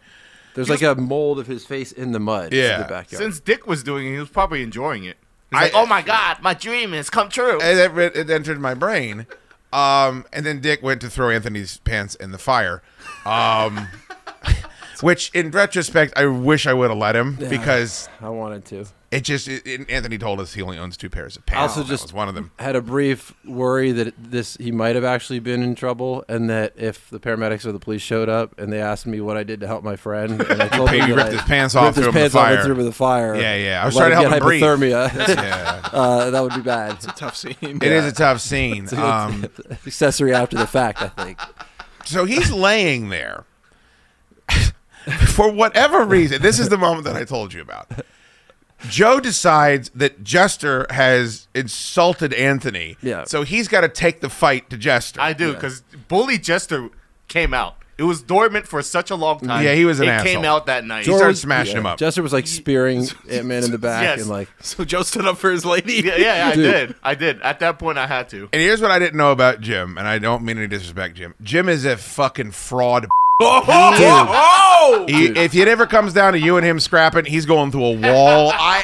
There's 0.57 0.69
like 0.69 0.81
a 0.81 0.95
mold 0.95 1.39
of 1.39 1.47
his 1.47 1.65
face 1.65 1.91
in 1.93 2.11
the 2.11 2.19
mud. 2.19 2.51
Yeah. 2.51 2.59
in 2.63 2.69
Yeah. 2.71 2.77
the 2.79 2.89
backyard. 2.89 3.23
Since 3.23 3.39
Dick 3.39 3.65
was 3.65 3.83
doing 3.83 4.07
it, 4.07 4.11
he 4.13 4.19
was 4.19 4.29
probably 4.29 4.61
enjoying 4.63 5.05
it. 5.05 5.15
He's 5.51 5.59
I- 5.59 5.63
like, 5.63 5.71
oh 5.75 5.85
my 5.85 6.01
god, 6.01 6.41
my 6.41 6.53
dream 6.53 6.91
has 6.91 7.09
come 7.09 7.29
true. 7.29 7.61
And 7.61 7.97
it, 7.99 8.15
it 8.17 8.29
entered 8.29 8.59
my 8.59 8.73
brain. 8.73 9.25
Um, 9.71 10.25
and 10.33 10.45
then 10.45 10.59
Dick 10.59 10.81
went 10.81 10.99
to 11.01 11.09
throw 11.09 11.29
Anthony's 11.29 11.77
pants 11.79 12.15
in 12.15 12.31
the 12.31 12.37
fire. 12.37 12.81
Um, 13.25 13.87
which, 15.01 15.29
in 15.33 15.51
retrospect, 15.51 16.13
I 16.15 16.25
wish 16.25 16.65
I 16.65 16.73
would 16.73 16.89
have 16.89 16.97
let 16.97 17.15
him 17.15 17.37
Yeah. 17.39 17.49
because 17.49 18.09
I 18.21 18.29
wanted 18.29 18.65
to. 18.65 18.85
It 19.11 19.21
just. 19.23 19.47
It, 19.47 19.65
it- 19.65 19.89
Anthony 19.89 20.17
told 20.17 20.39
us 20.41 20.53
he 20.53 20.61
only 20.61 20.77
owns 20.77 20.97
two 20.97 21.09
pairs 21.09 21.37
of 21.37 21.45
pants. 21.45 21.77
also 21.77 21.87
just 21.87 22.03
was 22.03 22.13
one 22.13 22.27
of 22.27 22.35
them. 22.35 22.51
had 22.59 22.75
a 22.75 22.81
brief 22.81 23.33
worry 23.45 23.91
that 23.93 24.13
this 24.17 24.57
he 24.57 24.71
might 24.71 24.95
have 24.95 25.03
actually 25.05 25.39
been 25.39 25.63
in 25.63 25.75
trouble 25.75 26.25
and 26.27 26.49
that 26.49 26.73
if 26.75 27.09
the 27.09 27.19
paramedics 27.19 27.65
or 27.65 27.71
the 27.71 27.79
police 27.79 28.01
showed 28.01 28.27
up 28.29 28.57
and 28.59 28.71
they 28.73 28.81
asked 28.81 29.05
me 29.07 29.21
what 29.21 29.37
I 29.37 29.43
did 29.43 29.61
to 29.61 29.67
help 29.67 29.83
my 29.83 29.95
friend 29.95 30.41
and 30.41 30.61
I 30.61 30.67
told 30.77 30.91
You 30.91 30.99
them 30.99 31.09
that 31.11 31.15
ripped 31.15 31.29
I 31.29 31.31
his 31.33 31.41
pants 31.43 31.75
off, 31.75 31.95
ripped 31.95 31.97
his 31.97 32.03
threw 32.05 32.09
him 32.09 32.13
the 32.13 32.19
pants 32.19 32.35
off 32.35 32.47
and 32.47 32.55
fire. 32.57 32.63
threw 32.65 32.73
him 32.73 32.79
in 32.81 32.85
the 32.85 32.91
fire 32.91 33.35
Yeah, 33.35 33.55
yeah. 33.55 33.81
I 33.81 33.85
was 33.85 33.95
trying 33.95 34.09
to 34.11 34.15
help 34.17 34.33
him 34.33 34.39
breathe. 34.43 34.59
get 34.61 34.77
hypothermia 34.79 35.27
Yeah. 35.27 35.89
uh, 35.93 36.29
that 36.31 36.43
would 36.43 36.53
be 36.55 36.61
bad 36.61 36.93
It's 36.95 37.05
a 37.05 37.11
tough 37.13 37.35
scene. 37.37 37.55
It 37.61 37.83
is 37.83 38.05
a 38.05 38.11
tough 38.11 38.41
scene. 38.41 38.83
It's- 38.91 38.93
Um, 38.93 39.45
accessory 39.85 40.33
after 40.33 40.57
the 40.57 40.67
fact 40.67 41.01
I 41.01 41.07
think 41.07 41.39
So 42.05 42.25
he's 42.25 42.51
laying 42.51 43.09
there. 43.09 43.45
For 45.27 45.49
whatever 45.51 46.03
reason, 46.03 46.41
this 46.41 46.59
is 46.59 46.67
the 46.69 46.77
moment 46.77 47.05
that 47.05 47.15
I 47.15 47.23
told 47.23 47.53
you 47.53 47.61
about. 47.61 47.89
Joe 48.89 49.19
decides 49.19 49.89
that 49.95 50.23
Jester 50.23 50.85
has 50.89 51.47
insulted 51.55 52.33
Anthony. 52.33 52.95
Yeah. 53.01 53.23
So 53.25 53.43
he's 53.43 53.67
got 53.67 53.81
to 53.81 53.89
take 53.89 54.21
the 54.21 54.29
fight 54.29 54.69
to 54.69 54.77
Jester. 54.77 55.19
I 55.21 55.33
do 55.33 55.53
because 55.53 55.81
Bully 56.07 56.37
Jester 56.37 56.89
came 57.27 57.53
out. 57.53 57.75
It 57.97 58.03
was 58.03 58.21
dormant 58.21 58.67
for 58.67 58.79
such 58.83 59.09
a 59.09 59.15
long 59.15 59.39
time. 59.39 59.63
Yeah, 59.65 59.73
he 59.73 59.83
was 59.83 59.99
an 59.99 60.05
It 60.07 60.11
asshole. 60.11 60.31
came 60.31 60.45
out 60.45 60.67
that 60.67 60.85
night. 60.85 61.07
He 61.07 61.11
started 61.15 61.35
smashing 61.35 61.77
him 61.77 61.87
up. 61.87 61.97
Jester 61.97 62.21
was 62.21 62.31
like 62.31 62.45
spearing 62.45 62.99
Ant 63.31 63.47
Man 63.47 63.63
in 63.63 63.71
the 63.71 63.79
back 63.79 64.03
Yes. 64.03 64.21
and 64.21 64.29
like 64.29 64.49
So 64.61 64.85
Joe 64.85 65.01
stood 65.01 65.25
up 65.25 65.39
for 65.39 65.49
his 65.49 65.65
lady. 65.65 65.93
Yeah, 66.05 66.15
yeah, 66.17 66.47
I 66.51 66.55
Dude. 66.55 66.71
did. 66.71 66.95
I 67.01 67.15
did. 67.15 67.41
At 67.41 67.59
that 67.61 67.79
point, 67.79 67.97
I 67.97 68.05
had 68.05 68.29
to. 68.29 68.43
And 68.53 68.61
here's 68.61 68.81
what 68.83 68.91
I 68.91 68.99
didn't 68.99 69.17
know 69.17 69.31
about 69.31 69.61
Jim, 69.61 69.97
and 69.97 70.07
I 70.07 70.19
don't 70.19 70.43
mean 70.43 70.59
any 70.59 70.67
disrespect, 70.67 71.15
Jim. 71.15 71.33
Jim 71.41 71.67
is 71.67 71.85
a 71.85 71.97
fucking 71.97 72.51
fraud. 72.51 73.07
Oh, 73.39 75.05
He, 75.07 75.27
if 75.27 75.53
it 75.55 75.67
ever 75.67 75.85
comes 75.85 76.13
down 76.13 76.33
to 76.33 76.39
you 76.39 76.57
and 76.57 76.65
him 76.65 76.79
scrapping, 76.79 77.25
he's 77.25 77.45
going 77.45 77.71
through 77.71 77.85
a 77.85 77.91
wall. 77.97 78.51
I 78.53 78.83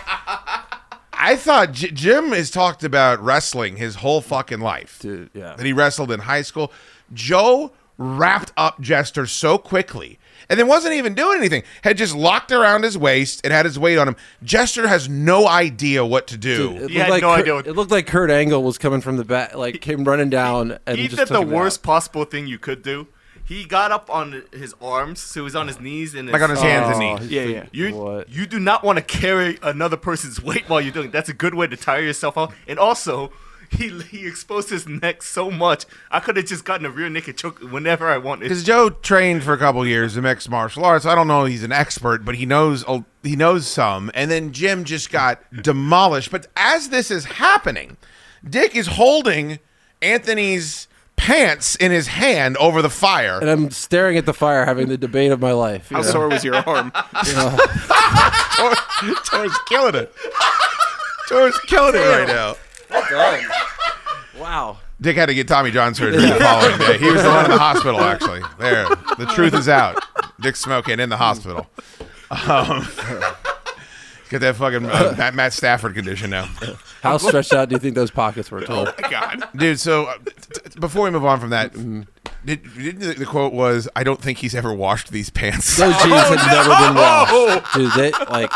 I 1.12 1.36
thought 1.38 1.72
J- 1.72 1.92
Jim 1.92 2.32
has 2.34 2.52
talked 2.52 2.84
about 2.84 3.24
wrestling 3.24 3.78
his 3.78 3.96
whole 3.96 4.22
fucking 4.22 4.60
life. 4.60 5.00
dude 5.02 5.30
yeah 5.34 5.56
That 5.56 5.66
he 5.66 5.74
wrestled 5.74 6.12
in 6.12 6.20
high 6.22 6.42
school. 6.44 6.72
Joe 7.14 7.72
wrapped 7.98 8.52
up 8.58 8.80
Jester 8.82 9.26
so 9.26 9.58
quickly. 9.58 10.20
And 10.50 10.60
then 10.60 10.68
wasn't 10.68 10.94
even 10.96 11.14
doing 11.14 11.38
anything. 11.38 11.64
Had 11.84 11.98
just 11.98 12.14
locked 12.14 12.52
around 12.52 12.84
his 12.84 12.98
waist 12.98 13.42
and 13.46 13.54
had 13.54 13.66
his 13.66 13.80
weight 13.80 13.98
on 13.98 14.08
him. 14.10 14.16
Jester 14.44 14.88
has 14.88 15.08
no 15.08 15.48
idea 15.48 16.06
what 16.06 16.28
to 16.28 16.38
do. 16.38 16.74
Dude, 16.74 16.82
it 16.84 16.90
He 16.92 16.98
looked 16.98 17.06
had 17.06 17.10
like 17.10 17.22
no 17.22 17.30
Kurt, 17.30 17.40
idea 17.40 17.54
what- 17.56 17.68
it 17.68 17.74
looked 17.74 17.92
like 17.92 18.06
Kurt 18.08 18.30
Angle 18.30 18.62
was 18.62 18.78
coming 18.78 19.00
from 19.02 19.16
the 19.18 19.24
back 19.26 19.56
like 19.56 19.80
came 19.82 20.04
running 20.04 20.30
down 20.30 20.78
and 20.86 20.98
he 21.00 21.06
just 21.08 21.16
did 21.18 21.28
took 21.30 21.30
the 21.38 21.42
him 21.42 21.48
out. 21.50 21.56
worst 21.56 21.82
possible 21.84 22.26
thing 22.26 22.46
you 22.48 22.60
could 22.60 22.84
do. 22.84 23.08
He 23.46 23.66
got 23.66 23.92
up 23.92 24.10
on 24.10 24.44
his 24.54 24.74
arms, 24.82 25.20
so 25.20 25.42
he 25.42 25.44
was 25.44 25.56
on 25.56 25.68
his 25.68 25.80
knees 25.80 26.16
and 26.16 26.30
Like 26.32 26.42
on 26.42 26.50
his 26.50 26.62
hands 26.62 26.96
and 26.98 27.04
Oh, 27.04 27.18
knees. 27.18 27.30
Yeah, 27.30 27.44
yeah. 27.44 27.66
You 27.72 27.94
What? 27.96 28.30
you 28.30 28.46
do 28.46 28.60
not 28.60 28.84
want 28.84 28.98
to 28.98 29.04
carry 29.04 29.60
another 29.62 29.98
person's 29.98 30.42
weight 30.42 30.64
while 30.70 30.80
you're 30.80 30.94
doing. 30.94 31.08
it. 31.08 31.12
That's 31.12 31.30
a 31.30 31.34
good 31.34 31.54
way 31.54 31.68
to 31.68 31.76
tire 31.76 32.02
yourself 32.02 32.38
out. 32.38 32.54
And 32.68 32.80
also, 32.80 33.32
he 33.70 33.90
he 34.04 34.26
exposed 34.28 34.70
his 34.70 34.88
neck 34.88 35.22
so 35.24 35.50
much. 35.52 35.86
I 36.12 36.20
could 36.22 36.38
have 36.38 36.46
just 36.46 36.64
gotten 36.64 36.86
a 36.86 36.90
rear 36.92 37.10
naked 37.10 37.38
choke 37.38 37.60
whenever 37.60 38.08
I 38.08 38.18
wanted. 38.18 38.44
Because 38.44 38.64
Joe 38.64 38.90
trained 38.92 39.44
for 39.44 39.52
a 39.54 39.58
couple 39.58 39.86
years 39.86 40.16
in 40.16 40.24
mixed 40.24 40.50
martial 40.50 40.86
arts. 40.86 41.06
I 41.06 41.14
don't 41.16 41.28
know 41.28 41.44
he's 41.46 41.64
an 41.64 41.72
expert, 41.74 42.24
but 42.24 42.36
he 42.36 42.46
knows 42.46 42.86
a- 42.88 43.04
he 43.24 43.36
knows 43.36 43.68
some. 43.68 44.10
And 44.14 44.30
then 44.32 44.54
Jim 44.54 44.84
just 44.86 45.12
got 45.12 45.42
demolished. 45.64 46.32
But 46.32 46.48
as 46.56 46.90
this 46.90 47.10
is 47.12 47.26
happening, 47.26 47.98
Dick 48.48 48.76
is 48.76 48.88
holding 48.88 49.60
Anthony's 50.02 50.88
pants 51.24 51.76
in 51.76 51.90
his 51.92 52.08
hand 52.08 52.58
over 52.58 52.82
the 52.82 52.90
fire. 52.90 53.40
and 53.40 53.50
I'm 53.50 53.72
staring 53.72 54.18
at 54.18 54.26
the 54.26 54.34
fire 54.34 54.66
having 54.66 54.90
the 54.90 54.98
debate 54.98 55.32
of 55.32 55.40
my 55.40 55.54
life 55.54 55.90
How 55.90 55.98
know? 56.02 56.04
sore 56.04 56.28
was 56.30 56.44
your 56.44 56.56
arm? 56.56 56.92
you 57.26 57.34
know 57.34 57.58
Tor's 59.26 59.58
killing 59.70 59.96
it. 59.96 60.14
Tor's 61.30 61.58
killing 61.62 61.96
it 61.96 62.00
right 62.00 62.28
now. 62.28 62.56
wow 64.38 64.78
Dick 65.00 65.16
had 65.16 65.28
to 65.28 65.34
get 65.34 65.48
Tommy 65.48 65.72
John 65.72 65.94
surgery 65.94 66.22
the 66.22 66.36
following 66.40 66.78
day. 66.78 66.98
He 66.98 67.10
was 67.12 67.24
the 67.24 67.30
one 67.30 67.46
in 67.46 67.52
the 67.52 67.58
hospital, 67.58 68.00
actually. 68.02 68.42
There, 68.58 68.86
the 69.18 69.30
truth 69.34 69.54
is 69.54 69.68
out. 69.68 70.02
Dick 70.40 70.56
smoking 70.56 71.00
in 71.02 71.10
the 71.10 71.18
hospital. 71.18 71.68
Um, 72.48 72.88
got 74.34 74.42
that 74.42 74.56
fucking 74.56 74.86
uh, 74.86 75.16
Matt, 75.18 75.34
Matt 75.36 75.54
Stafford 75.54 75.96
condition 75.96 76.30
now. 76.30 76.50
how 77.02 77.18
stretched 77.18 77.54
out 77.54 77.70
do 77.70 77.76
you 77.76 77.80
think 77.80 77.96
those 77.96 78.12
pockets 78.12 78.52
were 78.52 78.62
Tom? 78.62 78.90
God. 79.10 79.44
Dude, 79.56 79.80
so 79.80 80.06
uh, 80.06 80.18
t- 80.18 80.70
t- 80.72 80.80
before 80.80 81.04
we 81.06 81.10
move 81.12 81.24
on 81.26 81.40
from 81.40 81.52
that, 81.52 81.74
did, 81.74 82.08
did 82.76 83.00
the, 83.00 83.14
the 83.20 83.26
quote 83.26 83.54
was, 83.54 83.88
"I 83.96 84.04
don't 84.04 84.22
think 84.22 84.40
he's 84.40 84.54
ever 84.56 84.74
washed 84.74 85.12
these 85.12 85.30
pants." 85.30 85.78
those 85.78 85.96
jeans 85.98 86.04
had 86.14 86.52
never 86.52 86.70
been 86.70 86.96
washed 86.96 87.74
dude 87.76 87.92
they 87.94 88.12
like 88.30 88.52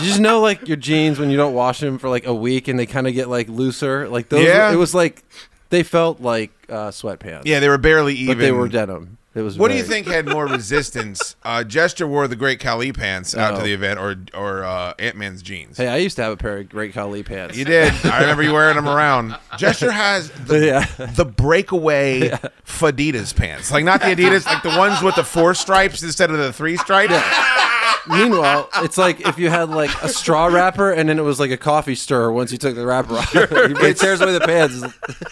you 0.00 0.06
just 0.08 0.20
know 0.20 0.40
like 0.40 0.66
your 0.68 0.76
jeans 0.76 1.18
when 1.18 1.30
you 1.30 1.36
don't 1.36 1.54
wash 1.54 1.80
them 1.80 1.98
for 1.98 2.08
like 2.08 2.26
a 2.26 2.34
week 2.34 2.68
and 2.68 2.78
they 2.78 2.86
kind 2.86 3.06
of 3.06 3.14
get 3.14 3.28
like 3.28 3.48
looser 3.48 4.08
like 4.08 4.28
those 4.28 4.44
Yeah. 4.44 4.72
it 4.72 4.76
was 4.76 4.94
like 4.94 5.22
they 5.70 5.82
felt 5.82 6.20
like 6.20 6.50
uh, 6.68 6.88
sweatpants 6.90 7.42
yeah, 7.44 7.60
they 7.60 7.68
were 7.68 7.78
barely 7.78 8.14
even. 8.14 8.36
but 8.36 8.40
they 8.42 8.52
were 8.52 8.68
denim 8.68 9.18
it 9.34 9.42
was 9.42 9.58
What 9.58 9.70
do 9.70 9.76
you 9.76 9.82
think 9.82 10.06
had 10.06 10.26
more 10.28 10.46
resistance? 10.46 11.36
Uh, 11.44 11.62
Jester 11.62 12.06
wore 12.06 12.26
the 12.26 12.36
Great 12.36 12.58
Khali 12.58 12.90
pants 12.92 13.36
out 13.36 13.56
to 13.56 13.60
Oh. 13.60 13.64
the 13.64 13.72
event, 13.74 13.98
or 14.00 14.16
or 14.32 14.64
uh, 14.64 14.94
Ant 14.98 15.16
Man's 15.16 15.42
jeans. 15.42 15.76
hey 15.76 15.88
I 15.88 15.98
used 15.98 16.16
to 16.16 16.22
have 16.22 16.32
a 16.32 16.36
pair 16.38 16.58
of 16.58 16.68
great 16.70 16.94
Khali 16.94 17.22
pants 17.22 17.56
You 17.56 17.66
did. 17.66 17.92
I 18.04 18.20
remember 18.20 18.42
you 18.42 18.52
wearing 18.54 18.76
them 18.76 18.88
around. 18.88 19.36
Jester 19.58 19.90
has 19.92 20.30
the, 20.30 20.64
Yeah. 20.66 21.06
the 21.06 21.24
breakaway 21.26 22.30
Fadidas 22.66 23.36
pants, 23.36 23.70
like 23.70 23.84
not 23.84 24.00
the 24.00 24.06
Adidas, 24.06 24.46
like 24.46 24.62
the 24.62 24.70
ones 24.78 25.02
with 25.02 25.16
the 25.16 25.24
four 25.24 25.54
stripes 25.54 26.02
instead 26.02 26.30
of 26.30 26.38
the 26.38 26.52
three 26.52 26.76
stripes. 26.78 27.12
Meanwhile, 28.06 28.68
it's 28.76 28.98
like 28.98 29.20
if 29.20 29.38
you 29.38 29.50
had 29.50 29.70
like 29.70 29.90
a 30.02 30.08
straw 30.08 30.46
wrapper 30.46 30.90
and 30.90 31.08
then 31.08 31.18
it 31.18 31.22
was 31.22 31.40
like 31.40 31.50
a 31.50 31.56
coffee 31.56 31.94
stir 31.94 32.30
once 32.30 32.52
you 32.52 32.58
took 32.58 32.74
the 32.74 32.86
wrapper 32.86 33.14
off. 33.14 33.34
it 33.34 33.96
tears 33.98 34.20
away 34.20 34.32
the 34.32 34.40
pants. 34.40 34.82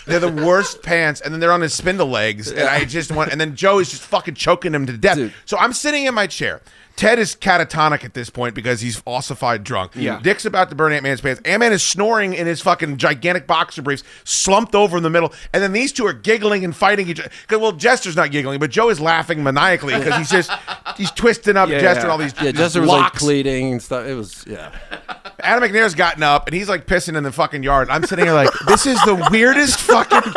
They're 0.06 0.20
the 0.20 0.32
worst 0.32 0.82
pants, 0.82 1.20
and 1.20 1.32
then 1.32 1.40
they're 1.40 1.52
on 1.52 1.60
his 1.60 1.74
spindle 1.74 2.08
legs, 2.08 2.50
and 2.50 2.68
I 2.68 2.84
just 2.84 3.12
want. 3.12 3.30
And 3.32 3.40
then 3.40 3.56
Joe 3.56 3.78
is 3.78 3.90
just 3.90 4.02
fucking 4.02 4.34
choking 4.34 4.74
him 4.74 4.86
to 4.86 4.96
death. 4.96 5.16
Dude. 5.16 5.32
So 5.44 5.56
I'm 5.58 5.72
sitting 5.72 6.04
in 6.04 6.14
my 6.14 6.26
chair. 6.26 6.60
Ted 6.96 7.18
is 7.18 7.34
catatonic 7.34 8.04
at 8.04 8.14
this 8.14 8.30
point 8.30 8.54
because 8.54 8.80
he's 8.80 9.02
ossified 9.06 9.64
drunk. 9.64 9.92
Yeah. 9.94 10.20
Dick's 10.22 10.44
about 10.44 10.68
to 10.70 10.74
burn 10.74 10.92
Ant 10.92 11.02
Man's 11.02 11.20
pants. 11.20 11.40
Ant 11.44 11.60
Man 11.60 11.72
is 11.72 11.82
snoring 11.82 12.34
in 12.34 12.46
his 12.46 12.60
fucking 12.60 12.96
gigantic 12.98 13.46
boxer 13.46 13.82
briefs, 13.82 14.02
slumped 14.24 14.74
over 14.74 14.96
in 14.96 15.02
the 15.02 15.10
middle. 15.10 15.32
And 15.52 15.62
then 15.62 15.72
these 15.72 15.92
two 15.92 16.06
are 16.06 16.12
giggling 16.12 16.64
and 16.64 16.74
fighting 16.74 17.08
each 17.08 17.20
other. 17.20 17.30
Well, 17.58 17.72
Jester's 17.72 18.16
not 18.16 18.30
giggling, 18.30 18.60
but 18.60 18.70
Joe 18.70 18.88
is 18.90 19.00
laughing 19.00 19.42
maniacally 19.42 19.94
because 19.94 20.16
he's 20.16 20.30
just 20.30 20.50
he's 20.96 21.10
twisting 21.10 21.56
up 21.56 21.68
Yeah, 21.68 21.80
Jester 21.80 22.06
yeah. 22.06 22.12
all 22.12 22.18
these, 22.18 22.34
Yeah, 22.36 22.42
these 22.44 22.54
Jester 22.54 22.80
was 22.80 22.88
like 22.90 23.00
locks. 23.02 23.22
pleading 23.22 23.72
and 23.72 23.82
stuff. 23.82 24.06
It 24.06 24.14
was 24.14 24.44
yeah. 24.46 24.72
Adam 25.40 25.68
McNair's 25.68 25.94
gotten 25.94 26.22
up 26.22 26.46
and 26.46 26.54
he's 26.54 26.68
like 26.68 26.86
pissing 26.86 27.16
in 27.16 27.24
the 27.24 27.32
fucking 27.32 27.62
yard. 27.62 27.88
I'm 27.90 28.04
sitting 28.04 28.24
here 28.24 28.34
like, 28.34 28.50
this 28.66 28.86
is 28.86 29.00
the 29.04 29.28
weirdest 29.30 29.80
fucking 29.80 30.32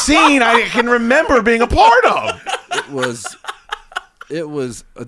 scene 0.00 0.42
I 0.42 0.62
can 0.70 0.88
remember 0.88 1.42
being 1.42 1.62
a 1.62 1.66
part 1.66 2.04
of. 2.04 2.40
It 2.72 2.90
was 2.90 3.36
it 4.30 4.48
was 4.48 4.84
a, 4.96 5.06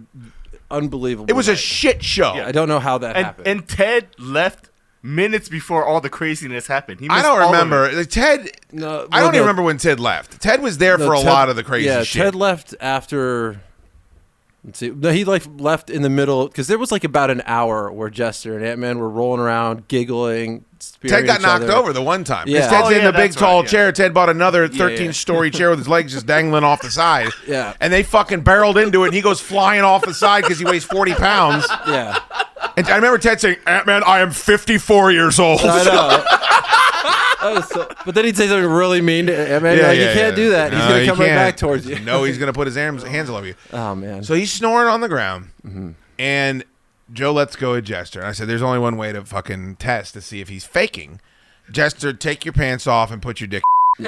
unbelievable. 0.71 1.27
It 1.29 1.35
was 1.35 1.49
a 1.49 1.53
night. 1.53 1.59
shit 1.59 2.05
show. 2.05 2.31
I 2.31 2.53
don't 2.53 2.69
know 2.69 2.81
how 2.81 2.99
that 2.99 3.17
and, 3.17 3.27
happened. 3.27 3.47
and 3.49 3.69
Ted 3.69 4.09
left 4.19 4.71
minutes 5.03 5.49
before 5.49 5.85
all 5.85 6.01
the 6.01 6.11
craziness 6.11 6.67
happened. 6.67 7.01
He 7.01 7.09
I 7.09 7.17
missed 7.17 7.25
don't 7.25 7.41
all 7.41 7.49
of 7.49 7.53
remember. 7.53 7.93
Like, 7.93 8.11
Ted, 8.11 8.51
no, 8.73 8.89
I 8.89 8.91
well, 8.91 9.09
don't 9.09 9.35
even 9.35 9.41
remember 9.41 9.63
when 9.63 9.79
Ted 9.79 10.01
left. 10.01 10.41
Ted 10.41 10.63
was 10.63 10.79
there 10.79 10.99
no, 10.99 11.07
for 11.07 11.15
a 11.15 11.19
Ted- 11.19 11.27
lot 11.27 11.49
of 11.49 11.57
the 11.57 11.65
crazy 11.65 11.87
yeah, 11.87 12.03
shit. 12.03 12.23
Ted 12.23 12.35
left 12.35 12.75
after 12.81 13.61
Let's 14.67 14.81
see. 14.81 14.91
No, 14.91 15.13
he 15.13 15.25
like 15.25 15.45
left 15.59 15.91
in 15.91 16.03
the 16.03 16.11
middle 16.11 16.49
because 16.49 16.67
there 16.67 16.77
was 16.77 16.91
like 16.91 17.05
about 17.05 17.31
an 17.31 17.41
hour 17.47 17.91
where 17.91 18.11
Jester 18.11 18.57
and 18.57 18.67
Ant 18.67 18.81
Man 18.81 18.99
were 18.99 19.09
rolling 19.09 19.41
around, 19.41 19.87
giggling. 19.87 20.65
Spearing 20.83 21.17
Ted 21.17 21.27
got 21.27 21.41
knocked 21.43 21.65
other. 21.65 21.75
over 21.75 21.93
the 21.93 22.03
one 22.03 22.25
time. 22.25 22.49
Yeah. 22.49 22.69
Ted's 22.69 22.87
Oh, 22.87 22.91
in 22.91 23.03
yeah, 23.03 23.11
the 23.11 23.17
big 23.17 23.33
tall 23.33 23.61
right, 23.61 23.65
yeah. 23.65 23.71
chair. 23.71 23.93
Ted 23.93 24.13
bought 24.15 24.29
another 24.29 24.65
Yeah. 24.65 24.79
13 24.79 25.13
story 25.13 25.51
chair 25.51 25.71
with 25.71 25.79
his 25.81 25.89
legs 25.89 26.13
just 26.13 26.27
dangling 26.27 26.65
off 26.65 26.83
the 26.83 26.91
side. 26.91 27.29
Yeah. 27.47 27.75
And 27.81 27.93
they 27.93 28.03
fucking 28.03 28.41
barreled 28.43 28.77
into 28.79 29.05
it 29.05 29.09
and 29.09 29.15
he 29.15 29.21
goes 29.23 29.41
flying 29.41 29.83
off 29.83 30.05
the 30.05 30.15
side 30.15 30.43
because 30.43 30.59
he 30.59 30.65
weighs 30.65 30.85
40 30.85 31.15
pounds. 31.15 31.67
Yeah. 31.87 32.19
And 32.77 32.87
I 32.89 32.97
remember 32.97 33.19
Ted 33.19 33.41
saying, 33.41 33.57
Ant 33.67 33.87
Man, 33.87 34.03
I 34.05 34.19
am 34.21 34.31
54 34.33 35.13
years 35.13 35.39
old. 35.39 35.61
I 35.63 35.85
know. 35.85 36.25
So- 37.71 37.87
but 38.05 38.15
then 38.17 38.25
he'd 38.25 38.37
say 38.37 38.49
something 38.49 38.69
really 38.69 39.01
mean 39.01 39.27
to 39.27 39.37
Ant 39.53 39.63
Man. 39.63 39.77
Yeah, 39.79 39.87
like, 39.89 39.99
yeah, 39.99 40.09
you 40.09 40.15
can't 40.15 40.37
yeah. 40.37 40.45
do 40.45 40.51
that. 40.51 40.73
He's 40.73 40.81
gonna 40.83 41.07
come 41.07 41.19
right 41.21 41.27
back 41.29 41.57
towards 41.57 41.87
you. 41.87 41.99
no, 42.01 42.25
he's 42.25 42.39
going 42.39 42.49
to 42.49 42.53
put 42.53 42.67
his 42.67 42.77
arms, 42.77 43.05
hands 43.05 43.31
all 43.31 43.37
over 43.37 43.47
you. 43.47 43.55
Oh 43.73 43.95
man. 43.95 44.25
So 44.25 44.35
he's 44.35 44.53
snoring 44.53 44.89
on 44.89 45.01
the 45.01 45.09
ground, 45.09 45.51
Mm-hmm. 45.65 45.91
and 46.19 46.65
Joe 47.13 47.33
lets 47.33 47.57
go 47.57 47.75
of 47.75 47.85
Jester. 47.85 48.21
And 48.21 48.29
I 48.29 48.33
said, 48.33 48.49
"There's 48.49 48.63
only 48.63 48.79
one 48.79 48.97
way 48.97 49.13
to 49.13 49.25
fucking 49.25 49.77
test 49.77 50.15
to 50.15 50.21
see 50.21 50.41
if 50.41 50.49
he's 50.49 50.65
faking." 50.65 51.21
Jester, 51.71 52.13
take 52.13 52.45
your 52.45 52.53
pants 52.53 52.87
off 52.87 53.11
and 53.11 53.21
put 53.23 53.41
your 53.41 53.49
dick. 53.49 53.63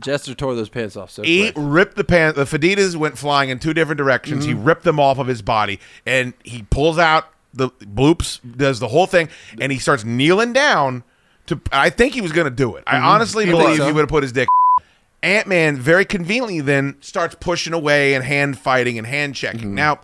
Jester 0.00 0.34
tore 0.34 0.54
those 0.54 0.68
pants 0.68 0.96
off 0.96 1.10
so 1.10 1.22
He 1.22 1.50
quick. 1.50 1.54
ripped 1.56 1.96
the 1.96 2.04
pants. 2.04 2.36
The 2.36 2.44
Fadidas 2.44 2.94
went 2.94 3.16
flying 3.16 3.48
in 3.48 3.58
two 3.58 3.72
different 3.72 3.96
directions. 3.98 4.44
He 4.44 4.52
Mhm. 4.52 4.66
ripped 4.66 4.84
them 4.84 5.00
off 5.00 5.18
of 5.18 5.26
his 5.26 5.40
body, 5.40 5.80
and 6.06 6.34
he 6.44 6.62
pulls 6.70 6.98
out 6.98 7.28
the 7.54 7.70
bloops, 7.70 8.38
does 8.56 8.80
the 8.80 8.88
whole 8.88 9.06
thing, 9.06 9.28
and 9.60 9.72
he 9.72 9.78
starts 9.78 10.04
kneeling 10.04 10.52
down. 10.52 11.04
To 11.46 11.58
I 11.72 11.88
think 11.88 12.12
he 12.12 12.20
was 12.20 12.32
going 12.32 12.44
to 12.44 12.50
do 12.54 12.76
it. 12.76 12.84
I 12.86 12.96
Mhm. 12.96 13.02
honestly 13.04 13.46
think 13.46 13.58
believe 13.58 13.78
so? 13.78 13.86
he 13.86 13.92
would 13.92 14.02
have 14.02 14.08
put 14.10 14.22
his 14.22 14.32
dick. 14.32 14.48
Ant 15.22 15.46
Man 15.46 15.76
very 15.78 16.04
conveniently 16.04 16.60
then 16.60 16.96
starts 17.00 17.34
pushing 17.40 17.72
away 17.72 18.12
and 18.14 18.22
hand 18.24 18.58
fighting 18.58 18.98
and 18.98 19.06
hand 19.06 19.34
checking. 19.34 19.60
Mm-hmm. 19.60 19.74
Now, 19.74 20.00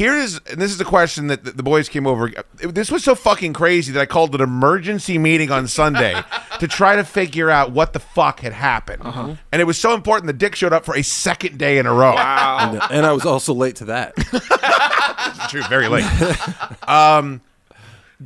here 0.00 0.16
is 0.16 0.40
and 0.50 0.58
this 0.58 0.70
is 0.70 0.78
the 0.78 0.84
question 0.86 1.26
that 1.26 1.44
the, 1.44 1.50
the 1.50 1.62
boys 1.62 1.90
came 1.90 2.06
over. 2.06 2.32
This 2.56 2.90
was 2.90 3.04
so 3.04 3.14
fucking 3.14 3.52
crazy 3.52 3.92
that 3.92 4.00
I 4.00 4.06
called 4.06 4.34
an 4.34 4.40
emergency 4.40 5.18
meeting 5.18 5.50
on 5.50 5.68
Sunday 5.68 6.18
to 6.58 6.66
try 6.66 6.96
to 6.96 7.04
figure 7.04 7.50
out 7.50 7.72
what 7.72 7.92
the 7.92 7.98
fuck 7.98 8.40
had 8.40 8.54
happened. 8.54 9.02
Uh-huh. 9.02 9.34
And 9.52 9.60
it 9.60 9.66
was 9.66 9.76
so 9.76 9.92
important 9.92 10.26
the 10.26 10.32
dick 10.32 10.54
showed 10.54 10.72
up 10.72 10.86
for 10.86 10.96
a 10.96 11.02
second 11.02 11.58
day 11.58 11.76
in 11.76 11.84
a 11.84 11.92
row. 11.92 12.14
And, 12.16 12.80
and 12.90 13.04
I 13.04 13.12
was 13.12 13.26
also 13.26 13.52
late 13.52 13.76
to 13.76 13.84
that. 13.86 14.16
True, 15.50 15.64
very 15.64 15.88
late. 15.88 16.06
um, 16.88 17.42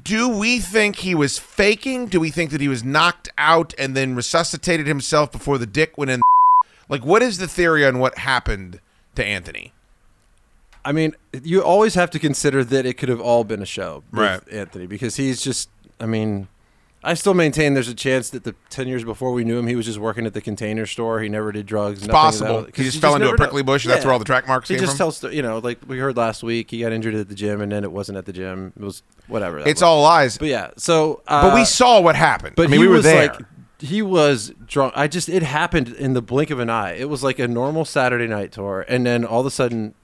do 0.01 0.29
we 0.29 0.61
think 0.61 0.95
he 0.95 1.17
was 1.17 1.41
faking? 1.41 2.07
Do 2.07 2.21
we 2.21 2.31
think 2.31 2.53
that 2.53 2.61
he 2.61 2.69
was 2.69 2.85
knocked 2.85 3.31
out 3.37 3.75
and 3.79 3.97
then 3.97 4.15
resuscitated 4.15 4.87
himself 4.87 5.33
before 5.33 5.59
the 5.59 5.67
dick 5.67 5.99
went 5.99 6.13
in? 6.13 6.21
Like, 6.89 7.05
what 7.05 7.21
is 7.21 7.39
the 7.39 7.49
theory 7.49 7.85
on 7.85 7.99
what 7.99 8.19
happened 8.19 8.79
to 9.17 9.25
Anthony? 9.25 9.73
I 10.85 10.93
mean, 10.93 11.15
you 11.43 11.63
always 11.63 11.95
have 11.95 12.11
to 12.11 12.19
consider 12.19 12.63
that 12.65 12.85
it 12.87 12.95
could 12.95 13.09
have 13.09 13.21
all 13.21 13.45
been 13.45 13.63
a 13.63 13.67
show, 13.67 14.03
Right. 14.11 14.41
Anthony, 14.53 14.87
because 14.87 15.17
he's 15.17 15.41
just. 15.43 15.71
I 16.01 16.07
mean, 16.07 16.49
I 17.03 17.15
still 17.15 17.35
maintain 17.35 17.75
there's 17.75 17.89
a 17.89 17.95
chance 17.95 18.31
that 18.31 18.45
the 18.45 18.55
ten 18.69 18.89
years 18.89 19.05
before 19.05 19.33
we 19.33 19.45
knew 19.45 19.59
him, 19.59 19.67
he 19.67 19.77
was 19.77 19.87
just 19.87 19.99
working 19.99 20.27
at 20.27 20.35
the 20.35 20.41
container 20.41 20.85
store. 20.87 21.21
He 21.21 21.29
never 21.29 21.53
did 21.53 21.67
drugs. 21.67 22.01
It's 22.01 22.09
possible. 22.09 22.63
that- 22.63 22.77
He 22.77 22.85
just 22.85 23.01
fell 23.01 23.15
into 23.15 23.27
a 23.27 23.29
never 23.29 23.37
know. 23.39 23.45
prickly 23.45 23.63
bush 23.63 23.85
and 23.85 23.93
that's 23.95 24.05
where 24.05 24.13
all 24.13 24.19
the 24.19 24.25
track 24.25 24.47
marks 24.49 24.71
are. 24.71 24.75
He 24.75 24.79
came 24.79 24.87
just 24.87 24.97
from? 24.99 25.13
tells, 25.13 25.23
you 25.35 25.43
know, 25.43 25.59
like 25.59 25.79
we 25.87 25.99
heard 25.99 26.17
last 26.17 26.43
week, 26.43 26.71
he 26.71 26.81
got 26.81 26.93
injured 26.93 27.15
at 27.15 27.29
the 27.29 27.35
gym, 27.35 27.61
and 27.61 27.71
then 27.73 27.85
it 27.85 27.93
wasn't 27.93 28.19
at 28.19 28.27
the 28.27 28.33
gym. 28.33 28.73
It 28.77 28.83
was 28.83 29.03
whatever. 29.29 29.59
It's 29.61 29.69
was. 29.77 29.83
all 29.83 30.03
lies. 30.03 30.37
But 30.37 30.49
yeah, 30.49 30.71
so. 30.77 31.23
Uh, 31.27 31.49
but 31.49 31.55
we 31.55 31.65
saw 31.65 32.01
what 32.01 32.17
happened. 32.17 32.57
But 32.57 32.67
I 32.67 32.71
mean, 32.71 32.81
we 32.81 32.89
were 32.89 33.01
there. 33.01 33.29
like, 33.29 33.41
he 33.79 34.01
was 34.03 34.53
drunk. 34.67 34.95
I 34.97 35.09
just, 35.09 35.29
it 35.29 35.43
happened 35.43 35.89
in 35.89 36.15
the 36.15 36.23
blink 36.23 36.51
of 36.51 36.59
an 36.59 36.71
eye. 36.71 36.93
It 36.95 37.09
was 37.11 37.23
like 37.23 37.39
a 37.39 37.47
normal 37.47 37.85
Saturday 37.85 38.27
night 38.27 38.53
tour, 38.53 38.85
and 38.89 39.05
then 39.05 39.25
all 39.27 39.41
of 39.41 39.47
a 39.47 39.51
sudden, 39.51 39.95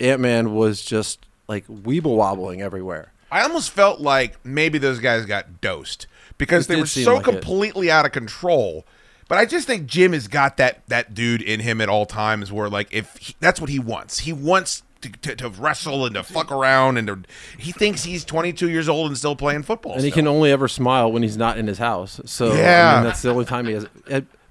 Ant 0.00 0.20
Man 0.20 0.54
was 0.54 0.82
just 0.84 1.24
like 1.48 1.66
weeble 1.66 2.16
wobbling 2.16 2.60
everywhere. 2.62 3.12
I 3.30 3.42
almost 3.42 3.70
felt 3.70 4.00
like 4.00 4.42
maybe 4.44 4.78
those 4.78 5.00
guys 5.00 5.26
got 5.26 5.60
dosed 5.60 6.06
because 6.38 6.66
It 6.66 6.68
they 6.68 6.80
were 6.80 6.86
so 6.86 7.14
like 7.16 7.28
it. 7.28 7.32
completely 7.32 7.90
out 7.90 8.06
of 8.06 8.12
control. 8.12 8.86
But 9.28 9.36
I 9.36 9.44
just 9.44 9.66
think 9.66 9.86
Jim 9.86 10.12
has 10.14 10.26
got 10.28 10.56
that 10.56 10.80
that 10.88 11.12
dude 11.12 11.42
in 11.42 11.60
him 11.60 11.80
at 11.82 11.88
all 11.90 12.06
times, 12.06 12.50
where 12.50 12.68
like 12.70 12.88
if 12.90 13.14
he, 13.18 13.34
that's 13.40 13.60
what 13.60 13.68
he 13.68 13.78
wants, 13.78 14.20
he 14.20 14.32
wants 14.32 14.82
to, 15.02 15.10
to, 15.10 15.36
to 15.36 15.48
wrestle 15.50 16.06
and 16.06 16.14
to 16.14 16.22
fuck 16.22 16.50
around, 16.50 16.96
and 16.96 17.06
to, 17.08 17.18
he 17.58 17.70
thinks 17.72 18.04
he's 18.04 18.24
22 18.24 18.70
years 18.70 18.88
old 18.88 19.08
and 19.08 19.18
still 19.18 19.36
playing 19.36 19.62
football. 19.64 19.92
and 19.92 20.02
he 20.02 20.10
can 20.10 20.26
only 20.26 20.50
ever 20.50 20.66
smile 20.66 21.12
when 21.12 21.22
he's 21.22 21.36
not 21.36 21.58
in 21.58 21.66
his 21.66 21.76
house. 21.78 22.20
So 22.24 22.52
I 22.52 22.56
Yeah. 22.56 22.94
mean, 22.94 23.04
that's 23.04 23.20
the 23.20 23.30
only 23.30 23.44
time 23.44 23.66
he 23.66 23.74
has. 23.74 23.86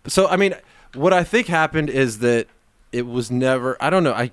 So 0.05 0.27
I 0.27 0.35
mean, 0.35 0.53
what 0.93 1.11
I 1.11 1.23
think 1.23 1.47
happened 1.47 1.89
is 1.89 2.19
that 2.19 2.45
it 2.91 3.07
was 3.07 3.31
never. 3.31 3.77
I 3.81 3.89
don't 3.89 4.03
know. 4.03 4.13
I. 4.13 4.29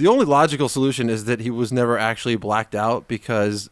The 0.00 0.06
only 0.06 0.24
logical 0.24 0.70
solution 0.70 1.10
is 1.10 1.26
that 1.26 1.40
he 1.40 1.50
was 1.50 1.70
never 1.72 1.98
actually 1.98 2.36
blacked 2.36 2.74
out 2.74 3.06
because 3.06 3.68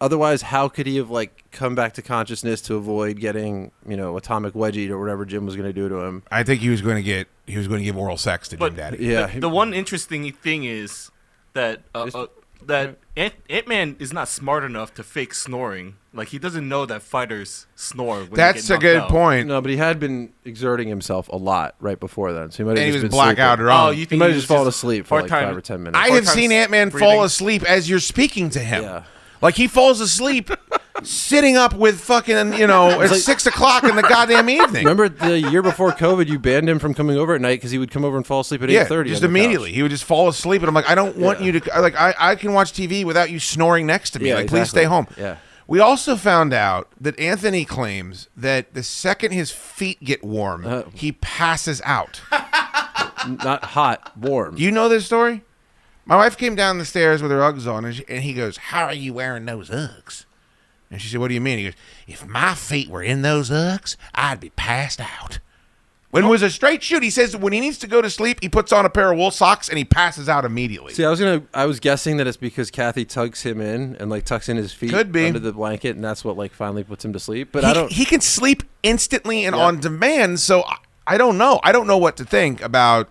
otherwise, 0.00 0.42
how 0.42 0.68
could 0.68 0.86
he 0.86 0.96
have 0.96 1.10
like 1.10 1.44
come 1.50 1.74
back 1.74 1.94
to 1.94 2.02
consciousness 2.02 2.60
to 2.62 2.76
avoid 2.76 3.18
getting 3.18 3.72
you 3.84 3.96
know 3.96 4.16
atomic 4.16 4.54
wedgie 4.54 4.88
or 4.90 5.00
whatever 5.00 5.24
Jim 5.24 5.44
was 5.44 5.56
going 5.56 5.66
to 5.68 5.72
do 5.72 5.88
to 5.88 5.96
him? 5.96 6.22
I 6.30 6.44
think 6.44 6.60
he 6.60 6.68
was 6.68 6.82
going 6.82 6.96
to 6.96 7.02
get 7.02 7.26
he 7.48 7.58
was 7.58 7.66
going 7.66 7.80
to 7.80 7.84
give 7.84 7.96
oral 7.96 8.16
sex 8.16 8.46
to 8.50 8.56
Jim 8.56 8.60
But 8.60 8.76
Daddy. 8.76 9.08
the, 9.08 9.40
the 9.40 9.48
one 9.48 9.74
interesting 9.74 10.30
thing 10.32 10.62
is 10.62 11.10
that 11.54 11.82
uh, 11.96 12.08
uh, 12.14 12.26
that 12.68 12.98
Ant 13.16 13.68
Man 13.68 13.96
is 13.98 14.12
not 14.12 14.28
smart 14.28 14.64
enough 14.64 14.94
to 14.94 15.02
fake 15.02 15.34
snoring. 15.34 15.96
Like 16.14 16.28
he 16.28 16.38
doesn't 16.38 16.68
know 16.68 16.84
that 16.86 17.02
fighters 17.02 17.66
snore. 17.74 18.18
When 18.20 18.30
they 18.30 18.36
That's 18.36 18.68
get 18.68 18.76
a 18.76 18.78
good 18.80 18.96
out. 18.98 19.08
point. 19.10 19.48
No, 19.48 19.60
but 19.60 19.70
he 19.70 19.76
had 19.78 19.98
been 19.98 20.32
exerting 20.44 20.88
himself 20.88 21.28
a 21.28 21.36
lot 21.36 21.74
right 21.80 21.98
before 21.98 22.32
then, 22.32 22.50
so 22.50 22.58
he 22.58 22.64
might 22.64 22.76
have 22.76 22.78
And 22.78 22.86
he 22.86 22.92
just 22.92 23.02
was 23.04 23.10
been 23.10 23.16
blackout 23.16 23.58
sleeping. 23.58 23.64
drunk. 23.64 23.88
Oh, 23.88 23.90
you 23.90 23.96
he 24.00 24.04
think 24.06 24.20
might 24.20 24.26
have 24.26 24.34
just 24.36 24.46
fallen 24.48 24.68
asleep 24.68 25.06
for 25.06 25.20
like 25.22 25.30
five 25.30 25.56
or 25.56 25.60
ten 25.62 25.82
minutes. 25.82 25.98
I 25.98 26.14
have 26.14 26.28
seen 26.28 26.52
Ant 26.52 26.70
Man 26.70 26.90
fall 26.90 27.22
asleep 27.24 27.62
as 27.64 27.88
you're 27.88 27.98
speaking 28.00 28.50
to 28.50 28.58
him. 28.60 28.82
Yeah. 28.82 29.02
Like 29.42 29.56
he 29.56 29.66
falls 29.66 30.00
asleep 30.00 30.50
sitting 31.02 31.56
up 31.56 31.74
with 31.74 32.00
fucking, 32.00 32.52
you 32.54 32.66
know, 32.66 32.90
at 32.92 33.02
It's 33.02 33.12
like- 33.12 33.20
six 33.20 33.46
o'clock 33.46 33.82
in 33.84 33.96
the 33.96 34.02
goddamn 34.02 34.48
evening. 34.48 34.84
Remember 34.84 35.08
the 35.08 35.40
year 35.40 35.62
before 35.62 35.90
COVID, 35.90 36.28
you 36.28 36.38
banned 36.38 36.68
him 36.68 36.78
from 36.78 36.94
coming 36.94 37.16
over 37.16 37.34
at 37.34 37.40
night 37.40 37.56
because 37.56 37.72
he 37.72 37.78
would 37.78 37.90
come 37.90 38.04
over 38.04 38.16
and 38.16 38.26
fall 38.26 38.40
asleep 38.40 38.62
at 38.62 38.70
eight 38.70 38.74
yeah, 38.74 38.84
thirty. 38.84 39.10
just 39.10 39.22
immediately. 39.24 39.72
He 39.72 39.82
would 39.82 39.90
just 39.90 40.04
fall 40.04 40.28
asleep, 40.28 40.62
and 40.62 40.68
I'm 40.68 40.74
like, 40.74 40.88
I 40.88 40.94
don't 40.94 41.16
want 41.16 41.40
you 41.40 41.58
to. 41.58 41.80
Like, 41.80 41.96
I, 41.96 42.14
I 42.18 42.34
can 42.36 42.52
watch 42.52 42.72
TV 42.72 43.04
without 43.04 43.30
you 43.30 43.40
snoring 43.40 43.84
next 43.86 44.10
to 44.10 44.20
me. 44.20 44.28
Yeah, 44.28 44.36
like, 44.36 44.46
please 44.46 44.70
stay 44.70 44.84
home. 44.84 45.08
Yeah. 45.18 45.36
We 45.66 45.80
also 45.80 46.16
found 46.16 46.52
out 46.52 46.88
that 47.00 47.18
Anthony 47.18 47.64
claims 47.64 48.28
that 48.36 48.74
the 48.74 48.82
second 48.82 49.32
his 49.32 49.50
feet 49.50 50.02
get 50.04 50.22
warm, 50.22 50.66
Uh, 50.66 50.82
he 50.92 51.12
passes 51.12 51.80
out. 51.84 52.20
Not 53.26 53.64
hot, 53.64 54.12
warm. 54.16 54.56
Do 54.56 54.62
you 54.62 54.70
know 54.70 54.88
this 54.88 55.06
story? 55.06 55.42
My 56.04 56.16
wife 56.16 56.36
came 56.36 56.54
down 56.54 56.78
the 56.78 56.84
stairs 56.84 57.22
with 57.22 57.30
her 57.30 57.38
Uggs 57.40 57.66
on, 57.72 57.84
and, 57.84 57.94
she, 57.94 58.04
and 58.08 58.22
he 58.24 58.34
goes, 58.34 58.56
"How 58.56 58.84
are 58.86 58.94
you 58.94 59.14
wearing 59.14 59.44
those 59.46 59.70
Uggs?" 59.70 60.24
And 60.90 61.00
she 61.00 61.08
said, 61.08 61.20
"What 61.20 61.28
do 61.28 61.34
you 61.34 61.40
mean?" 61.40 61.58
He 61.58 61.64
goes, 61.64 61.74
"If 62.06 62.26
my 62.26 62.54
feet 62.54 62.88
were 62.88 63.02
in 63.02 63.22
those 63.22 63.50
Uggs, 63.50 63.96
I'd 64.14 64.40
be 64.40 64.50
passed 64.50 65.00
out." 65.00 65.38
When 66.10 66.24
it 66.24 66.28
was 66.28 66.42
a 66.42 66.50
straight 66.50 66.82
shoot, 66.82 67.02
he 67.02 67.08
says 67.08 67.34
when 67.34 67.54
he 67.54 67.60
needs 67.60 67.78
to 67.78 67.86
go 67.86 68.02
to 68.02 68.10
sleep, 68.10 68.40
he 68.42 68.48
puts 68.50 68.70
on 68.70 68.84
a 68.84 68.90
pair 68.90 69.10
of 69.12 69.16
wool 69.16 69.30
socks 69.30 69.70
and 69.70 69.78
he 69.78 69.84
passes 69.86 70.28
out 70.28 70.44
immediately. 70.44 70.92
See, 70.92 71.06
I 71.06 71.08
was 71.08 71.18
gonna, 71.18 71.42
I 71.54 71.64
was 71.64 71.80
guessing 71.80 72.18
that 72.18 72.26
it's 72.26 72.36
because 72.36 72.70
Kathy 72.70 73.06
tugs 73.06 73.40
him 73.44 73.62
in 73.62 73.96
and 73.98 74.10
like 74.10 74.26
tucks 74.26 74.50
in 74.50 74.58
his 74.58 74.74
feet 74.74 74.90
Could 74.90 75.10
be. 75.10 75.26
under 75.28 75.38
the 75.38 75.52
blanket, 75.54 75.96
and 75.96 76.04
that's 76.04 76.22
what 76.22 76.36
like 76.36 76.52
finally 76.52 76.84
puts 76.84 77.02
him 77.02 77.14
to 77.14 77.18
sleep. 77.18 77.48
But 77.52 77.64
he, 77.64 77.70
I 77.70 77.72
don't. 77.72 77.90
he 77.92 78.04
can 78.04 78.20
sleep 78.20 78.62
instantly 78.82 79.46
and 79.46 79.56
Yeah. 79.56 79.62
on 79.62 79.80
demand. 79.80 80.40
So 80.40 80.64
I, 80.64 80.76
I 81.06 81.16
don't 81.16 81.38
know. 81.38 81.60
I 81.62 81.72
don't 81.72 81.86
know 81.86 81.96
what 81.96 82.18
to 82.18 82.24
think 82.26 82.60
about. 82.60 83.08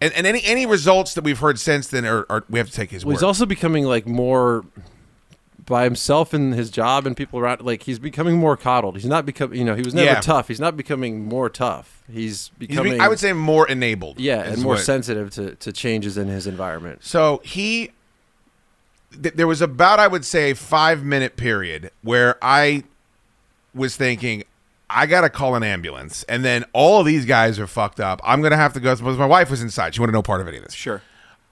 And, 0.00 0.12
and 0.14 0.26
any 0.26 0.42
any 0.44 0.66
results 0.66 1.14
that 1.14 1.24
we've 1.24 1.38
heard 1.38 1.58
since 1.58 1.88
then 1.88 2.04
are, 2.04 2.26
are 2.28 2.44
we 2.50 2.58
have 2.58 2.68
to 2.68 2.74
take 2.74 2.90
his 2.90 3.04
Well, 3.04 3.10
word. 3.12 3.18
he's 3.18 3.22
also 3.22 3.46
becoming 3.46 3.84
like 3.84 4.06
more 4.06 4.64
by 5.66 5.84
himself 5.84 6.34
in 6.34 6.52
his 6.52 6.68
job 6.70 7.06
and 7.06 7.16
people 7.16 7.38
around. 7.40 7.62
Like 7.62 7.84
he's 7.84 7.98
becoming 7.98 8.36
more 8.36 8.56
coddled. 8.56 8.96
He's 8.96 9.06
not 9.06 9.24
becoming. 9.24 9.58
You 9.58 9.64
know, 9.64 9.74
he 9.74 9.82
was 9.82 9.94
never 9.94 10.06
Yeah. 10.12 10.20
tough. 10.20 10.48
He's 10.48 10.60
not 10.60 10.76
becoming 10.76 11.24
more 11.24 11.48
tough. 11.48 12.02
He's 12.06 12.14
He's 12.16 12.48
be- 12.58 12.66
becoming. 12.66 13.00
I 13.00 13.08
would 13.08 13.18
say 13.18 13.32
more 13.32 13.66
enabled. 13.68 14.18
yeah, 14.20 14.42
is 14.42 14.54
and 14.54 14.62
more 14.62 14.74
what- 14.74 14.82
sensitive 14.82 15.30
to, 15.32 15.54
to 15.54 15.72
changes 15.72 16.18
in 16.18 16.28
his 16.28 16.46
environment. 16.46 17.02
So 17.02 17.40
he, 17.44 17.92
th- 19.22 19.34
there 19.34 19.46
was 19.46 19.62
about 19.62 19.98
I 20.00 20.06
would 20.08 20.24
say 20.24 20.50
a 20.50 20.54
five 20.54 21.02
minute 21.02 21.36
period 21.36 21.90
where 22.02 22.36
I 22.42 22.82
was 23.74 23.96
thinking, 23.96 24.44
I 24.90 25.06
gotta 25.06 25.30
call 25.30 25.54
an 25.54 25.62
ambulance, 25.62 26.22
and 26.24 26.44
then 26.44 26.64
all 26.72 27.00
of 27.00 27.06
these 27.06 27.24
guys 27.24 27.58
are 27.58 27.66
fucked 27.66 28.00
up. 28.00 28.20
I'm 28.24 28.42
gonna 28.42 28.56
have 28.56 28.72
to 28.74 28.80
go. 28.80 28.94
Because 28.94 29.18
my 29.18 29.26
wife 29.26 29.50
was 29.50 29.62
inside; 29.62 29.94
she 29.94 30.00
wanted 30.00 30.12
no 30.12 30.22
part 30.22 30.40
of 30.40 30.48
any 30.48 30.58
of 30.58 30.64
this. 30.64 30.74
Sure. 30.74 31.00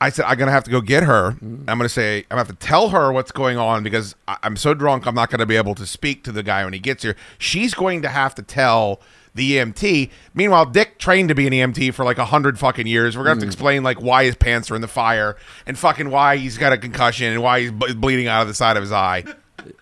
I 0.00 0.10
said 0.10 0.24
I'm 0.26 0.36
gonna 0.36 0.50
have 0.50 0.64
to 0.64 0.70
go 0.70 0.80
get 0.80 1.04
her. 1.04 1.32
Mm-hmm. 1.32 1.68
I'm 1.68 1.78
gonna 1.78 1.88
say 1.88 2.18
I'm 2.22 2.36
gonna 2.36 2.40
have 2.40 2.48
to 2.58 2.66
tell 2.66 2.88
her 2.90 3.12
what's 3.12 3.30
going 3.32 3.56
on 3.56 3.82
because 3.84 4.14
I- 4.28 4.36
I'm 4.42 4.56
so 4.56 4.74
drunk 4.74 5.06
I'm 5.06 5.14
not 5.14 5.30
gonna 5.30 5.46
be 5.46 5.56
able 5.56 5.74
to 5.76 5.86
speak 5.86 6.24
to 6.24 6.32
the 6.32 6.42
guy 6.42 6.64
when 6.64 6.72
he 6.72 6.78
gets 6.80 7.04
here. 7.04 7.14
She's 7.38 7.72
going 7.72 8.02
to 8.02 8.08
have 8.08 8.34
to 8.34 8.42
tell 8.42 9.00
the 9.34 9.52
EMT. 9.58 10.10
Meanwhile, 10.34 10.66
Dick 10.66 10.98
trained 10.98 11.28
to 11.30 11.34
be 11.34 11.46
an 11.46 11.52
EMT 11.52 11.94
for 11.94 12.04
like 12.04 12.18
a 12.18 12.24
hundred 12.26 12.58
fucking 12.58 12.86
years. 12.86 13.16
We're 13.16 13.22
gonna 13.22 13.36
have 13.36 13.38
to 13.40 13.46
Mm. 13.46 13.48
explain 13.48 13.82
like 13.84 14.02
why 14.02 14.24
his 14.24 14.34
pants 14.34 14.70
are 14.70 14.74
in 14.74 14.82
the 14.82 14.88
fire 14.88 15.36
and 15.66 15.78
fucking 15.78 16.10
why 16.10 16.36
he's 16.36 16.58
got 16.58 16.72
a 16.72 16.76
concussion 16.78 17.32
and 17.32 17.40
why 17.42 17.60
he's 17.60 17.70
ble- 17.70 17.94
bleeding 17.94 18.26
out 18.26 18.42
of 18.42 18.48
the 18.48 18.54
side 18.54 18.76
of 18.76 18.82
his 18.82 18.92
eye. 18.92 19.24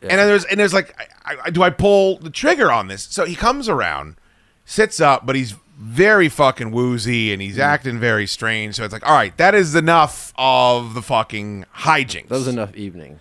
And 0.02 0.10
there's 0.10 0.44
and 0.44 0.58
there's 0.58 0.74
like, 0.74 0.94
I, 1.24 1.36
I, 1.46 1.50
do 1.50 1.62
I 1.62 1.70
pull 1.70 2.18
the 2.18 2.30
trigger 2.30 2.70
on 2.70 2.88
this? 2.88 3.02
So 3.04 3.24
he 3.24 3.34
comes 3.34 3.68
around, 3.68 4.16
sits 4.64 5.00
up, 5.00 5.26
but 5.26 5.36
he's 5.36 5.54
very 5.80 6.28
fucking 6.28 6.70
woozy 6.70 7.32
and 7.32 7.40
he's 7.40 7.56
mm. 7.56 7.60
acting 7.60 7.98
very 7.98 8.26
strange. 8.26 8.74
So 8.74 8.84
it's 8.84 8.92
like, 8.92 9.06
all 9.06 9.14
right, 9.14 9.36
that 9.38 9.54
is 9.54 9.74
enough 9.74 10.32
of 10.36 10.94
the 10.94 11.02
fucking 11.02 11.64
hijinks. 11.78 12.28
That 12.28 12.36
was 12.36 12.48
enough 12.48 12.76
evening. 12.76 13.18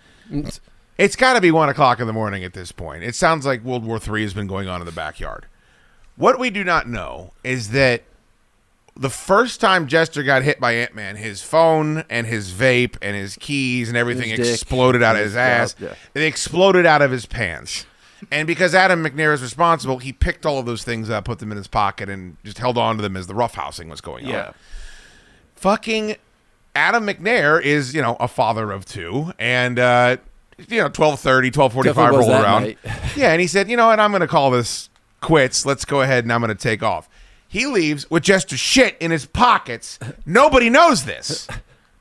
It's 0.98 1.16
got 1.16 1.34
to 1.34 1.42
be 1.42 1.52
one 1.52 1.70
o'clock 1.70 2.02
in 2.02 2.08
the 2.08 2.14
morning 2.14 2.44
at 2.44 2.54
this 2.54 2.74
point. 2.74 3.04
It 3.04 3.16
sounds 3.16 3.46
like 3.46 3.64
World 3.64 3.86
War 3.86 4.00
III 4.06 4.24
has 4.24 4.34
been 4.34 4.48
going 4.48 4.68
on 4.68 4.82
in 4.82 4.86
the 4.86 4.92
backyard. 4.92 5.46
What 6.18 6.38
we 6.38 6.50
do 6.50 6.66
not 6.66 6.90
know 6.90 7.32
is 7.46 7.70
that 7.72 8.04
the 9.00 9.10
first 9.10 9.60
time 9.62 9.88
Jester 9.88 10.22
got 10.24 10.44
hit 10.44 10.60
by 10.60 10.74
Ant 10.74 10.94
Man, 10.94 11.16
his 11.16 11.42
phone 11.42 12.04
and 12.10 12.28
his 12.28 12.52
vape 12.52 12.98
and 13.02 13.16
his 13.16 13.38
keys 13.40 13.88
and 13.88 13.98
everything 13.98 14.30
His 14.30 14.40
dick 14.40 14.54
exploded 14.54 15.02
out 15.02 15.16
of 15.16 15.24
his 15.24 15.36
ass. 15.36 15.74
job, 15.74 15.96
It 16.14 16.22
exploded 16.24 16.86
out 16.86 17.02
of 17.02 17.10
his 17.12 17.26
pants. 17.26 17.86
And 18.32 18.46
because 18.48 18.76
Adam 18.76 19.02
McNair 19.02 19.34
is 19.34 19.42
responsible, 19.42 20.00
he 20.00 20.12
picked 20.12 20.46
all 20.46 20.60
of 20.60 20.66
those 20.66 20.84
things 20.84 21.10
up, 21.10 21.24
put 21.24 21.40
them 21.40 21.52
in 21.54 21.58
his 21.58 21.70
pocket, 21.70 22.10
and 22.10 22.36
just 22.44 22.58
held 22.58 22.78
on 22.78 22.98
to 22.98 23.02
them 23.02 23.16
as 23.16 23.28
the 23.28 23.34
roughhousing 23.34 23.88
was 23.90 24.02
going 24.02 24.26
on 24.26 24.32
Yeah. 24.32 24.52
fucking 25.56 26.18
Adam 26.76 27.06
McNair 27.08 27.62
is, 27.62 27.96
you 27.96 28.02
know, 28.02 28.18
a 28.20 28.28
father 28.28 28.72
of 28.72 28.86
two 28.86 29.32
and 29.40 29.80
uh 29.80 30.18
you 30.68 30.80
know, 30.80 30.92
1230, 30.92 31.48
1245 31.58 31.96
Definitely 31.96 32.18
was 32.18 32.28
roll 32.28 32.36
that 32.38 32.44
around. 32.44 32.64
night. 32.64 32.78
Yeah, 33.16 33.32
and 33.32 33.40
he 33.40 33.48
said, 33.48 33.70
"You 33.70 33.78
know 33.78 33.88
what? 33.88 33.98
I'm 34.02 34.12
going 34.12 34.20
to 34.20 34.28
call 34.28 34.52
this 34.52 34.90
quits. 35.22 35.66
Let's 35.66 35.86
go 35.86 36.02
ahead 36.02 36.26
and 36.26 36.34
I'm 36.34 36.42
going 36.42 36.50
to 36.50 36.62
take 36.62 36.84
off." 36.84 37.08
He 37.52 37.66
leaves 37.66 38.10
with 38.12 38.22
just 38.24 38.52
a 38.54 38.58
shit 38.58 38.96
in 39.00 39.10
his 39.12 39.26
pockets. 39.26 39.98
Nobody 40.26 40.70
knows 40.70 41.06
this 41.06 41.48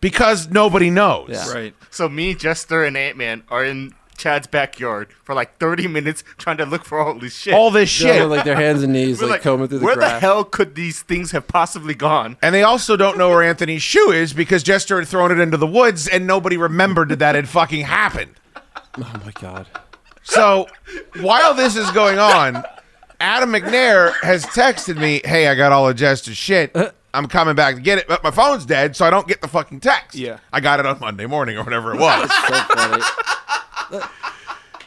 because 0.00 0.50
nobody 0.50 0.90
knows. 0.90 1.30
Right. 1.52 1.74
So 1.90 2.08
me, 2.08 2.34
Jester, 2.34 2.84
and 2.84 2.96
Ant 2.96 3.16
Man 3.16 3.42
are 3.48 3.64
in 3.64 3.94
Chad's 4.18 4.46
backyard 4.46 5.08
for 5.24 5.34
like 5.34 5.56
30 5.58 5.88
minutes 5.88 6.22
trying 6.36 6.58
to 6.58 6.66
look 6.66 6.84
for 6.84 6.98
all 6.98 7.14
this 7.18 7.34
shit. 7.34 7.54
All 7.54 7.70
this 7.70 7.98
Yeah, 8.00 8.12
shit. 8.14 8.22
with, 8.22 8.30
like 8.36 8.44
their 8.44 8.56
hands 8.56 8.82
and 8.82 8.92
knees, 8.92 9.22
We're 9.22 9.28
like, 9.28 9.40
combing 9.42 9.68
through 9.68 9.78
the 9.78 9.84
Where 9.86 9.94
grass. 9.94 10.12
the 10.14 10.20
hell 10.20 10.44
could 10.44 10.74
these 10.74 11.00
things 11.02 11.30
have 11.30 11.48
possibly 11.48 11.94
gone? 11.94 12.36
And 12.42 12.54
they 12.54 12.62
also 12.64 12.96
don't 12.96 13.16
know 13.16 13.30
where 13.30 13.42
Anthony's 13.42 13.82
shoe 13.82 14.10
is 14.10 14.32
because 14.34 14.62
Jester 14.62 14.98
had 14.98 15.08
thrown 15.08 15.30
it 15.32 15.38
into 15.40 15.56
the 15.56 15.66
woods 15.68 16.08
and 16.08 16.26
nobody 16.26 16.56
remembered 16.58 17.08
that 17.08 17.20
that 17.20 17.36
had 17.36 17.48
fucking 17.48 17.84
happened. 17.86 18.32
Oh 18.74 19.22
my 19.24 19.32
god. 19.40 19.66
So 20.24 20.66
while 21.20 21.54
this 21.54 21.74
is 21.76 21.90
going 21.92 22.18
on, 22.18 22.64
Adam 23.20 23.50
McNair 23.50 24.14
has 24.22 24.44
texted 24.46 24.96
me, 24.96 25.20
"Hey, 25.24 25.48
I 25.48 25.54
got 25.54 25.72
all 25.72 25.88
of 25.88 25.96
Jester's 25.96 26.36
shit. 26.36 26.74
Uh. 26.74 26.90
I'm 27.14 27.26
coming 27.26 27.54
back 27.54 27.74
to 27.74 27.80
get 27.80 27.98
it, 27.98 28.06
but 28.06 28.22
my 28.22 28.30
phone's 28.30 28.66
dead, 28.66 28.94
so 28.94 29.04
I 29.04 29.10
don't 29.10 29.26
get 29.26 29.40
the 29.40 29.48
fucking 29.48 29.80
text. 29.80 30.16
Yeah. 30.16 30.38
I 30.52 30.60
got 30.60 30.78
it 30.78 30.86
on 30.86 31.00
Monday 31.00 31.26
morning 31.26 31.56
or 31.56 31.64
whatever 31.64 31.94
it 31.94 32.00
was. 32.00 32.30
So 33.90 34.08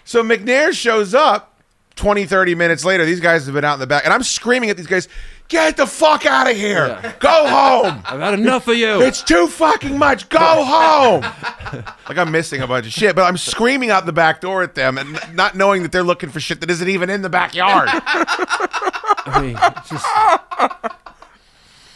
so 0.04 0.24
McNair 0.24 0.74
shows 0.74 1.16
up 1.16 1.60
20, 1.96 2.26
30 2.26 2.54
minutes 2.54 2.86
later. 2.86 3.04
These 3.04 3.20
guys 3.20 3.46
have 3.46 3.56
been 3.56 3.66
out 3.66 3.76
in 3.76 3.80
the 3.80 3.88
back, 3.88 4.06
and 4.06 4.14
I'm 4.14 4.22
screaming 4.22 4.70
at 4.70 4.78
these 4.78 4.86
guys, 4.88 5.08
"Get 5.52 5.76
the 5.78 5.86
fuck 5.86 6.26
out 6.26 6.50
of 6.50 6.56
here! 6.56 6.88
Yeah. 6.88 7.14
Go 7.20 7.48
home! 7.48 8.02
I've 8.06 8.20
had 8.22 8.34
enough 8.36 8.68
of 8.70 8.76
you. 8.78 9.02
It's 9.02 9.22
too 9.22 9.48
fucking 9.48 9.98
much. 9.98 10.30
Go 10.30 10.40
home!" 10.40 11.22
like 12.08 12.18
I'm 12.18 12.32
missing 12.32 12.62
a 12.62 12.68
bunch 12.68 12.86
of 12.88 12.94
shit, 12.94 13.16
but 13.16 13.24
I'm 13.24 13.38
screaming 13.38 13.90
out 13.92 14.06
the 14.06 14.14
back 14.14 14.40
door 14.42 14.64
at 14.64 14.76
them, 14.76 14.98
and 14.98 15.20
not 15.36 15.56
knowing 15.56 15.84
that 15.84 15.92
they're 15.92 16.04
looking 16.04 16.30
for 16.30 16.40
shit 16.40 16.62
that 16.62 16.70
isn't 16.72 16.88
even 16.88 17.10
in 17.10 17.22
the 17.22 17.30
backyard. 17.30 17.90
I 17.94 19.40
mean, 19.42 19.58
just. 19.90 20.06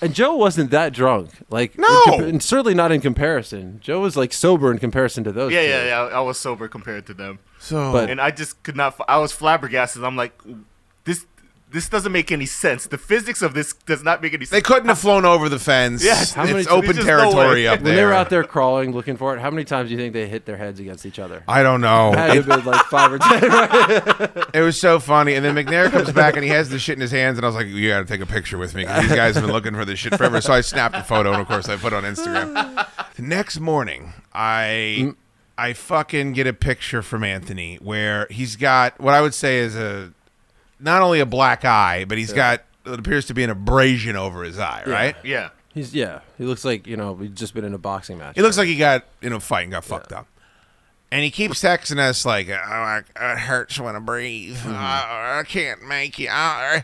And 0.01 0.13
Joe 0.13 0.35
wasn't 0.35 0.71
that 0.71 0.93
drunk, 0.93 1.29
like 1.49 1.77
No! 1.79 1.87
in 1.87 2.11
compa- 2.11 2.27
and 2.29 2.43
certainly 2.43 2.73
not 2.73 2.91
in 2.91 2.99
comparison. 3.01 3.79
Joe 3.81 4.01
was 4.01 4.17
like 4.17 4.33
sober 4.33 4.69
in 4.71 4.77
comparison 4.77 5.23
to 5.23 5.31
those. 5.31 5.53
Yeah, 5.53 5.61
two. 5.61 5.67
yeah, 5.69 5.85
yeah. 5.85 5.99
I 6.17 6.19
was 6.19 6.37
sober 6.37 6.67
compared 6.67 7.07
to 7.07 7.13
them. 7.13 7.39
So, 7.59 7.93
But- 7.93 8.09
and 8.09 8.19
I 8.19 8.29
just 8.31 8.61
could 8.63 8.75
not. 8.75 8.99
I 9.07 9.17
was 9.17 9.31
flabbergasted. 9.31 10.03
I'm 10.03 10.15
like, 10.17 10.39
this, 11.05 11.25
this 11.71 11.89
doesn't 11.89 12.11
make 12.11 12.31
any 12.31 12.45
sense. 12.45 12.87
The 12.87 12.97
physics 12.97 13.41
of 13.41 13.53
this 13.53 13.73
does 13.73 14.03
not 14.03 14.21
make 14.21 14.33
any 14.33 14.45
sense. 14.45 14.51
they 14.51 14.61
couldn't 14.61 14.87
have 14.87 14.99
flown 14.99 15.25
over 15.25 15.49
the 15.49 15.59
fence. 15.59 16.03
Yes. 16.03 16.33
How 16.33 16.45
many- 16.45 16.59
it's 16.59 16.69
open 16.69 16.95
there's 16.95 16.97
just 16.97 17.07
no 17.07 17.17
territory 17.31 17.67
up 17.67 17.79
there. 17.79 17.85
When 17.85 17.95
they 17.95 18.03
were 18.05 18.13
out 18.13 18.29
there 18.29 18.43
crawling, 18.43 18.93
looking 18.93 19.17
for 19.17 19.35
it, 19.35 19.41
how 19.41 19.49
many 19.51 19.65
times 19.65 19.89
do 19.89 19.95
you 19.95 19.99
think 19.99 20.13
they 20.13 20.27
hit 20.27 20.45
their 20.45 20.57
heads 20.57 20.79
against 20.79 21.05
each 21.05 21.19
other? 21.19 21.43
I 21.47 21.63
don't 21.63 21.81
know. 21.81 22.13
Had 22.13 22.33
to 22.33 22.43
been 22.43 22.63
like 22.63 22.85
five 22.85 23.11
or 23.11 23.19
ten. 23.19 23.41
Right? 23.41 24.45
It 24.53 24.61
was 24.61 24.79
so 24.79 24.99
funny. 24.99 25.33
And 25.33 25.43
then 25.43 25.55
McNair 25.55 25.89
comes 25.91 26.11
back 26.11 26.35
and 26.35 26.43
he 26.43 26.49
has 26.51 26.69
the 26.69 26.79
shit 26.79 26.95
in 26.95 27.01
his 27.01 27.11
hands. 27.11 27.37
And 27.37 27.45
I 27.45 27.49
was 27.49 27.55
like, 27.55 27.67
you 27.67 27.89
got 27.89 27.99
to 27.99 28.05
take 28.05 28.21
a 28.21 28.25
picture 28.25 28.57
with 28.57 28.73
me 28.73 28.83
because 28.83 29.07
these 29.07 29.15
guys 29.15 29.35
have 29.35 29.43
been 29.43 29.53
looking 29.53 29.73
for 29.73 29.83
this 29.85 29.99
shit 29.99 30.15
forever. 30.15 30.39
So 30.41 30.53
I 30.53 30.61
snapped 30.61 30.95
a 30.95 31.03
photo 31.03 31.31
and, 31.33 31.41
of 31.41 31.47
course, 31.47 31.67
I 31.67 31.75
put 31.75 31.91
it 31.93 31.95
on 31.97 32.03
Instagram. 32.03 32.87
The 33.15 33.21
next 33.21 33.59
morning, 33.59 34.13
I. 34.33 34.97
Mm. 34.99 35.15
I 35.57 35.71
fucking 35.71 36.33
get 36.33 36.47
a 36.47 36.53
picture 36.53 37.01
from 37.01 37.23
Anthony 37.23 37.77
where 37.77 38.27
he's 38.29 38.57
got 38.57 38.99
what 38.99 39.13
I 39.13 39.21
would 39.21 39.33
say 39.33 39.59
is 39.59 39.73
a 39.77 40.11
not 40.79 41.01
only 41.01 41.19
a 41.19 41.25
black 41.25 41.65
eye, 41.65 42.05
but 42.05 42.17
he's 42.17 42.33
got 42.33 42.61
what 42.83 42.99
appears 42.99 43.25
to 43.27 43.33
be 43.33 43.43
an 43.43 43.49
abrasion 43.49 44.15
over 44.15 44.43
his 44.43 44.59
eye, 44.59 44.83
right? 44.85 45.15
Yeah. 45.23 45.49
He's 45.73 45.93
yeah. 45.93 46.21
He 46.37 46.45
looks 46.45 46.63
like 46.63 46.87
you 46.87 46.97
know 46.97 47.15
he's 47.15 47.31
just 47.31 47.53
been 47.53 47.65
in 47.65 47.73
a 47.73 47.77
boxing 47.77 48.17
match. 48.17 48.35
He 48.35 48.41
looks 48.41 48.57
like 48.57 48.67
he 48.67 48.77
got 48.77 49.05
in 49.21 49.33
a 49.33 49.39
fight 49.39 49.63
and 49.63 49.71
got 49.71 49.83
fucked 49.83 50.13
up. 50.13 50.27
And 51.11 51.23
he 51.23 51.31
keeps 51.31 51.61
texting 51.61 51.99
us 51.99 52.25
like, 52.25 52.49
oh, 52.49 52.53
I, 52.53 52.97
it 53.15 53.37
hurts 53.39 53.79
when 53.79 53.95
I 53.95 53.99
breathe. 53.99 54.57
Mm-hmm. 54.57 54.69
Oh, 54.69 55.39
I 55.39 55.43
can't 55.47 55.87
make 55.87 56.19
it. 56.19 56.29
Oh." 56.31 56.81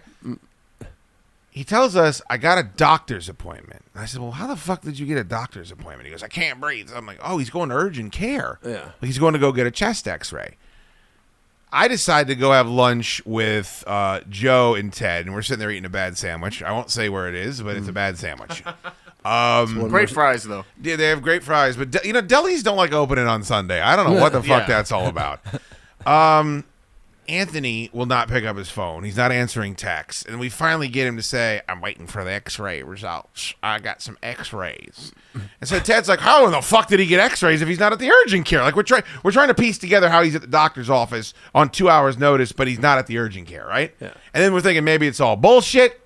He 1.50 1.66
tells 1.66 1.98
us, 1.98 2.22
I 2.30 2.38
got 2.38 2.58
a 2.58 2.64
doctor's 2.64 3.28
appointment. 3.28 3.84
I 3.94 4.06
said, 4.06 4.22
well, 4.22 4.32
how 4.32 4.48
the 4.48 4.56
fuck 4.56 4.84
did 4.84 4.98
you 4.98 5.06
get 5.06 5.18
a 5.18 5.24
doctor's 5.26 5.70
appointment? 5.70 6.06
He 6.06 6.12
goes, 6.12 6.24
I 6.24 6.30
can't 6.30 6.62
breathe. 6.62 6.90
I'm 6.96 7.06
like, 7.06 7.20
oh, 7.22 7.40
he's 7.40 7.50
going 7.50 7.68
to 7.70 7.76
urgent 7.76 8.14
care. 8.14 8.58
Yeah. 8.66 8.92
He's 9.02 9.20
going 9.20 9.34
to 9.34 9.40
go 9.40 9.52
get 9.52 9.68
a 9.68 9.72
chest 9.72 10.08
x-ray. 10.08 10.56
I 11.74 11.88
decided 11.88 12.28
to 12.28 12.36
go 12.36 12.52
have 12.52 12.68
lunch 12.68 13.22
with 13.26 13.84
uh, 13.88 14.22
Joe 14.30 14.76
and 14.76 14.92
Ted, 14.92 15.26
and 15.26 15.34
we're 15.34 15.42
sitting 15.42 15.60
there 15.60 15.72
eating 15.72 15.86
a 15.86 15.90
bad 15.90 16.18
sandwich. 16.18 16.62
I 16.62 16.72
won't 16.72 16.90
say 16.90 17.08
where 17.10 17.28
it 17.30 17.36
is, 17.36 17.62
but 17.62 17.78
it's 17.78 17.88
a 17.88 17.94
bad 17.94 18.18
sandwich. 18.18 18.64
Um, 19.24 19.88
Great 19.90 20.10
fries 20.10 20.44
though. 20.46 20.66
yeah, 20.82 20.96
they 20.96 21.10
have 21.10 21.22
great 21.22 21.44
fries, 21.44 21.78
but 21.78 21.92
de- 21.92 22.02
you 22.04 22.12
know, 22.12 22.24
delis 22.24 22.64
don't 22.64 22.76
like 22.76 22.92
opening 22.92 23.28
on 23.28 23.44
Sunday. 23.44 23.80
I 23.80 23.96
don't 23.96 24.12
know 24.12 24.20
what 24.20 24.32
the 24.32 24.40
fuck 24.42 24.62
Yeah. 24.62 24.66
that's 24.68 24.92
all 24.92 25.06
about. 25.08 25.42
Um, 26.08 26.64
Anthony 27.32 27.90
will 27.94 28.06
not 28.06 28.28
pick 28.28 28.44
up 28.44 28.58
his 28.58 28.70
phone. 28.70 29.04
He's 29.04 29.16
not 29.16 29.32
answering 29.32 29.74
texts, 29.76 30.24
and 30.24 30.40
we 30.40 30.50
finally 30.50 30.90
get 30.90 31.08
him 31.08 31.16
to 31.16 31.24
say, 31.24 31.62
"I'm 31.70 31.80
waiting 31.80 32.06
for 32.06 32.24
the 32.24 32.32
X-ray 32.32 32.84
results. 32.84 33.54
I 33.64 33.80
got 33.80 34.02
some 34.02 34.18
X-rays." 34.22 35.14
And 35.34 35.70
so 35.70 35.80
Ted's 35.80 36.10
like, 36.10 36.20
"How 36.20 36.46
in 36.46 36.52
the 36.52 36.62
fuck 36.62 36.88
did 36.88 37.00
he 37.00 37.06
get 37.06 37.20
X-rays 37.20 37.62
if 37.62 37.68
he's 37.68 37.80
not 37.80 37.94
at 37.94 38.00
the 38.00 38.12
urgent 38.12 38.46
care?" 38.46 38.62
Like 38.62 38.76
we're 38.76 38.84
trying, 38.84 39.04
we're 39.24 39.32
trying 39.32 39.48
to 39.48 39.54
piece 39.54 39.78
together 39.78 40.10
how 40.10 40.22
he's 40.22 40.36
at 40.36 40.42
the 40.42 40.48
doctor's 40.48 40.90
office 40.90 41.34
on 41.56 41.70
two 41.70 41.90
hours' 41.90 42.18
notice, 42.18 42.52
but 42.52 42.68
he's 42.68 42.80
not 42.80 42.98
at 42.98 43.08
the 43.08 43.18
urgent 43.18 43.48
care, 43.48 43.66
right? 43.66 43.96
Yeah. 44.00 44.14
And 44.34 44.44
then 44.44 44.54
we're 44.54 44.62
thinking 44.62 44.84
maybe 44.84 45.08
it's 45.08 45.22
all 45.22 45.38
bullshit. 45.38 46.00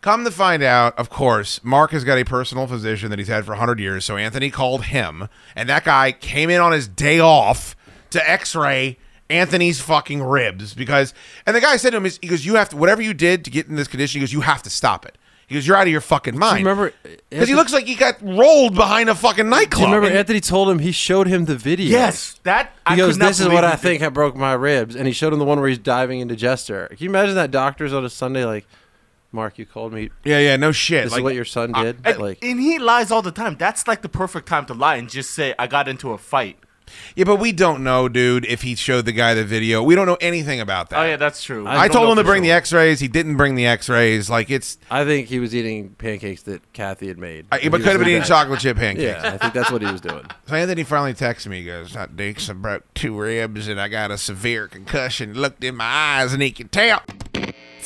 Come 0.00 0.24
to 0.24 0.30
find 0.30 0.62
out, 0.62 0.98
of 0.98 1.10
course, 1.10 1.60
Mark 1.62 1.90
has 1.90 2.04
got 2.04 2.16
a 2.16 2.24
personal 2.24 2.66
physician 2.66 3.10
that 3.10 3.18
he's 3.18 3.28
had 3.28 3.44
for 3.44 3.52
100 3.52 3.78
years. 3.78 4.06
So 4.06 4.16
Anthony 4.16 4.48
called 4.50 4.84
him, 4.84 5.28
and 5.54 5.68
that 5.68 5.84
guy 5.84 6.12
came 6.12 6.48
in 6.48 6.58
on 6.58 6.72
his 6.72 6.88
day 6.88 7.20
off 7.20 7.76
to 8.08 8.30
x 8.30 8.56
ray 8.56 8.96
Anthony's 9.30 9.80
fucking 9.80 10.22
ribs. 10.22 10.74
Because, 10.74 11.14
and 11.46 11.54
the 11.56 11.60
guy 11.60 11.76
said 11.76 11.90
to 11.90 11.96
him, 11.98 12.04
he 12.04 12.28
goes, 12.28 12.44
You 12.44 12.56
have 12.56 12.68
to, 12.70 12.76
whatever 12.76 13.02
you 13.02 13.14
did 13.14 13.44
to 13.44 13.50
get 13.50 13.66
in 13.68 13.76
this 13.76 13.88
condition, 13.88 14.20
he 14.20 14.22
goes, 14.26 14.32
You 14.32 14.40
have 14.42 14.62
to 14.64 14.70
stop 14.70 15.06
it. 15.06 15.16
He 15.46 15.54
goes, 15.56 15.66
You're 15.66 15.76
out 15.76 15.86
of 15.86 15.88
your 15.92 16.00
fucking 16.00 16.38
mind. 16.38 16.64
remember- 16.64 16.92
Because 17.28 17.48
he 17.48 17.54
looks 17.54 17.72
like 17.72 17.84
he 17.86 17.94
got 17.96 18.16
rolled 18.22 18.74
behind 18.74 19.08
a 19.08 19.14
fucking 19.14 19.44
Do 19.46 19.50
nightclub. 19.50 19.80
you 19.80 19.86
remember 19.86 20.08
And- 20.08 20.18
Anthony 20.18 20.40
told 20.40 20.68
him 20.70 20.78
he 20.78 20.92
showed 20.92 21.26
him 21.26 21.46
the 21.46 21.56
video? 21.56 21.90
Yes, 21.90 22.38
that 22.44 22.72
I 22.86 22.96
goes, 22.96 23.14
could 23.14 23.20
not 23.20 23.26
"This 23.28 23.40
is 23.40 23.48
what 23.48 23.64
he 23.64 23.70
I 23.70 23.76
think 23.76 24.02
I 24.02 24.08
broke 24.10 24.36
my 24.36 24.52
ribs," 24.52 24.94
and 24.94 25.06
he 25.08 25.12
showed 25.12 25.32
him 25.32 25.38
the 25.40 25.44
one 25.44 25.58
where 25.58 25.68
he's 25.68 25.78
diving 25.78 26.20
into 26.20 26.36
Jester. 26.36 26.86
Can 26.88 26.98
you 27.00 27.08
imagine 27.10 27.34
that 27.34 27.50
doctor's 27.50 27.92
on 27.92 28.04
a 28.04 28.10
Sunday 28.10 28.44
like, 28.44 28.64
"Mark, 29.32 29.58
you 29.58 29.66
called 29.66 29.92
me. 29.92 30.10
yeah, 30.24 30.38
yeah, 30.38 30.54
no 30.56 30.70
shit. 30.70 31.04
This 31.04 31.16
is 31.16 31.20
what 31.20 31.34
your 31.34 31.44
son 31.44 31.72
did." 31.72 31.98
And, 32.04 32.18
like, 32.18 32.38
and 32.44 32.60
he 32.60 32.78
lies 32.78 33.10
all 33.10 33.22
the 33.22 33.32
time. 33.32 33.56
That's 33.58 33.88
like 33.88 34.02
the 34.02 34.08
perfect 34.08 34.46
time 34.48 34.66
to 34.66 34.74
lie 34.74 34.96
and 34.96 35.10
just 35.10 35.32
say 35.32 35.52
I 35.58 35.66
got 35.66 35.88
into 35.88 36.12
a 36.12 36.18
fight. 36.18 36.58
Yeah, 37.14 37.24
but 37.24 37.36
we 37.36 37.52
don't 37.52 37.82
know, 37.82 38.08
dude, 38.08 38.44
if 38.46 38.62
he 38.62 38.74
showed 38.74 39.04
the 39.04 39.12
guy 39.12 39.34
the 39.34 39.44
video. 39.44 39.82
We 39.82 39.94
don't 39.94 40.06
know 40.06 40.18
anything 40.20 40.60
about 40.60 40.90
that. 40.90 40.98
Oh 40.98 41.04
yeah, 41.04 41.16
that's 41.16 41.42
true. 41.42 41.66
I, 41.66 41.88
don't 41.88 41.96
told 41.96 42.10
him 42.10 42.16
to 42.16 42.22
for 42.22 42.32
bring 42.32 42.42
the. 42.42 42.50
X-rays. 42.50 43.00
He 43.00 43.08
didn't 43.08 43.36
bring 43.36 43.54
the 43.54 43.66
X-rays. 43.66 44.28
Like 44.28 44.50
it's, 44.50 44.78
I 44.90 45.04
think 45.04 45.28
he 45.28 45.38
was 45.38 45.54
eating 45.54 45.90
pancakes 45.90 46.42
that 46.42 46.72
Kathy 46.72 47.08
had 47.08 47.18
made. 47.18 47.46
I, 47.52 47.68
but 47.68 47.82
could 47.82 47.92
have 47.92 47.98
been 47.98 48.08
eating 48.08 48.20
bed. 48.22 48.28
chocolate 48.28 48.60
chip 48.60 48.76
pancakes. 48.76 49.22
Yeah, 49.22 49.32
I 49.34 49.38
think 49.38 49.54
that's 49.54 49.70
what 49.70 49.82
he 49.82 49.90
was 49.90 50.00
doing. 50.00 50.24
So 50.46 50.56
Anthony 50.56 50.82
finally 50.82 51.14
texted 51.14 51.46
me. 51.46 51.60
He 51.60 51.66
goes, 51.66 51.92
"That 51.92 52.16
Dix, 52.16 52.50
I 52.50 52.54
broke 52.54 52.92
two 52.94 53.16
ribs 53.16 53.68
and 53.68 53.80
I 53.80 53.86
got 53.86 54.10
a 54.10 54.18
severe 54.18 54.66
concussion. 54.66 55.34
Looked 55.34 55.62
in 55.62 55.76
my 55.76 55.84
eyes 55.84 56.32
and 56.32 56.42
he 56.42 56.50
could 56.50 56.72
tell." 56.72 57.02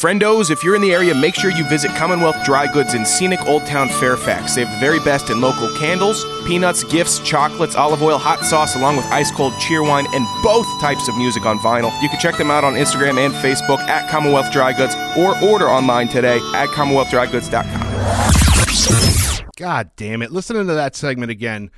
Friendos, 0.05 0.51
if 0.51 0.63
you're 0.63 0.77
in 0.77 0.83
the 0.83 0.93
area, 0.93 1.15
make 1.15 1.35
sure 1.35 1.51
you 1.51 1.67
visit 1.67 1.91
Commonwealth 1.93 2.37
Dry 2.45 2.71
Goods 2.71 2.93
in 2.93 3.07
scenic 3.07 3.41
Old 3.47 3.65
Town 3.65 3.89
Fairfax. 3.89 4.55
They 4.55 4.63
have 4.63 4.75
the 4.75 4.79
very 4.79 5.01
best 5.01 5.31
in 5.31 5.41
local 5.41 5.75
candles, 5.79 6.27
peanuts, 6.47 6.85
gifts, 6.85 7.21
chocolates, 7.21 7.75
olive 7.75 8.03
oil, 8.03 8.19
hot 8.19 8.41
sauce, 8.41 8.77
along 8.77 8.99
with 8.99 9.07
ice 9.07 9.31
cold 9.31 9.55
Cheerwine 9.55 10.05
and 10.15 10.27
both 10.43 10.67
types 10.79 11.09
of 11.09 11.17
music 11.17 11.47
on 11.47 11.59
vinyl. 11.59 11.91
You 12.03 12.11
can 12.11 12.21
check 12.21 12.37
them 12.37 12.51
out 12.51 12.65
on 12.65 12.75
Instagram 12.75 13.17
and 13.17 13.33
Facebook 13.33 13.79
at 13.79 14.11
Commonwealth 14.11 14.53
Dry 14.53 14.75
Goods 14.75 14.95
or 15.17 15.43
order 15.43 15.71
online 15.71 16.09
today 16.09 16.37
at 16.55 16.69
CommonwealthDryGoods.com. 16.69 19.47
God 19.57 19.91
damn 19.97 20.21
it. 20.21 20.31
Listening 20.31 20.67
to 20.67 20.75
that 20.75 20.95
segment 20.95 21.31
again, 21.31 21.71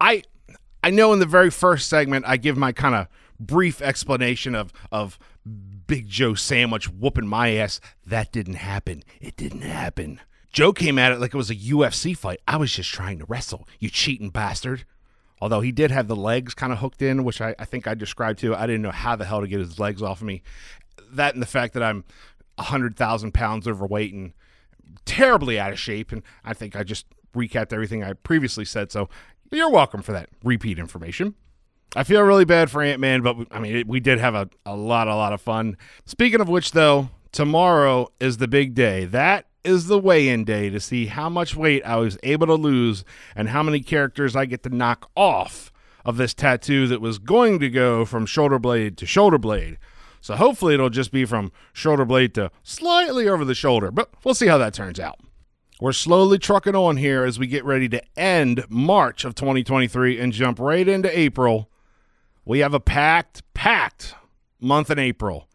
I 0.00 0.24
I 0.82 0.90
know 0.90 1.12
in 1.12 1.20
the 1.20 1.26
very 1.26 1.50
first 1.50 1.88
segment 1.88 2.24
I 2.26 2.38
give 2.38 2.56
my 2.56 2.72
kind 2.72 2.96
of 2.96 3.06
brief 3.38 3.80
explanation 3.80 4.56
of 4.56 4.72
of 4.90 5.16
Big 5.88 6.06
Joe 6.06 6.34
Sandwich 6.34 6.88
whooping 6.88 7.26
my 7.26 7.54
ass. 7.54 7.80
That 8.06 8.30
didn't 8.30 8.54
happen. 8.54 9.02
It 9.20 9.36
didn't 9.36 9.62
happen. 9.62 10.20
Joe 10.52 10.72
came 10.72 10.98
at 10.98 11.12
it 11.12 11.18
like 11.18 11.34
it 11.34 11.36
was 11.36 11.50
a 11.50 11.56
UFC 11.56 12.16
fight. 12.16 12.40
I 12.46 12.56
was 12.58 12.72
just 12.72 12.92
trying 12.92 13.18
to 13.18 13.24
wrestle. 13.26 13.66
You 13.80 13.88
cheating 13.88 14.30
bastard. 14.30 14.84
Although 15.40 15.60
he 15.60 15.72
did 15.72 15.90
have 15.90 16.06
the 16.06 16.16
legs 16.16 16.52
kind 16.54 16.72
of 16.72 16.78
hooked 16.80 17.00
in, 17.00 17.24
which 17.24 17.40
I, 17.40 17.54
I 17.58 17.64
think 17.64 17.86
I 17.86 17.94
described 17.94 18.38
to. 18.40 18.54
I 18.54 18.66
didn't 18.66 18.82
know 18.82 18.90
how 18.90 19.16
the 19.16 19.24
hell 19.24 19.40
to 19.40 19.48
get 19.48 19.60
his 19.60 19.78
legs 19.78 20.02
off 20.02 20.20
of 20.20 20.26
me. 20.26 20.42
That 21.12 21.34
and 21.34 21.42
the 21.42 21.46
fact 21.46 21.74
that 21.74 21.82
I'm 21.82 22.04
100,000 22.56 23.32
pounds 23.32 23.66
overweight 23.66 24.12
and 24.12 24.32
terribly 25.06 25.58
out 25.58 25.72
of 25.72 25.78
shape. 25.78 26.12
And 26.12 26.22
I 26.44 26.52
think 26.52 26.76
I 26.76 26.82
just 26.82 27.06
recapped 27.34 27.72
everything 27.72 28.04
I 28.04 28.12
previously 28.12 28.64
said. 28.64 28.92
So 28.92 29.08
you're 29.50 29.70
welcome 29.70 30.02
for 30.02 30.12
that 30.12 30.28
repeat 30.44 30.78
information. 30.78 31.34
I 31.96 32.04
feel 32.04 32.22
really 32.22 32.44
bad 32.44 32.70
for 32.70 32.82
Ant 32.82 33.00
Man, 33.00 33.22
but 33.22 33.36
I 33.50 33.58
mean, 33.58 33.76
it, 33.76 33.86
we 33.86 34.00
did 34.00 34.18
have 34.18 34.34
a, 34.34 34.48
a 34.66 34.76
lot, 34.76 35.08
a 35.08 35.14
lot 35.14 35.32
of 35.32 35.40
fun. 35.40 35.76
Speaking 36.04 36.40
of 36.40 36.48
which, 36.48 36.72
though, 36.72 37.08
tomorrow 37.32 38.08
is 38.20 38.36
the 38.36 38.48
big 38.48 38.74
day. 38.74 39.06
That 39.06 39.46
is 39.64 39.86
the 39.86 39.98
weigh 39.98 40.28
in 40.28 40.44
day 40.44 40.70
to 40.70 40.80
see 40.80 41.06
how 41.06 41.28
much 41.28 41.56
weight 41.56 41.82
I 41.84 41.96
was 41.96 42.18
able 42.22 42.46
to 42.46 42.54
lose 42.54 43.04
and 43.34 43.48
how 43.48 43.62
many 43.62 43.80
characters 43.80 44.36
I 44.36 44.44
get 44.44 44.62
to 44.64 44.70
knock 44.70 45.10
off 45.16 45.72
of 46.04 46.16
this 46.16 46.34
tattoo 46.34 46.86
that 46.88 47.00
was 47.00 47.18
going 47.18 47.58
to 47.58 47.68
go 47.68 48.04
from 48.04 48.26
shoulder 48.26 48.58
blade 48.58 48.96
to 48.98 49.06
shoulder 49.06 49.38
blade. 49.38 49.78
So 50.20 50.36
hopefully 50.36 50.74
it'll 50.74 50.90
just 50.90 51.12
be 51.12 51.24
from 51.24 51.52
shoulder 51.72 52.04
blade 52.04 52.34
to 52.34 52.50
slightly 52.62 53.28
over 53.28 53.44
the 53.44 53.54
shoulder, 53.54 53.90
but 53.90 54.10
we'll 54.24 54.34
see 54.34 54.46
how 54.46 54.58
that 54.58 54.74
turns 54.74 54.98
out. 54.98 55.20
We're 55.80 55.92
slowly 55.92 56.38
trucking 56.38 56.74
on 56.74 56.96
here 56.96 57.24
as 57.24 57.38
we 57.38 57.46
get 57.46 57.64
ready 57.64 57.88
to 57.90 58.02
end 58.18 58.64
March 58.68 59.24
of 59.24 59.34
2023 59.36 60.18
and 60.18 60.32
jump 60.32 60.58
right 60.58 60.88
into 60.88 61.16
April. 61.16 61.70
We 62.48 62.60
have 62.60 62.72
a 62.72 62.80
packed, 62.80 63.42
packed 63.52 64.14
month 64.58 64.90
in 64.90 64.98
April. 64.98 65.50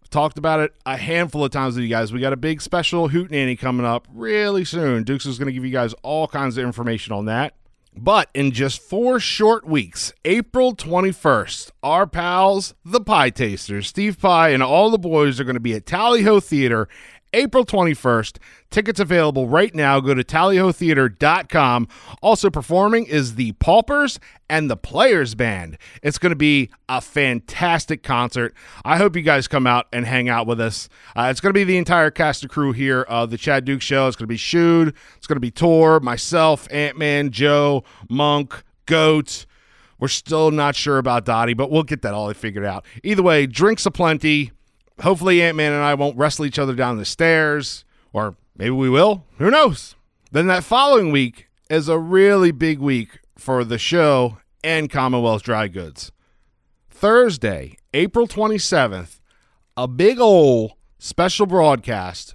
I've 0.00 0.10
talked 0.10 0.38
about 0.38 0.60
it 0.60 0.72
a 0.86 0.96
handful 0.96 1.44
of 1.44 1.50
times 1.50 1.74
with 1.74 1.82
you 1.82 1.90
guys. 1.90 2.12
We 2.12 2.20
got 2.20 2.32
a 2.32 2.36
big 2.36 2.62
special 2.62 3.08
Hootenanny 3.08 3.58
coming 3.58 3.84
up 3.84 4.06
really 4.14 4.64
soon. 4.64 5.02
Dukes 5.02 5.26
is 5.26 5.40
going 5.40 5.48
to 5.48 5.52
give 5.52 5.64
you 5.64 5.72
guys 5.72 5.92
all 6.04 6.28
kinds 6.28 6.56
of 6.56 6.64
information 6.64 7.12
on 7.12 7.24
that. 7.24 7.56
But 7.96 8.30
in 8.32 8.52
just 8.52 8.80
four 8.80 9.18
short 9.18 9.66
weeks, 9.66 10.12
April 10.24 10.76
21st, 10.76 11.72
our 11.82 12.06
pals, 12.06 12.74
the 12.84 13.00
Pietasters, 13.00 13.86
Steve 13.86 14.20
Pie, 14.20 14.50
and 14.50 14.62
all 14.62 14.90
the 14.90 14.98
boys 14.98 15.40
are 15.40 15.44
going 15.44 15.54
to 15.54 15.60
be 15.60 15.74
at 15.74 15.84
Tally 15.84 16.22
Ho 16.22 16.38
Theater 16.38 16.88
April 17.32 17.64
21st. 17.64 18.38
Tickets 18.70 19.00
available 19.00 19.48
right 19.48 19.74
now. 19.74 20.00
Go 20.00 20.14
to 20.14 20.22
tallyhotheater.com. 20.22 21.88
Also 22.22 22.50
performing 22.50 23.06
is 23.06 23.34
the 23.34 23.52
Paupers 23.52 24.18
and 24.48 24.70
the 24.70 24.76
Players 24.76 25.34
Band. 25.34 25.78
It's 26.02 26.18
going 26.18 26.30
to 26.30 26.36
be 26.36 26.70
a 26.88 27.00
fantastic 27.00 28.02
concert. 28.02 28.54
I 28.84 28.96
hope 28.96 29.16
you 29.16 29.22
guys 29.22 29.48
come 29.48 29.66
out 29.66 29.86
and 29.92 30.06
hang 30.06 30.28
out 30.28 30.46
with 30.46 30.60
us. 30.60 30.88
Uh, 31.16 31.28
it's 31.30 31.40
going 31.40 31.50
to 31.50 31.58
be 31.58 31.64
the 31.64 31.78
entire 31.78 32.10
cast 32.10 32.42
and 32.42 32.50
crew 32.50 32.72
here 32.72 33.02
of 33.02 33.30
the 33.30 33.38
Chad 33.38 33.64
Dukes 33.64 33.84
Show. 33.84 34.06
It's 34.06 34.16
going 34.16 34.24
to 34.24 34.28
be 34.28 34.36
Shoot. 34.36 34.94
It's 35.16 35.26
going 35.26 35.36
to 35.36 35.40
be 35.40 35.50
Tor, 35.50 36.00
myself, 36.00 36.66
Ant 36.70 36.96
Man, 36.96 37.30
Joe, 37.30 37.84
Monk, 38.08 38.62
Goat. 38.86 39.46
We're 40.00 40.08
still 40.08 40.50
not 40.50 40.74
sure 40.74 40.96
about 40.96 41.26
Dottie, 41.26 41.54
but 41.54 41.70
we'll 41.70 41.82
get 41.82 42.02
that 42.02 42.14
all 42.14 42.32
figured 42.32 42.64
out. 42.64 42.86
Either 43.04 43.22
way, 43.22 43.46
drinks 43.46 43.84
aplenty. 43.84 44.50
Hopefully, 45.02 45.42
Ant 45.42 45.56
Man 45.56 45.72
and 45.72 45.82
I 45.82 45.94
won't 45.94 46.16
wrestle 46.16 46.44
each 46.44 46.58
other 46.58 46.74
down 46.74 46.98
the 46.98 47.04
stairs, 47.04 47.84
or 48.12 48.36
maybe 48.56 48.70
we 48.70 48.90
will. 48.90 49.24
Who 49.38 49.50
knows? 49.50 49.94
Then 50.30 50.46
that 50.48 50.64
following 50.64 51.10
week 51.10 51.48
is 51.68 51.88
a 51.88 51.98
really 51.98 52.50
big 52.50 52.78
week 52.78 53.20
for 53.36 53.64
the 53.64 53.78
show 53.78 54.38
and 54.62 54.90
Commonwealth 54.90 55.42
Dry 55.42 55.68
Goods. 55.68 56.12
Thursday, 56.90 57.76
April 57.94 58.28
27th, 58.28 59.20
a 59.76 59.88
big 59.88 60.20
ol' 60.20 60.76
special 60.98 61.46
broadcast. 61.46 62.34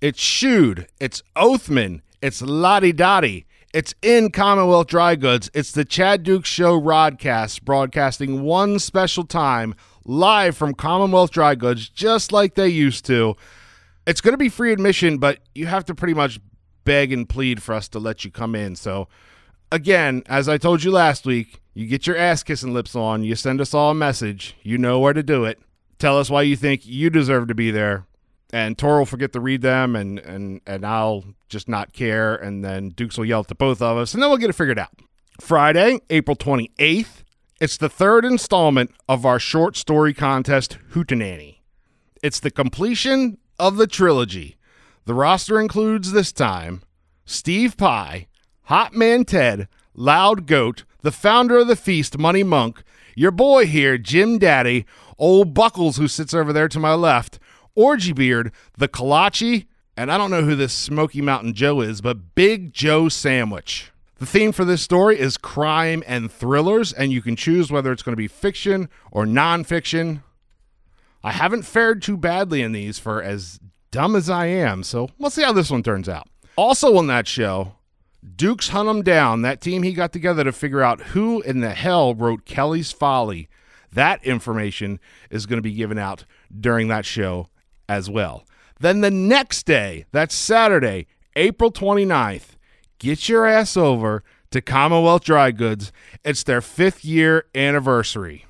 It's 0.00 0.20
Shoed, 0.20 0.86
it's 0.98 1.22
Oathman, 1.36 2.00
it's 2.22 2.40
Lottie 2.40 2.94
Dottie, 2.94 3.44
it's 3.72 3.94
in 4.02 4.32
Commonwealth 4.32 4.88
Dry 4.88 5.14
Goods. 5.14 5.48
It's 5.54 5.70
the 5.70 5.84
Chad 5.84 6.24
Dukes 6.24 6.48
Show 6.48 6.80
broadcast, 6.80 7.64
broadcasting 7.64 8.42
one 8.42 8.80
special 8.80 9.22
time 9.22 9.76
live 10.10 10.56
from 10.56 10.74
Commonwealth 10.74 11.30
Dry 11.30 11.54
Goods, 11.54 11.88
just 11.88 12.32
like 12.32 12.56
they 12.56 12.68
used 12.68 13.04
to. 13.06 13.36
It's 14.06 14.20
going 14.20 14.32
to 14.32 14.38
be 14.38 14.48
free 14.48 14.72
admission, 14.72 15.18
but 15.18 15.38
you 15.54 15.66
have 15.66 15.84
to 15.84 15.94
pretty 15.94 16.14
much 16.14 16.40
beg 16.84 17.12
and 17.12 17.28
plead 17.28 17.62
for 17.62 17.74
us 17.74 17.88
to 17.90 18.00
let 18.00 18.24
you 18.24 18.30
come 18.30 18.56
in. 18.56 18.74
So, 18.74 19.06
again, 19.70 20.24
as 20.26 20.48
I 20.48 20.58
told 20.58 20.82
you 20.82 20.90
last 20.90 21.26
week, 21.26 21.60
you 21.74 21.86
get 21.86 22.08
your 22.08 22.16
ass 22.16 22.42
kissing 22.42 22.74
lips 22.74 22.96
on, 22.96 23.22
you 23.22 23.36
send 23.36 23.60
us 23.60 23.72
all 23.72 23.92
a 23.92 23.94
message, 23.94 24.56
you 24.62 24.78
know 24.78 24.98
where 24.98 25.12
to 25.12 25.22
do 25.22 25.44
it. 25.44 25.60
Tell 26.00 26.18
us 26.18 26.28
why 26.28 26.42
you 26.42 26.56
think 26.56 26.84
you 26.84 27.08
deserve 27.08 27.46
to 27.48 27.54
be 27.54 27.70
there. 27.70 28.06
And 28.52 28.76
Tor 28.76 28.98
will 28.98 29.06
forget 29.06 29.32
to 29.34 29.40
read 29.40 29.62
them, 29.62 29.94
and, 29.94 30.18
and, 30.18 30.60
and 30.66 30.84
I'll 30.84 31.22
just 31.48 31.68
not 31.68 31.92
care. 31.92 32.34
And 32.34 32.64
then 32.64 32.88
Dukes 32.88 33.16
will 33.16 33.26
yell 33.26 33.40
at 33.40 33.46
the 33.46 33.54
both 33.54 33.80
of 33.80 33.96
us, 33.96 34.12
and 34.12 34.20
then 34.20 34.28
we'll 34.28 34.38
get 34.38 34.50
it 34.50 34.54
figured 34.54 34.78
out. 34.78 34.90
Friday, 35.40 36.00
April 36.10 36.36
28th, 36.36 37.22
it's 37.60 37.76
the 37.76 37.90
third 37.90 38.24
installment 38.24 38.90
of 39.06 39.26
our 39.26 39.38
short 39.38 39.76
story 39.76 40.14
contest, 40.14 40.78
Hootenanny. 40.92 41.58
It's 42.22 42.40
the 42.40 42.50
completion 42.50 43.36
of 43.58 43.76
the 43.76 43.86
trilogy. 43.86 44.56
The 45.04 45.12
roster 45.12 45.60
includes 45.60 46.12
this 46.12 46.32
time 46.32 46.82
Steve 47.26 47.76
Pie, 47.76 48.28
Hot 48.64 48.94
Man 48.94 49.24
Ted, 49.26 49.68
Loud 49.94 50.46
Goat, 50.46 50.84
the 51.02 51.12
founder 51.12 51.58
of 51.58 51.68
the 51.68 51.76
feast, 51.76 52.16
Money 52.16 52.42
Monk, 52.42 52.82
your 53.14 53.30
boy 53.30 53.66
here, 53.66 53.98
Jim 53.98 54.38
Daddy, 54.38 54.86
Old 55.18 55.52
Buckles, 55.52 55.98
who 55.98 56.08
sits 56.08 56.32
over 56.32 56.54
there 56.54 56.68
to 56.68 56.80
my 56.80 56.94
left, 56.94 57.38
Orgy 57.74 58.14
Beard, 58.14 58.52
the 58.78 58.88
Kalachi, 58.88 59.66
and 59.98 60.10
I 60.10 60.16
don't 60.16 60.30
know 60.30 60.42
who 60.42 60.56
this 60.56 60.72
Smoky 60.72 61.20
Mountain 61.20 61.52
Joe 61.52 61.82
is, 61.82 62.00
but 62.00 62.34
Big 62.34 62.72
Joe 62.72 63.10
Sandwich. 63.10 63.89
The 64.20 64.26
theme 64.26 64.52
for 64.52 64.66
this 64.66 64.82
story 64.82 65.18
is 65.18 65.38
crime 65.38 66.04
and 66.06 66.30
thrillers, 66.30 66.92
and 66.92 67.10
you 67.10 67.22
can 67.22 67.36
choose 67.36 67.72
whether 67.72 67.90
it's 67.90 68.02
going 68.02 68.12
to 68.12 68.18
be 68.18 68.28
fiction 68.28 68.90
or 69.10 69.24
nonfiction. 69.24 70.22
I 71.24 71.32
haven't 71.32 71.62
fared 71.62 72.02
too 72.02 72.18
badly 72.18 72.60
in 72.60 72.72
these 72.72 72.98
for 72.98 73.22
as 73.22 73.58
dumb 73.90 74.14
as 74.14 74.28
I 74.28 74.44
am, 74.44 74.82
so 74.82 75.08
we'll 75.18 75.30
see 75.30 75.42
how 75.42 75.54
this 75.54 75.70
one 75.70 75.82
turns 75.82 76.06
out. 76.06 76.28
Also 76.54 76.98
on 76.98 77.06
that 77.06 77.26
show, 77.26 77.76
Dukes 78.36 78.68
hunt 78.68 78.90
'em 78.90 79.00
down, 79.00 79.40
that 79.40 79.62
team 79.62 79.82
he 79.84 79.94
got 79.94 80.12
together 80.12 80.44
to 80.44 80.52
figure 80.52 80.82
out 80.82 81.00
who 81.00 81.40
in 81.40 81.60
the 81.60 81.72
hell 81.72 82.14
wrote 82.14 82.44
Kelly's 82.44 82.92
Folly. 82.92 83.48
That 83.90 84.22
information 84.22 85.00
is 85.30 85.46
going 85.46 85.56
to 85.56 85.62
be 85.62 85.72
given 85.72 85.96
out 85.96 86.26
during 86.54 86.88
that 86.88 87.06
show 87.06 87.48
as 87.88 88.10
well. 88.10 88.44
Then 88.78 89.00
the 89.00 89.10
next 89.10 89.64
day, 89.64 90.04
that's 90.12 90.34
Saturday, 90.34 91.06
April 91.36 91.72
29th, 91.72 92.56
get 93.00 93.28
your 93.28 93.46
ass 93.46 93.76
over 93.76 94.22
to 94.52 94.60
Commonwealth 94.60 95.24
Dry 95.24 95.50
Goods. 95.50 95.90
It's 96.24 96.44
their 96.44 96.60
fifth 96.60 97.04
year 97.04 97.46
anniversary. 97.54 98.44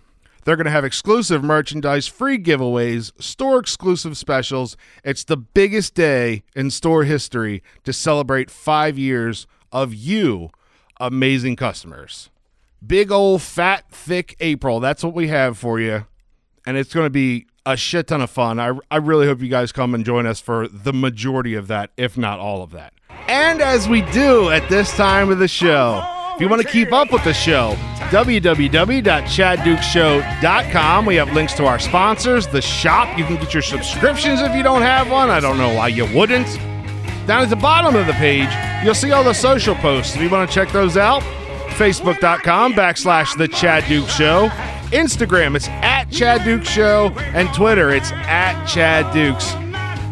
They're 0.44 0.56
going 0.56 0.66
to 0.66 0.70
have 0.70 0.84
exclusive 0.84 1.44
merchandise, 1.44 2.06
free 2.06 2.38
giveaways, 2.38 3.12
store 3.22 3.58
exclusive 3.58 4.16
specials. 4.16 4.76
It's 5.04 5.24
the 5.24 5.36
biggest 5.36 5.94
day 5.94 6.42
in 6.56 6.70
store 6.70 7.04
history 7.04 7.62
to 7.84 7.92
celebrate 7.92 8.50
five 8.50 8.98
years 8.98 9.46
of 9.70 9.94
you, 9.94 10.50
amazing 10.98 11.56
customers. 11.56 12.30
Big 12.84 13.12
old 13.12 13.42
fat, 13.42 13.84
thick 13.90 14.34
April. 14.40 14.80
That's 14.80 15.04
what 15.04 15.14
we 15.14 15.28
have 15.28 15.58
for 15.58 15.78
you. 15.78 16.06
And 16.66 16.76
it's 16.76 16.94
going 16.94 17.06
to 17.06 17.10
be 17.10 17.46
a 17.66 17.76
shit 17.76 18.08
ton 18.08 18.22
of 18.22 18.30
fun. 18.30 18.58
I, 18.58 18.72
I 18.90 18.96
really 18.96 19.26
hope 19.26 19.42
you 19.42 19.48
guys 19.48 19.70
come 19.70 19.94
and 19.94 20.04
join 20.04 20.26
us 20.26 20.40
for 20.40 20.66
the 20.66 20.94
majority 20.94 21.54
of 21.54 21.68
that, 21.68 21.90
if 21.98 22.16
not 22.16 22.40
all 22.40 22.62
of 22.62 22.70
that. 22.72 22.94
And 23.28 23.60
as 23.60 23.88
we 23.88 24.02
do 24.02 24.50
at 24.50 24.68
this 24.68 24.96
time 24.96 25.30
of 25.30 25.38
the 25.38 25.48
show, 25.48 26.02
if 26.34 26.40
you 26.40 26.48
want 26.48 26.62
to 26.62 26.68
keep 26.68 26.92
up 26.92 27.12
with 27.12 27.22
the 27.22 27.34
show, 27.34 27.76
www.chaddukeshow.com. 28.10 31.06
We 31.06 31.14
have 31.16 31.32
links 31.32 31.52
to 31.54 31.66
our 31.66 31.78
sponsors, 31.78 32.46
the 32.48 32.62
shop. 32.62 33.16
You 33.18 33.24
can 33.24 33.36
get 33.36 33.54
your 33.54 33.62
subscriptions 33.62 34.40
if 34.40 34.54
you 34.54 34.62
don't 34.62 34.82
have 34.82 35.10
one. 35.10 35.30
I 35.30 35.38
don't 35.38 35.58
know 35.58 35.74
why 35.74 35.88
you 35.88 36.06
wouldn't. 36.16 36.46
Down 37.26 37.42
at 37.42 37.50
the 37.50 37.56
bottom 37.56 37.94
of 37.94 38.06
the 38.06 38.14
page, 38.14 38.48
you'll 38.84 38.94
see 38.94 39.12
all 39.12 39.22
the 39.22 39.34
social 39.34 39.74
posts. 39.76 40.16
If 40.16 40.22
you 40.22 40.30
want 40.30 40.50
to 40.50 40.54
check 40.54 40.72
those 40.72 40.96
out, 40.96 41.22
facebook.com 41.74 42.72
backslash 42.72 43.36
the 43.36 43.46
Chad 43.46 43.86
Dukes 43.86 44.16
Show. 44.16 44.48
Instagram, 44.90 45.54
it's 45.54 45.68
at 45.68 46.10
Chad 46.10 46.44
Dukes 46.44 46.68
Show. 46.68 47.10
And 47.34 47.52
Twitter, 47.54 47.90
it's 47.90 48.10
at 48.12 48.66
Chad 48.66 49.12
Dukes. 49.14 49.54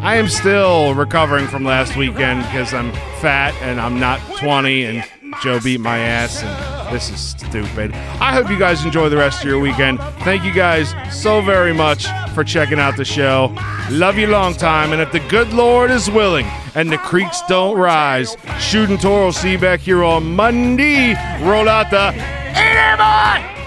I 0.01 0.15
am 0.17 0.29
still 0.29 0.95
recovering 0.95 1.49
from 1.49 1.65
last 1.65 1.97
weekend 1.97 2.43
because 2.45 2.73
I'm 2.73 2.93
fat 3.21 3.53
and 3.61 3.81
I'm 3.81 3.99
not 3.99 4.21
20 4.39 4.85
and 4.85 5.05
Joe 5.43 5.59
beat 5.61 5.81
my 5.81 5.99
ass 5.99 6.43
and 6.43 6.95
this 6.95 7.11
is 7.11 7.21
stupid. 7.21 7.93
I 7.93 8.33
hope 8.33 8.49
you 8.49 8.59
guys 8.59 8.85
enjoy 8.85 9.09
the 9.09 9.17
rest 9.17 9.43
of 9.43 9.49
your 9.49 9.59
weekend. 9.59 9.99
Thank 10.21 10.45
you 10.45 10.53
guys 10.53 10.95
so 11.11 11.41
very 11.43 11.75
much 11.75 12.07
for 12.33 12.45
checking 12.45 12.79
out 12.79 12.97
the 12.97 13.05
show. 13.05 13.55
Love 13.91 14.17
you 14.19 14.29
long 14.29 14.55
time. 14.55 14.93
And 14.93 15.03
if 15.03 15.11
the 15.11 15.21
good 15.21 15.53
Lord 15.53 15.91
is 15.91 16.09
willing 16.09 16.47
and 16.77 16.93
the 16.93 16.99
creeks 16.99 17.43
don't 17.49 17.77
rise, 17.77 18.37
shooting 18.61 18.99
Toro 18.99 19.33
see 19.33 19.57
back 19.57 19.81
here 19.81 20.05
on 20.05 20.37
Monday. 20.37 21.15
Roll 21.43 21.69
out 21.69 21.91
the 21.91 22.11
80 22.55 22.97
boy! 22.97 23.58